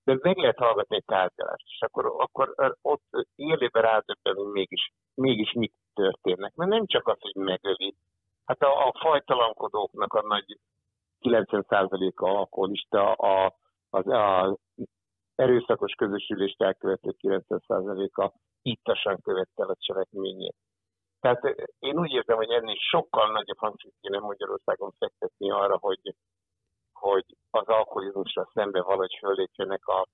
De 0.03 0.17
meg 0.21 0.37
lehet 0.37 0.57
hallgatni 0.57 0.95
egy 0.95 1.05
tárgyalást, 1.05 1.65
és 1.65 1.81
akkor, 1.81 2.05
akkor 2.17 2.75
ott 2.81 3.03
élőben 3.35 3.81
rádöbbenünk 3.81 4.53
mégis, 4.53 4.91
mégis 5.13 5.51
mit 5.51 5.73
történnek. 5.93 6.55
Mert 6.55 6.69
nem 6.69 6.85
csak 6.85 7.07
az, 7.07 7.17
hogy 7.19 7.35
megöli. 7.35 7.95
Hát 8.45 8.61
a, 8.61 8.87
a 8.87 8.93
fajtalankodóknak 8.99 10.13
a 10.13 10.27
nagy 10.27 10.59
90%-a 11.21 12.27
alkoholista, 12.27 13.13
a, 13.13 13.55
az 13.89 14.07
a 14.07 14.57
erőszakos 15.35 15.93
közösülést 15.93 16.61
elkövető 16.61 17.15
90%-a 17.21 18.31
ittasan 18.61 19.21
követte 19.21 19.63
a 19.63 19.75
cselekményét. 19.79 20.55
Tehát 21.19 21.43
én 21.79 21.99
úgy 21.99 22.11
érzem, 22.11 22.35
hogy 22.35 22.49
ennél 22.49 22.75
sokkal 22.75 23.31
nagyobb 23.31 23.57
hangsúlyt 23.57 23.95
kéne 24.01 24.19
Magyarországon 24.19 24.91
fektetni 24.99 25.51
arra, 25.51 25.77
hogy, 25.77 26.15
hogy 27.01 27.25
az 27.49 27.67
alkoholizmusra 27.67 28.49
szembe 28.53 28.81
valahogy 28.81 29.17
fölépjenek 29.19 29.85
a, 29.85 30.07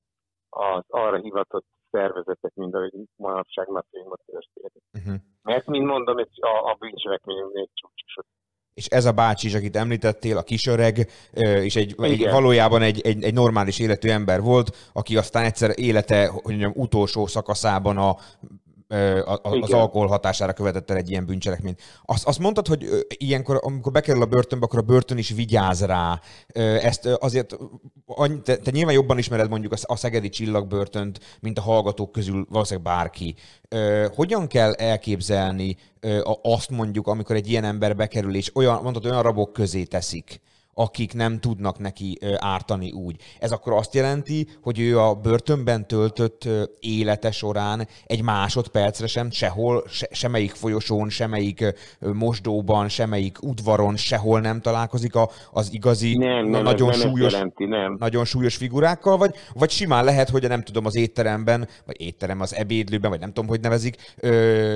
az 0.49 0.83
arra 0.87 1.17
hivatott 1.17 1.65
szervezetek, 1.91 2.53
mint 2.53 2.75
ahogy 2.75 2.93
manapság 3.15 3.67
napjainkban 3.67 4.19
történik. 4.25 4.83
Uh-huh. 4.93 5.15
Mert, 5.41 5.65
mint 5.65 5.85
mondom, 5.85 6.17
a, 6.39 6.69
a 6.69 6.75
bűncselekmény 6.79 7.43
még 7.53 7.69
csúcsosodott 7.73 8.35
és 8.77 8.85
ez 8.85 9.05
a 9.05 9.11
bácsi 9.11 9.47
is, 9.47 9.53
akit 9.53 9.75
említettél, 9.75 10.37
a 10.37 10.43
kisöreg, 10.43 10.97
és 11.63 11.75
egy, 11.75 11.95
egy 11.97 12.29
valójában 12.29 12.81
egy, 12.81 13.01
egy, 13.01 13.23
egy 13.23 13.33
normális 13.33 13.79
életű 13.79 14.09
ember 14.09 14.41
volt, 14.41 14.91
aki 14.93 15.17
aztán 15.17 15.43
egyszer 15.43 15.71
élete 15.75 16.27
hogy 16.27 16.41
mondjam, 16.43 16.71
utolsó 16.75 17.25
szakaszában 17.25 17.97
a 17.97 18.15
az 19.41 19.71
alkohol 19.71 20.07
hatására 20.07 20.53
követett 20.53 20.89
el 20.91 20.97
egy 20.97 21.09
ilyen 21.09 21.25
bűncselekményt. 21.25 21.81
Azt, 22.05 22.27
azt 22.27 22.39
mondtad, 22.39 22.67
hogy 22.67 23.05
ilyenkor, 23.07 23.59
amikor 23.61 23.91
bekerül 23.91 24.21
a 24.21 24.25
börtönbe, 24.25 24.65
akkor 24.65 24.79
a 24.79 24.81
börtön 24.81 25.17
is 25.17 25.29
vigyáz 25.29 25.85
rá. 25.85 26.21
Ezt 26.81 27.05
azért, 27.05 27.57
te, 28.43 28.57
te 28.57 28.71
nyilván 28.71 28.93
jobban 28.93 29.17
ismered 29.17 29.49
mondjuk 29.49 29.73
a 29.81 29.95
szegedi 29.95 30.29
csillagbörtönt, 30.29 31.19
mint 31.39 31.57
a 31.57 31.61
hallgatók 31.61 32.11
közül 32.11 32.45
valószínűleg 32.49 32.93
bárki. 32.93 33.35
Hogyan 34.15 34.47
kell 34.47 34.73
elképzelni 34.73 35.77
azt 36.41 36.69
mondjuk, 36.69 37.07
amikor 37.07 37.35
egy 37.35 37.49
ilyen 37.49 37.63
ember 37.63 37.95
bekerül, 37.95 38.35
és 38.35 38.55
olyan, 38.55 38.81
mondtad, 38.81 39.05
olyan 39.05 39.21
rabok 39.21 39.53
közé 39.53 39.83
teszik, 39.83 40.41
akik 40.79 41.13
nem 41.13 41.39
tudnak 41.39 41.79
neki 41.79 42.17
ártani 42.37 42.91
úgy. 42.91 43.15
Ez 43.39 43.51
akkor 43.51 43.73
azt 43.73 43.93
jelenti, 43.93 44.47
hogy 44.61 44.79
ő 44.79 44.99
a 44.99 45.13
börtönben 45.13 45.87
töltött 45.87 46.47
élete 46.79 47.31
során 47.31 47.87
egy 48.05 48.21
másodpercre 48.21 49.07
sem 49.07 49.31
sehol, 49.31 49.83
se, 49.87 50.07
semmelyik 50.11 50.51
folyosón, 50.51 51.09
semmelyik 51.09 51.73
mosdóban, 51.99 52.89
semmelyik 52.89 53.37
udvaron, 53.43 53.95
sehol 53.95 54.39
nem 54.39 54.61
találkozik 54.61 55.15
a, 55.15 55.29
az 55.51 55.73
igazi, 55.73 56.17
nem, 56.17 56.47
nem, 56.47 56.63
nagyon, 56.63 56.89
nem 56.89 56.99
súlyos, 56.99 57.31
jelenti, 57.31 57.65
nem. 57.65 57.95
nagyon 57.99 58.25
súlyos 58.25 58.55
figurákkal, 58.55 59.17
vagy, 59.17 59.35
vagy 59.53 59.69
simán 59.69 60.03
lehet, 60.03 60.29
hogy 60.29 60.47
nem 60.47 60.63
tudom, 60.63 60.85
az 60.85 60.95
étteremben, 60.95 61.67
vagy 61.85 62.01
étterem 62.01 62.41
az 62.41 62.55
ebédlőben, 62.55 63.09
vagy 63.09 63.19
nem 63.19 63.33
tudom, 63.33 63.49
hogy 63.49 63.59
nevezik, 63.59 63.95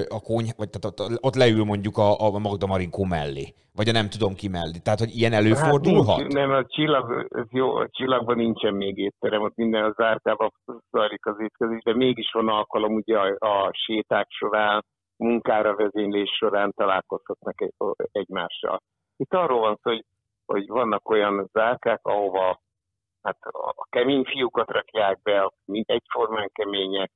a 0.09 0.19
kony, 0.19 0.53
vagy 0.57 0.69
tehát 0.69 1.17
ott, 1.21 1.35
leül 1.35 1.63
mondjuk 1.63 1.97
a, 1.97 2.21
a 2.21 2.39
Magda 2.39 2.65
Marinkó 2.65 3.03
mellé 3.03 3.53
vagy 3.77 3.89
a 3.89 3.91
nem 3.91 4.09
tudom 4.09 4.33
ki 4.33 4.47
mellé. 4.47 4.79
Tehát, 4.83 4.99
hogy 4.99 5.15
ilyen 5.15 5.33
előfordulhat? 5.33 6.21
Hát 6.21 6.31
nem, 6.31 6.51
a, 6.51 6.65
csillag, 6.65 7.27
jó, 7.49 7.75
a 7.75 7.87
csillagban 7.89 8.37
nincsen 8.37 8.73
még 8.73 8.97
étterem, 8.97 9.41
ott 9.41 9.55
minden 9.55 9.83
az 9.83 9.99
árkában 9.99 10.51
zajlik 10.91 11.25
az 11.25 11.39
étkezés, 11.39 11.81
de 11.83 11.95
mégis 11.95 12.31
van 12.31 12.47
alkalom 12.47 12.93
ugye 12.93 13.17
a, 13.17 13.35
a 13.39 13.71
séták 13.73 14.27
során, 14.29 14.85
munkára 15.17 15.75
vezénylés 15.75 16.29
során 16.29 16.71
találkozhatnak 16.75 17.61
egy, 17.61 17.73
egymással. 18.11 18.81
Itt 19.15 19.33
arról 19.33 19.59
van 19.59 19.79
szó, 19.81 19.91
hogy, 19.91 20.05
hogy 20.45 20.67
vannak 20.67 21.09
olyan 21.09 21.49
zárkák, 21.53 21.99
ahova 22.03 22.59
hát 23.21 23.37
a 23.51 23.85
kemény 23.89 24.23
fiúkat 24.23 24.69
rakják 24.69 25.21
be, 25.21 25.51
mint 25.65 25.89
egyformán 25.89 26.49
kemények, 26.53 27.11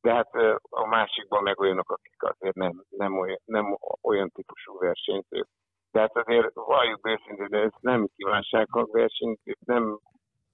de 0.00 0.12
hát 0.12 0.30
a 0.70 0.86
másikban 0.86 1.42
meg 1.42 1.60
olyanok, 1.60 1.90
akik 1.90 2.22
azért 2.22 2.54
nem, 2.54 2.82
nem, 2.88 3.18
olyan, 3.18 3.40
nem 3.44 3.78
olyan 4.02 4.30
típusú 4.30 4.78
versenyzők. 4.78 5.48
Tehát 5.90 6.16
azért 6.16 6.54
valljuk 6.54 7.08
őszintén, 7.08 7.48
de 7.48 7.58
ez 7.58 7.72
nem 7.80 8.08
kívánságverseny, 8.16 9.38
nem, 9.64 9.98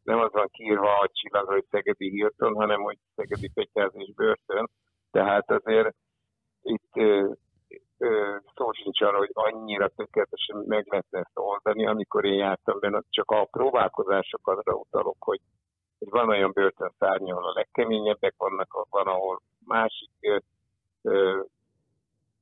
nem 0.02 0.18
az 0.18 0.32
van 0.32 0.48
kiírva 0.50 0.98
a 0.98 1.10
csillagra, 1.12 1.52
hogy 1.52 1.66
Szegedi 1.70 2.08
Hilton, 2.08 2.54
hanem 2.54 2.80
hogy 2.82 2.98
Szegedi 3.14 3.50
Petyázés 3.54 4.12
börtön. 4.14 4.70
Tehát 5.10 5.50
azért 5.50 5.94
itt 6.62 6.96
ö, 6.96 7.32
ö, 7.98 8.36
szó 8.54 8.72
sincs 8.72 9.00
arra, 9.00 9.16
hogy 9.16 9.30
annyira 9.32 9.88
tökéletesen 9.88 10.56
meg 10.66 10.86
lehetne 10.88 11.18
ezt 11.18 11.38
oldani. 11.38 11.86
Amikor 11.86 12.24
én 12.24 12.38
jártam 12.38 12.78
benne, 12.78 13.02
csak 13.08 13.30
a 13.30 13.44
próbálkozásokra 13.44 14.74
utalok, 14.74 15.16
hogy, 15.18 15.40
hogy 15.98 16.08
van 16.10 16.28
olyan 16.28 16.50
börtönszárny, 16.52 17.30
ahol 17.30 17.48
a 17.48 17.52
legkeményebbek 17.54 18.34
vannak, 18.36 18.86
van, 18.90 19.06
ahol 19.06 19.40
másik 19.66 20.10
ö, 20.20 20.36
ö, 21.02 21.42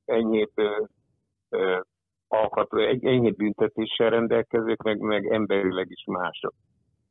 enyhébb 0.05 0.57
ö, 1.49 1.79
alkató, 2.31 2.77
egy 2.77 3.05
ennyi 3.05 3.31
büntetéssel 3.31 4.09
rendelkezők, 4.09 4.81
meg, 4.83 4.99
meg 4.99 5.25
emberileg 5.31 5.87
is 5.89 6.03
mások. 6.05 6.53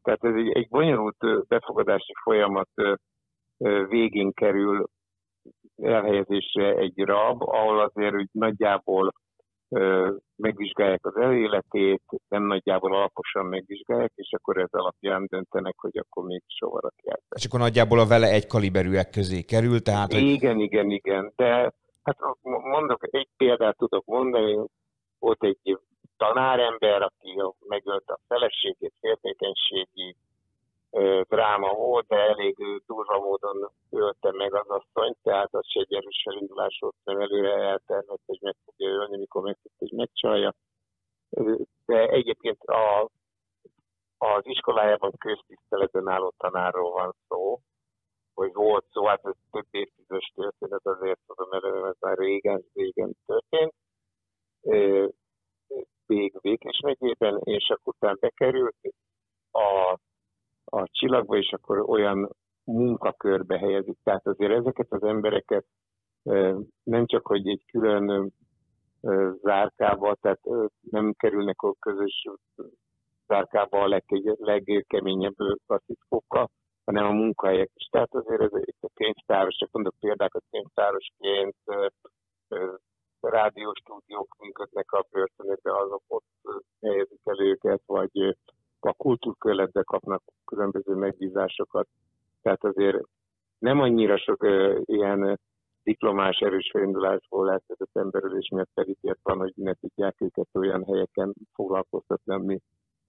Tehát 0.03 0.25
ez 0.25 0.35
egy, 0.35 0.51
egy 0.51 0.69
bonyolult 0.69 1.49
befogadási 1.49 2.13
folyamat 2.23 2.69
végén 3.89 4.33
kerül 4.33 4.87
elhelyezésre 5.83 6.75
egy 6.75 6.99
rab, 6.99 7.43
ahol 7.43 7.81
azért 7.81 8.15
hogy 8.15 8.29
nagyjából 8.33 9.13
megvizsgálják 10.37 11.07
az 11.07 11.17
eléletét, 11.17 12.03
nem 12.29 12.47
nagyjából 12.47 12.95
alaposan 12.95 13.47
megvizsgálják, 13.47 14.13
és 14.15 14.33
akkor 14.33 14.57
ez 14.57 14.69
alapján 14.71 15.27
döntenek, 15.29 15.75
hogy 15.77 15.99
akkor 15.99 16.25
még 16.25 16.43
sova 16.47 16.81
rakják. 16.81 17.21
És 17.37 17.45
akkor 17.45 17.61
nagyjából 17.61 17.99
a 17.99 18.07
vele 18.07 18.27
egy 18.27 18.47
kaliberűek 18.47 19.11
közé 19.11 19.43
kerül, 19.43 19.83
tehát... 19.83 20.13
Hogy... 20.13 20.23
Igen, 20.23 20.59
igen, 20.59 20.91
igen, 20.91 21.33
de 21.37 21.73
hát 22.03 22.17
mondok, 22.45 23.07
egy 23.11 23.29
példát 23.37 23.77
tudok 23.77 24.05
mondani, 24.05 24.59
volt 25.21 25.45
egy 25.45 25.79
tanárember, 26.17 27.03
aki 27.03 27.43
megölte 27.69 28.13
a 28.13 28.21
feleségét, 28.29 28.93
féltékenységi 29.01 30.17
dráma 31.29 31.73
volt, 31.75 32.07
de 32.07 32.17
elég 32.17 32.57
durva 32.87 33.19
módon 33.19 33.71
ölte 33.91 34.33
meg 34.33 34.55
az 34.55 34.69
asszonyt, 34.69 35.17
tehát 35.23 35.55
az 35.55 35.67
egy 35.73 35.95
erős 35.95 36.23
felindulás 36.25 36.79
volt, 36.81 36.95
mert 37.05 37.21
előre 37.21 37.53
eltervedt, 37.53 38.23
hogy 38.27 38.39
meg 38.41 38.55
fogja 38.65 38.89
ölni, 38.89 39.17
mikor 39.17 39.43
megtudta, 39.43 39.77
hogy 39.79 39.93
megcsalja. 39.93 40.55
De 41.87 42.09
egyébként 42.09 42.63
a, 42.63 43.09
az 44.19 44.43
iskolájában 44.43 45.13
köztiszteletben 45.19 46.09
álló 46.09 46.33
tanárról 46.37 46.91
van 46.91 47.15
szó, 47.29 47.61
hogy 48.35 48.53
volt 48.53 48.85
szó, 48.93 49.07
hát 49.07 49.27
ez 49.27 49.35
több 49.51 49.67
évtizedes 49.71 50.33
történet, 50.35 50.87
azért 50.87 51.21
tudom, 51.27 51.49
mert 51.49 51.65
ez 51.65 51.97
már 52.01 52.19
régen, 52.19 52.65
utána 58.11 58.17
bekerült 58.21 58.77
a, 59.51 59.99
a 60.65 60.89
csillagba, 60.91 61.37
és 61.37 61.53
akkor 61.53 61.79
olyan 61.89 62.37
munkakörbe 62.65 63.59
helyezik. 63.59 63.99
Tehát 64.03 64.27
azért 64.27 64.53
ezeket 64.53 64.93
az 64.93 65.03
embereket 65.03 65.65
nem 66.83 67.07
csak, 67.07 67.27
hogy 67.27 67.49
egy 67.49 67.65
külön 67.67 68.33
zárkába, 69.43 70.15
tehát 70.15 70.41
nem 70.91 71.13
kerülnek 71.13 71.63
a 71.63 71.75
közös 71.79 72.25
zárkába 73.27 73.81
a 73.81 73.89
leg, 73.89 74.05
legkeményebb 74.39 75.37
klasszikokkal, 75.67 76.51
hanem 76.85 77.07
a 77.07 77.13
munkahelyek 77.13 77.71
is. 77.75 77.87
Tehát 77.91 78.15
azért 78.15 78.41
ez 78.41 78.53
egy 78.53 78.75
a 78.81 78.89
könyvtáros, 78.95 79.57
csak 79.57 79.71
mondok 79.73 79.95
példákat, 80.01 80.43
könyvtárosként, 80.51 81.57
rádióstúdiók 83.21 84.37
működnek 84.39 84.93
a 84.93 85.07
börtönökbe, 85.11 85.77
azok 85.77 86.03
ott 86.07 86.25
őket, 87.41 87.83
vagy 87.87 88.37
a 88.81 88.93
kultúrkörletbe 88.93 89.83
kapnak 89.83 90.23
különböző 90.45 90.95
megbízásokat. 90.95 91.89
Tehát 92.43 92.65
azért 92.65 92.99
nem 93.59 93.81
annyira 93.81 94.19
sok 94.19 94.43
ö, 94.43 94.81
ilyen 94.85 95.39
diplomás 95.83 96.39
erős 96.39 96.71
felindulásból 96.73 97.51
elkezdett 97.51 97.97
emberülés 97.97 98.49
miatt 98.49 98.71
felítélt 98.75 99.19
van, 99.23 99.39
hogy 99.39 99.53
ne 99.57 99.73
tudják 99.75 100.21
őket 100.21 100.49
olyan 100.53 100.85
helyeken 100.85 101.35
foglalkoztatni, 101.55 102.35
ami, 102.35 102.61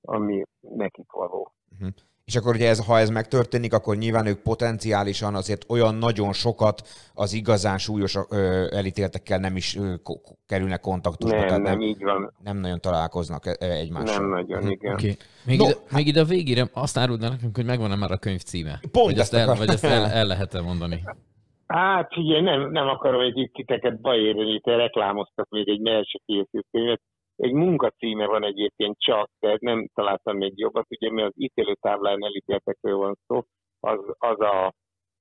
ami 0.02 0.44
nekik 0.60 1.12
való. 1.12 1.54
Uh-huh. 1.72 1.90
És 2.32 2.38
akkor, 2.38 2.52
hogyha 2.52 2.68
ez, 2.68 2.86
ha 2.86 3.00
ez 3.00 3.10
megtörténik, 3.10 3.74
akkor 3.74 3.96
nyilván 3.96 4.26
ők 4.26 4.42
potenciálisan 4.42 5.36
azért 5.36 5.66
olyan 5.70 5.96
nagyon 5.96 6.34
sokat 6.34 6.82
az 7.14 7.34
igazán 7.34 7.78
súlyos 7.78 8.16
ö, 8.30 8.66
elítéltekkel 8.72 9.40
nem 9.40 9.56
is 9.56 9.76
ö, 9.76 9.94
kerülnek 10.46 10.80
kontaktusba. 10.80 11.36
Nem, 11.38 11.48
tehát 11.48 11.62
nem, 11.62 11.82
így 11.82 12.04
van. 12.04 12.34
nem 12.44 12.58
nagyon 12.58 12.80
találkoznak 12.82 13.46
e- 13.46 13.56
egymással. 13.60 14.20
Nem 14.20 14.30
nagyon, 14.30 14.70
igen. 14.70 14.94
Oké. 14.94 15.16
Még, 15.46 15.58
No, 15.58 15.66
ide, 15.66 15.76
még 15.92 16.08
ide 16.08 16.22
a 16.22 16.24
végére 16.24 16.70
azt 16.74 16.98
áruld 16.98 17.20
nekünk, 17.20 17.56
hogy 17.56 17.66
megvan-e 17.66 17.96
már 17.96 18.12
a 18.12 18.18
könyv 18.18 18.42
címe? 18.42 18.80
Pont 18.92 19.06
vagy 19.06 19.20
ezt 19.20 19.34
el, 19.34 19.44
akar- 19.44 19.58
vagy 19.58 19.70
ezt 19.70 19.84
el, 19.84 20.06
el 20.06 20.26
lehet-e 20.26 20.62
mondani? 20.62 21.04
Hát 21.68 22.14
figyelj, 22.14 22.42
nem, 22.42 22.72
nem 22.72 22.88
akarom 22.88 23.22
egy 23.22 23.38
itt 23.38 23.54
titeket 23.54 24.02
bajérni, 24.02 24.60
te 24.60 24.76
reklámoztak 24.76 25.50
még 25.50 25.70
egy 25.70 25.80
melse 25.80 26.20
készült 26.26 26.66
könyvet. 26.72 27.02
Egy 27.42 27.52
munkacíme 27.54 28.26
van 28.26 28.44
egyébként 28.44 29.00
csak, 29.00 29.30
de 29.40 29.58
nem 29.60 29.90
találtam 29.94 30.38
még 30.38 30.54
jobbat, 30.56 30.86
ugye 30.90 31.12
mi 31.12 31.22
az 31.22 31.34
ítélőtáblán 31.36 32.24
elítéltekről 32.24 32.98
van 32.98 33.18
szó, 33.28 33.44
az, 33.80 34.00
az 34.18 34.40
a 34.40 34.74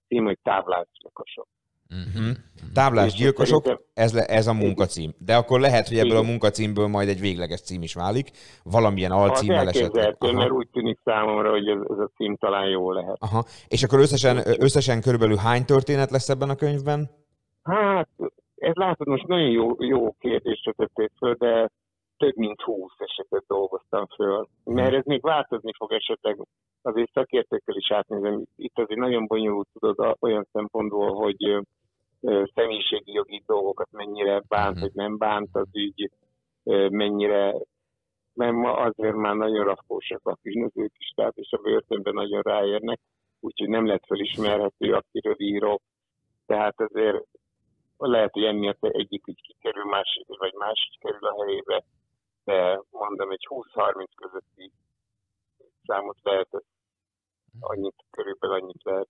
cím, 0.09 0.25
hogy 0.25 0.39
táblázgyilkosok. 0.43 1.47
Uh-huh. 1.91 2.37
Táblás 2.75 3.07
És 3.07 3.15
gyilkosok, 3.15 3.63
szerintem- 3.65 3.87
ez, 3.95 4.15
le, 4.15 4.25
ez 4.25 4.47
a 4.47 4.53
munkacím. 4.53 5.11
De 5.19 5.37
akkor 5.37 5.61
lehet, 5.61 5.89
hogy 5.89 5.99
ebből 5.99 6.17
a 6.17 6.23
munkacímből 6.23 6.87
majd 6.87 7.09
egy 7.09 7.21
végleges 7.21 7.61
cím 7.61 7.83
is 7.83 7.95
válik, 7.95 8.31
valamilyen 8.65 9.11
alcímmel 9.11 9.69
esetleg. 9.69 9.83
elképzelhető, 9.83 10.33
mert 10.33 10.51
Aha. 10.51 10.57
úgy 10.59 10.69
tűnik 10.73 10.99
számomra, 11.05 11.51
hogy 11.51 11.69
ez, 11.69 11.81
ez 11.89 11.99
a 11.99 12.11
cím 12.17 12.37
talán 12.37 12.69
jó 12.69 12.93
lehet. 12.93 13.17
Aha. 13.21 13.45
És 13.69 13.83
akkor 13.83 13.99
összesen, 13.99 14.37
összesen 14.59 15.01
körülbelül 15.01 15.37
hány 15.37 15.65
történet 15.65 16.11
lesz 16.11 16.29
ebben 16.29 16.51
a 16.51 16.55
könyvben? 16.55 17.11
Hát, 17.63 18.09
ez 18.55 18.75
látod, 18.75 19.07
most 19.07 19.27
nagyon 19.27 19.51
jó, 19.51 19.75
jó 19.79 20.13
kérdést 20.19 20.75
tettél 20.77 21.11
föl, 21.19 21.35
de 21.35 21.71
több 22.21 22.37
mint 22.37 22.61
20 22.61 22.93
esetet 22.99 23.45
dolgoztam 23.47 24.07
föl. 24.07 24.49
Mert 24.65 24.95
ez 24.95 25.05
még 25.05 25.23
változni 25.23 25.73
fog 25.77 25.93
esetleg, 25.93 26.39
azért 26.83 27.13
szakértőkkel 27.13 27.77
is 27.77 27.91
átnézem. 27.91 28.45
Itt 28.57 28.79
azért 28.79 29.01
nagyon 29.01 29.27
bonyolult 29.27 29.69
tudod 29.73 30.17
olyan 30.21 30.47
szempontból, 30.53 31.15
hogy 31.15 31.59
személyiségi 32.55 33.13
jogi 33.13 33.43
dolgokat 33.47 33.89
mennyire 33.91 34.43
bánt, 34.49 34.75
Mhm. 34.75 34.81
vagy 34.81 34.93
nem 34.95 35.17
bánt 35.17 35.49
az 35.53 35.69
ügy, 35.73 36.11
mennyire 36.91 37.55
mert 38.35 38.53
ma 38.53 38.73
azért 38.73 39.15
már 39.15 39.35
nagyon 39.35 39.65
rakósak 39.65 40.27
a 40.27 40.39
bűnözők 40.43 40.93
is, 40.99 41.13
tehát 41.15 41.37
és 41.37 41.53
a 41.53 41.61
börtönben 41.63 42.15
nagyon 42.15 42.41
ráérnek, 42.43 42.99
úgyhogy 43.41 43.69
nem 43.69 43.87
lett 43.87 44.07
felismerhető, 44.07 44.93
akiről 44.93 45.35
írok. 45.39 45.83
Tehát 46.47 46.81
azért 46.81 47.25
lehet, 47.97 48.33
hogy 48.33 48.45
emiatt 48.45 48.85
egyik 48.85 49.27
ügy 49.27 49.41
kikerül, 49.43 49.85
másik, 49.85 50.27
vagy 50.27 50.53
másik 50.53 50.99
kerül 51.01 51.27
a 51.27 51.45
helyébe, 51.45 51.85
de 52.45 52.83
mondom, 52.91 53.31
egy 53.31 53.47
20-30 53.49 54.07
közötti 54.15 54.73
számot 55.85 56.19
lehet, 56.23 56.49
annyit, 57.61 57.95
körülbelül 58.11 58.57
annyit 58.57 58.83
lehet. 58.83 59.09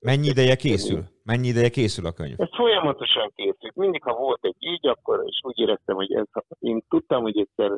Mennyi 0.00 0.26
ideje 0.26 0.56
készül? 0.56 1.04
Mennyi 1.22 1.48
ideje 1.48 1.68
készül 1.68 2.06
a 2.06 2.12
könyv? 2.12 2.40
Ez 2.40 2.54
folyamatosan 2.54 3.32
készült. 3.34 3.74
Mindig, 3.74 4.02
ha 4.02 4.14
volt 4.14 4.44
egy 4.44 4.56
így, 4.58 4.86
akkor 4.86 5.22
és 5.26 5.40
úgy 5.42 5.58
éreztem, 5.58 5.96
hogy 5.96 6.12
ez, 6.12 6.26
én 6.58 6.84
tudtam, 6.88 7.22
hogy 7.22 7.38
egyszer 7.38 7.70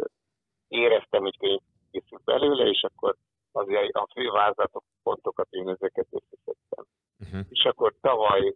éreztem, 0.68 1.22
hogy 1.22 1.38
könyv 1.38 1.60
készül 1.90 2.18
belőle, 2.24 2.68
és 2.68 2.82
akkor 2.82 3.16
azért 3.52 3.92
a 3.92 4.08
fő 4.14 4.30
vázlatok, 4.30 4.84
pontokat 5.02 5.46
én 5.50 5.68
ezeket 5.68 6.06
összeszedtem. 6.10 6.84
Uh-huh. 7.18 7.40
És 7.48 7.64
akkor 7.64 7.94
tavaly, 8.00 8.54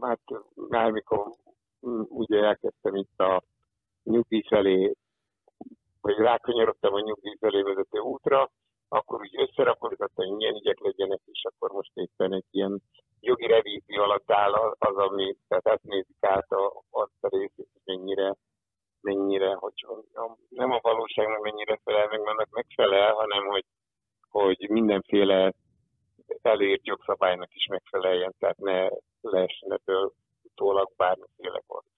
hát 0.00 0.20
már 0.54 0.90
mikor 0.90 1.32
ugye 2.08 2.44
elkezdtem 2.44 2.94
itt 2.94 3.18
a 3.18 3.42
nyugdíj 4.02 4.42
felé, 4.48 4.94
vagy 6.04 6.16
rákanyarodtam 6.16 6.94
a 6.94 7.00
nyugdíj 7.00 7.36
felé 7.40 7.62
vezető 7.62 7.98
útra, 7.98 8.50
akkor 8.88 9.20
úgy 9.20 9.40
összerakodottam, 9.40 10.26
hogy 10.26 10.36
milyen 10.36 10.54
ügyek 10.54 10.78
legyenek, 10.78 11.20
és 11.24 11.44
akkor 11.44 11.70
most 11.70 11.90
éppen 11.94 12.32
egy 12.32 12.44
ilyen 12.50 12.82
jogi 13.20 13.46
revízió 13.46 14.02
alatt 14.02 14.30
áll 14.30 14.52
az, 14.78 14.96
ami, 14.96 15.36
tehát 15.48 15.66
ezt 15.66 15.82
nézik 15.82 16.16
át 16.20 16.50
a, 16.50 16.82
azt 16.90 17.20
a 17.20 17.28
részét, 17.28 17.68
hogy 17.72 17.82
mennyire, 17.84 18.34
mennyire, 19.00 19.54
hogy 19.54 19.86
nem 20.48 20.70
a 20.70 20.78
valóságnak 20.82 21.42
mennyire 21.42 21.80
felel 21.84 22.06
meg, 22.08 22.20
mert 22.20 22.50
megfelel, 22.50 23.12
hanem 23.12 23.46
hogy, 23.46 23.64
hogy 24.30 24.68
mindenféle 24.68 25.52
előírt 26.42 26.86
jogszabálynak 26.86 27.54
is 27.54 27.66
megfeleljen, 27.66 28.34
tehát 28.38 28.58
ne 28.58 28.88
lehessen 29.20 29.72
ebből 29.72 30.12
utólag 30.42 30.90
bármiféle 30.96 31.62
gond. 31.66 31.93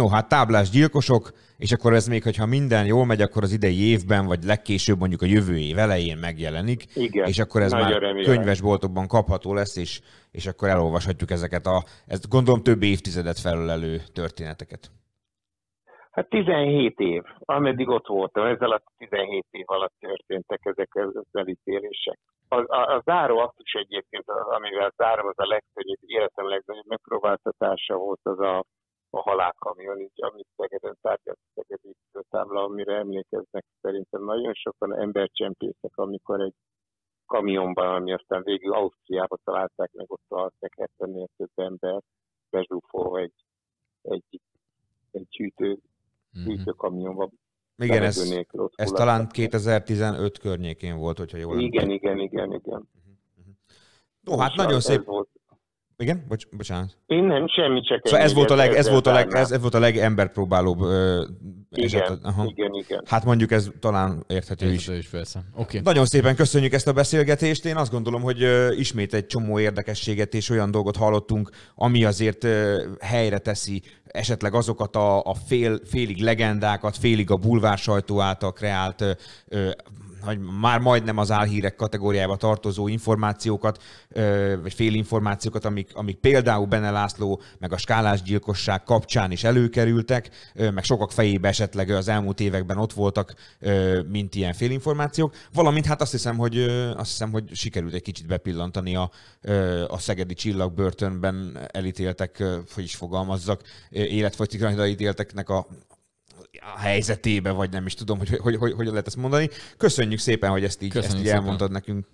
No, 0.00 0.08
hát 0.08 0.28
táblás 0.28 0.70
gyilkosok, 0.70 1.24
és 1.64 1.72
akkor 1.72 1.92
ez 1.92 2.06
még, 2.08 2.22
hogyha 2.22 2.46
minden 2.46 2.86
jól 2.86 3.06
megy, 3.06 3.20
akkor 3.20 3.42
az 3.42 3.52
idei 3.52 3.80
évben, 3.92 4.26
vagy 4.26 4.42
legkésőbb 4.42 4.98
mondjuk 4.98 5.22
a 5.22 5.32
jövő 5.36 5.56
év 5.58 5.78
elején 5.78 6.18
megjelenik, 6.18 6.82
Igen, 6.94 7.26
és 7.26 7.38
akkor 7.38 7.60
ez 7.62 7.72
már 7.72 7.92
remélem. 7.92 8.34
könyvesboltokban 8.34 9.06
kapható 9.06 9.54
lesz, 9.54 9.76
és, 9.76 10.00
és 10.30 10.46
akkor 10.46 10.68
elolvashatjuk 10.68 11.30
ezeket 11.30 11.66
a, 11.66 11.84
ezt 12.06 12.28
gondolom 12.28 12.62
több 12.62 12.82
évtizedet 12.82 13.38
felölelő 13.38 13.96
történeteket. 14.12 14.82
Hát 16.10 16.28
17 16.28 16.98
év, 16.98 17.22
ameddig 17.38 17.88
ott 17.88 18.06
voltam, 18.06 18.46
ez 18.46 18.60
alatt 18.60 18.84
17 18.96 19.44
év 19.50 19.64
alatt 19.66 19.94
történtek 19.98 20.60
ezek 20.62 20.94
az 20.94 21.26
elítélések. 21.32 22.18
A, 22.48 22.56
a, 22.56 22.94
a 22.94 23.02
záró 23.04 23.38
aktus 23.38 23.72
egyébként, 23.72 24.24
az, 24.26 24.46
amivel 24.56 24.92
zárom, 24.96 25.26
az 25.26 25.38
a 25.38 25.46
legkönnyebb, 25.46 25.98
életem 26.00 26.48
legnagyobb 26.48 26.86
megpróbáltatása 26.88 27.94
volt 27.96 28.20
az 28.22 28.40
a, 28.40 28.64
a 29.14 29.22
halálkamion, 29.22 30.00
így, 30.00 30.10
amit 30.22 30.46
Szegeden 30.56 30.96
tárgyalt 31.00 31.38
a 31.42 31.50
Szegedi 31.54 31.96
tábla, 32.30 32.62
amire 32.62 32.94
emlékeznek 32.96 33.64
szerintem 33.80 34.24
nagyon 34.24 34.54
sokan 34.54 34.98
embercsempészek, 34.98 35.96
amikor 35.96 36.40
egy 36.40 36.54
kamionban, 37.26 37.94
ami 37.94 38.12
aztán 38.12 38.42
végül 38.42 38.72
Ausztriába 38.74 39.38
találták 39.44 39.92
meg, 39.92 40.10
ott 40.12 40.22
találták 40.28 40.74
70 40.76 41.28
több 41.36 41.50
ember, 41.54 42.00
bezsúfolva 42.50 43.18
egy, 43.18 43.34
egy, 44.02 44.40
egy 45.10 45.36
hűtő 45.36 45.78
Mhm. 46.34 46.44
hűtőkamionba. 46.44 47.30
Igen, 47.76 48.02
ez, 48.02 48.28
nélkül 48.28 48.70
ez 48.74 48.90
talán 48.90 49.28
2015 49.28 50.38
környékén 50.38 50.96
volt, 50.96 51.18
hogyha 51.18 51.36
jól 51.38 51.60
Igen, 51.60 51.82
emlékszem. 51.82 52.18
igen, 52.18 52.48
igen, 52.48 52.52
igen. 52.52 52.88
Ó, 54.30 54.38
hát 54.38 54.50
És 54.50 54.56
nagyon 54.56 54.76
ez 54.76 54.84
szép. 54.84 55.04
Volt. 55.04 55.28
Igen? 55.98 56.24
Bocs, 56.28 56.46
bocsánat. 56.56 56.96
Én 57.06 57.24
nem, 57.24 57.48
semmi, 57.48 57.80
csak 57.80 58.00
Szóval 58.06 58.20
ez 58.20 58.34
volt 58.34 58.50
a, 58.50 58.54
leg, 58.54 58.72
ez 58.72 58.88
volt 58.88 59.06
a, 59.06 59.12
leg, 59.12 59.34
ez, 59.34 59.50
ez 59.50 59.60
volt 59.60 59.74
a 59.74 59.78
legemberpróbálóbb 59.78 60.80
ö, 60.80 61.24
eset. 61.70 62.08
Igen, 62.08 62.18
Aha. 62.22 62.44
igen, 62.46 62.74
igen. 62.74 63.02
Hát 63.06 63.24
mondjuk 63.24 63.50
ez 63.50 63.70
talán 63.80 64.24
érthető 64.28 64.66
is. 64.66 64.72
Érthető 64.72 64.98
is 64.98 65.08
persze. 65.08 65.44
Oké. 65.56 65.80
Nagyon 65.84 66.06
szépen 66.06 66.34
köszönjük 66.36 66.72
ezt 66.72 66.88
a 66.88 66.92
beszélgetést. 66.92 67.64
Én 67.64 67.76
azt 67.76 67.92
gondolom, 67.92 68.22
hogy 68.22 68.42
ö, 68.42 68.72
ismét 68.72 69.14
egy 69.14 69.26
csomó 69.26 69.58
érdekességet 69.58 70.34
és 70.34 70.50
olyan 70.50 70.70
dolgot 70.70 70.96
hallottunk, 70.96 71.50
ami 71.74 72.04
azért 72.04 72.44
ö, 72.44 72.82
helyre 73.00 73.38
teszi 73.38 73.82
esetleg 74.04 74.54
azokat 74.54 74.96
a, 74.96 75.22
a 75.22 75.34
fél, 75.46 75.80
félig 75.84 76.22
legendákat, 76.22 76.96
félig 76.96 77.30
a 77.30 77.36
bulvár 77.36 77.78
sajtó 77.78 78.20
által 78.20 78.52
kreált 78.52 79.00
ö, 79.00 79.10
ö, 79.48 79.70
hogy 80.24 80.38
már 80.60 80.80
majdnem 80.80 81.18
az 81.18 81.30
álhírek 81.30 81.76
kategóriába 81.76 82.36
tartozó 82.36 82.88
információkat, 82.88 83.82
vagy 84.62 84.74
félinformációkat, 84.74 85.64
amik, 85.64 85.90
amik 85.94 86.16
például 86.16 86.66
Bene 86.66 86.90
László, 86.90 87.40
meg 87.58 87.72
a 87.72 87.76
skálás 87.76 88.22
gyilkosság 88.22 88.82
kapcsán 88.82 89.30
is 89.30 89.44
előkerültek, 89.44 90.30
meg 90.54 90.84
sokak 90.84 91.12
fejébe 91.12 91.48
esetleg 91.48 91.90
az 91.90 92.08
elmúlt 92.08 92.40
években 92.40 92.78
ott 92.78 92.92
voltak, 92.92 93.34
mint 94.08 94.34
ilyen 94.34 94.52
félinformációk. 94.52 95.34
Valamint 95.52 95.86
hát 95.86 96.00
azt 96.00 96.12
hiszem, 96.12 96.36
hogy, 96.36 96.58
azt 96.96 97.10
hiszem, 97.10 97.30
hogy 97.30 97.54
sikerült 97.54 97.94
egy 97.94 98.02
kicsit 98.02 98.26
bepillantani 98.26 98.96
a, 98.96 99.10
a 99.88 99.98
szegedi 99.98 100.34
csillagbörtönben 100.34 101.58
elítéltek, 101.72 102.42
hogy 102.74 102.84
is 102.84 102.94
fogalmazzak, 102.94 103.62
életfogytiglanra 103.90 104.86
ítélteknek 104.86 105.48
a, 105.48 105.66
a 106.60 106.78
helyzetébe, 106.78 107.50
vagy 107.50 107.70
nem 107.70 107.86
is 107.86 107.94
tudom, 107.94 108.18
hogy 108.18 108.28
hogy, 108.28 108.56
hogy, 108.56 108.72
hogy 108.72 108.86
lehet 108.86 109.06
ezt 109.06 109.16
mondani. 109.16 109.48
Köszönjük 109.76 110.18
szépen, 110.18 110.50
hogy 110.50 110.64
ezt 110.64 110.82
így, 110.82 110.88
Köszönjük 110.92 111.10
ezt 111.12 111.20
így 111.20 111.26
szépen. 111.26 111.40
elmondtad 111.40 111.70
nekünk. 111.70 112.06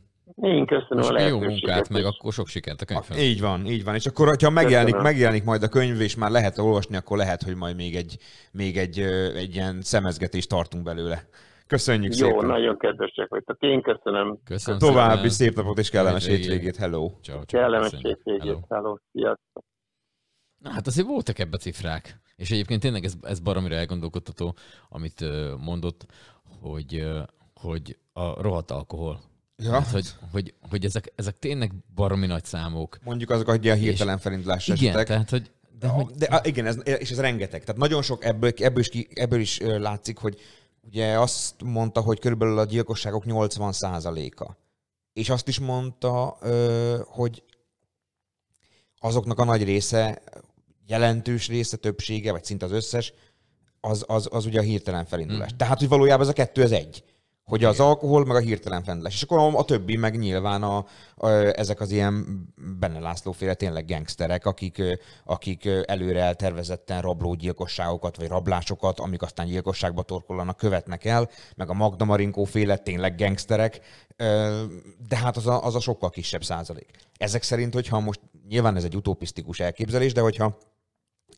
Én 0.43 0.67
köszönöm 0.67 0.97
Most 0.99 1.11
a 1.11 1.27
jó 1.27 1.41
munkát, 1.41 1.89
meg 1.89 2.05
akkor 2.05 2.33
sok 2.33 2.47
sikert 2.49 2.81
a 2.81 2.85
könyvben. 2.85 3.19
Így 3.19 3.41
van, 3.41 3.67
így 3.67 3.85
van. 3.85 3.95
És 3.95 4.07
akkor, 4.07 4.29
hogyha 4.29 4.51
megjelenik, 4.51 4.93
Köszönöm. 4.93 5.13
megjelenik 5.13 5.45
majd 5.45 5.63
a 5.63 5.69
könyv, 5.69 6.01
és 6.01 6.17
már 6.17 6.31
lehet 6.31 6.59
olvasni, 6.59 6.97
akkor 6.97 7.17
lehet, 7.17 7.43
hogy 7.43 7.57
majd 7.57 7.77
még 7.77 7.97
egy, 7.97 8.17
még 8.53 8.77
egy, 8.77 8.99
egy 9.35 9.55
ilyen 9.55 9.81
szemezgetést 9.83 10.49
tartunk 10.49 10.85
belőle. 10.85 11.29
Köszönjük 11.67 12.17
Jó, 12.17 12.29
szépen. 12.29 12.47
nagyon 12.47 12.79
kedvesek 12.79 13.29
vagytok. 13.29 13.57
Én 13.61 13.83
köszönöm. 13.83 14.39
Köszönöm 14.45 14.79
További 14.81 15.17
szépen. 15.17 15.31
szép 15.31 15.57
napot 15.57 15.79
és 15.79 15.91
kellemes 15.91 16.27
Hétvégét. 16.27 16.51
hétvégét. 16.51 16.77
Hello. 16.77 17.11
Ciao, 17.23 17.43
ciao. 17.45 17.63
Kellemes 17.63 17.91
Köszönjük. 17.91 18.07
hétvégét. 18.25 18.43
Hello. 18.43 18.61
Hello. 18.69 18.97
Sziasztok. 19.13 19.65
Na, 20.59 20.71
hát 20.71 20.87
azért 20.87 21.07
voltak 21.07 21.39
ebbe 21.39 21.57
cifrák. 21.57 22.21
És 22.41 22.51
egyébként 22.51 22.81
tényleg 22.81 23.05
ez, 23.05 23.15
ez 23.23 23.39
baromira 23.39 23.75
elgondolkodtató, 23.75 24.57
amit 24.89 25.25
mondott, 25.59 26.07
hogy, 26.61 27.07
hogy 27.55 27.99
a 28.13 28.43
rohadt 28.43 28.71
alkohol. 28.71 29.21
Ja. 29.57 29.73
Hát, 29.73 29.91
hogy, 29.91 30.15
hogy, 30.33 30.55
hogy 30.71 30.85
ezek, 30.85 31.13
ezek 31.15 31.39
tényleg 31.39 31.73
baromi 31.95 32.27
nagy 32.27 32.45
számok. 32.45 32.99
Mondjuk 33.05 33.31
azok, 33.31 33.49
hogy 33.49 33.69
a 33.69 33.75
hirtelen 33.75 34.19
felintlás 34.19 34.69
Igen, 34.69 34.79
esetek. 34.79 35.07
tehát, 35.07 35.31
hogy 35.31 35.51
de, 35.79 35.89
hogy 35.89 36.07
De, 36.07 36.41
igen, 36.45 36.67
ez, 36.67 36.79
és 36.85 37.11
ez 37.11 37.21
rengeteg. 37.21 37.65
Tehát 37.65 37.81
nagyon 37.81 38.03
sok 38.03 38.25
ebből, 38.25 38.53
ebből, 38.57 38.81
is, 38.81 38.89
ki, 38.89 39.09
ebből 39.15 39.41
is 39.41 39.59
látszik, 39.61 40.19
hogy 40.19 40.41
ugye 40.81 41.19
azt 41.19 41.63
mondta, 41.63 42.01
hogy 42.01 42.19
körülbelül 42.19 42.59
a 42.59 42.65
gyilkosságok 42.65 43.25
80%-a. 43.27 44.53
És 45.13 45.31
azt 45.31 45.49
is 45.49 45.59
mondta, 45.59 46.39
hogy 47.07 47.43
azoknak 48.99 49.39
a 49.39 49.45
nagy 49.45 49.65
része, 49.65 50.23
jelentős 50.91 51.49
része, 51.49 51.77
többsége, 51.77 52.33
vagy 52.33 52.45
szinte 52.45 52.65
az 52.65 52.73
összes, 52.73 53.13
az, 53.81 54.05
az, 54.07 54.29
az 54.31 54.47
ugye 54.47 54.59
a 54.59 54.63
hirtelen 54.63 55.05
felindulás. 55.05 55.53
Mm. 55.53 55.57
Tehát, 55.57 55.79
hogy 55.79 55.89
valójában 55.89 56.23
ez 56.23 56.29
a 56.29 56.33
kettő, 56.33 56.63
ez 56.63 56.73
egy. 56.73 57.05
Hogy 57.45 57.65
az 57.65 57.81
alkohol, 57.81 58.25
meg 58.25 58.37
a 58.37 58.41
hirtelen 58.41 58.83
felindulás. 58.83 59.15
És 59.15 59.23
akkor 59.23 59.55
a, 59.55 59.65
többi, 59.65 59.97
meg 59.97 60.19
nyilván 60.19 60.63
a, 60.63 60.87
a, 61.15 61.29
ezek 61.29 61.81
az 61.81 61.91
ilyen 61.91 62.45
Benne 62.79 62.99
László 62.99 63.33
féle 63.33 63.55
tényleg 63.55 63.87
gangsterek, 63.87 64.47
akik, 64.47 64.83
akik 65.25 65.69
előre 65.85 66.21
eltervezetten 66.21 67.01
rablógyilkosságokat, 67.01 68.17
vagy 68.17 68.29
rablásokat, 68.29 69.01
amik 69.01 69.23
aztán 69.23 69.47
gyilkosságba 69.47 70.03
torkollanak, 70.03 70.57
követnek 70.57 71.05
el, 71.05 71.29
meg 71.57 71.71
a 71.71 71.75
Magda 71.75 72.05
Marinkó 72.05 72.45
féle 72.45 72.77
tényleg 72.77 73.17
gangsterek, 73.17 73.81
de 75.09 75.17
hát 75.17 75.37
az 75.37 75.47
a, 75.47 75.65
az 75.65 75.75
a 75.75 75.81
sokkal 75.81 76.11
kisebb 76.11 76.45
százalék. 76.45 76.91
Ezek 77.17 77.43
szerint, 77.43 77.75
hogyha 77.75 78.01
most, 78.01 78.21
nyilván 78.49 78.77
ez 78.77 78.85
egy 78.85 78.97
utopisztikus 78.97 79.61
elképzelés, 79.61 80.13
de 80.13 80.21
hogyha 80.21 80.59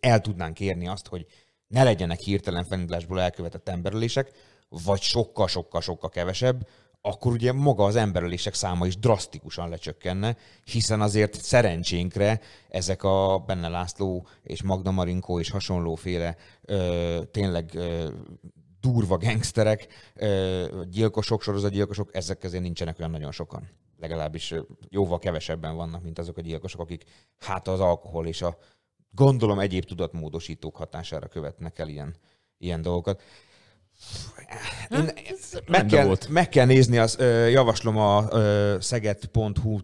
el 0.00 0.20
tudnánk 0.20 0.60
érni 0.60 0.88
azt, 0.88 1.06
hogy 1.06 1.26
ne 1.66 1.82
legyenek 1.82 2.20
hirtelen 2.20 2.64
felindulásból 2.64 3.20
elkövetett 3.20 3.68
emberölések, 3.68 4.32
vagy 4.68 5.00
sokkal-sokkal-sokkal 5.00 6.10
kevesebb, 6.10 6.66
akkor 7.04 7.32
ugye 7.32 7.52
maga 7.52 7.84
az 7.84 7.96
emberölések 7.96 8.54
száma 8.54 8.86
is 8.86 8.98
drasztikusan 8.98 9.68
lecsökkenne, 9.68 10.36
hiszen 10.64 11.00
azért 11.00 11.34
szerencsénkre 11.34 12.40
ezek 12.68 13.02
a 13.02 13.42
Benne 13.46 13.68
László 13.68 14.26
és 14.42 14.62
Magda 14.62 14.90
Marinkó 14.90 15.40
és 15.40 15.50
hasonlóféle 15.50 16.36
ö, 16.62 17.20
tényleg 17.30 17.70
ö, 17.74 18.08
durva 18.80 19.16
gangsterek, 19.16 19.86
ö, 20.14 20.82
gyilkosok, 20.90 21.42
sorozatgyilkosok, 21.42 22.14
ezek 22.14 22.38
közé 22.38 22.58
nincsenek 22.58 22.98
olyan 22.98 23.10
nagyon 23.10 23.32
sokan. 23.32 23.68
Legalábbis 23.98 24.54
jóval 24.88 25.18
kevesebben 25.18 25.76
vannak, 25.76 26.02
mint 26.02 26.18
azok 26.18 26.36
a 26.36 26.40
gyilkosok, 26.40 26.80
akik 26.80 27.04
hát 27.38 27.68
az 27.68 27.80
alkohol 27.80 28.26
és 28.26 28.42
a 28.42 28.58
gondolom 29.14 29.58
egyéb 29.58 29.84
tudatmódosítók 29.84 30.76
hatására 30.76 31.26
követnek 31.26 31.78
el 31.78 31.88
ilyen, 31.88 32.14
ilyen 32.58 32.82
dolgokat. 32.82 33.22
Én, 34.90 35.10
meg, 35.66 35.86
kell, 35.86 36.06
volt. 36.06 36.28
meg 36.28 36.48
kell 36.48 36.66
nézni, 36.66 36.98
az, 36.98 37.16
ö, 37.18 37.46
javaslom 37.46 37.96
a 37.96 38.28
szeged.hu 38.80 39.78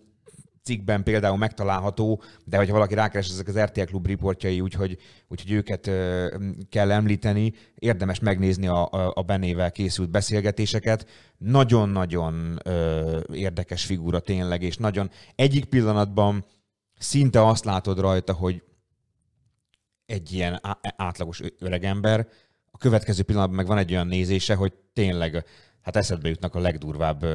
cikkben 0.63 1.03
például 1.03 1.37
megtalálható, 1.37 2.23
de 2.45 2.57
hogyha 2.57 2.73
valaki 2.73 2.95
rákeres, 2.95 3.29
ezek 3.29 3.49
az 3.49 3.59
RTL 3.59 3.83
Klub 3.83 4.07
riportjai, 4.07 4.61
úgyhogy, 4.61 4.99
úgyhogy 5.29 5.53
őket 5.53 5.87
ö, 5.87 6.27
kell 6.71 6.91
említeni, 6.91 7.53
érdemes 7.75 8.19
megnézni 8.19 8.67
a, 8.67 8.89
a, 8.91 9.13
a 9.15 9.23
Benével 9.23 9.73
készült 9.73 10.11
beszélgetéseket. 10.11 11.07
Nagyon-nagyon 11.39 12.59
ö, 12.65 13.21
érdekes 13.33 13.85
figura 13.85 14.21
tényleg, 14.21 14.63
és 14.63 14.77
nagyon 14.77 15.11
egyik 15.35 15.65
pillanatban 15.65 16.45
szinte 16.99 17.47
azt 17.47 17.65
látod 17.65 18.01
rajta, 18.01 18.33
hogy 18.33 18.63
egy 20.09 20.33
ilyen 20.33 20.59
á- 20.63 20.95
átlagos 20.97 21.41
öregember, 21.59 22.29
a 22.71 22.79
következő 22.79 23.23
pillanatban 23.23 23.57
meg 23.57 23.67
van 23.67 23.79
egy 23.79 23.93
olyan 23.93 24.07
nézése, 24.07 24.55
hogy 24.55 24.73
tényleg 24.93 25.45
hát 25.83 25.97
eszedbe 25.97 26.29
jutnak 26.29 26.55
a 26.55 26.61
legdurvább 26.61 27.27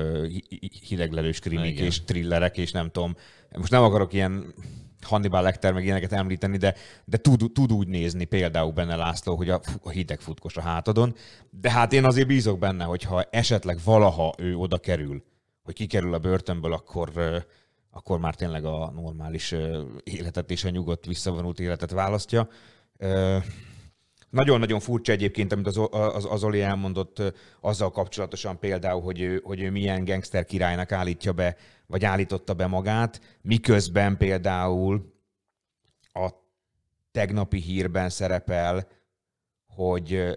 hideglelős 0.88 1.40
krimik 1.40 1.72
Igen. 1.72 1.86
és 1.86 2.04
thrillerek, 2.04 2.58
és 2.58 2.72
nem 2.72 2.90
tudom, 2.91 3.16
most 3.58 3.72
nem 3.72 3.84
akarok 3.84 4.14
ilyen 4.14 4.54
Hannibal 5.02 5.41
Lecter 5.41 5.74
meg 5.74 5.84
ilyeneket 5.84 6.12
említeni, 6.12 6.58
de, 6.58 6.76
de 7.06 7.18
tud, 7.18 7.52
tud 7.54 7.72
úgy 7.72 7.88
nézni 7.88 8.26
például 8.26 8.72
benne 8.72 8.95
László, 8.95 9.36
hogy 9.36 9.50
a, 9.50 9.62
a 9.82 9.90
hideg 9.90 10.20
futkos 10.20 10.58
a 10.58 10.62
hátadon, 10.62 11.16
de 11.50 11.72
hát 11.72 11.94
én 11.94 12.06
azért 12.06 12.28
bízok 12.28 12.60
benne, 12.60 12.84
hogy 12.84 13.04
ha 13.04 13.24
esetleg 13.32 13.80
valaha 13.84 14.34
ő 14.38 14.56
oda 14.56 14.78
kerül, 14.78 15.24
hogy 15.64 15.74
kikerül 15.74 16.14
a 16.14 16.20
börtönből, 16.20 16.74
akkor, 16.74 17.12
akkor 17.95 18.20
már 18.20 18.36
tényleg 18.36 18.65
a 18.65 18.91
normális 18.91 19.56
életet 20.03 20.52
és 20.52 20.64
a 20.64 20.70
nyugodt, 20.70 21.06
visszavonult 21.06 21.60
életet 21.60 21.91
választja. 21.91 22.48
Nagyon-nagyon 24.30 24.80
furcsa 24.80 25.11
egyébként, 25.11 25.52
amit 25.52 25.68
az, 25.68 25.80
az, 25.91 26.28
az 26.30 26.44
Oli 26.44 26.61
elmondott 26.61 27.22
azzal 27.61 27.91
kapcsolatosan 27.91 28.60
például, 28.60 29.02
hogy 29.02 29.22
ő, 29.22 29.41
hogy 29.44 29.61
ő 29.61 29.72
milyen 29.72 30.06
gangster 30.06 30.45
királynak 30.45 30.91
állítja 30.91 31.34
be, 31.34 31.56
vagy 31.88 32.06
állította 32.06 32.53
be 32.53 32.68
magát, 32.68 33.22
miközben 33.41 34.18
például 34.18 35.14
a 36.14 36.30
tegnapi 37.11 37.60
hírben 37.60 38.10
szerepel, 38.10 38.88
hogy 39.68 40.34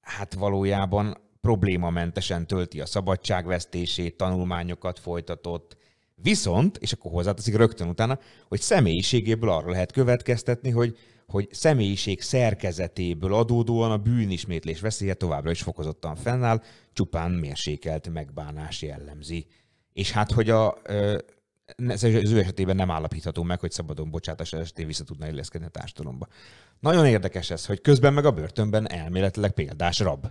hát 0.00 0.34
valójában 0.34 1.16
problémamentesen 1.40 2.46
tölti 2.46 2.80
a 2.80 2.86
szabadságvesztését, 2.86 4.16
tanulmányokat 4.16 4.98
folytatott, 4.98 5.76
Viszont, 6.22 6.76
és 6.76 6.92
akkor 6.92 7.10
hozzáteszik 7.10 7.56
rögtön 7.56 7.88
utána, 7.88 8.18
hogy 8.48 8.60
személyiségéből 8.60 9.50
arra 9.50 9.70
lehet 9.70 9.92
következtetni, 9.92 10.70
hogy, 10.70 10.98
hogy 11.26 11.48
személyiség 11.50 12.20
szerkezetéből 12.20 13.34
adódóan 13.34 13.90
a 13.90 13.98
bűnismétlés 13.98 14.80
veszélye 14.80 15.14
továbbra 15.14 15.50
is 15.50 15.62
fokozottan 15.62 16.16
fennáll, 16.16 16.62
csupán 16.92 17.30
mérsékelt 17.30 18.08
megbánás 18.08 18.82
jellemzi. 18.82 19.46
És 19.92 20.10
hát, 20.10 20.32
hogy 20.32 20.50
a, 20.50 20.76
ez 21.76 22.02
az 22.02 22.30
ő 22.30 22.38
esetében 22.38 22.76
nem 22.76 22.90
állapítható 22.90 23.42
meg, 23.42 23.60
hogy 23.60 23.70
szabadon 23.70 24.10
bocsátás 24.10 24.52
esetén 24.52 24.86
vissza 24.86 25.04
tudna 25.04 25.28
illeszkedni 25.28 25.66
a 25.66 25.70
társadalomba. 25.70 26.26
Nagyon 26.80 27.06
érdekes 27.06 27.50
ez, 27.50 27.66
hogy 27.66 27.80
közben 27.80 28.12
meg 28.12 28.24
a 28.24 28.30
börtönben 28.30 28.90
elméletileg 28.90 29.50
példás 29.52 29.98
rab. 29.98 30.26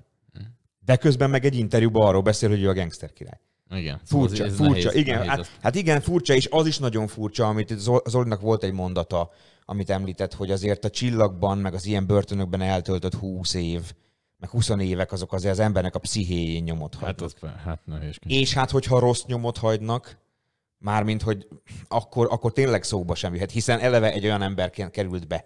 De 0.85 0.95
közben 0.95 1.29
meg 1.29 1.45
egy 1.45 1.55
interjúban 1.55 2.07
arról 2.07 2.21
beszél, 2.21 2.49
hogy 2.49 2.61
ő 2.61 2.69
a 2.69 2.73
gangster 2.73 3.13
király. 3.13 3.39
Igen. 3.71 3.99
Furcsa, 4.05 4.43
Ez- 4.43 4.49
ez 4.51 4.55
furcsa, 4.57 4.71
nehéz- 4.87 4.93
igen. 4.95 5.17
nehéz 5.17 5.29
hát, 5.29 5.51
hát 5.61 5.75
igen, 5.75 6.01
furcsa, 6.01 6.33
és 6.33 6.47
az 6.51 6.67
is 6.67 6.77
nagyon 6.77 7.07
furcsa, 7.07 7.47
amit 7.47 7.75
Zolinak 8.05 8.41
volt 8.41 8.63
egy 8.63 8.73
mondata, 8.73 9.29
amit 9.65 9.89
említett, 9.89 10.33
hogy 10.33 10.51
azért 10.51 10.85
a 10.85 10.89
csillagban, 10.89 11.57
meg 11.57 11.73
az 11.73 11.85
ilyen 11.85 12.05
börtönökben 12.05 12.61
eltöltött 12.61 13.13
20 13.13 13.53
év, 13.53 13.81
meg 14.37 14.49
20 14.49 14.69
évek, 14.69 15.11
azok 15.11 15.33
azért 15.33 15.53
az 15.53 15.59
embernek 15.59 15.95
a 15.95 15.99
pszichéjén 15.99 16.63
nyomot 16.63 16.93
Hát 16.95 17.03
hagynak. 17.03 17.21
az, 17.41 17.49
hát 17.65 17.79
nehéz. 17.85 18.15
És 18.25 18.53
hát, 18.53 18.69
hogyha 18.71 18.99
rossz 18.99 19.23
nyomot 19.25 19.57
hagynak, 19.57 20.17
mármint, 20.77 21.21
hogy 21.21 21.47
akkor, 21.87 22.27
akkor 22.31 22.53
tényleg 22.53 22.83
szóba 22.83 23.15
sem 23.15 23.33
jöhet, 23.33 23.51
hiszen 23.51 23.79
eleve 23.79 24.11
egy 24.13 24.23
olyan 24.25 24.41
ember 24.41 24.69
ke- 24.69 24.91
került 24.91 25.27
be, 25.27 25.45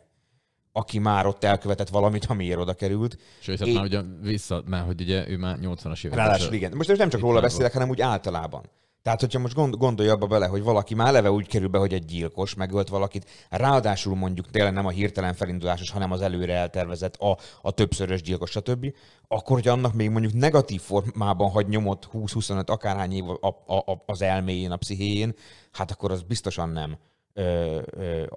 aki 0.75 0.99
már 0.99 1.25
ott 1.25 1.43
elkövetett 1.43 1.89
valamit, 1.89 2.25
amiért 2.25 2.59
oda 2.59 2.73
került. 2.73 3.17
Sőt, 3.39 3.59
hát 3.59 3.67
É- 3.67 3.73
már 3.73 3.83
ugye 3.83 4.01
vissza, 4.21 4.63
mert 4.65 4.85
hogy 4.85 5.01
ugye 5.01 5.29
ő 5.29 5.37
már 5.37 5.57
80-as 5.61 6.05
években. 6.05 6.25
Ráadásul 6.25 6.53
igen. 6.53 6.71
Most 6.75 6.97
nem 6.97 7.09
csak 7.09 7.21
róla 7.21 7.41
beszélek, 7.41 7.73
hanem 7.73 7.89
úgy 7.89 8.01
általában. 8.01 8.63
Tehát, 9.03 9.19
hogyha 9.19 9.39
most 9.39 9.53
gond, 9.53 9.75
gondolj 9.75 10.09
abba 10.09 10.27
bele, 10.27 10.47
hogy 10.47 10.63
valaki 10.63 10.95
már 10.95 11.07
eleve 11.07 11.31
úgy 11.31 11.47
kerül 11.47 11.67
be, 11.67 11.77
hogy 11.77 11.93
egy 11.93 12.05
gyilkos 12.05 12.53
megölt 12.53 12.87
valakit, 12.89 13.29
ráadásul 13.49 14.15
mondjuk 14.15 14.49
tényleg 14.49 14.73
nem 14.73 14.85
a 14.85 14.89
hirtelen 14.89 15.33
felindulásos, 15.33 15.89
hanem 15.89 16.11
az 16.11 16.21
előre 16.21 16.53
eltervezett, 16.53 17.15
a, 17.15 17.37
a 17.61 17.71
többszörös 17.71 18.21
gyilkos, 18.21 18.49
stb., 18.49 18.93
akkor, 19.27 19.55
hogy 19.55 19.67
annak 19.67 19.93
még 19.93 20.09
mondjuk 20.09 20.33
negatív 20.33 20.81
formában 20.81 21.49
hagy 21.49 21.67
nyomot 21.67 22.09
20-25 22.13 22.65
akárhány 22.65 23.11
év 23.11 23.29
a, 23.29 23.47
a, 23.65 23.75
a, 23.75 24.03
az 24.05 24.21
elméjén, 24.21 24.71
a 24.71 24.77
pszichéjén, 24.77 25.33
hát 25.71 25.91
akkor 25.91 26.11
az 26.11 26.21
biztosan 26.21 26.69
nem 26.69 26.97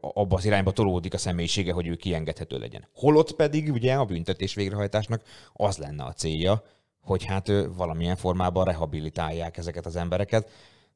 abba 0.00 0.36
az 0.36 0.44
irányba 0.44 0.70
tolódik 0.70 1.14
a 1.14 1.18
személyisége, 1.18 1.72
hogy 1.72 1.86
ő 1.86 1.94
kiengedhető 1.94 2.58
legyen. 2.58 2.88
Holott 2.94 3.32
pedig 3.32 3.72
ugye 3.72 3.94
a 3.94 4.04
büntetés 4.04 4.54
végrehajtásnak 4.54 5.22
az 5.52 5.76
lenne 5.76 6.04
a 6.04 6.12
célja, 6.12 6.62
hogy 7.00 7.24
hát 7.24 7.52
valamilyen 7.76 8.16
formában 8.16 8.64
rehabilitálják 8.64 9.56
ezeket 9.56 9.86
az 9.86 9.96
embereket, 9.96 10.50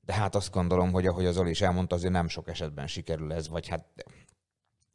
de 0.05 0.13
hát 0.13 0.35
azt 0.35 0.53
gondolom, 0.53 0.93
hogy 0.93 1.07
ahogy 1.07 1.27
az 1.27 1.39
Oli 1.39 1.51
is 1.51 1.61
elmondta, 1.61 1.95
azért 1.95 2.13
nem 2.13 2.29
sok 2.29 2.49
esetben 2.49 2.87
sikerül 2.87 3.33
ez, 3.33 3.49
vagy 3.49 3.69
hát 3.69 3.85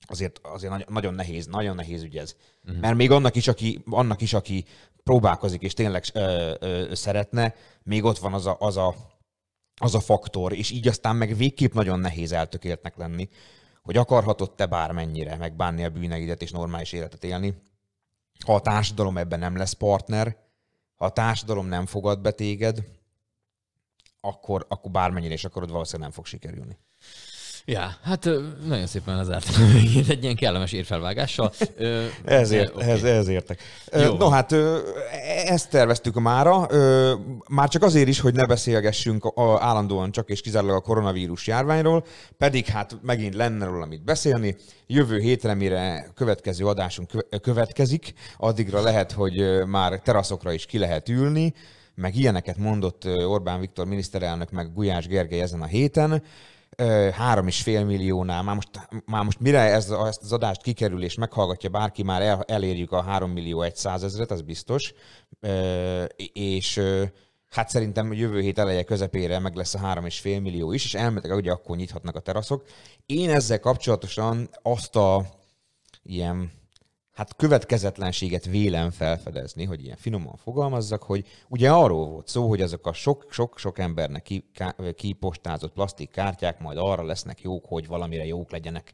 azért, 0.07 0.39
azért 0.43 0.71
nagy- 0.71 0.89
nagyon 0.89 1.13
nehéz, 1.13 1.45
nagyon 1.45 1.75
nehéz 1.75 2.03
ügy 2.03 2.17
ez. 2.17 2.35
Uh-huh. 2.65 2.81
Mert 2.81 2.95
még 2.95 3.11
annak 3.11 3.35
is, 3.35 3.47
aki, 3.47 3.83
annak 3.89 4.21
is, 4.21 4.33
aki 4.33 4.65
próbálkozik 5.03 5.61
és 5.61 5.73
tényleg 5.73 6.03
ö, 6.13 6.53
ö, 6.59 6.93
szeretne, 6.93 7.55
még 7.83 8.03
ott 8.03 8.17
van 8.17 8.33
az 8.33 8.45
a, 8.45 8.55
az 8.59 8.77
a 8.77 8.95
az 9.81 9.95
a 9.95 9.99
faktor, 9.99 10.53
és 10.53 10.71
így 10.71 10.87
aztán 10.87 11.15
meg 11.15 11.35
végképp 11.35 11.73
nagyon 11.73 11.99
nehéz 11.99 12.31
eltökéltnek 12.31 12.97
lenni, 12.97 13.29
hogy 13.83 13.97
akarhatod 13.97 14.55
te 14.55 14.65
bármennyire 14.65 15.35
megbánni 15.35 15.83
a 15.83 15.89
bűneidet 15.89 16.41
és 16.41 16.51
normális 16.51 16.91
életet 16.91 17.23
élni, 17.23 17.61
ha 18.45 18.55
a 18.55 18.61
társadalom 18.61 19.17
ebben 19.17 19.39
nem 19.39 19.57
lesz 19.57 19.73
partner, 19.73 20.37
ha 20.95 21.05
a 21.05 21.11
társadalom 21.11 21.67
nem 21.67 21.85
fogad 21.85 22.21
be 22.21 22.31
téged, 22.31 22.83
akkor, 24.21 24.65
akkor 24.69 24.91
bármennyire 24.91 25.33
is 25.33 25.45
akarod, 25.45 25.71
valószínűleg 25.71 26.07
nem 26.07 26.17
fog 26.17 26.25
sikerülni. 26.25 26.77
Ja, 27.67 27.95
hát 28.03 28.29
nagyon 28.65 28.85
szépen 28.85 29.15
lezártam 29.15 29.63
egy 30.09 30.23
ilyen 30.23 30.35
kellemes 30.35 30.71
érfelvágással. 30.71 31.51
Ezért, 32.25 32.75
oké. 32.75 32.85
ez, 32.85 33.03
ez 33.03 33.27
értek. 33.27 33.59
Jó. 33.93 34.17
No 34.17 34.29
hát 34.29 34.55
ezt 35.45 35.69
terveztük 35.69 36.19
mára, 36.19 36.67
már 37.49 37.69
csak 37.69 37.83
azért 37.83 38.07
is, 38.07 38.19
hogy 38.19 38.33
ne 38.33 38.45
beszélgessünk 38.45 39.33
állandóan 39.59 40.11
csak 40.11 40.29
és 40.29 40.41
kizárólag 40.41 40.75
a 40.75 40.79
koronavírus 40.79 41.47
járványról, 41.47 42.05
pedig 42.37 42.65
hát 42.65 42.97
megint 43.01 43.35
lenne 43.35 43.65
róla 43.65 43.85
mit 43.85 44.03
beszélni. 44.03 44.55
Jövő 44.87 45.19
hétre, 45.19 45.53
mire 45.53 46.07
következő 46.15 46.65
adásunk 46.65 47.07
kö- 47.07 47.41
következik, 47.41 48.13
addigra 48.37 48.81
lehet, 48.81 49.11
hogy 49.11 49.65
már 49.65 49.99
teraszokra 49.99 50.51
is 50.51 50.65
ki 50.65 50.77
lehet 50.77 51.09
ülni, 51.09 51.53
meg 51.95 52.15
ilyeneket 52.15 52.57
mondott 52.57 53.05
Orbán 53.05 53.59
Viktor 53.59 53.85
miniszterelnök, 53.85 54.51
meg 54.51 54.73
Gulyás 54.73 55.07
Gergely 55.07 55.41
ezen 55.41 55.61
a 55.61 55.65
héten. 55.65 56.23
Három 57.11 57.47
és 57.47 57.61
fél 57.61 57.85
milliónál, 57.85 58.43
már 58.43 58.55
most, 58.55 58.69
már 59.05 59.23
most 59.23 59.39
mire 59.39 59.59
ez, 59.59 59.89
ezt 59.89 60.21
az 60.21 60.31
adást 60.31 60.61
kikerül 60.61 61.03
és 61.03 61.15
meghallgatja 61.15 61.69
bárki, 61.69 62.03
már 62.03 62.21
el, 62.21 62.43
elérjük 62.47 62.91
a 62.91 63.01
3 63.01 63.31
millió 63.31 63.65
100 63.73 64.03
ezeret, 64.03 64.31
az 64.31 64.41
biztos. 64.41 64.93
És 66.33 66.81
hát 67.49 67.69
szerintem 67.69 68.13
jövő 68.13 68.41
hét 68.41 68.59
eleje 68.59 68.83
közepére 68.83 69.39
meg 69.39 69.55
lesz 69.55 69.73
a 69.75 69.79
3,5 69.79 70.41
millió 70.41 70.71
is, 70.71 70.85
és 70.85 70.93
elméletileg 70.93 71.37
ugye 71.37 71.51
akkor 71.51 71.75
nyithatnak 71.75 72.15
a 72.15 72.19
teraszok. 72.19 72.63
Én 73.05 73.29
ezzel 73.29 73.59
kapcsolatosan 73.59 74.49
azt 74.61 74.95
a 74.95 75.25
ilyen 76.03 76.51
hát 77.15 77.35
következetlenséget 77.35 78.45
vélem 78.45 78.91
felfedezni, 78.91 79.63
hogy 79.63 79.83
ilyen 79.83 79.97
finoman 79.97 80.35
fogalmazzak, 80.35 81.03
hogy 81.03 81.25
ugye 81.47 81.71
arról 81.71 82.09
volt 82.09 82.27
szó, 82.27 82.47
hogy 82.47 82.61
azok 82.61 82.87
a 82.87 82.93
sok-sok-sok 82.93 83.79
embernek 83.79 84.27
kipostázott 84.95 85.73
plastikkártyák 85.73 86.59
majd 86.59 86.77
arra 86.77 87.03
lesznek 87.03 87.41
jók, 87.41 87.65
hogy 87.65 87.87
valamire 87.87 88.25
jók 88.25 88.51
legyenek. 88.51 88.93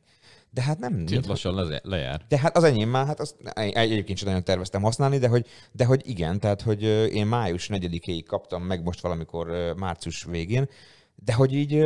De 0.49 0.61
hát 0.61 0.79
nem... 0.79 1.05
Tiéd 1.05 1.27
lassan 1.27 1.55
leze- 1.55 1.81
lejár. 1.83 2.21
De 2.27 2.37
hát 2.39 2.57
az 2.57 2.63
enyém 2.63 2.89
már, 2.89 3.05
hát 3.05 3.19
azt 3.19 3.35
egy- 3.53 3.73
egyébként 3.73 4.17
sem 4.17 4.27
nagyon 4.27 4.43
terveztem 4.43 4.81
használni, 4.81 5.17
de 5.17 5.27
hogy, 5.27 5.45
de 5.71 5.85
hogy 5.85 6.01
igen, 6.09 6.39
tehát 6.39 6.61
hogy 6.61 6.83
én 7.13 7.25
május 7.27 7.69
4-éig 7.71 8.23
kaptam 8.27 8.63
meg 8.63 8.83
most 8.83 9.01
valamikor 9.01 9.73
március 9.77 10.23
végén, 10.23 10.69
de 11.25 11.33
hogy 11.33 11.53
így 11.53 11.85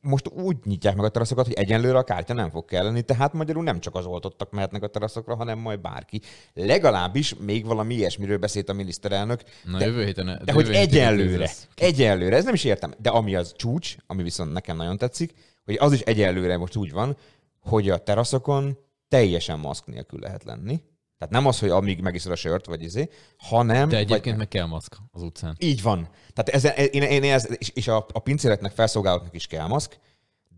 most 0.00 0.28
úgy 0.28 0.56
nyitják 0.64 0.96
meg 0.96 1.04
a 1.04 1.08
teraszokat, 1.08 1.46
hogy 1.46 1.54
egyenlőre 1.54 1.98
a 1.98 2.02
kártya 2.02 2.34
nem 2.34 2.50
fog 2.50 2.64
kelleni, 2.64 3.02
tehát 3.02 3.32
magyarul 3.32 3.62
nem 3.62 3.80
csak 3.80 3.94
az 3.94 4.06
oltottak 4.06 4.50
mehetnek 4.50 4.82
a 4.82 4.86
teraszokra, 4.86 5.34
hanem 5.36 5.58
majd 5.58 5.80
bárki. 5.80 6.20
Legalábbis 6.54 7.34
még 7.34 7.66
valami 7.66 7.94
ilyesmiről 7.94 8.38
beszélt 8.38 8.68
a 8.68 8.72
miniszterelnök, 8.72 9.42
Na, 9.64 9.78
de, 9.78 9.86
jövő 9.86 10.04
héten... 10.04 10.40
de 10.44 10.52
hogy 10.52 10.66
jövő 10.66 10.78
héten 10.78 10.82
ez 10.82 10.88
egyenlőre, 10.88 11.50
egyenlőre, 11.74 12.36
ez 12.36 12.44
nem 12.44 12.54
is 12.54 12.64
értem, 12.64 12.94
de 12.98 13.10
ami 13.10 13.34
az 13.34 13.52
csúcs, 13.56 13.96
ami 14.06 14.22
viszont 14.22 14.52
nekem 14.52 14.76
nagyon 14.76 14.98
tetszik, 14.98 15.34
hogy 15.64 15.76
az 15.80 15.92
is 15.92 16.00
egyenlőre 16.00 16.56
most 16.56 16.76
úgy 16.76 16.92
van, 16.92 17.16
hogy 17.60 17.90
a 17.90 17.98
teraszokon 17.98 18.78
teljesen 19.08 19.58
maszk 19.58 19.86
nélkül 19.86 20.20
lehet 20.20 20.44
lenni. 20.44 20.80
Tehát 21.22 21.36
nem 21.36 21.46
az, 21.46 21.58
hogy 21.58 21.68
amíg 21.68 22.00
megiszod 22.00 22.32
a 22.32 22.36
sört, 22.36 22.66
vagy 22.66 22.82
izé, 22.82 23.08
hanem... 23.36 23.88
De 23.88 23.96
egyébként 23.96 24.24
vagy, 24.24 24.36
meg 24.36 24.48
kell 24.48 24.66
maszk 24.66 24.96
az 25.12 25.22
utcán. 25.22 25.56
Így 25.58 25.82
van. 25.82 26.08
Tehát 26.32 26.48
ezen, 26.48 26.76
én, 26.76 27.02
én, 27.02 27.32
ez, 27.32 27.48
és, 27.58 27.68
és 27.68 27.88
a, 27.88 28.06
a 28.12 28.18
pincéreknek, 28.18 28.72
felszolgálóknak 28.72 29.34
is 29.34 29.46
kell 29.46 29.66
maszk, 29.66 29.98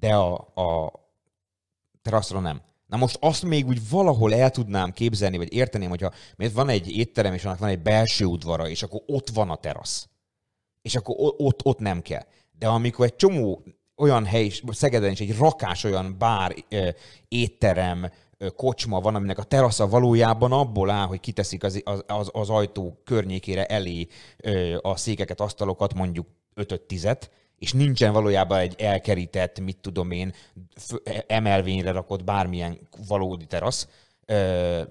de 0.01 0.15
a, 0.15 0.35
a 0.55 0.93
teraszra 2.03 2.41
nem. 2.41 2.63
Na 2.87 2.97
most 2.97 3.17
azt 3.21 3.43
még 3.43 3.67
úgy 3.67 3.89
valahol 3.89 4.35
el 4.35 4.51
tudnám 4.51 4.93
képzelni, 4.93 5.37
vagy 5.37 5.53
érteném, 5.53 5.89
hogyha 5.89 6.13
mert 6.37 6.53
van 6.53 6.69
egy 6.69 6.97
étterem, 6.97 7.35
és 7.35 7.45
annak 7.45 7.59
van 7.59 7.69
egy 7.69 7.83
belső 7.83 8.25
udvara, 8.25 8.69
és 8.69 8.83
akkor 8.83 9.01
ott 9.07 9.31
van 9.31 9.51
a 9.51 9.57
terasz. 9.57 10.09
És 10.83 10.95
akkor 10.95 11.15
ott, 11.19 11.65
ott 11.65 11.79
nem 11.79 12.03
kell. 12.03 12.27
De 12.59 12.67
amikor 12.67 13.07
egy 13.07 13.17
csomó 13.17 13.65
olyan 13.97 14.25
hely, 14.25 14.51
Szegeden 14.67 15.11
is 15.11 15.21
egy 15.21 15.37
rakás 15.37 15.85
olyan 15.85 16.19
bár, 16.19 16.55
étterem, 17.29 18.11
kocsma 18.57 19.01
van, 19.01 19.15
aminek 19.15 19.39
a 19.39 19.43
terasza 19.43 19.89
valójában 19.89 20.53
abból 20.53 20.91
áll, 20.91 21.07
hogy 21.07 21.21
kiteszik 21.21 21.65
az, 21.65 21.83
az, 22.07 22.31
az, 22.33 22.51
ajtó 22.51 23.01
környékére 23.05 23.67
elé 23.67 24.07
a 24.81 24.97
székeket, 24.97 25.41
asztalokat, 25.41 25.95
mondjuk 25.95 26.27
5-10-et, 26.57 27.21
és 27.59 27.73
nincsen 27.73 28.13
valójában 28.13 28.59
egy 28.59 28.75
elkerített, 28.79 29.61
mit 29.61 29.79
tudom 29.81 30.11
én, 30.11 30.33
emelvényre 31.27 31.91
rakott 31.91 32.25
bármilyen 32.25 32.79
valódi 33.09 33.47
terasz, 33.47 33.89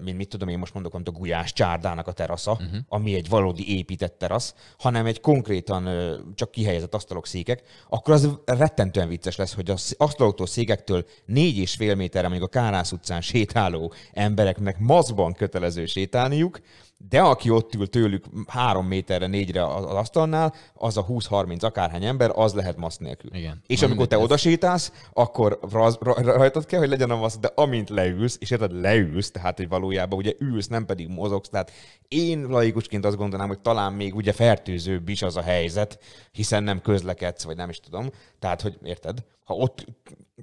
mint 0.00 0.16
mit 0.16 0.28
tudom 0.28 0.48
én 0.48 0.58
most 0.58 0.74
mondok, 0.74 0.92
mint 0.92 1.08
a 1.08 1.10
Gulyás 1.10 1.52
csárdának 1.52 2.06
a 2.06 2.12
terasza, 2.12 2.52
uh-huh. 2.52 2.78
ami 2.88 3.14
egy 3.14 3.28
valódi 3.28 3.76
épített 3.76 4.18
terasz, 4.18 4.54
hanem 4.78 5.06
egy 5.06 5.20
konkrétan 5.20 5.88
csak 6.34 6.50
kihelyezett 6.50 6.94
asztalok, 6.94 7.26
székek, 7.26 7.62
akkor 7.88 8.14
az 8.14 8.28
rettentően 8.44 9.08
vicces 9.08 9.36
lesz, 9.36 9.54
hogy 9.54 9.70
az 9.70 9.94
asztaloktól, 9.98 10.46
székektől 10.46 11.04
négy 11.24 11.56
és 11.58 11.74
fél 11.74 11.94
méterre, 11.94 12.28
mondjuk 12.28 12.54
a 12.54 12.58
Kárász 12.60 12.92
utcán 12.92 13.20
sétáló 13.20 13.92
embereknek 14.12 14.78
mazban 14.78 15.32
kötelező 15.32 15.86
sétálniuk, 15.86 16.60
de 16.96 17.20
aki 17.20 17.50
ott 17.50 17.74
ül 17.74 17.88
tőlük 17.88 18.24
három 18.46 18.86
méterre, 18.86 19.26
négyre 19.26 19.66
az 19.66 19.84
asztalnál, 19.84 20.54
az 20.74 20.96
a 20.96 21.06
20-30 21.06 21.62
akárhány 21.62 22.04
ember, 22.04 22.30
az 22.34 22.54
lehet 22.54 22.76
maszk 22.76 23.00
nélkül. 23.00 23.34
Igen. 23.34 23.62
És 23.66 23.80
Na, 23.80 23.86
amikor 23.86 24.06
te 24.06 24.18
oda 24.18 24.36
sétálsz, 24.36 24.92
akkor 25.12 25.58
raz, 25.70 25.98
ra, 26.00 26.14
rajtad 26.22 26.66
kell, 26.66 26.78
hogy 26.78 26.88
legyen 26.88 27.10
a 27.10 27.16
maszk, 27.16 27.40
de 27.40 27.52
amint 27.54 27.88
leülsz, 27.90 28.36
és 28.40 28.50
érted, 28.50 28.80
leülsz, 28.80 29.30
tehát 29.30 29.56
hogy 29.56 29.68
valójában 29.68 30.18
ugye 30.18 30.32
ülsz, 30.38 30.66
nem 30.66 30.84
pedig 30.86 31.08
mozogsz, 31.08 31.48
tehát 31.48 31.72
én 32.08 32.46
laikusként 32.46 33.04
azt 33.04 33.16
gondolnám, 33.16 33.48
hogy 33.48 33.60
talán 33.60 33.92
még 33.92 34.14
ugye 34.14 34.32
fertőzőbb 34.32 35.08
is 35.08 35.22
az 35.22 35.36
a 35.36 35.42
helyzet, 35.42 35.98
hiszen 36.32 36.62
nem 36.62 36.80
közlekedsz, 36.80 37.44
vagy 37.44 37.56
nem 37.56 37.68
is 37.68 37.80
tudom. 37.80 38.10
Tehát, 38.38 38.60
hogy 38.60 38.78
érted? 38.82 39.24
Ha 39.44 39.54
ott, 39.54 39.84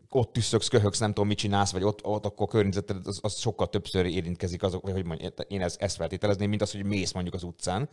ott 0.09 0.33
tüsszögsz, 0.33 0.67
köhögsz, 0.67 0.99
nem 0.99 1.13
tudom, 1.13 1.27
mit 1.27 1.37
csinálsz, 1.37 1.71
vagy 1.71 1.83
ott, 1.83 2.05
ott 2.05 2.25
akkor 2.25 2.47
környezeted, 2.47 3.07
az, 3.07 3.19
az, 3.21 3.37
sokkal 3.37 3.69
többször 3.69 4.05
érintkezik 4.05 4.63
azok, 4.63 4.81
vagy 4.83 4.91
hogy 4.91 5.05
mondjam, 5.05 5.31
én 5.47 5.61
ezt, 5.61 5.81
ezt 5.81 5.95
feltételezném, 5.95 6.49
mint 6.49 6.61
az, 6.61 6.71
hogy 6.71 6.85
mész 6.85 7.11
mondjuk 7.11 7.35
az 7.35 7.43
utcán. 7.43 7.89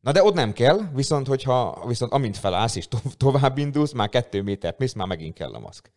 Na 0.00 0.12
de 0.12 0.22
ott 0.22 0.34
nem 0.34 0.52
kell, 0.52 0.78
viszont 0.94 1.26
hogyha 1.26 1.84
viszont 1.86 2.12
amint 2.12 2.36
felállsz 2.36 2.76
és 2.76 2.88
to- 2.88 3.16
tovább 3.16 3.58
indulsz, 3.58 3.92
már 3.92 4.08
kettő 4.08 4.42
métert 4.42 4.78
mész, 4.78 4.92
már 4.92 5.06
megint 5.06 5.34
kell 5.34 5.52
a 5.52 5.58
maszk. 5.58 5.92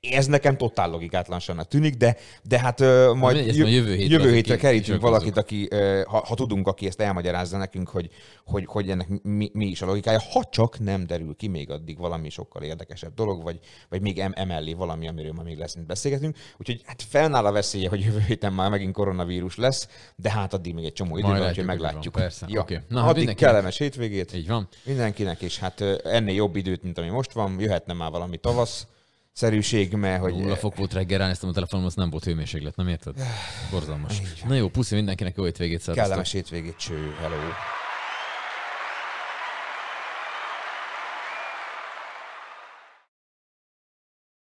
Ez 0.00 0.26
nekem 0.26 0.56
totál 0.56 0.90
logikátlanságnak 0.90 1.68
tűnik, 1.68 1.94
de, 1.94 2.16
de 2.42 2.58
hát 2.58 2.80
ö, 2.80 3.12
majd, 3.12 3.36
jö- 3.56 3.68
jövő 3.68 3.94
hétre 3.94 4.16
jövő 4.16 4.32
hétre 4.34 4.56
kerítünk 4.56 5.00
valakit, 5.00 5.36
aki, 5.36 5.66
ö, 5.70 6.02
ha, 6.06 6.24
ha, 6.26 6.34
tudunk, 6.34 6.66
aki 6.66 6.86
ezt 6.86 7.00
elmagyarázza 7.00 7.56
nekünk, 7.58 7.88
hogy, 7.88 8.10
hogy, 8.44 8.64
hogy 8.66 8.90
ennek 8.90 9.08
mi, 9.22 9.50
mi, 9.52 9.66
is 9.66 9.82
a 9.82 9.86
logikája, 9.86 10.20
ha 10.32 10.44
csak 10.50 10.78
nem 10.78 11.06
derül 11.06 11.36
ki 11.36 11.48
még 11.48 11.70
addig 11.70 11.98
valami 11.98 12.30
sokkal 12.30 12.62
érdekesebb 12.62 13.14
dolog, 13.14 13.42
vagy, 13.42 13.58
vagy 13.88 14.00
még 14.00 14.18
em, 14.18 14.32
emellé 14.34 14.72
valami, 14.72 15.08
amiről 15.08 15.32
ma 15.32 15.42
még 15.42 15.58
lesz, 15.58 15.74
mint 15.74 15.86
beszélgetünk. 15.86 16.36
Úgyhogy 16.58 16.82
hát 16.84 17.02
fennáll 17.08 17.46
a 17.46 17.52
veszélye, 17.52 17.88
hogy 17.88 18.00
jövő 18.00 18.20
héten 18.26 18.52
már 18.52 18.70
megint 18.70 18.92
koronavírus 18.92 19.56
lesz, 19.56 19.88
de 20.16 20.30
hát 20.30 20.54
addig 20.54 20.74
még 20.74 20.84
egy 20.84 20.92
csomó 20.92 21.16
idő 21.16 21.28
van, 21.28 21.48
úgyhogy 21.48 21.64
meglátjuk. 21.64 22.14
van, 22.14 22.22
persze. 22.22 22.46
Ja. 22.48 22.60
Oké. 22.60 22.74
Na, 22.74 22.98
hát 22.98 23.04
addig 23.08 23.16
mindenkinek- 23.16 23.36
kellemes 23.52 23.78
hétvégét. 23.78 24.34
Így 24.34 24.48
van. 24.48 24.68
Mindenkinek, 24.84 25.40
és 25.40 25.58
hát 25.58 25.80
ennél 26.04 26.34
jobb 26.34 26.56
időt, 26.56 26.82
mint 26.82 26.98
ami 26.98 27.08
most 27.08 27.32
van, 27.32 27.56
jöhetne 27.60 27.92
már 27.92 28.10
valami 28.10 28.36
tavasz 28.36 28.86
szerűség, 29.32 29.92
mert 29.92 30.20
hogy... 30.20 30.34
Nulla 30.34 30.56
fok 30.56 30.76
volt 30.76 30.92
reggel, 30.92 31.18
ránéztem 31.18 31.48
a 31.48 31.52
telefonom, 31.52 31.86
az 31.86 31.94
nem 31.94 32.10
volt 32.10 32.24
hőmérséklet, 32.24 32.76
nem 32.76 32.88
érted? 32.88 33.14
Borzalmas. 33.70 34.20
Na 34.48 34.54
jó, 34.54 34.68
puszi 34.68 34.94
mindenkinek, 34.94 35.36
jó 35.36 35.44
hétvégét, 35.44 35.80
szervusztok. 35.80 36.04
Kellemes 36.04 36.32
hétvégét, 36.32 36.76
cső, 36.76 37.14
hello. 37.20 37.36